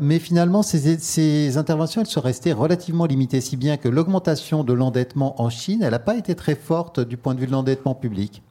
mais 0.00 0.18
finalement, 0.18 0.62
ces, 0.62 0.98
ces 0.98 1.56
interventions, 1.56 2.00
elles 2.00 2.06
sont 2.06 2.20
restées 2.20 2.52
relativement 2.52 3.06
limitées, 3.06 3.40
si 3.40 3.56
bien 3.56 3.76
que 3.76 3.88
l'augmentation 3.88 4.64
de 4.64 4.72
l'endettement 4.72 5.40
en 5.40 5.50
Chine, 5.50 5.82
elle 5.82 5.92
n'a 5.92 5.98
pas 5.98 6.16
été 6.16 6.34
très 6.34 6.54
forte 6.54 7.00
du 7.00 7.16
point 7.16 7.34
de 7.34 7.40
vue 7.40 7.46
de 7.46 7.52
l'endettement 7.52 7.94
public. 7.94 8.42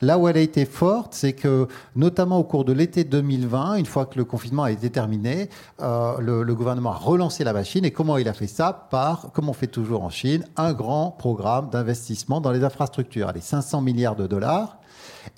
Là 0.00 0.18
où 0.18 0.28
elle 0.28 0.36
a 0.36 0.40
été 0.40 0.64
forte, 0.64 1.14
c'est 1.14 1.32
que, 1.32 1.68
notamment 1.96 2.38
au 2.38 2.44
cours 2.44 2.64
de 2.64 2.72
l'été 2.72 3.04
2020, 3.04 3.76
une 3.76 3.86
fois 3.86 4.06
que 4.06 4.18
le 4.18 4.24
confinement 4.24 4.64
a 4.64 4.70
été 4.70 4.90
terminé, 4.90 5.48
euh, 5.80 6.18
le, 6.18 6.54
gouvernement 6.54 6.92
a 6.92 6.96
relancé 6.96 7.44
la 7.44 7.52
machine. 7.52 7.84
Et 7.84 7.90
comment 7.90 8.16
il 8.16 8.28
a 8.28 8.32
fait 8.32 8.46
ça? 8.46 8.88
Par, 8.90 9.30
comme 9.32 9.48
on 9.48 9.52
fait 9.52 9.68
toujours 9.68 10.02
en 10.04 10.10
Chine, 10.10 10.44
un 10.56 10.72
grand 10.72 11.12
programme 11.12 11.70
d'investissement 11.70 12.40
dans 12.40 12.50
les 12.50 12.64
infrastructures. 12.64 13.28
Allez, 13.28 13.40
500 13.40 13.80
milliards 13.80 14.16
de 14.16 14.26
dollars. 14.26 14.78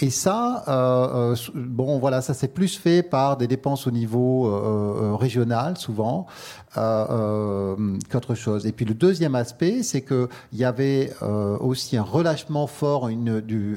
Et 0.00 0.10
ça, 0.10 0.64
euh, 0.66 1.32
euh, 1.32 1.36
bon, 1.54 1.98
voilà, 2.00 2.20
ça 2.20 2.34
s'est 2.34 2.48
plus 2.48 2.76
fait 2.76 3.04
par 3.04 3.36
des 3.36 3.46
dépenses 3.46 3.86
au 3.86 3.92
niveau 3.92 4.48
euh, 4.48 5.14
régional, 5.14 5.78
souvent, 5.78 6.26
qu'autre 6.74 8.34
chose. 8.34 8.66
Et 8.66 8.72
puis 8.72 8.84
le 8.84 8.94
deuxième 8.94 9.36
aspect, 9.36 9.84
c'est 9.84 10.02
qu'il 10.02 10.28
y 10.52 10.64
avait 10.64 11.12
aussi 11.60 11.96
un 11.96 12.02
relâchement 12.02 12.66
fort, 12.66 13.08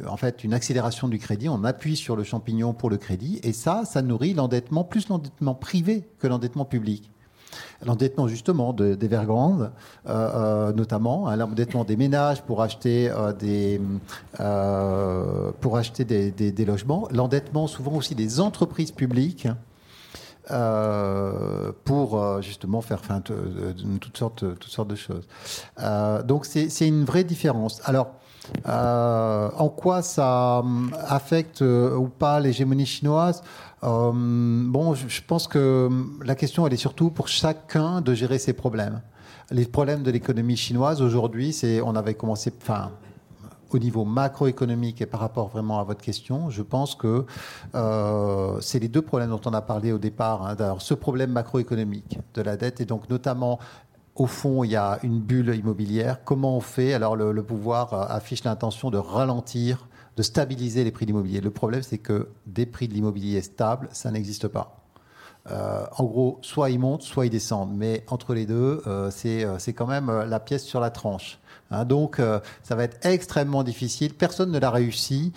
en 0.07 0.17
fait, 0.17 0.43
une 0.43 0.53
accélération 0.53 1.07
du 1.07 1.19
crédit. 1.19 1.49
On 1.49 1.63
appuie 1.63 1.95
sur 1.95 2.15
le 2.15 2.23
champignon 2.23 2.73
pour 2.73 2.89
le 2.89 2.97
crédit, 2.97 3.39
et 3.43 3.53
ça, 3.53 3.83
ça 3.85 4.01
nourrit 4.01 4.33
l'endettement, 4.33 4.83
plus 4.83 5.09
l'endettement 5.09 5.53
privé 5.53 6.07
que 6.17 6.25
l'endettement 6.25 6.65
public 6.65 7.11
l'endettement 7.85 8.27
justement 8.27 8.73
de, 8.73 8.95
des 8.95 9.07
Vergrandes, 9.07 9.71
euh, 10.07 10.11
euh, 10.69 10.73
notamment, 10.73 11.27
hein, 11.27 11.35
l'endettement 11.35 11.83
des 11.83 11.95
ménages 11.95 12.41
pour 12.41 12.61
acheter, 12.61 13.09
euh, 13.09 13.33
des, 13.33 13.81
pour 15.61 15.77
acheter 15.77 16.03
des, 16.05 16.65
logements, 16.65 17.07
l'endettement 17.11 17.67
souvent 17.67 17.93
aussi 17.93 18.15
des 18.15 18.39
entreprises 18.39 18.91
publiques. 18.91 19.47
pour 21.83 22.41
justement 22.41 22.81
faire 22.81 23.03
fin, 23.03 23.19
toutes, 23.21 24.17
sortes, 24.17 24.45
toutes 24.59 24.71
sortes 24.71 24.87
de 24.87 24.95
choses. 24.95 25.27
donc 26.25 26.45
c'est 26.45 26.87
une 26.87 27.03
vraie 27.03 27.25
différence. 27.25 27.81
Alors, 27.83 28.07
en 28.65 29.69
quoi 29.69 30.01
ça 30.01 30.63
affecte 31.07 31.61
ou 31.61 32.09
pas 32.17 32.39
l'hégémonie 32.39 32.85
chinoise? 32.85 33.43
Euh, 33.83 34.11
bon, 34.13 34.95
je, 34.95 35.21
pense 35.21 35.47
que 35.47 35.89
la 36.23 36.35
question, 36.35 36.65
elle 36.65 36.73
est 36.73 36.77
surtout 36.77 37.09
pour 37.09 37.27
chacun 37.27 38.01
de 38.01 38.13
gérer 38.13 38.39
ses 38.39 38.53
problèmes. 38.53 39.01
Les 39.51 39.65
problèmes 39.65 40.03
de 40.03 40.11
l'économie 40.11 40.57
chinoise 40.57 41.01
aujourd'hui, 41.01 41.53
c'est, 41.53 41.81
on 41.81 41.95
avait 41.95 42.15
commencé, 42.15 42.51
enfin, 42.61 42.91
au 43.69 43.79
niveau 43.79 44.05
macroéconomique 44.05 45.01
et 45.01 45.05
par 45.05 45.19
rapport 45.19 45.47
vraiment 45.49 45.79
à 45.79 45.83
votre 45.83 46.01
question, 46.01 46.49
je 46.49 46.61
pense 46.61 46.95
que 46.95 47.25
euh, 47.75 48.57
c'est 48.61 48.79
les 48.79 48.87
deux 48.87 49.01
problèmes 49.01 49.29
dont 49.29 49.41
on 49.45 49.53
a 49.53 49.61
parlé 49.61 49.91
au 49.91 49.97
départ. 49.97 50.47
Hein. 50.47 50.75
ce 50.79 50.93
problème 50.93 51.31
macroéconomique 51.31 52.19
de 52.33 52.41
la 52.41 52.57
dette 52.57 52.81
et 52.81 52.85
donc 52.85 53.09
notamment 53.09 53.59
au 54.15 54.25
fond, 54.25 54.63
il 54.63 54.71
y 54.71 54.75
a 54.75 54.97
une 55.03 55.19
bulle 55.19 55.53
immobilière. 55.53 56.23
Comment 56.23 56.57
on 56.57 56.59
fait? 56.59 56.93
Alors, 56.93 57.15
le 57.15 57.43
pouvoir 57.43 57.93
euh, 57.93 58.05
affiche 58.09 58.43
l'intention 58.43 58.89
de 58.89 58.97
ralentir 58.97 59.87
de 60.17 60.23
stabiliser 60.23 60.83
les 60.83 60.91
prix 60.91 61.05
de 61.05 61.11
l'immobilier. 61.11 61.39
Le 61.39 61.51
problème, 61.51 61.83
c'est 61.83 61.99
que 61.99 62.29
des 62.47 62.65
prix 62.65 62.87
de 62.87 62.93
l'immobilier 62.93 63.41
stables, 63.41 63.87
ça 63.93 64.11
n'existe 64.11 64.47
pas. 64.47 64.83
Euh, 65.51 65.85
en 65.97 66.03
gros, 66.03 66.39
soit 66.41 66.71
ils 66.71 66.79
montent, 66.79 67.03
soit 67.03 67.27
ils 67.27 67.29
descendent. 67.29 67.73
Mais 67.73 68.03
entre 68.07 68.33
les 68.33 68.45
deux, 68.45 68.81
euh, 68.87 69.09
euh, 69.25 69.55
c'est 69.59 69.73
quand 69.73 69.87
même 69.87 70.11
la 70.11 70.39
pièce 70.39 70.65
sur 70.65 70.79
la 70.79 70.89
tranche. 70.89 71.39
Hein. 71.69 71.83
donc, 71.83 72.21
ça 72.63 72.75
va 72.75 72.83
être 72.83 73.05
extrêmement 73.05 73.63
difficile. 73.63 74.13
Personne 74.13 74.51
ne 74.51 74.59
l'a 74.59 74.71
réussi, 74.71 75.33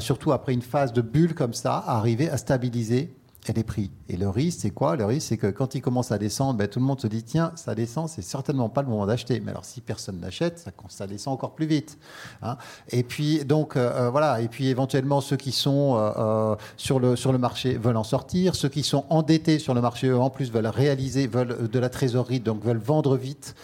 surtout 0.00 0.32
après 0.32 0.54
une 0.54 0.62
phase 0.62 0.92
de 0.92 1.02
bulle 1.02 1.34
comme 1.34 1.52
ça, 1.52 1.76
à 1.76 1.98
arriver 1.98 2.30
à 2.30 2.38
stabiliser 2.38 3.14
et 3.48 3.52
les 3.52 3.64
prix. 3.64 3.90
Et 4.08 4.16
le 4.16 4.28
risque, 4.28 4.60
c'est 4.62 4.70
quoi? 4.70 4.96
Le 4.96 5.04
risque, 5.04 5.28
c'est 5.28 5.36
que 5.36 5.46
quand 5.46 5.74
il 5.74 5.80
commence 5.80 6.12
à 6.12 6.18
descendre, 6.18 6.58
ben, 6.58 6.68
tout 6.68 6.78
le 6.78 6.84
monde 6.84 7.00
se 7.00 7.06
dit 7.06 7.22
tiens, 7.22 7.52
ça 7.56 7.74
descend, 7.74 8.08
c'est 8.08 8.22
certainement 8.22 8.68
pas 8.68 8.82
le 8.82 8.88
moment 8.88 9.06
d'acheter. 9.06 9.40
Mais 9.40 9.50
alors, 9.50 9.64
si 9.64 9.80
personne 9.80 10.20
n'achète, 10.20 10.66
ça, 10.88 11.06
descend 11.06 11.34
encore 11.34 11.54
plus 11.54 11.66
vite. 11.66 11.98
Hein. 12.42 12.56
et 12.90 13.02
puis, 13.02 13.44
donc, 13.44 13.76
euh, 13.76 13.90
euh, 13.94 14.10
voilà. 14.10 14.40
Et 14.40 14.48
puis, 14.48 14.68
éventuellement, 14.68 15.20
ceux 15.20 15.36
qui 15.36 15.52
sont 15.52 15.96
euh, 15.96 16.56
sur, 16.76 17.00
le, 17.00 17.16
sur 17.16 17.32
le 17.32 17.38
marché 17.38 17.76
veulent 17.76 17.96
en 17.96 18.04
sortir. 18.04 18.54
Ceux 18.54 18.68
qui 18.68 18.82
sont 18.82 19.04
endettés 19.10 19.58
sur 19.58 19.74
le 19.74 19.80
marché, 19.80 20.08
eux, 20.08 20.18
en 20.18 20.30
plus, 20.30 20.50
veulent 20.50 20.66
réaliser, 20.66 21.26
veulent 21.26 21.68
de 21.68 21.78
la 21.78 21.88
trésorerie, 21.88 22.40
donc 22.40 22.62
veulent 22.64 22.78
vendre 22.78 23.16
vite. 23.16 23.54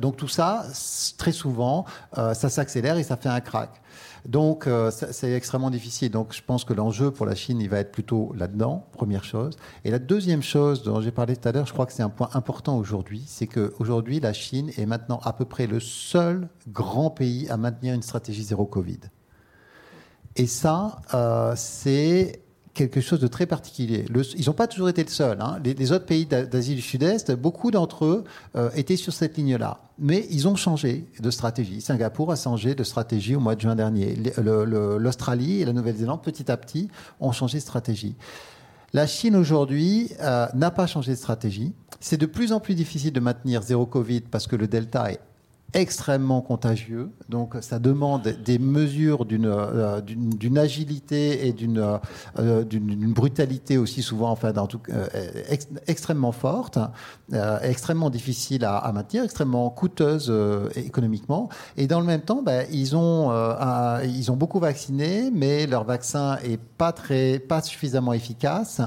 donc, 0.00 0.16
tout 0.16 0.28
ça, 0.28 0.64
très 1.18 1.32
souvent, 1.32 1.84
ça 2.14 2.48
s'accélère 2.48 2.96
et 2.96 3.02
ça 3.02 3.16
fait 3.16 3.28
un 3.28 3.40
crack. 3.40 3.70
Donc, 4.26 4.66
euh, 4.66 4.90
c'est 4.90 5.32
extrêmement 5.32 5.70
difficile. 5.70 6.10
Donc, 6.10 6.32
je 6.32 6.42
pense 6.42 6.64
que 6.64 6.72
l'enjeu 6.72 7.10
pour 7.10 7.26
la 7.26 7.34
Chine, 7.34 7.60
il 7.60 7.68
va 7.68 7.78
être 7.78 7.92
plutôt 7.92 8.32
là-dedans, 8.34 8.86
première 8.92 9.22
chose. 9.22 9.56
Et 9.84 9.90
la 9.90 9.98
deuxième 9.98 10.42
chose 10.42 10.82
dont 10.82 11.00
j'ai 11.02 11.10
parlé 11.10 11.36
tout 11.36 11.46
à 11.46 11.52
l'heure, 11.52 11.66
je 11.66 11.72
crois 11.74 11.84
que 11.84 11.92
c'est 11.92 12.02
un 12.02 12.08
point 12.08 12.30
important 12.32 12.78
aujourd'hui, 12.78 13.22
c'est 13.26 13.46
qu'aujourd'hui, 13.46 14.20
la 14.20 14.32
Chine 14.32 14.70
est 14.78 14.86
maintenant 14.86 15.20
à 15.24 15.34
peu 15.34 15.44
près 15.44 15.66
le 15.66 15.78
seul 15.78 16.48
grand 16.68 17.10
pays 17.10 17.48
à 17.50 17.58
maintenir 17.58 17.94
une 17.94 18.02
stratégie 18.02 18.44
zéro 18.44 18.64
Covid. 18.64 19.00
Et 20.36 20.46
ça, 20.46 21.00
euh, 21.12 21.52
c'est 21.56 22.43
quelque 22.74 23.00
chose 23.00 23.20
de 23.20 23.26
très 23.28 23.46
particulier. 23.46 24.04
ils 24.36 24.46
n'ont 24.46 24.52
pas 24.52 24.66
toujours 24.66 24.88
été 24.88 25.02
le 25.02 25.08
seul. 25.08 25.38
Hein. 25.40 25.58
Les, 25.64 25.92
autres 25.92 26.06
pays 26.06 26.26
d'Asie 26.26 26.74
du 26.74 26.82
Sud-Est, 26.82 27.32
beaucoup 27.32 27.70
d'entre 27.70 28.04
eux 28.04 28.24
euh, 28.56 28.68
étaient 28.74 28.96
sur 28.96 29.12
cette 29.12 29.36
ligne-là. 29.36 29.80
Mais 29.98 30.26
ils 30.30 30.48
ont 30.48 30.56
changé 30.56 31.06
de 31.20 31.30
stratégie. 31.30 31.80
Singapour 31.80 32.32
a 32.32 32.36
changé 32.36 32.74
de 32.74 32.82
stratégie 32.82 33.36
au 33.36 33.40
mois 33.40 33.54
de 33.54 33.60
juin 33.60 33.76
dernier. 33.76 34.16
L'Australie 34.36 35.62
et 35.62 35.64
la 35.64 35.72
Nouvelle-Zélande, 35.72 36.22
petit 36.22 36.50
à 36.50 36.56
petit, 36.56 36.88
ont 37.20 37.32
changé 37.32 37.58
de 37.58 37.62
stratégie. 37.62 38.16
La 38.92 39.06
Chine 39.06 39.36
aujourd'hui 39.36 40.10
euh, 40.20 40.46
n'a 40.54 40.70
pas 40.70 40.86
changé 40.86 41.12
de 41.12 41.16
stratégie. 41.16 41.72
C'est 42.00 42.16
de 42.16 42.26
plus 42.26 42.52
en 42.52 42.60
plus 42.60 42.74
difficile 42.74 43.12
de 43.12 43.20
maintenir 43.20 43.62
zéro 43.62 43.86
Covid 43.86 44.22
parce 44.22 44.46
que 44.46 44.56
le 44.56 44.66
Delta 44.66 45.10
est 45.10 45.20
extrêmement 45.74 46.40
contagieux. 46.40 47.10
Donc, 47.28 47.56
ça 47.60 47.78
demande 47.78 48.22
des 48.22 48.58
mesures 48.58 49.24
d'une 49.24 49.46
euh, 49.46 50.00
agilité 50.56 51.46
et 51.46 51.52
d'une 51.52 51.98
euh, 52.38 52.64
brutalité 53.14 53.76
aussi 53.76 54.02
souvent, 54.02 54.30
enfin, 54.30 54.52
dans 54.52 54.66
tout, 54.66 54.80
euh, 54.90 55.06
ex, 55.48 55.68
extrêmement 55.86 56.32
forte, 56.32 56.78
euh, 57.32 57.58
extrêmement 57.62 58.10
difficile 58.10 58.64
à, 58.64 58.90
maintenir, 58.92 59.24
extrêmement 59.24 59.68
coûteuse 59.70 60.28
euh, 60.30 60.68
économiquement. 60.76 61.48
Et 61.76 61.86
dans 61.86 62.00
le 62.00 62.06
même 62.06 62.22
temps, 62.22 62.42
ben, 62.42 62.66
ils 62.70 62.96
ont 62.96 63.32
ils 64.04 64.30
ont 64.30 64.36
beaucoup 64.36 64.60
vacciné, 64.60 65.30
mais 65.32 65.66
leur 65.66 65.84
vaccin 65.84 66.38
est 66.44 66.60
pas 66.60 66.92
très 66.92 67.38
pas 67.38 67.60
suffisamment 67.62 68.12
efficace. 68.12 68.80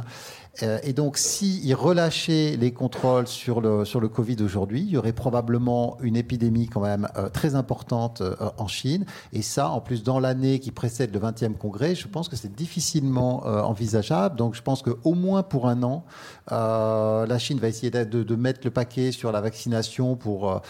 Euh, 0.64 0.80
et 0.84 0.94
donc, 0.94 1.18
s'ils 1.18 1.74
relâchaient 1.76 2.56
les 2.60 2.72
contrôles 2.72 3.28
sur 3.28 3.62
le, 3.62 3.86
sur 3.86 4.00
le 4.00 4.08
Covid 4.08 4.38
aujourd'hui, 4.42 4.82
il 4.82 4.90
y 4.90 4.98
aurait 4.98 5.14
probablement 5.14 5.98
une 6.02 6.16
épidémie 6.16 6.68
quand 6.68 6.82
même 6.82 7.08
euh, 7.18 7.30
très 7.30 7.56
importante 7.56 8.22
euh, 8.22 8.36
en 8.58 8.68
Chine. 8.68 9.06
Et 9.34 9.42
ça, 9.42 9.70
en 9.70 9.82
plus, 9.82 10.04
dans 10.04 10.20
l'année 10.20 10.60
qui 10.60 10.72
précède 10.72 11.14
le 11.14 11.20
20e 11.20 11.54
congrès, 11.54 11.96
je 11.96 12.08
pense 12.08 12.30
que 12.30 12.36
c'est 12.36 12.54
difficilement 12.54 13.46
envisageable. 13.46 14.36
Donc, 14.36 14.56
je 14.56 14.62
pense 14.62 14.82
qu'au 14.82 15.14
moins 15.14 15.44
pour 15.44 15.68
un 15.68 15.84
an, 15.84 16.04
la 16.50 17.38
Chine 17.40 17.60
va 17.60 17.68
essayer 17.68 17.92
de, 17.92 18.24
de, 18.24 18.36
mettre 18.36 18.62
le 18.64 18.72
paquet 18.72 19.12
sur 19.12 19.32
la 19.32 19.42
vaccination 19.42 20.16
pour 20.16 20.62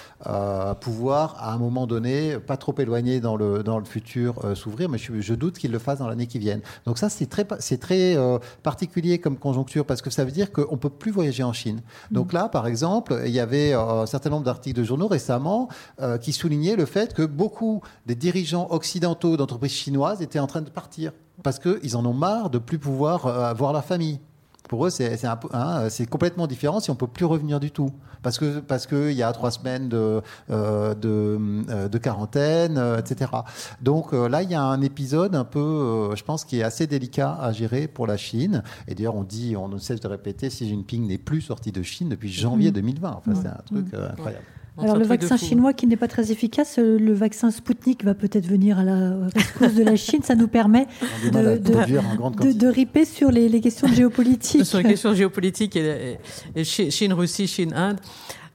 pouvoir, 0.81 1.35
à 1.39 1.53
un 1.53 1.57
moment 1.57 1.87
donné, 1.87 2.37
pas 2.39 2.57
trop 2.57 2.73
éloigné 2.77 3.19
dans 3.19 3.35
le, 3.35 3.63
dans 3.63 3.79
le 3.79 3.85
futur, 3.85 4.55
s'ouvrir. 4.55 4.89
Mais 4.89 4.97
je, 4.97 5.19
je 5.21 5.33
doute 5.33 5.57
qu'ils 5.57 5.71
le 5.71 5.79
fassent 5.79 5.99
dans 5.99 6.07
l'année 6.07 6.27
qui 6.27 6.39
vient. 6.39 6.59
Donc, 6.85 6.97
ça, 6.97 7.09
c'est 7.09 7.27
très, 7.27 7.45
c'est 7.59 7.79
très 7.79 8.15
particulier 8.63 9.19
comme 9.19 9.37
conjoncture 9.37 9.76
parce 9.85 10.01
que 10.01 10.09
ça 10.09 10.25
veut 10.25 10.31
dire 10.31 10.51
qu'on 10.51 10.73
ne 10.73 10.77
peut 10.77 10.89
plus 10.89 11.11
voyager 11.11 11.43
en 11.43 11.53
Chine. 11.53 11.81
Donc 12.11 12.33
là, 12.33 12.49
par 12.49 12.67
exemple, 12.67 13.21
il 13.25 13.31
y 13.31 13.39
avait 13.39 13.73
euh, 13.73 14.03
un 14.03 14.05
certain 14.05 14.29
nombre 14.29 14.43
d'articles 14.43 14.77
de 14.77 14.83
journaux 14.83 15.07
récemment 15.07 15.69
euh, 16.01 16.17
qui 16.17 16.33
soulignaient 16.33 16.75
le 16.75 16.85
fait 16.85 17.13
que 17.13 17.23
beaucoup 17.23 17.81
des 18.05 18.15
dirigeants 18.15 18.67
occidentaux 18.69 19.37
d'entreprises 19.37 19.71
chinoises 19.71 20.21
étaient 20.21 20.39
en 20.39 20.47
train 20.47 20.61
de 20.61 20.69
partir 20.69 21.11
parce 21.43 21.59
qu'ils 21.59 21.95
en 21.95 22.05
ont 22.05 22.13
marre 22.13 22.49
de 22.49 22.57
plus 22.57 22.79
pouvoir 22.79 23.25
euh, 23.27 23.53
voir 23.53 23.73
leur 23.73 23.85
famille. 23.85 24.19
Pour 24.67 24.85
eux, 24.85 24.89
c'est 24.89 25.25
hein, 25.25 25.87
complètement 26.09 26.47
différent 26.47 26.79
si 26.79 26.89
on 26.89 26.93
ne 26.93 26.99
peut 26.99 27.07
plus 27.07 27.25
revenir 27.25 27.59
du 27.59 27.71
tout. 27.71 27.91
Parce 28.21 28.39
qu'il 28.39 28.61
parce 28.61 28.87
que 28.87 29.11
y 29.11 29.23
a 29.23 29.31
trois 29.31 29.51
semaines 29.51 29.89
de, 29.89 30.21
euh, 30.49 30.93
de, 30.95 31.39
euh, 31.69 31.87
de, 31.87 31.97
quarantaine, 31.97 32.77
euh, 32.77 32.97
etc. 32.97 33.31
Donc 33.81 34.11
là, 34.11 34.43
il 34.43 34.49
y 34.49 34.55
a 34.55 34.61
un 34.61 34.81
épisode 34.81 35.35
un 35.35 35.45
peu, 35.45 36.13
je 36.15 36.23
pense, 36.23 36.43
qui 36.43 36.59
est 36.59 36.63
assez 36.63 36.87
délicat 36.87 37.37
à 37.39 37.51
gérer 37.51 37.87
pour 37.87 38.07
la 38.07 38.17
Chine. 38.17 38.63
Et 38.87 38.95
d'ailleurs, 38.95 39.15
on 39.15 39.23
dit, 39.23 39.55
on 39.55 39.67
ne 39.67 39.77
cesse 39.77 39.99
de 39.99 40.07
répéter, 40.07 40.49
Xi 40.49 40.67
Jinping 40.67 41.07
n'est 41.07 41.17
plus 41.17 41.41
sorti 41.41 41.71
de 41.71 41.81
Chine 41.83 42.09
depuis 42.09 42.31
janvier 42.31 42.71
mmh. 42.71 42.75
2020. 42.75 43.11
Enfin, 43.11 43.31
mmh. 43.31 43.35
c'est 43.41 43.47
un 43.47 43.61
truc 43.65 43.93
mmh. 43.93 44.11
incroyable. 44.11 44.45
Alors 44.79 44.97
le 44.97 45.05
vaccin 45.05 45.37
chinois 45.37 45.73
qui 45.73 45.87
n'est 45.87 45.95
pas 45.97 46.07
très 46.07 46.31
efficace, 46.31 46.77
euh, 46.77 46.99
le 46.99 47.13
vaccin 47.13 47.51
Sputnik 47.51 48.03
va 48.03 48.13
peut-être 48.13 48.45
venir 48.45 48.77
à 48.77 48.83
la 48.83 49.27
rescousse 49.33 49.73
de 49.73 49.83
la 49.83 49.95
Chine. 49.95 50.21
Ça 50.23 50.35
nous 50.35 50.47
permet 50.47 50.85
de, 51.23 51.57
de, 51.57 52.51
de, 52.51 52.67
riper 52.67 53.05
sur 53.05 53.31
les, 53.31 53.49
les, 53.49 53.61
questions 53.61 53.87
géopolitiques. 53.93 54.65
Sur 54.65 54.77
les 54.77 54.83
questions 54.83 55.13
géopolitiques 55.13 55.75
et, 55.75 56.17
et 56.55 56.63
Chine, 56.63 57.13
Russie, 57.13 57.47
Chine, 57.47 57.73
Inde. 57.73 57.99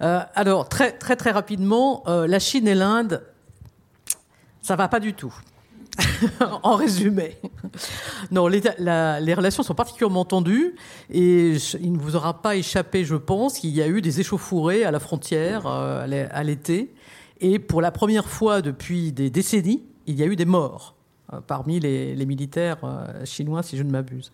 Euh, 0.02 0.20
alors 0.34 0.68
très 0.68 0.92
très 0.92 1.16
très 1.16 1.30
rapidement, 1.30 2.02
euh, 2.08 2.26
la 2.26 2.38
Chine 2.38 2.66
et 2.66 2.74
l'Inde, 2.74 3.22
ça 4.60 4.74
va 4.74 4.88
pas 4.88 5.00
du 5.00 5.14
tout. 5.14 5.32
en 6.62 6.76
résumé. 6.76 7.36
Non, 8.30 8.46
les, 8.46 8.62
la, 8.78 9.20
les, 9.20 9.34
relations 9.34 9.62
sont 9.62 9.74
particulièrement 9.74 10.24
tendues 10.24 10.74
et 11.10 11.56
il 11.80 11.92
ne 11.92 11.98
vous 11.98 12.16
aura 12.16 12.40
pas 12.40 12.56
échappé, 12.56 13.04
je 13.04 13.16
pense, 13.16 13.58
qu'il 13.58 13.70
y 13.70 13.82
a 13.82 13.88
eu 13.88 14.00
des 14.00 14.20
échauffourées 14.20 14.84
à 14.84 14.90
la 14.90 15.00
frontière 15.00 15.66
euh, 15.66 16.26
à 16.30 16.42
l'été. 16.44 16.94
Et 17.40 17.58
pour 17.58 17.82
la 17.82 17.90
première 17.90 18.26
fois 18.26 18.62
depuis 18.62 19.12
des 19.12 19.30
décennies, 19.30 19.82
il 20.06 20.14
y 20.18 20.22
a 20.22 20.26
eu 20.26 20.36
des 20.36 20.44
morts 20.44 20.94
euh, 21.32 21.40
parmi 21.46 21.80
les, 21.80 22.14
les 22.14 22.26
militaires 22.26 22.78
euh, 22.84 23.24
chinois, 23.24 23.62
si 23.62 23.76
je 23.76 23.82
ne 23.82 23.90
m'abuse. 23.90 24.32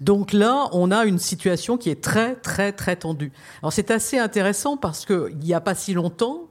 Donc 0.00 0.32
là, 0.32 0.68
on 0.72 0.90
a 0.90 1.04
une 1.04 1.18
situation 1.18 1.78
qui 1.78 1.90
est 1.90 2.02
très, 2.02 2.34
très, 2.34 2.72
très 2.72 2.96
tendue. 2.96 3.32
Alors 3.62 3.72
c'est 3.72 3.90
assez 3.90 4.18
intéressant 4.18 4.76
parce 4.76 5.06
qu'il 5.06 5.38
n'y 5.38 5.54
a 5.54 5.60
pas 5.60 5.74
si 5.74 5.94
longtemps, 5.94 6.49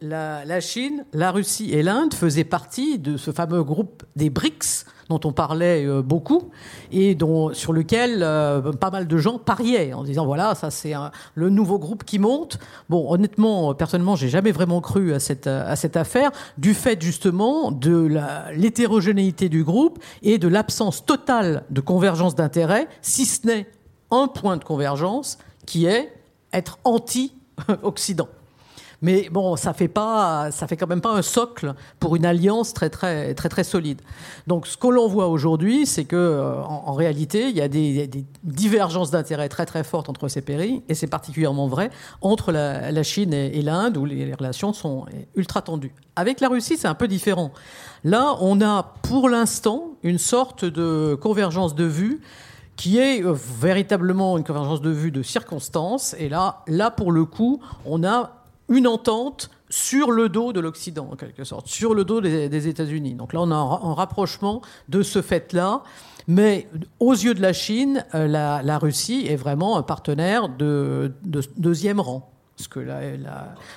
la, 0.00 0.60
Chine, 0.60 1.04
la 1.12 1.30
Russie 1.30 1.72
et 1.72 1.82
l'Inde 1.82 2.12
faisaient 2.12 2.44
partie 2.44 2.98
de 2.98 3.16
ce 3.16 3.30
fameux 3.30 3.62
groupe 3.62 4.02
des 4.14 4.30
BRICS 4.30 4.84
dont 5.08 5.20
on 5.24 5.32
parlait 5.32 5.86
euh, 5.86 6.02
beaucoup 6.02 6.50
et 6.90 7.16
sur 7.52 7.72
lequel 7.72 8.22
euh, 8.22 8.72
pas 8.72 8.90
mal 8.90 9.06
de 9.06 9.16
gens 9.16 9.38
pariaient 9.38 9.92
en 9.92 10.02
disant 10.02 10.26
voilà 10.26 10.54
ça 10.54 10.70
c'est 10.70 10.94
le 11.34 11.48
nouveau 11.48 11.78
groupe 11.78 12.04
qui 12.04 12.18
monte. 12.18 12.58
Bon 12.90 13.10
honnêtement 13.10 13.74
personnellement 13.74 14.16
j'ai 14.16 14.28
jamais 14.28 14.50
vraiment 14.50 14.80
cru 14.80 15.14
à 15.14 15.20
cette 15.20 15.46
à 15.46 15.76
cette 15.76 15.96
affaire 15.96 16.32
du 16.58 16.74
fait 16.74 17.00
justement 17.00 17.70
de 17.70 18.18
l'hétérogénéité 18.52 19.48
du 19.48 19.62
groupe 19.62 20.02
et 20.22 20.38
de 20.38 20.48
l'absence 20.48 21.06
totale 21.06 21.62
de 21.70 21.80
convergence 21.80 22.34
d'intérêts 22.34 22.88
si 23.00 23.26
ce 23.26 23.46
n'est 23.46 23.66
un 24.10 24.28
point 24.28 24.56
de 24.56 24.64
convergence 24.64 25.38
qui 25.66 25.86
est 25.86 26.12
être 26.52 26.78
anti-Occident. 26.84 28.28
Mais 29.02 29.28
bon, 29.30 29.56
ça 29.56 29.72
fait 29.72 29.88
pas, 29.88 30.50
ça 30.50 30.66
fait 30.66 30.76
quand 30.76 30.86
même 30.86 31.00
pas 31.00 31.12
un 31.12 31.22
socle 31.22 31.74
pour 32.00 32.16
une 32.16 32.24
alliance 32.24 32.72
très 32.72 32.90
très 32.90 33.34
très 33.34 33.48
très 33.48 33.64
solide. 33.64 34.00
Donc, 34.46 34.66
ce 34.66 34.76
que 34.76 34.86
l'on 34.88 35.06
voit 35.08 35.28
aujourd'hui, 35.28 35.86
c'est 35.86 36.04
que 36.04 36.16
euh, 36.16 36.62
en, 36.62 36.94
réalité, 36.94 37.48
il 37.48 37.56
y 37.56 37.60
a 37.60 37.68
des, 37.68 38.08
divergences 38.42 39.10
d'intérêts 39.10 39.48
très 39.48 39.66
très 39.66 39.84
fortes 39.84 40.08
entre 40.08 40.28
ces 40.28 40.40
pays, 40.40 40.82
et 40.88 40.94
c'est 40.94 41.06
particulièrement 41.06 41.68
vrai 41.68 41.90
entre 42.20 42.52
la, 42.52 43.02
Chine 43.02 43.32
et, 43.34 43.58
et 43.58 43.62
l'Inde, 43.62 43.96
où 43.96 44.04
les, 44.04 44.24
les 44.24 44.34
relations 44.34 44.72
sont 44.72 45.06
ultra 45.34 45.62
tendues. 45.62 45.92
Avec 46.16 46.40
la 46.40 46.48
Russie, 46.48 46.76
c'est 46.76 46.88
un 46.88 46.94
peu 46.94 47.08
différent. 47.08 47.52
Là, 48.04 48.36
on 48.40 48.60
a 48.60 48.94
pour 49.02 49.28
l'instant 49.28 49.90
une 50.02 50.18
sorte 50.18 50.64
de 50.64 51.14
convergence 51.20 51.74
de 51.74 51.84
vues 51.84 52.20
qui 52.76 52.98
est 52.98 53.24
euh, 53.24 53.34
véritablement 53.34 54.38
une 54.38 54.44
convergence 54.44 54.80
de 54.80 54.90
vues 54.90 55.10
de 55.10 55.22
circonstances. 55.22 56.14
Et 56.18 56.28
là, 56.28 56.62
là 56.68 56.90
pour 56.90 57.10
le 57.10 57.24
coup, 57.24 57.60
on 57.84 58.04
a 58.04 58.35
une 58.68 58.86
entente 58.86 59.50
sur 59.68 60.10
le 60.10 60.28
dos 60.28 60.52
de 60.52 60.60
l'Occident, 60.60 61.08
en 61.12 61.16
quelque 61.16 61.44
sorte, 61.44 61.66
sur 61.66 61.94
le 61.94 62.04
dos 62.04 62.20
des, 62.20 62.68
États-Unis. 62.68 63.14
Donc 63.14 63.32
là, 63.32 63.40
on 63.42 63.50
a 63.50 63.54
un, 63.54 63.94
rapprochement 63.94 64.62
de 64.88 65.02
ce 65.02 65.22
fait-là. 65.22 65.82
Mais 66.28 66.68
aux 66.98 67.12
yeux 67.12 67.34
de 67.34 67.42
la 67.42 67.52
Chine, 67.52 68.04
euh, 68.14 68.26
la, 68.26 68.78
Russie 68.78 69.26
est 69.28 69.36
vraiment 69.36 69.76
un 69.76 69.82
partenaire 69.82 70.48
de, 70.48 71.12
de 71.24 71.42
deuxième 71.56 72.00
rang. 72.00 72.30
Ce 72.56 72.68
que 72.68 72.80
la, 72.80 73.00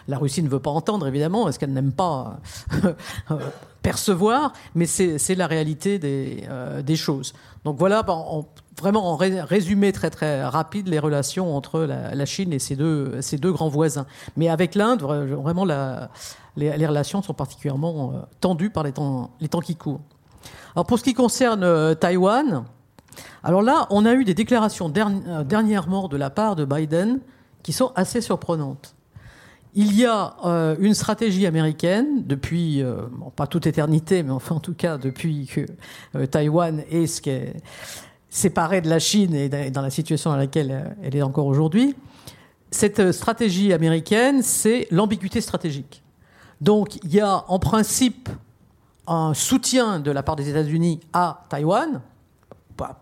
la, 0.08 0.18
Russie 0.18 0.42
ne 0.42 0.48
veut 0.48 0.62
pas 0.62 0.72
entendre, 0.72 1.06
évidemment, 1.06 1.44
parce 1.44 1.58
qu'elle 1.58 1.74
n'aime 1.74 1.92
pas 1.92 2.40
euh, 3.32 3.40
percevoir, 3.82 4.54
mais 4.74 4.86
c'est 4.86 5.36
la 5.36 5.48
réalité 5.48 6.00
des, 6.00 6.46
euh, 6.50 6.82
des, 6.82 6.96
choses. 6.96 7.34
Donc 7.66 7.78
voilà, 7.78 8.04
en, 8.08 8.46
vraiment 8.80 9.12
en 9.12 9.16
résumé 9.16 9.92
très 9.92 10.10
très 10.10 10.44
rapide, 10.44 10.88
les 10.88 11.00
relations 11.00 11.56
entre 11.56 11.82
la, 11.82 12.26
Chine 12.26 12.54
et 12.54 12.60
ses 12.60 12.76
deux, 12.76 13.22
ses 13.22 13.38
deux 13.38 13.52
grands 13.52 13.70
voisins. 13.70 14.06
Mais 14.38 14.50
avec 14.50 14.76
l'Inde, 14.76 15.02
vraiment, 15.02 15.66
les, 15.66 16.86
relations 16.86 17.22
sont 17.22 17.34
particulièrement 17.34 18.14
euh, 18.14 18.20
tendues 18.42 18.70
par 18.70 18.84
les 18.84 18.92
temps, 18.92 19.32
les 19.40 19.48
temps 19.48 19.62
qui 19.62 19.76
courent. 19.76 20.02
Alors 20.76 20.86
pour 20.86 21.00
ce 21.00 21.04
qui 21.04 21.14
concerne 21.14 21.64
euh, 21.64 21.96
Taïwan, 21.96 22.66
alors 23.44 23.62
là, 23.62 23.88
on 23.90 24.06
a 24.06 24.14
eu 24.14 24.24
des 24.24 24.34
déclarations 24.34 24.90
dernièrement 24.90 26.08
de 26.08 26.18
la 26.18 26.30
part 26.30 26.56
de 26.56 26.66
Biden 26.66 27.20
qui 27.64 27.74
sont 27.74 27.92
assez 27.96 28.22
surprenantes. 28.22 28.96
Il 29.76 29.96
y 29.96 30.06
a 30.06 30.36
euh, 30.46 30.76
une 30.80 30.96
stratégie 30.96 31.46
américaine 31.46 32.24
depuis, 32.26 32.82
euh, 32.82 33.04
pas 33.36 33.46
toute 33.46 33.68
éternité, 33.68 34.24
mais 34.24 34.32
enfin 34.32 34.56
en 34.56 34.60
tout 34.60 34.74
cas 34.74 34.98
depuis 34.98 35.46
que 35.46 35.62
euh, 36.16 36.26
Taïwan 36.26 36.84
est 36.90 37.06
ce 37.06 37.22
qu'est 37.22 37.54
séparé 38.30 38.82
de 38.82 38.90
la 38.90 39.00
Chine 39.00 39.34
et 39.34 39.50
dans 39.72 39.82
la 39.82 39.90
situation 39.90 40.30
dans 40.30 40.38
laquelle 40.38 40.72
euh, 40.72 40.94
elle 41.04 41.16
est 41.16 41.22
encore 41.22 41.48
aujourd'hui. 41.48 41.96
Cette 42.72 43.12
stratégie 43.12 43.74
américaine, 43.74 44.44
c'est 44.44 44.88
l'ambiguïté 44.92 45.42
stratégique. 45.42 46.04
Donc 46.62 46.98
il 47.04 47.14
y 47.14 47.20
a 47.20 47.46
en 47.48 47.58
principe 47.58 48.30
un 49.08 49.34
soutien 49.34 50.00
de 50.00 50.12
la 50.12 50.22
part 50.22 50.36
des 50.36 50.50
États-Unis 50.50 51.00
à 51.14 51.46
Taïwan, 51.50 52.02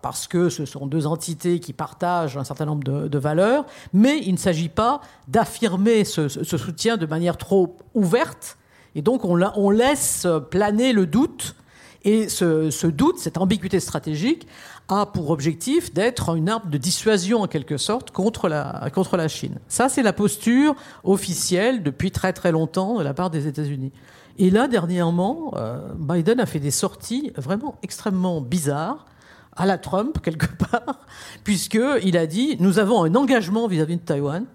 parce 0.02 0.26
que 0.26 0.48
ce 0.48 0.64
sont 0.64 0.86
deux 0.86 1.06
entités 1.06 1.60
qui 1.60 1.72
partagent 1.72 2.36
un 2.36 2.44
certain 2.44 2.64
nombre 2.64 2.82
de, 2.84 3.18
valeurs, 3.18 3.64
mais 3.92 4.18
il 4.24 4.32
ne 4.32 4.38
s'agit 4.38 4.70
pas 4.70 5.00
d'affirmer 5.28 6.04
ce, 6.04 6.28
soutien 6.28 6.96
de 6.96 7.06
manière 7.06 7.36
trop 7.36 7.76
ouverte, 7.94 8.58
et 8.94 9.02
donc 9.02 9.24
on 9.24 9.70
laisse 9.70 10.26
planer 10.50 10.92
le 10.92 11.06
doute, 11.06 11.54
et 12.04 12.28
ce, 12.28 12.70
ce, 12.70 12.86
doute, 12.86 13.18
cette 13.18 13.38
ambiguïté 13.38 13.80
stratégique, 13.80 14.46
a 14.88 15.06
pour 15.06 15.30
objectif 15.30 15.92
d'être 15.92 16.34
une 16.34 16.48
arme 16.48 16.70
de 16.70 16.78
dissuasion 16.78 17.42
en 17.42 17.46
quelque 17.46 17.76
sorte 17.76 18.10
contre 18.10 18.48
la, 18.48 18.88
contre 18.94 19.16
la 19.16 19.28
Chine. 19.28 19.58
Ça, 19.68 19.88
c'est 19.88 20.02
la 20.02 20.12
posture 20.12 20.74
officielle 21.04 21.82
depuis 21.82 22.10
très 22.10 22.32
très 22.32 22.52
longtemps 22.52 22.98
de 22.98 23.04
la 23.04 23.14
part 23.14 23.30
des 23.30 23.46
États-Unis. 23.46 23.92
Et 24.38 24.50
là, 24.50 24.68
dernièrement, 24.68 25.52
euh, 25.56 25.92
Biden 25.98 26.40
a 26.40 26.46
fait 26.46 26.60
des 26.60 26.70
sorties 26.70 27.32
vraiment 27.36 27.76
extrêmement 27.82 28.40
bizarres, 28.40 29.04
à 29.56 29.66
la 29.66 29.76
Trump, 29.76 30.18
quelque 30.22 30.46
part, 30.46 31.06
puisqu'il 31.44 32.16
a 32.16 32.26
dit 32.26 32.56
Nous 32.60 32.78
avons 32.78 33.04
un 33.04 33.14
engagement 33.14 33.66
vis-à-vis 33.66 33.96
-vis 33.96 34.00
de 34.00 34.04
Taïwan. 34.04 34.46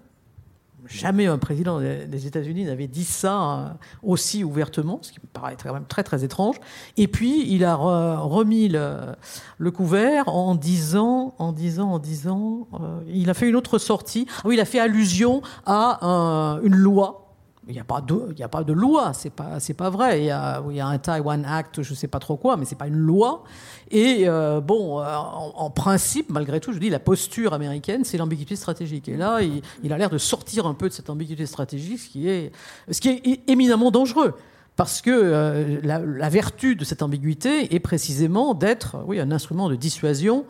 Jamais 0.86 1.26
un 1.26 1.38
président 1.38 1.80
des 1.80 2.26
États-Unis 2.26 2.64
n'avait 2.64 2.86
dit 2.86 3.04
ça 3.04 3.42
euh, 3.42 3.68
aussi 4.02 4.44
ouvertement, 4.44 4.98
ce 5.02 5.12
qui 5.12 5.20
me 5.20 5.26
paraît 5.26 5.56
quand 5.62 5.72
même 5.72 5.86
très 5.86 6.02
très 6.02 6.24
étrange. 6.24 6.56
Et 6.96 7.08
puis 7.08 7.44
il 7.52 7.64
a 7.64 7.74
remis 7.74 8.68
le, 8.68 9.70
couvert 9.70 10.28
en 10.28 10.54
disant, 10.54 11.34
en 11.38 11.52
disant, 11.52 11.92
en 11.92 11.98
disant, 11.98 12.68
euh, 12.74 13.00
il 13.08 13.30
a 13.30 13.34
fait 13.34 13.48
une 13.48 13.56
autre 13.56 13.78
sortie. 13.78 14.26
Ah 14.38 14.42
oui, 14.46 14.56
il 14.56 14.60
a 14.60 14.64
fait 14.64 14.78
allusion 14.78 15.42
à 15.66 16.58
une 16.62 16.74
loi 16.74 17.23
il 17.66 17.74
n'y 17.74 17.80
a 17.80 17.84
pas 17.84 18.00
de, 18.00 18.34
y 18.38 18.42
a 18.42 18.48
pas 18.48 18.62
de 18.62 18.72
loi, 18.72 19.12
c'est 19.14 19.30
pas, 19.30 19.58
pas 19.76 19.90
vrai. 19.90 20.20
Il 20.20 20.26
y, 20.26 20.30
a, 20.30 20.62
il 20.68 20.76
y 20.76 20.80
a 20.80 20.86
un 20.86 20.98
Taiwan 20.98 21.44
Act, 21.44 21.82
je 21.82 21.94
sais 21.94 22.08
pas 22.08 22.18
trop 22.18 22.36
quoi, 22.36 22.56
mais 22.56 22.64
c'est 22.64 22.76
pas 22.76 22.86
une 22.86 22.96
loi. 22.96 23.44
Et 23.90 24.24
euh, 24.28 24.60
bon, 24.60 25.00
euh, 25.00 25.04
en, 25.06 25.70
principe, 25.70 26.30
malgré 26.30 26.60
tout, 26.60 26.72
je 26.72 26.78
dis 26.78 26.90
la 26.90 26.98
posture 26.98 27.54
américaine, 27.54 28.04
c'est 28.04 28.18
l'ambiguïté 28.18 28.56
stratégique. 28.56 29.08
Et 29.08 29.16
là, 29.16 29.40
il, 29.82 29.92
a 29.92 29.98
l'air 29.98 30.10
de 30.10 30.18
sortir 30.18 30.66
un 30.66 30.74
peu 30.74 30.88
de 30.88 30.92
cette 30.92 31.08
ambiguïté 31.10 31.46
stratégique, 31.46 32.00
ce 32.00 32.08
qui 32.08 32.28
est, 32.28 32.52
ce 32.90 33.00
qui 33.00 33.08
est 33.08 33.48
éminemment 33.48 33.90
dangereux. 33.90 34.34
Parce 34.76 35.00
que 35.00 35.10
euh, 35.10 35.78
la, 35.82 36.28
vertu 36.28 36.74
de 36.74 36.84
cette 36.84 37.02
ambiguïté 37.02 37.74
est 37.74 37.80
précisément 37.80 38.54
d'être, 38.54 38.96
oui, 39.06 39.20
un 39.20 39.30
instrument 39.30 39.68
de 39.68 39.76
dissuasion. 39.76 40.44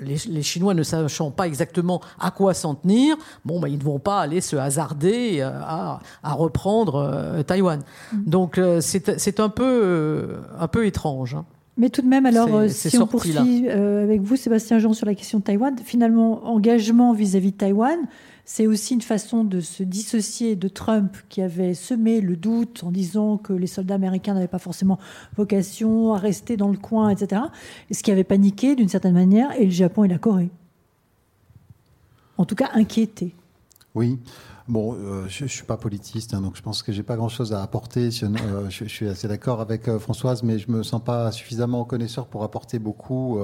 Les, 0.00 0.42
Chinois 0.42 0.74
ne 0.74 0.82
sachant 0.82 1.30
pas 1.30 1.46
exactement 1.46 2.00
à 2.18 2.30
quoi 2.30 2.54
s'en 2.54 2.74
tenir, 2.74 3.16
bon, 3.44 3.60
bah, 3.60 3.68
ils 3.68 3.78
ne 3.78 3.82
vont 3.82 3.98
pas 3.98 4.20
aller 4.20 4.40
se 4.40 4.56
hasarder 4.56 5.40
à, 5.42 6.00
reprendre 6.24 7.42
Taïwan. 7.46 7.80
Mm. 8.12 8.24
Donc 8.26 8.60
c'est 8.80 9.40
un 9.40 9.48
peu, 9.48 10.36
un 10.58 10.68
peu 10.68 10.86
étrange. 10.86 11.34
Hein. 11.34 11.44
Mais 11.78 11.90
tout 11.90 12.00
de 12.00 12.08
même, 12.08 12.24
alors, 12.24 12.54
euh, 12.54 12.68
si 12.68 12.96
on 12.98 13.06
poursuit 13.06 13.66
euh, 13.68 14.02
avec 14.02 14.22
vous, 14.22 14.36
Sébastien 14.36 14.78
Jean, 14.78 14.94
sur 14.94 15.06
la 15.06 15.14
question 15.14 15.38
de 15.38 15.44
Taïwan, 15.44 15.76
finalement, 15.84 16.46
engagement 16.46 17.12
vis-à-vis 17.12 17.52
de 17.52 17.56
Taïwan, 17.56 17.98
c'est 18.48 18.68
aussi 18.68 18.94
une 18.94 19.02
façon 19.02 19.42
de 19.42 19.60
se 19.60 19.82
dissocier 19.82 20.54
de 20.54 20.68
Trump 20.68 21.16
qui 21.28 21.42
avait 21.42 21.74
semé 21.74 22.20
le 22.20 22.36
doute 22.36 22.84
en 22.84 22.92
disant 22.92 23.38
que 23.38 23.52
les 23.52 23.66
soldats 23.66 23.96
américains 23.96 24.34
n'avaient 24.34 24.46
pas 24.46 24.60
forcément 24.60 25.00
vocation 25.36 26.14
à 26.14 26.18
rester 26.18 26.56
dans 26.56 26.68
le 26.68 26.78
coin, 26.78 27.10
etc. 27.10 27.42
Et 27.90 27.94
ce 27.94 28.04
qui 28.04 28.12
avait 28.12 28.24
paniqué 28.24 28.76
d'une 28.76 28.88
certaine 28.88 29.14
manière, 29.14 29.50
et 29.60 29.64
le 29.64 29.72
Japon 29.72 30.04
et 30.04 30.08
la 30.08 30.18
Corée. 30.18 30.50
En 32.38 32.44
tout 32.44 32.54
cas, 32.54 32.70
inquiété. 32.74 33.34
Oui. 33.96 34.16
Bon, 34.68 34.96
euh, 34.96 35.26
je, 35.28 35.44
ne 35.44 35.48
suis 35.48 35.62
pas 35.62 35.76
politiste, 35.76 36.34
hein, 36.34 36.40
donc 36.40 36.56
je 36.56 36.62
pense 36.62 36.82
que 36.82 36.90
j'ai 36.90 37.04
pas 37.04 37.14
grand-chose 37.14 37.52
à 37.52 37.62
apporter. 37.62 38.08
Euh, 38.24 38.68
je, 38.68 38.84
suis 38.86 39.06
assez 39.06 39.28
d'accord 39.28 39.60
avec 39.60 39.86
euh, 39.86 40.00
Françoise, 40.00 40.42
mais 40.42 40.58
je 40.58 40.72
me 40.72 40.82
sens 40.82 41.02
pas 41.04 41.30
suffisamment 41.30 41.84
connaisseur 41.84 42.26
pour 42.26 42.42
apporter 42.42 42.80
beaucoup 42.80 43.38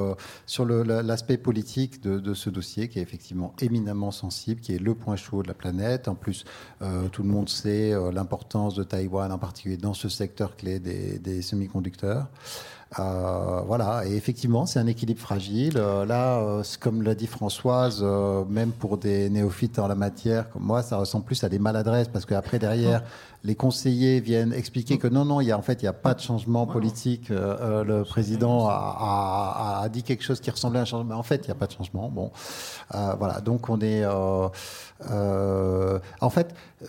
sur 0.46 0.64
l'aspect 0.64 1.36
politique 1.36 2.02
de, 2.02 2.18
de, 2.18 2.34
ce 2.34 2.50
dossier, 2.50 2.88
qui 2.88 2.98
est 2.98 3.02
effectivement 3.02 3.54
éminemment 3.60 4.10
sensible, 4.10 4.60
qui 4.60 4.74
est 4.74 4.80
le 4.80 4.94
point 4.94 5.14
chaud 5.14 5.44
de 5.44 5.48
la 5.48 5.54
planète. 5.54 6.08
En 6.08 6.16
plus, 6.16 6.44
tout 7.12 7.22
le 7.22 7.28
monde 7.28 7.48
sait 7.48 7.92
l'importance 8.12 8.74
de 8.74 8.82
Taïwan, 8.82 9.30
en 9.30 9.38
particulier 9.38 9.76
dans 9.76 9.94
ce 9.94 10.08
secteur 10.08 10.56
clé 10.56 10.80
des, 10.80 11.18
des 11.18 11.42
semi-conducteurs. 11.42 12.28
Euh, 12.98 13.60
voilà, 13.66 14.02
et 14.06 14.14
effectivement, 14.14 14.66
c'est 14.66 14.78
un 14.78 14.86
équilibre 14.86 15.20
fragile. 15.20 15.74
Euh, 15.76 16.04
là, 16.04 16.38
euh, 16.40 16.62
comme 16.80 17.02
l'a 17.02 17.14
dit 17.14 17.26
Françoise, 17.26 18.04
même 18.48 18.72
pour 18.72 18.98
des 18.98 19.30
néophytes 19.30 19.78
en 19.78 19.88
la 19.88 19.94
matière, 19.94 20.50
comme 20.50 20.62
moi, 20.62 20.82
ça 20.82 20.96
ressemble 20.96 21.24
plus 21.24 21.42
à 21.44 21.48
des 21.48 21.58
maladresses, 21.58 22.08
parce 22.08 22.26
qu'après, 22.26 22.58
derrière, 22.58 23.02
les 23.44 23.54
conseillers 23.54 24.20
viennent 24.20 24.52
expliquer 24.52 24.98
que 24.98 25.08
non, 25.08 25.24
non, 25.24 25.40
il 25.40 25.48
y 25.48 25.52
a, 25.52 25.58
en 25.58 25.62
fait, 25.62 25.82
il 25.82 25.84
n'y 25.84 25.88
a 25.88 25.92
pas 25.92 26.14
de 26.14 26.20
changement 26.20 26.66
politique. 26.66 27.28
le 27.30 28.02
président 28.02 28.68
a, 28.68 29.80
a, 29.82 29.88
dit 29.88 30.02
quelque 30.02 30.22
chose 30.22 30.40
qui 30.40 30.50
ressemblait 30.50 30.78
à 30.78 30.82
un 30.82 30.86
changement, 30.86 31.08
mais 31.08 31.14
en 31.14 31.22
fait, 31.22 31.44
il 31.44 31.46
n'y 31.46 31.52
a 31.52 31.56
pas 31.56 31.66
de 31.66 31.72
changement. 31.72 32.08
Bon, 32.08 32.30
voilà, 32.90 33.40
donc 33.40 33.68
on 33.68 33.80
est... 33.80 34.04
Euh, 35.10 35.98
en 36.20 36.30
fait, 36.30 36.54
euh, 36.82 36.86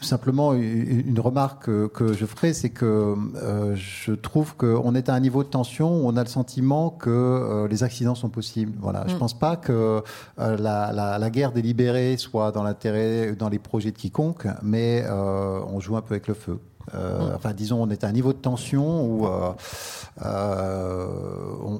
simplement 0.00 0.54
une 0.54 1.20
remarque 1.20 1.66
que, 1.88 2.12
je 2.12 2.26
ferai, 2.26 2.52
c'est 2.52 2.70
que 2.70 3.14
euh, 3.36 3.74
je 3.76 4.12
trouve 4.12 4.56
qu'on 4.56 4.94
est 4.94 5.08
à 5.08 5.14
un 5.14 5.20
niveau 5.20 5.42
de 5.42 5.48
tension 5.48 6.02
où 6.02 6.08
on 6.08 6.16
a 6.16 6.22
le 6.22 6.28
sentiment 6.28 6.90
que 6.90 7.66
les 7.70 7.82
accidents 7.82 8.14
sont 8.14 8.28
possibles. 8.28 8.72
Voilà, 8.80 9.04
je 9.06 9.14
mm. 9.14 9.18
pense 9.18 9.38
pas 9.38 9.56
que 9.56 10.02
la, 10.38 11.30
guerre 11.30 11.52
délibérée 11.52 12.16
soit 12.16 12.52
dans 12.52 12.62
l'intérêt, 12.62 13.32
dans 13.32 13.48
les 13.48 13.58
projets 13.58 13.90
de 13.90 13.96
quiconque, 13.96 14.46
mais 14.62 15.04
on 15.10 15.80
joue 15.80 15.91
un 15.96 16.02
peu 16.02 16.14
avec 16.14 16.28
le 16.28 16.34
feu. 16.34 16.58
Euh, 16.94 17.34
enfin, 17.34 17.52
disons, 17.52 17.82
on 17.82 17.90
est 17.90 18.04
à 18.04 18.08
un 18.08 18.12
niveau 18.12 18.32
de 18.32 18.38
tension 18.38 19.04
où 19.04 19.26
euh, 19.26 19.52
euh, 20.24 21.06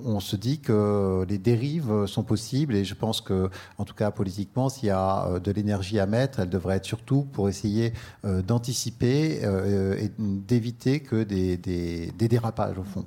on, 0.05 0.21
se 0.21 0.37
dit 0.37 0.61
que 0.61 1.25
les 1.29 1.39
dérives 1.39 2.07
sont 2.07 2.23
possibles 2.23 2.75
et 2.75 2.85
je 2.85 2.95
pense 2.95 3.21
que, 3.21 3.51
en 3.79 3.85
tout 3.85 3.95
cas 3.95 4.11
politiquement, 4.11 4.69
s'il 4.69 4.89
y 4.89 4.93
a 4.93 5.41
de 5.41 5.53
l'énergie 5.53 5.99
à 5.99 6.07
mettre, 6.07 6.41
elle 6.41 6.51
devrait 6.51 6.77
être 6.77 6.85
surtout 6.85 7.23
pour 7.33 7.49
essayer 7.49 7.93
d'anticiper 8.25 9.43
et 9.43 10.11
d'éviter 10.19 11.01
que 11.01 11.25
des, 11.25 11.57
des 11.57 12.29
dérapages 12.29 12.79
au 12.79 12.85
fond. 12.85 13.05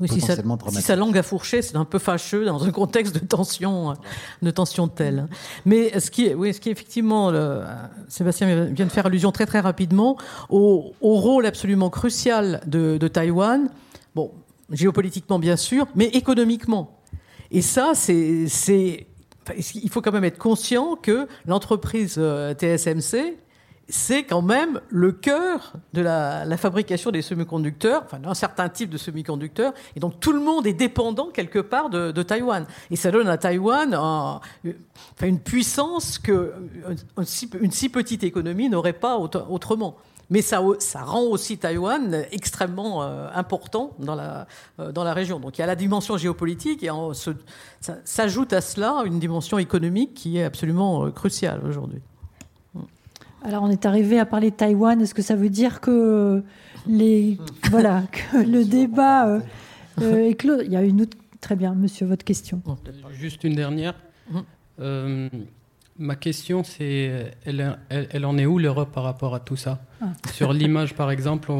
Oui, 0.00 0.08
si, 0.08 0.20
sa, 0.20 0.96
langue 0.96 1.16
a 1.16 1.22
fourché, 1.22 1.62
c'est 1.62 1.76
un 1.76 1.84
peu 1.84 2.00
fâcheux 2.00 2.44
dans 2.44 2.64
un 2.64 2.72
contexte 2.72 3.14
de 3.14 3.20
tension, 3.20 3.94
de 4.42 4.50
tension 4.50 4.88
telle. 4.88 5.28
Mais 5.64 6.00
ce 6.00 6.10
qui 6.10 6.26
est, 6.26 6.34
oui, 6.34 6.52
ce 6.52 6.60
qui 6.60 6.68
est 6.68 6.72
effectivement, 6.72 7.30
le, 7.30 7.62
Sébastien 8.08 8.64
vient 8.66 8.86
de 8.86 8.90
faire 8.90 9.06
allusion 9.06 9.30
très 9.30 9.46
très 9.46 9.60
rapidement 9.60 10.16
au, 10.50 10.92
rôle 11.00 11.46
absolument 11.46 11.90
crucial 11.90 12.60
de, 12.66 12.98
de, 12.98 13.06
Taïwan. 13.06 13.68
Bon, 14.16 14.32
géopolitiquement 14.72 15.38
bien 15.38 15.56
sûr, 15.56 15.86
mais 15.94 16.06
économiquement. 16.06 16.98
Et 17.52 17.62
ça, 17.62 17.92
c'est, 17.94 18.48
c'est, 18.48 19.06
il 19.74 19.90
faut 19.90 20.02
quand 20.02 20.12
même 20.12 20.24
être 20.24 20.38
conscient 20.38 20.96
que 20.96 21.28
l'entreprise 21.46 22.16
euh, 22.18 22.52
TSMC 22.54 23.36
c'est 23.88 24.24
quand 24.24 24.42
même 24.42 24.80
le 24.88 25.12
cœur 25.12 25.74
de 25.92 26.00
la, 26.00 26.56
fabrication 26.56 27.10
des 27.10 27.22
semi-conducteurs, 27.22 28.02
enfin 28.04 28.18
d'un 28.18 28.34
certain 28.34 28.68
type 28.68 28.90
de 28.90 28.96
semi-conducteurs, 28.96 29.74
et 29.96 30.00
donc 30.00 30.20
tout 30.20 30.32
le 30.32 30.40
monde 30.40 30.66
est 30.66 30.72
dépendant 30.72 31.30
quelque 31.30 31.58
part 31.58 31.90
de, 31.90 32.22
Taïwan. 32.22 32.66
Et 32.90 32.96
ça 32.96 33.10
donne 33.10 33.28
à 33.28 33.36
Taïwan 33.36 33.94
une 35.22 35.40
puissance 35.40 36.18
que 36.18 36.54
une 37.60 37.70
si, 37.70 37.88
petite 37.88 38.24
économie 38.24 38.68
n'aurait 38.68 38.94
pas 38.94 39.18
autrement. 39.18 39.96
Mais 40.30 40.40
ça, 40.40 40.60
rend 41.02 41.22
aussi 41.22 41.58
Taïwan 41.58 42.24
extrêmement 42.32 43.02
euh, 43.02 43.28
important 43.34 43.94
dans 43.98 44.14
la, 44.14 44.46
euh, 44.80 44.90
dans 44.90 45.04
la 45.04 45.12
région. 45.12 45.38
Donc 45.38 45.58
il 45.58 45.60
y 45.60 45.64
a 45.64 45.66
la 45.66 45.76
dimension 45.76 46.16
géopolitique 46.16 46.82
et 46.82 46.88
s'ajoute 48.04 48.52
à 48.54 48.60
cela 48.62 49.02
une 49.04 49.18
dimension 49.18 49.58
économique 49.58 50.14
qui 50.14 50.38
est 50.38 50.44
absolument 50.44 51.04
euh, 51.04 51.10
cruciale 51.10 51.60
aujourd'hui. 51.68 52.00
Alors, 53.44 53.62
on 53.62 53.68
est 53.68 53.84
arrivé 53.84 54.18
à 54.18 54.24
parler 54.24 54.50
de 54.50 54.56
Taïwan. 54.56 54.98
Est-ce 55.02 55.12
que 55.12 55.20
ça 55.20 55.36
veut 55.36 55.50
dire 55.50 55.82
que 55.82 56.42
les 56.88 57.38
voilà 57.70 58.02
que 58.10 58.38
le 58.38 58.64
débat 58.64 59.28
euh, 59.28 59.40
euh, 60.00 60.30
est 60.30 60.34
clos? 60.34 60.62
Il 60.62 60.72
y 60.72 60.76
a 60.76 60.82
une 60.82 61.02
autre. 61.02 61.16
Très 61.42 61.56
bien, 61.56 61.74
monsieur, 61.74 62.06
votre 62.06 62.24
question. 62.24 62.62
Juste 63.12 63.44
une 63.44 63.54
dernière. 63.54 63.94
Euh, 64.80 65.28
ma 65.98 66.16
question, 66.16 66.64
c'est 66.64 67.34
elle, 67.44 67.78
elle, 67.90 68.24
en 68.24 68.38
est 68.38 68.46
où 68.46 68.58
l'Europe 68.58 68.92
par 68.94 69.04
rapport 69.04 69.34
à 69.34 69.40
tout 69.40 69.56
ça? 69.56 69.84
Ah. 70.00 70.06
Sur 70.32 70.54
l'image, 70.54 70.94
par 70.94 71.10
exemple, 71.10 71.52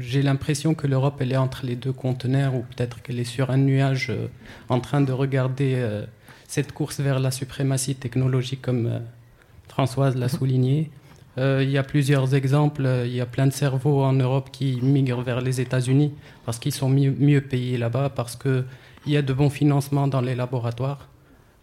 j'ai 0.00 0.22
l'impression 0.22 0.74
que 0.74 0.88
l'Europe, 0.88 1.18
elle 1.20 1.30
est 1.30 1.36
entre 1.36 1.64
les 1.64 1.76
deux 1.76 1.92
conteneurs, 1.92 2.56
ou 2.56 2.62
peut-être 2.62 3.00
qu'elle 3.00 3.20
est 3.20 3.24
sur 3.24 3.50
un 3.50 3.58
nuage 3.58 4.10
en 4.68 4.80
train 4.80 5.00
de 5.00 5.12
regarder 5.12 5.88
cette 6.48 6.72
course 6.72 6.98
vers 6.98 7.20
la 7.20 7.30
suprématie 7.30 7.94
technologique 7.94 8.60
comme 8.60 9.02
Françoise 9.76 10.16
l'a 10.16 10.30
souligné. 10.30 10.90
Euh, 11.36 11.60
il 11.62 11.68
y 11.68 11.76
a 11.76 11.82
plusieurs 11.82 12.34
exemples. 12.34 12.88
Il 13.04 13.14
y 13.14 13.20
a 13.20 13.26
plein 13.26 13.46
de 13.46 13.52
cerveaux 13.52 14.02
en 14.02 14.14
Europe 14.14 14.48
qui 14.50 14.78
migrent 14.80 15.20
vers 15.20 15.42
les 15.42 15.60
États-Unis 15.60 16.14
parce 16.46 16.58
qu'ils 16.58 16.72
sont 16.72 16.88
mieux, 16.88 17.42
payés 17.42 17.76
là-bas, 17.76 18.08
parce 18.08 18.36
qu'il 18.36 18.64
y 19.06 19.18
a 19.18 19.20
de 19.20 19.34
bons 19.34 19.50
financements 19.50 20.08
dans 20.08 20.22
les 20.22 20.34
laboratoires. 20.34 21.10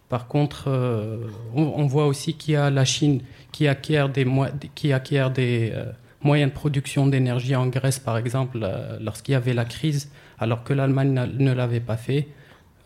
Par 0.08 0.28
contre, 0.28 0.66
euh, 0.68 1.26
on, 1.56 1.86
voit 1.86 2.06
aussi 2.06 2.34
qu'il 2.34 2.54
y 2.54 2.56
a 2.56 2.70
la 2.70 2.84
Chine 2.84 3.20
qui 3.50 3.66
acquiert 3.66 4.08
des, 4.08 4.24
euh, 4.24 5.90
moyens 6.22 6.52
de 6.52 6.54
production 6.54 7.08
d'énergie 7.08 7.56
en 7.56 7.66
Grèce, 7.66 7.98
par 7.98 8.16
exemple, 8.16 8.60
lorsqu'il 9.00 9.32
y 9.32 9.34
avait 9.34 9.54
la 9.54 9.64
crise, 9.64 10.12
alors 10.38 10.62
que 10.62 10.72
l'Allemagne 10.72 11.32
ne 11.36 11.52
l'avait 11.52 11.80
pas 11.80 11.96
fait. 11.96 12.28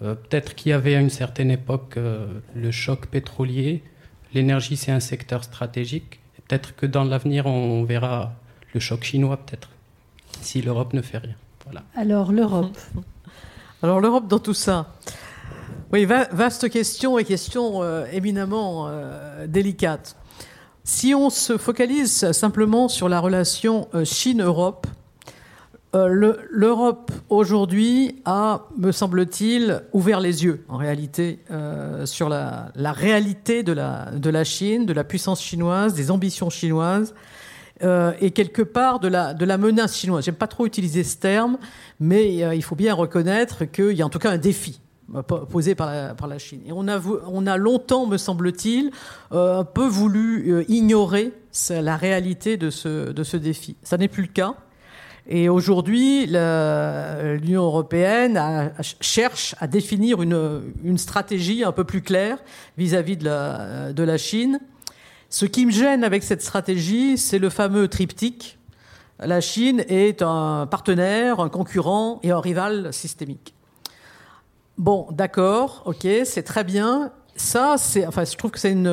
Peut-être 0.00 0.54
qu'il 0.54 0.70
y 0.70 0.72
avait 0.72 0.94
à 0.94 1.00
une 1.00 1.10
certaine 1.10 1.50
époque 1.50 1.98
le 1.98 2.70
choc 2.70 3.08
pétrolier 3.08 3.82
l'énergie, 4.34 4.76
c'est 4.76 4.92
un 4.92 5.00
secteur 5.00 5.44
stratégique. 5.44 6.20
Peut-être 6.46 6.74
que 6.74 6.86
dans 6.86 7.04
l'avenir, 7.04 7.46
on 7.46 7.84
verra 7.84 8.32
le 8.74 8.80
choc 8.80 9.04
chinois, 9.04 9.36
peut-être, 9.36 9.68
si 10.40 10.62
l'Europe 10.62 10.92
ne 10.92 11.02
fait 11.02 11.18
rien. 11.18 11.34
Voilà. 11.64 11.82
Alors, 11.94 12.32
l'Europe. 12.32 12.76
Alors, 13.82 14.00
l'Europe 14.00 14.26
dans 14.26 14.38
tout 14.38 14.54
ça. 14.54 14.94
Oui, 15.92 16.04
vaste 16.04 16.68
question 16.68 17.18
et 17.18 17.24
question 17.24 17.82
euh, 17.82 18.04
éminemment 18.12 18.88
euh, 18.88 19.46
délicate. 19.46 20.16
Si 20.84 21.14
on 21.14 21.30
se 21.30 21.56
focalise 21.56 22.32
simplement 22.32 22.88
sur 22.88 23.08
la 23.08 23.20
relation 23.20 23.88
euh, 23.94 24.04
Chine-Europe, 24.04 24.86
euh, 25.94 26.34
L'Europe 26.50 27.10
aujourd'hui 27.30 28.20
a, 28.26 28.66
me 28.76 28.92
semble-t-il, 28.92 29.82
ouvert 29.92 30.20
les 30.20 30.44
yeux 30.44 30.64
en 30.68 30.76
réalité 30.76 31.38
euh, 31.50 32.04
sur 32.04 32.28
la, 32.28 32.70
réalité 32.76 33.62
de 33.62 33.72
la, 33.72 34.44
Chine, 34.44 34.84
de 34.84 34.92
la 34.92 35.04
puissance 35.04 35.42
chinoise, 35.42 35.94
des 35.94 36.10
ambitions 36.10 36.50
chinoises. 36.50 37.14
Euh, 37.84 38.12
et 38.20 38.32
quelque 38.32 38.62
part 38.62 38.98
de 38.98 39.08
la, 39.08 39.58
menace 39.58 39.96
chinoise. 39.96 40.24
J'aime 40.24 40.34
pas 40.34 40.48
trop 40.48 40.66
utiliser 40.66 41.04
ce 41.04 41.16
terme, 41.16 41.58
mais 42.00 42.34
il 42.56 42.62
faut 42.62 42.76
bien 42.76 42.92
reconnaître 42.92 43.64
qu'il 43.64 43.92
y 43.92 44.02
a 44.02 44.06
en 44.06 44.10
tout 44.10 44.18
cas 44.18 44.32
un 44.32 44.38
défi 44.38 44.80
posé 45.48 45.74
par 45.74 45.90
la, 45.90 46.38
Chine. 46.38 46.60
Et 46.66 46.72
on 46.72 46.86
a, 46.86 47.00
on 47.28 47.46
a 47.46 47.56
longtemps, 47.56 48.04
me 48.04 48.18
semble-t-il, 48.18 48.90
un 49.30 49.64
peu 49.64 49.86
voulu 49.86 50.64
ignorer 50.68 51.32
la 51.70 51.96
réalité 51.96 52.58
de 52.58 52.68
ce, 52.68 53.12
de 53.12 53.22
ce 53.22 53.38
défi. 53.38 53.76
Ça 53.82 53.96
n'est 53.96 54.08
plus 54.08 54.22
le 54.22 54.28
cas. 54.28 54.54
Et 55.30 55.50
aujourd'hui, 55.50 56.26
l'Union 56.26 57.64
européenne 57.64 58.72
cherche 59.02 59.54
à 59.60 59.66
définir 59.66 60.22
une, 60.22 60.96
stratégie 60.96 61.64
un 61.64 61.72
peu 61.72 61.84
plus 61.84 62.00
claire 62.00 62.38
vis-à-vis 62.78 63.18
de, 63.18 64.02
la, 64.02 64.16
Chine. 64.16 64.58
Ce 65.28 65.44
qui 65.44 65.66
me 65.66 65.70
gêne 65.70 66.02
avec 66.02 66.22
cette 66.22 66.40
stratégie, 66.40 67.18
c'est 67.18 67.38
le 67.38 67.50
fameux 67.50 67.88
triptyque. 67.88 68.58
La 69.20 69.42
Chine 69.42 69.84
est 69.88 70.22
un 70.22 70.66
partenaire, 70.66 71.40
un 71.40 71.50
concurrent 71.50 72.20
et 72.22 72.30
un 72.30 72.40
rival 72.40 72.90
systémique. 72.94 73.52
Bon, 74.78 75.08
d'accord, 75.10 75.82
ok, 75.84 76.06
c'est 76.24 76.44
très 76.44 76.64
bien. 76.64 77.12
Ça, 77.36 77.76
enfin, 78.06 78.24
je 78.24 78.34
trouve 78.34 78.52
que 78.52 78.58
c'est 78.58 78.72
une 78.72 78.88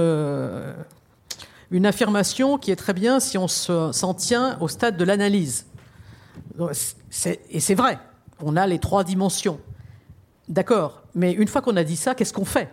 affirmation 1.86 2.58
qui 2.58 2.72
est 2.72 2.76
très 2.76 2.94
bien 2.94 3.22
si 3.22 3.38
on 3.38 3.48
s'en 3.48 4.14
tient 4.14 4.58
au 4.60 4.68
stade 4.68 4.98
de 4.98 5.06
l'analyse. 5.06 5.66
Et 7.50 7.60
c'est 7.60 7.76
vrai, 7.76 8.00
on 8.42 8.56
a 8.56 8.68
les 8.68 8.80
trois 8.80 9.04
dimensions. 9.04 9.60
D'accord, 10.48 11.04
mais 11.16 11.32
une 11.32 11.48
fois 11.48 11.62
qu'on 11.62 11.76
a 11.78 11.84
dit 11.84 11.96
ça, 11.96 12.16
qu'est-ce 12.16 12.34
qu'on 12.34 12.46
fait? 12.46 12.70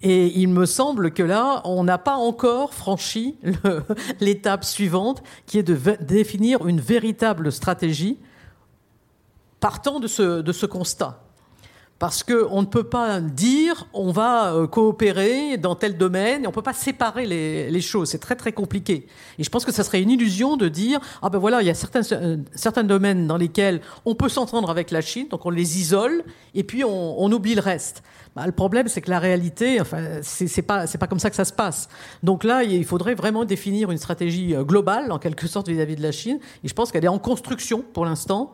Et 0.00 0.38
il 0.38 0.48
me 0.48 0.64
semble 0.64 1.12
que 1.12 1.22
là, 1.22 1.60
on 1.64 1.82
n'a 1.82 1.98
pas 1.98 2.16
encore 2.16 2.72
franchi 2.72 3.36
l'étape 4.20 4.64
suivante, 4.64 5.22
qui 5.46 5.58
est 5.58 5.62
de 5.62 5.76
définir 6.00 6.66
une 6.66 6.80
véritable 6.80 7.50
stratégie 7.50 8.18
partant 9.60 9.98
de 9.98 10.06
ce, 10.06 10.40
de 10.40 10.52
ce 10.52 10.66
constat. 10.66 11.20
Parce 11.98 12.22
qu'on 12.22 12.60
ne 12.60 12.66
peut 12.66 12.84
pas 12.84 13.20
dire 13.20 13.88
on 13.92 14.12
va 14.12 14.54
euh, 14.54 14.66
coopérer 14.68 15.56
dans 15.56 15.74
tel 15.74 15.96
domaine 15.96 16.44
et 16.44 16.46
on 16.46 16.50
ne 16.50 16.54
peut 16.54 16.62
pas 16.62 16.72
séparer 16.72 17.26
les, 17.26 17.70
les 17.70 17.80
choses. 17.80 18.10
C'est 18.10 18.20
très 18.20 18.36
très 18.36 18.52
compliqué. 18.52 19.08
Et 19.38 19.42
je 19.42 19.50
pense 19.50 19.64
que 19.64 19.72
ça 19.72 19.82
serait 19.82 20.00
une 20.00 20.10
illusion 20.10 20.56
de 20.56 20.68
dire 20.68 21.00
ah 21.22 21.28
ben 21.28 21.38
voilà, 21.38 21.60
il 21.60 21.66
y 21.66 21.70
a 21.70 21.74
certains, 21.74 22.02
euh, 22.12 22.36
certains 22.54 22.84
domaines 22.84 23.26
dans 23.26 23.36
lesquels 23.36 23.80
on 24.04 24.14
peut 24.14 24.28
s'entendre 24.28 24.70
avec 24.70 24.92
la 24.92 25.00
Chine, 25.00 25.26
donc 25.28 25.44
on 25.44 25.50
les 25.50 25.80
isole 25.80 26.22
et 26.54 26.62
puis 26.62 26.84
on, 26.84 27.20
on 27.20 27.32
oublie 27.32 27.56
le 27.56 27.62
reste. 27.62 28.02
Bah, 28.38 28.46
le 28.46 28.52
problème, 28.52 28.86
c'est 28.86 29.00
que 29.00 29.10
la 29.10 29.18
réalité, 29.18 29.80
enfin, 29.80 30.20
c'est 30.22 30.62
pas, 30.62 30.86
pas 30.86 31.06
comme 31.08 31.18
ça 31.18 31.28
que 31.28 31.34
ça 31.34 31.44
se 31.44 31.52
passe. 31.52 31.88
Donc 32.22 32.44
là, 32.44 32.62
il 32.62 32.84
faudrait 32.84 33.16
vraiment 33.16 33.44
définir 33.44 33.90
une 33.90 33.98
stratégie 33.98 34.54
euh, 34.54 34.62
globale, 34.62 35.10
en 35.10 35.18
quelque 35.18 35.48
sorte, 35.48 35.68
vis-à-vis 35.68 35.96
de 35.96 36.02
la 36.02 36.12
Chine. 36.12 36.38
Et 36.62 36.68
je 36.68 36.74
pense 36.74 36.92
qu'elle 36.92 37.04
est 37.04 37.08
en 37.08 37.18
construction 37.18 37.82
pour 37.92 38.04
l'instant. 38.04 38.52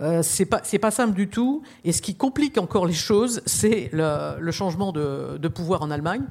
Euh, 0.00 0.22
c'est 0.22 0.46
pas, 0.46 0.62
pas 0.80 0.90
simple 0.90 1.12
du 1.12 1.28
tout. 1.28 1.62
Et 1.84 1.92
ce 1.92 2.00
qui 2.00 2.14
complique 2.14 2.56
encore 2.56 2.86
les 2.86 2.94
choses, 2.94 3.42
c'est 3.44 3.90
le, 3.92 4.40
le, 4.40 4.52
changement 4.52 4.90
de, 4.90 5.36
de 5.36 5.48
pouvoir 5.48 5.82
en 5.82 5.90
Allemagne. 5.90 6.22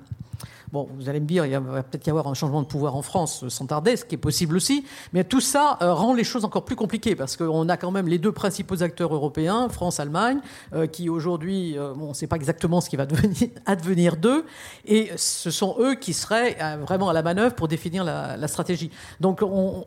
Bon, 0.76 0.90
vous 0.98 1.08
allez 1.08 1.22
me 1.22 1.26
dire, 1.26 1.46
il 1.46 1.58
va 1.58 1.84
peut-être 1.84 2.06
y 2.06 2.10
avoir 2.10 2.28
un 2.28 2.34
changement 2.34 2.62
de 2.62 2.68
pouvoir 2.68 2.98
en 2.98 3.02
France 3.02 3.48
sans 3.48 3.66
tarder, 3.66 3.96
ce 3.96 4.04
qui 4.04 4.16
est 4.16 4.18
possible 4.18 4.58
aussi, 4.58 4.84
mais 5.14 5.24
tout 5.24 5.40
ça 5.40 5.78
euh, 5.82 5.94
rend 5.94 6.14
les 6.14 6.26
choses 6.26 6.44
encore 6.44 6.66
plus 6.66 6.76
compliquées 6.76 7.16
parce 7.16 7.38
qu'on 7.38 7.70
a 7.70 7.78
quand 7.78 7.92
même 7.92 8.10
les 8.10 8.18
deux 8.18 8.34
principaux 8.34 8.84
acteurs 8.84 9.14
européens, 9.14 9.70
France, 9.70 10.02
Allemagne, 10.02 10.40
euh, 10.74 10.86
qui 10.86 11.08
aujourd'hui, 11.08 11.78
euh, 11.78 11.94
on 11.98 12.10
ne 12.10 12.14
sait 12.14 12.28
pas 12.28 12.36
exactement 12.36 12.82
ce 12.82 12.90
qui 12.90 12.98
va 12.98 13.08
advenir 13.66 14.18
d'eux, 14.18 14.44
et 14.84 15.12
ce 15.16 15.50
sont 15.50 15.78
eux 15.80 15.96
qui 15.96 16.12
seraient 16.12 16.58
vraiment 16.82 17.08
à 17.08 17.14
la 17.14 17.24
manœuvre 17.24 17.56
pour 17.56 17.70
définir 17.70 18.04
la, 18.04 18.36
la 18.36 18.48
stratégie. 18.50 18.92
Donc 19.22 19.42
on, 19.44 19.86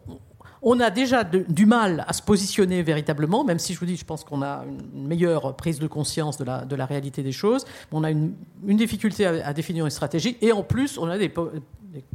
on 0.63 0.81
a 0.81 0.91
déjà 0.91 1.25
du 1.25 1.67
mal 1.67 2.05
à 2.07 2.13
se 2.13 2.23
positionner 2.23 2.83
véritablement, 2.83 3.45
même 3.45 3.59
si 3.59 3.75
je 3.75 3.81
vous 3.81 3.87
dis, 3.87 3.97
je 3.97 4.05
pense 4.05 4.25
qu'on 4.25 4.43
a 4.43 4.65
une 4.95 5.07
meilleure 5.07 5.57
prise 5.57 5.79
de 5.79 5.87
conscience 5.87 6.39
de 6.39 6.45
la, 6.45 6.87
réalité 6.87 7.23
des 7.23 7.33
choses. 7.33 7.65
On 7.93 8.05
a 8.05 8.11
une, 8.11 8.35
difficulté 8.65 9.27
à, 9.27 9.53
définir 9.53 9.85
une 9.85 9.91
stratégie 9.91 10.37
et 10.41 10.53
en 10.53 10.63
plus, 10.63 10.99
on 10.99 11.09
a 11.09 11.19
des, 11.19 11.33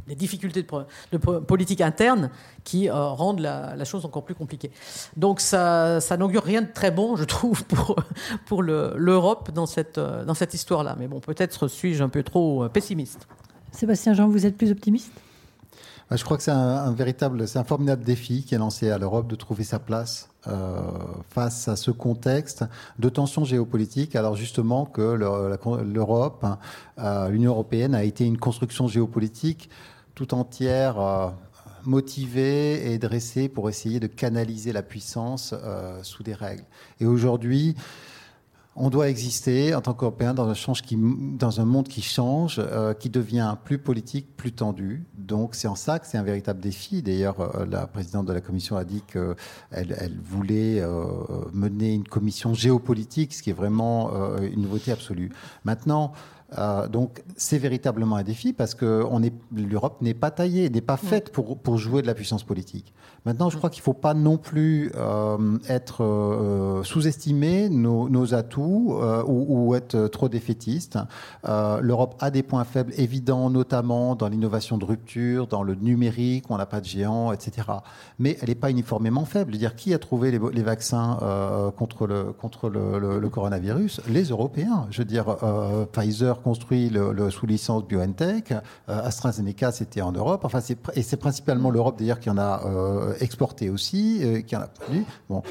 difficultés 0.08 0.64
de, 1.12 1.18
politique 1.18 1.80
interne 1.80 2.30
qui 2.64 2.88
euh, 2.88 2.94
rendent 2.94 3.40
la, 3.40 3.84
chose 3.84 4.04
encore 4.04 4.24
plus 4.24 4.34
compliquée. 4.34 4.70
Donc 5.16 5.40
ça, 5.40 6.00
n'augure 6.18 6.44
rien 6.44 6.62
de 6.62 6.72
très 6.72 6.90
bon, 6.90 7.16
je 7.16 7.24
trouve, 7.24 7.64
pour, 8.46 8.62
l'Europe 8.62 9.50
dans 9.52 9.66
cette, 9.66 9.98
dans 9.98 10.34
cette 10.34 10.54
histoire-là. 10.54 10.96
Mais 10.98 11.08
bon, 11.08 11.20
peut-être 11.20 11.68
suis-je 11.68 12.02
un 12.02 12.08
peu 12.08 12.22
trop 12.22 12.68
pessimiste. 12.68 13.26
Sébastien 13.72 14.14
Jean, 14.14 14.28
vous 14.28 14.46
êtes 14.46 14.56
plus 14.56 14.70
optimiste? 14.70 15.12
Je 16.10 16.22
crois 16.24 16.36
que 16.36 16.42
c'est 16.42 16.50
un, 16.50 16.92
véritable, 16.92 17.48
c'est 17.48 17.58
un 17.58 17.64
formidable 17.64 18.04
défi 18.04 18.44
qui 18.44 18.54
est 18.54 18.58
lancé 18.58 18.90
à 18.90 18.98
l'Europe 18.98 19.26
de 19.26 19.36
trouver 19.36 19.64
sa 19.64 19.78
place 19.78 20.28
euh, 20.46 20.80
face 21.30 21.68
à 21.68 21.76
ce 21.76 21.90
contexte 21.90 22.64
de 22.98 23.08
tensions 23.08 23.44
géopolitiques. 23.44 24.14
Alors 24.14 24.36
justement 24.36 24.84
que 24.84 25.00
l'Europe, 25.00 26.44
euh, 26.98 27.28
l'Union 27.30 27.52
européenne 27.52 27.94
a 27.94 28.04
été 28.04 28.26
une 28.26 28.38
construction 28.38 28.86
géopolitique 28.86 29.70
tout 30.14 30.34
entière. 30.34 31.00
Euh, 31.00 31.28
motivée 31.86 32.94
et 32.94 32.96
dressée 32.96 33.46
pour 33.50 33.68
essayer 33.68 34.00
de 34.00 34.06
canaliser 34.06 34.72
la 34.72 34.82
puissance 34.82 35.54
sous 36.00 36.22
des 36.22 36.32
règles. 36.32 36.64
Et 36.98 37.04
aujourd'hui, 37.04 37.76
on 38.76 38.90
doit 38.90 39.08
exister 39.08 39.74
en 39.74 39.80
tant 39.80 39.94
qu'Européens 39.94 40.34
dans, 40.34 40.52
dans, 40.52 41.60
un 41.60 41.64
monde 41.64 41.88
qui 41.88 42.02
change, 42.02 42.56
euh, 42.58 42.92
qui 42.92 43.08
devient 43.08 43.56
plus 43.64 43.78
politique, 43.78 44.36
plus 44.36 44.52
tendu. 44.52 45.04
Donc 45.16 45.54
c'est 45.54 45.68
en 45.68 45.76
ça 45.76 45.98
que 45.98 46.06
c'est 46.06 46.18
un 46.18 46.22
véritable 46.22 46.60
défi. 46.60 47.02
D'ailleurs, 47.02 47.40
euh, 47.40 47.66
la 47.66 47.86
présidente 47.86 48.26
de 48.26 48.32
la 48.32 48.40
Commission 48.40 48.76
a 48.76 48.84
dit 48.84 49.02
qu'elle 49.06 49.36
elle 49.70 50.18
voulait 50.22 50.80
euh, 50.80 51.04
mener 51.52 51.94
une 51.94 52.06
commission 52.06 52.54
géopolitique, 52.54 53.34
ce 53.34 53.42
qui 53.42 53.50
est 53.50 53.54
vraiment 53.54 54.10
une 54.40 54.62
nouveauté 54.62 54.92
absolue. 54.92 55.30
Maintenant, 55.64 56.12
euh, 56.58 56.86
donc 56.86 57.22
c'est 57.36 57.58
véritablement 57.58 58.16
un 58.16 58.22
défi 58.22 58.52
parce 58.52 58.74
que 58.74 59.04
l'Europe 59.52 60.00
n'est 60.02 60.14
pas 60.14 60.30
taillée, 60.30 60.70
n'est 60.70 60.80
pas 60.80 60.96
faite 60.96 61.32
pour, 61.32 61.58
pour, 61.58 61.78
jouer 61.78 62.02
de 62.02 62.06
la 62.06 62.14
puissance 62.14 62.44
politique. 62.44 62.92
Maintenant, 63.24 63.50
je 63.50 63.56
crois 63.56 63.70
qu'il 63.70 63.80
ne 63.80 63.84
faut 63.84 63.92
pas 63.92 64.14
non 64.14 64.36
plus 64.36 64.92
euh, 64.96 65.58
être 65.68 66.04
euh, 66.04 66.82
sous-estimer 66.82 67.68
nos, 67.68 68.08
nos, 68.08 68.34
atouts 68.34 69.00
ou, 69.26 69.46
ou, 69.48 69.74
être 69.74 70.08
trop 70.08 70.28
défaitiste. 70.28 70.98
L'Europe 71.44 72.16
a 72.20 72.30
des 72.30 72.42
points 72.42 72.64
faibles 72.64 72.92
évidents, 72.96 73.50
notamment 73.50 74.14
dans 74.14 74.28
l'innovation 74.28 74.78
de 74.78 74.84
rupture, 74.84 75.46
dans 75.46 75.62
le 75.62 75.74
numérique, 75.74 76.50
on 76.50 76.58
n'a 76.58 76.66
pas 76.66 76.80
de 76.80 76.86
géant, 76.86 77.32
etc. 77.32 77.68
Mais 78.18 78.36
elle 78.40 78.48
n'est 78.48 78.54
pas 78.54 78.70
uniformément 78.70 79.24
faible. 79.24 79.50
Je 79.50 79.56
veux 79.56 79.60
dire, 79.60 79.76
qui 79.76 79.94
a 79.94 79.98
trouvé 79.98 80.30
les, 80.30 80.40
les 80.52 80.62
vaccins 80.62 81.18
contre, 81.76 82.06
le, 82.06 82.32
contre 82.32 82.68
le, 82.68 82.98
le, 82.98 83.18
le, 83.18 83.28
coronavirus? 83.28 84.00
Les 84.08 84.24
Européens. 84.24 84.86
Je 84.90 84.98
veux 85.02 85.06
dire, 85.06 85.36
Pfizer 85.92 86.42
construit 86.42 86.90
le, 86.90 87.30
sous 87.30 87.46
licence 87.46 87.86
BioNTech. 87.86 88.52
Euh, 88.88 89.02
AstraZeneca, 89.02 89.72
c'était 89.72 90.00
en 90.00 90.12
Europe. 90.12 90.44
Enfin, 90.44 90.60
et 90.94 91.02
c'est 91.02 91.16
principalement 91.16 91.70
l'Europe 91.70 91.98
d'ailleurs 91.98 92.20
qui 92.20 92.30
en 92.30 92.38
a 92.38 92.62
euh, 92.66 93.13
exporté 93.20 93.70
aussi, 93.70 94.20
euh, 94.22 94.40
qui 94.40 94.56
en 94.56 94.60
a 94.60 94.66
produit. 94.66 95.04
Bon, 95.28 95.42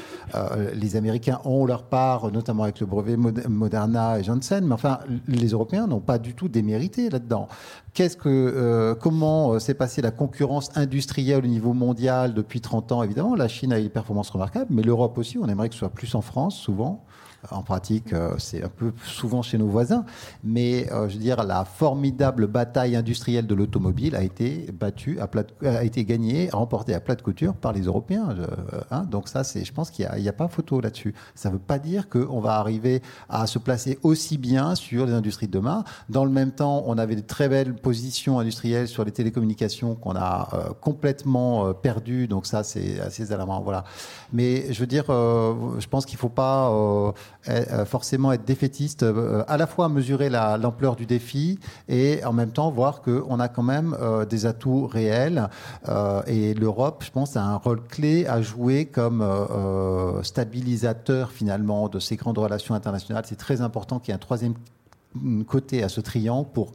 les 0.74 0.96
Américains 0.96 1.40
ont 1.44 1.64
leur 1.64 1.84
part, 1.84 2.30
notamment 2.30 2.64
avec 2.64 2.80
le 2.80 2.86
brevet 2.86 3.16
Moderna 3.16 4.18
et 4.18 4.22
Janssen, 4.22 4.64
mais 4.66 4.74
enfin, 4.74 5.00
les 5.28 5.48
Européens 5.48 5.86
n'ont 5.86 6.00
pas 6.00 6.18
du 6.18 6.34
tout 6.34 6.48
démérité 6.48 7.10
là-dedans. 7.10 7.48
Qu'est-ce 7.92 8.16
que, 8.16 8.96
comment 9.00 9.58
s'est 9.58 9.74
passée 9.74 10.02
la 10.02 10.10
concurrence 10.10 10.70
industrielle 10.76 11.44
au 11.44 11.48
niveau 11.48 11.72
mondial 11.72 12.34
depuis 12.34 12.60
30 12.60 12.92
ans? 12.92 13.02
Évidemment, 13.02 13.34
la 13.34 13.48
Chine 13.48 13.72
a 13.72 13.78
eu 13.78 13.84
des 13.84 13.88
performances 13.88 14.30
remarquables, 14.30 14.70
mais 14.70 14.82
l'Europe 14.82 15.18
aussi. 15.18 15.38
On 15.38 15.48
aimerait 15.48 15.68
que 15.68 15.74
ce 15.74 15.80
soit 15.80 15.90
plus 15.90 16.14
en 16.14 16.20
France, 16.20 16.56
souvent. 16.56 17.04
En 17.50 17.62
pratique, 17.62 18.12
euh, 18.12 18.34
c'est 18.38 18.62
un 18.62 18.68
peu 18.68 18.92
souvent 19.04 19.42
chez 19.42 19.58
nos 19.58 19.66
voisins, 19.66 20.04
mais 20.42 20.90
euh, 20.92 21.08
je 21.08 21.14
veux 21.14 21.20
dire, 21.20 21.42
la 21.42 21.64
formidable 21.64 22.46
bataille 22.46 22.96
industrielle 22.96 23.46
de 23.46 23.54
l'automobile 23.54 24.16
a 24.16 24.22
été 24.22 24.70
battue, 24.72 25.18
à 25.20 25.28
a 25.66 25.84
été 25.84 26.04
gagnée, 26.04 26.48
remportée 26.52 26.94
à 26.94 27.00
plat 27.00 27.14
de 27.14 27.22
couture 27.22 27.54
par 27.54 27.72
les 27.72 27.82
Européens. 27.82 28.28
Euh, 28.30 28.46
hein. 28.90 29.04
donc 29.04 29.28
ça, 29.28 29.44
c'est, 29.44 29.64
je 29.64 29.72
pense 29.72 29.90
qu'il 29.90 30.08
n'y 30.16 30.28
a, 30.28 30.30
a, 30.30 30.32
pas 30.32 30.48
photo 30.48 30.80
là-dessus. 30.80 31.14
Ça 31.34 31.48
ne 31.48 31.54
veut 31.54 31.60
pas 31.60 31.78
dire 31.78 32.08
qu'on 32.08 32.40
va 32.40 32.54
arriver 32.54 33.02
à 33.28 33.46
se 33.46 33.58
placer 33.58 33.98
aussi 34.02 34.38
bien 34.38 34.74
sur 34.74 35.06
les 35.06 35.12
industries 35.12 35.46
de 35.46 35.52
demain. 35.52 35.84
Dans 36.08 36.24
le 36.24 36.30
même 36.30 36.52
temps, 36.52 36.84
on 36.86 36.98
avait 36.98 37.16
de 37.16 37.20
très 37.20 37.48
belles 37.48 37.74
positions 37.74 38.38
industrielles 38.38 38.88
sur 38.88 39.04
les 39.04 39.12
télécommunications 39.12 39.94
qu'on 39.94 40.16
a 40.16 40.48
complètement 40.80 41.72
perdues. 41.74 42.26
Donc 42.26 42.46
ça, 42.46 42.62
c'est 42.62 43.00
assez 43.00 43.32
alarmant. 43.32 43.60
Voilà. 43.60 43.84
Mais 44.32 44.72
je 44.72 44.80
veux 44.80 44.86
dire, 44.86 45.04
je 45.08 45.86
pense 45.86 46.06
qu'il 46.06 46.16
ne 46.16 46.20
faut 46.20 46.28
pas 46.28 46.70
forcément 47.86 48.32
être 48.32 48.44
défaitiste, 48.44 49.04
à 49.46 49.56
la 49.56 49.66
fois 49.66 49.88
mesurer 49.88 50.30
l'ampleur 50.30 50.96
du 50.96 51.06
défi 51.06 51.58
et 51.88 52.24
en 52.24 52.32
même 52.32 52.50
temps 52.50 52.70
voir 52.70 53.02
qu'on 53.02 53.40
a 53.40 53.48
quand 53.48 53.62
même 53.62 53.96
des 54.28 54.46
atouts 54.46 54.86
réels. 54.86 55.48
et 56.26 56.54
l'Europe, 56.54 57.04
je 57.04 57.10
pense, 57.10 57.36
a 57.36 57.42
un 57.42 57.56
rôle 57.56 57.82
clé 57.82 58.26
à 58.26 58.40
jouer 58.42 58.86
comme 58.86 59.24
stabilisateur 60.22 61.32
finalement 61.32 61.88
de 61.88 61.98
ces 61.98 62.16
grandes 62.16 62.38
relations 62.38 62.74
internationales. 62.74 63.24
C'est 63.26 63.36
très 63.36 63.60
important 63.60 63.98
qu'il 63.98 64.08
y 64.08 64.12
ait 64.12 64.16
un 64.16 64.18
troisième 64.18 64.54
côté 65.46 65.82
à 65.82 65.88
ce 65.88 66.00
triangle 66.00 66.48
pour 66.52 66.72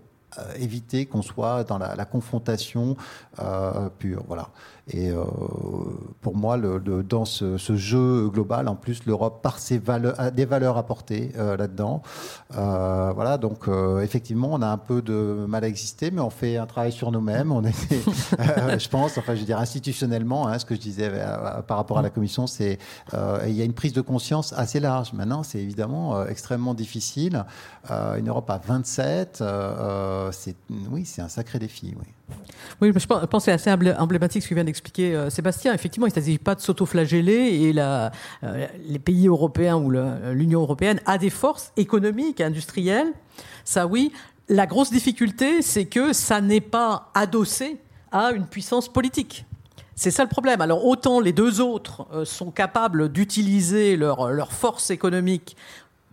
éviter 0.57 1.05
qu'on 1.05 1.21
soit 1.21 1.63
dans 1.63 1.77
la, 1.77 2.05
confrontation 2.05 2.95
pure. 3.99 4.23
Voilà. 4.27 4.49
Et 4.91 5.11
euh, 5.11 5.23
pour 6.21 6.35
moi, 6.35 6.57
dans 6.57 7.25
ce, 7.25 7.57
jeu 7.75 8.29
global, 8.29 8.67
en 8.67 8.75
plus, 8.75 9.05
l'Europe, 9.05 9.41
par 9.43 9.59
ses 9.59 9.77
valeurs, 9.77 10.19
a 10.19 10.31
des 10.31 10.45
valeurs 10.45 10.77
apportées 10.77 11.31
euh, 11.37 11.55
là-dedans. 11.57 12.01
Euh, 12.57 13.11
voilà, 13.13 13.37
donc 13.37 13.67
effectivement, 14.01 14.49
on 14.51 14.61
a 14.61 14.67
un 14.67 14.77
peu 14.77 15.01
de 15.01 15.45
mal 15.47 15.63
à 15.63 15.67
exister, 15.67 16.11
mais 16.11 16.21
on 16.21 16.29
fait 16.29 16.57
un 16.57 16.65
travail 16.65 16.91
sur 16.91 17.11
nous-mêmes. 17.11 17.51
On 17.51 17.63
est, 17.63 17.73
je 18.79 18.89
pense, 18.89 19.17
enfin, 19.17 19.35
je 19.35 19.41
veux 19.41 19.45
dire 19.45 19.59
institutionnellement, 19.59 20.47
hein, 20.47 20.57
ce 20.57 20.65
que 20.65 20.75
je 20.75 20.79
disais 20.79 21.11
par 21.67 21.77
rapport 21.77 21.99
à 21.99 22.01
la 22.01 22.09
Commission, 22.09 22.47
c'est 22.47 22.79
il 23.13 23.53
y 23.53 23.61
a 23.61 23.65
une 23.65 23.73
prise 23.73 23.93
de 23.93 24.01
conscience 24.01 24.53
assez 24.53 24.79
large. 24.79 25.13
Maintenant, 25.13 25.43
c'est 25.43 25.59
évidemment 25.59 26.25
extrêmement 26.25 26.73
difficile. 26.73 27.45
une 27.89 28.29
Europe 28.29 28.49
à 28.49 28.59
27, 28.65 29.43
oui, 30.91 31.05
c'est 31.05 31.21
un 31.21 31.27
sacré 31.27 31.59
défi. 31.59 31.93
Oui. 32.81 32.91
Je 32.93 33.05
pense 33.05 33.27
que 33.27 33.39
c'est 33.39 33.51
assez 33.51 33.71
emblématique 33.71 34.43
ce 34.43 34.47
que 34.47 34.55
vient 34.55 34.63
d'expliquer 34.63 35.15
euh, 35.15 35.29
Sébastien. 35.29 35.73
Effectivement, 35.73 36.07
il 36.07 36.11
ne 36.11 36.15
s'agit 36.15 36.37
pas 36.37 36.55
de 36.55 36.61
s'auto-flageller 36.61 37.31
et 37.31 37.73
euh, 37.77 38.09
les 38.85 38.99
pays 38.99 39.27
européens 39.27 39.77
ou 39.77 39.91
l'Union 39.91 40.61
européenne 40.61 40.99
a 41.05 41.17
des 41.17 41.29
forces 41.29 41.71
économiques, 41.77 42.41
industrielles. 42.41 43.11
Ça, 43.63 43.87
oui. 43.87 44.11
La 44.47 44.65
grosse 44.65 44.89
difficulté, 44.89 45.61
c'est 45.61 45.85
que 45.85 46.11
ça 46.11 46.41
n'est 46.41 46.61
pas 46.61 47.11
adossé 47.13 47.79
à 48.11 48.31
une 48.31 48.47
puissance 48.47 48.91
politique. 48.91 49.45
C'est 49.95 50.11
ça 50.11 50.23
le 50.23 50.29
problème. 50.29 50.61
Alors 50.61 50.85
autant 50.85 51.19
les 51.19 51.33
deux 51.33 51.61
autres 51.61 52.07
euh, 52.13 52.25
sont 52.25 52.51
capables 52.51 53.11
d'utiliser 53.11 53.97
leur 53.97 54.51
force 54.53 54.91
économique 54.91 55.55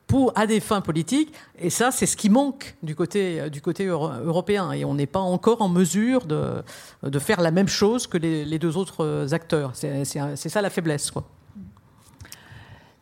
pour, 0.06 0.32
à 0.36 0.46
des 0.46 0.60
fins 0.60 0.80
politiques. 0.80 1.32
Et 1.58 1.70
ça, 1.70 1.90
c'est 1.90 2.06
ce 2.06 2.16
qui 2.16 2.30
manque 2.30 2.76
du 2.82 2.94
côté, 2.94 3.40
euh, 3.40 3.48
du 3.48 3.60
côté 3.60 3.86
européen. 3.86 4.72
Et 4.72 4.84
on 4.84 4.94
n'est 4.94 5.06
pas 5.06 5.20
encore 5.20 5.62
en 5.62 5.68
mesure 5.68 6.26
de, 6.26 6.62
de, 7.02 7.18
faire 7.18 7.40
la 7.40 7.50
même 7.50 7.68
chose 7.68 8.06
que 8.06 8.18
les, 8.18 8.58
deux 8.58 8.76
autres 8.76 9.04
euh, 9.04 9.32
acteurs. 9.32 9.72
C'est 9.74 10.48
ça 10.48 10.62
la 10.62 10.70
faiblesse. 10.70 11.10
Quoi. 11.10 11.24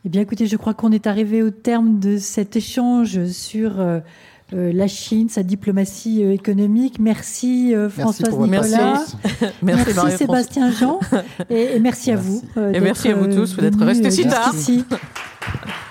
Eh 0.05 0.09
bien, 0.09 0.23
écoutez, 0.23 0.47
je 0.47 0.57
crois 0.57 0.75
qu'on 0.75 0.93
est 0.93 1.07
arrivé 1.07 1.43
au 1.43 1.51
terme 1.51 1.99
de 1.99 2.19
cet 2.19 2.57
échange 2.57 3.27
sur 3.27 3.81
euh, 3.81 4.01
la 4.51 4.87
Chine, 4.87 5.29
sa 5.29 5.43
diplomatie 5.43 6.23
économique. 6.23 6.99
Merci 6.99 7.75
Françoise 7.91 8.39
Nicolas. 8.39 9.05
Merci, 9.63 9.93
merci 9.95 10.17
Sébastien 10.19 10.71
Jean. 10.71 11.01
Et, 11.51 11.79
merci, 11.81 12.13
à 12.13 12.17
vous. 12.17 12.43
et 12.73 12.81
merci 12.81 13.09
à 13.09 13.15
vous 13.15 13.27
tous 13.27 13.57
d'être 13.57 13.83
restés 13.83 14.11
si 14.11 14.25
tard. 14.25 14.53
Je 14.55 15.84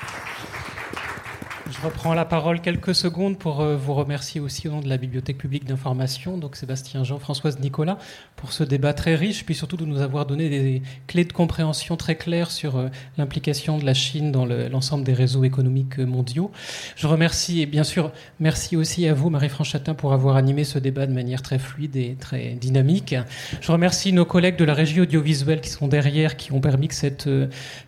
reprends 1.84 2.14
la 2.14 2.24
parole 2.24 2.62
quelques 2.62 2.96
secondes 2.96 3.38
pour 3.38 3.60
euh, 3.60 3.76
vous 3.76 3.94
remercier 3.94 4.40
aussi 4.40 4.70
au 4.70 4.72
nom 4.72 4.80
de 4.80 4.88
la 4.88 4.96
Bibliothèque 4.96 5.38
publique 5.38 5.66
d'information, 5.66 6.38
donc 6.38 6.56
Sébastien 6.56 7.04
Jean, 7.04 7.20
Françoise 7.20 7.60
Nicolas, 7.60 7.98
pour 8.38 8.54
ce 8.54 8.64
débat 8.64 8.94
très 8.94 9.16
riche, 9.16 9.46
puis 9.46 9.54
surtout 9.54 9.76
de 9.76 9.84
nous 9.84 10.00
avoir 10.00 10.26
donné 10.26 10.48
des 10.48 10.82
clés 11.08 11.26
de 11.26 11.34
compréhension 11.34 11.98
très 11.98 12.16
claires 12.16 12.52
sur 12.52 12.78
euh, 12.78 12.88
l'implication 13.18 13.78
de 13.78 13.86
la 13.86 13.94
Chine 13.94 14.32
dans 14.32 14.46
l'ensemble 14.46 15.04
des 15.04 15.12
réseaux 15.12 15.44
économiques 15.44 16.00
euh, 16.00 16.06
mondiaux. 16.06 16.52
Je 16.96 17.06
remercie, 17.06 17.62
et 17.62 17.66
bien 17.66 17.84
sûr, 17.84 18.14
merci 18.40 18.78
aussi 18.78 19.06
à 19.10 19.14
vous, 19.14 19.30
Marie-France 19.30 19.68
Chatin, 19.68 19.94
pour 19.94 20.14
avoir 20.14 20.38
animé 20.38 20.64
ce 20.64 20.80
débat 20.80 21.06
de 21.06 21.14
manière 21.14 21.42
très 21.42 21.60
fluide 21.60 21.98
et 21.98 22.16
très 22.18 22.54
dynamique. 22.54 23.14
Je 23.60 23.72
remercie 23.74 24.14
nos 24.14 24.26
collègues 24.26 24.56
de 24.56 24.66
la 24.66 24.74
régie 24.74 25.02
audiovisuelle 25.02 25.60
qui 25.60 25.70
sont 25.70 25.90
derrière, 25.90 26.38
qui 26.38 26.54
ont 26.54 26.62
permis 26.62 26.88
que 26.88 26.96
cette 26.96 27.28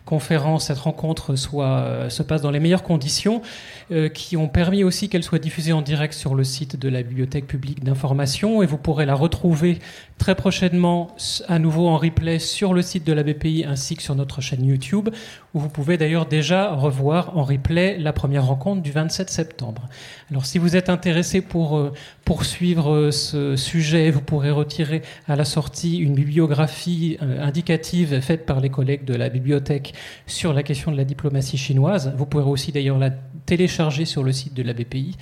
conférence, 0.04 0.66
cette 0.66 0.80
rencontre 0.80 1.38
soit, 1.38 2.10
se 2.10 2.24
passe 2.24 2.42
dans 2.42 2.52
les 2.52 2.60
meilleures 2.60 2.84
conditions. 2.84 3.42
Euh, 3.92 4.10
qui 4.10 4.36
ont 4.36 4.48
permis 4.48 4.84
aussi 4.84 5.10
qu'elle 5.10 5.22
soit 5.22 5.38
diffusée 5.38 5.72
en 5.72 5.84
direct 5.84 6.16
sur 6.16 6.34
le 6.34 6.44
site 6.44 6.76
de 6.76 6.90
la 6.90 7.04
Bibliothèque 7.04 7.46
publique 7.46 7.84
d'information. 7.84 8.64
Et 8.64 8.66
vous 8.66 8.80
pourrez 8.80 9.06
la 9.06 9.14
retrouver 9.14 9.78
très 10.18 10.36
prochainement 10.36 11.16
à 11.48 11.60
nouveau 11.60 11.88
en 11.88 11.98
replay 11.98 12.40
sur 12.40 12.74
le 12.74 12.82
site 12.82 13.06
de 13.06 13.14
la 13.14 13.24
BPI 13.24 13.66
ainsi 13.66 13.96
que 13.96 14.02
sur 14.02 14.16
notre 14.16 14.42
chaîne 14.42 14.66
YouTube, 14.66 15.10
où 15.54 15.60
vous 15.60 15.70
pouvez 15.70 15.98
d'ailleurs 15.98 16.26
déjà 16.26 16.74
revoir 16.74 17.38
en 17.38 17.44
replay 17.44 17.98
la 17.98 18.14
première 18.14 18.46
rencontre 18.46 18.82
du 18.82 18.92
27 18.92 19.30
septembre. 19.30 19.88
Alors 20.32 20.46
si 20.46 20.58
vous 20.58 20.76
êtes 20.76 20.90
intéressé 20.90 21.42
pour 21.42 21.78
euh, 21.78 21.94
poursuivre 22.24 22.94
euh, 22.94 23.12
ce 23.12 23.56
sujet, 23.56 24.10
vous 24.10 24.22
pourrez 24.22 24.52
retirer 24.52 25.02
à 25.28 25.36
la 25.36 25.46
sortie 25.46 25.98
une 25.98 26.16
bibliographie 26.16 27.18
indicative 27.22 28.20
faite 28.22 28.46
par 28.46 28.62
les 28.62 28.70
collègues 28.70 29.06
de 29.06 29.16
la 29.16 29.30
bibliothèque 29.30 29.94
sur 30.28 30.54
la 30.54 30.64
question 30.64 30.92
de 30.92 30.98
la 30.98 31.06
diplomatie 31.06 31.58
chinoise. 31.58 32.14
Vous 32.18 32.26
pourrez 32.26 32.44
aussi 32.44 32.72
d'ailleurs 32.72 32.98
la 32.98 33.12
télécharger 33.46 34.06
sur 34.06 34.24
le 34.24 34.32
site 34.32 34.54
de 34.54 34.64
la 34.64 34.74
BPI. 34.74 35.16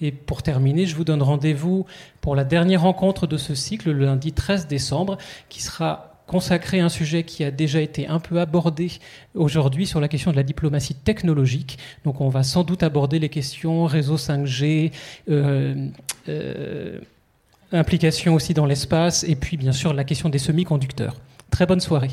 Et 0.00 0.12
pour 0.12 0.42
terminer, 0.42 0.86
je 0.86 0.94
vous 0.94 1.04
donne 1.04 1.22
rendez-vous 1.22 1.86
pour 2.20 2.36
la 2.36 2.44
dernière 2.44 2.82
rencontre 2.82 3.26
de 3.26 3.36
ce 3.36 3.54
cycle, 3.54 3.90
le 3.90 4.04
lundi 4.04 4.32
13 4.32 4.66
décembre, 4.66 5.18
qui 5.48 5.62
sera 5.62 6.08
consacré 6.28 6.78
à 6.78 6.84
un 6.84 6.88
sujet 6.88 7.24
qui 7.24 7.42
a 7.42 7.50
déjà 7.50 7.80
été 7.80 8.06
un 8.06 8.20
peu 8.20 8.38
abordé 8.38 8.92
aujourd'hui 9.34 9.86
sur 9.86 9.98
la 9.98 10.08
question 10.08 10.30
de 10.30 10.36
la 10.36 10.42
diplomatie 10.44 10.94
technologique. 10.94 11.78
Donc 12.04 12.20
on 12.20 12.28
va 12.28 12.44
sans 12.44 12.62
doute 12.62 12.84
aborder 12.84 13.18
les 13.18 13.30
questions 13.30 13.86
réseau 13.86 14.16
5G, 14.16 14.92
euh, 15.30 15.88
euh, 16.28 17.00
implication 17.72 18.34
aussi 18.34 18.54
dans 18.54 18.66
l'espace, 18.66 19.24
et 19.24 19.34
puis 19.34 19.56
bien 19.56 19.72
sûr 19.72 19.92
la 19.94 20.04
question 20.04 20.28
des 20.28 20.38
semi-conducteurs. 20.38 21.16
Très 21.50 21.66
bonne 21.66 21.80
soirée. 21.80 22.10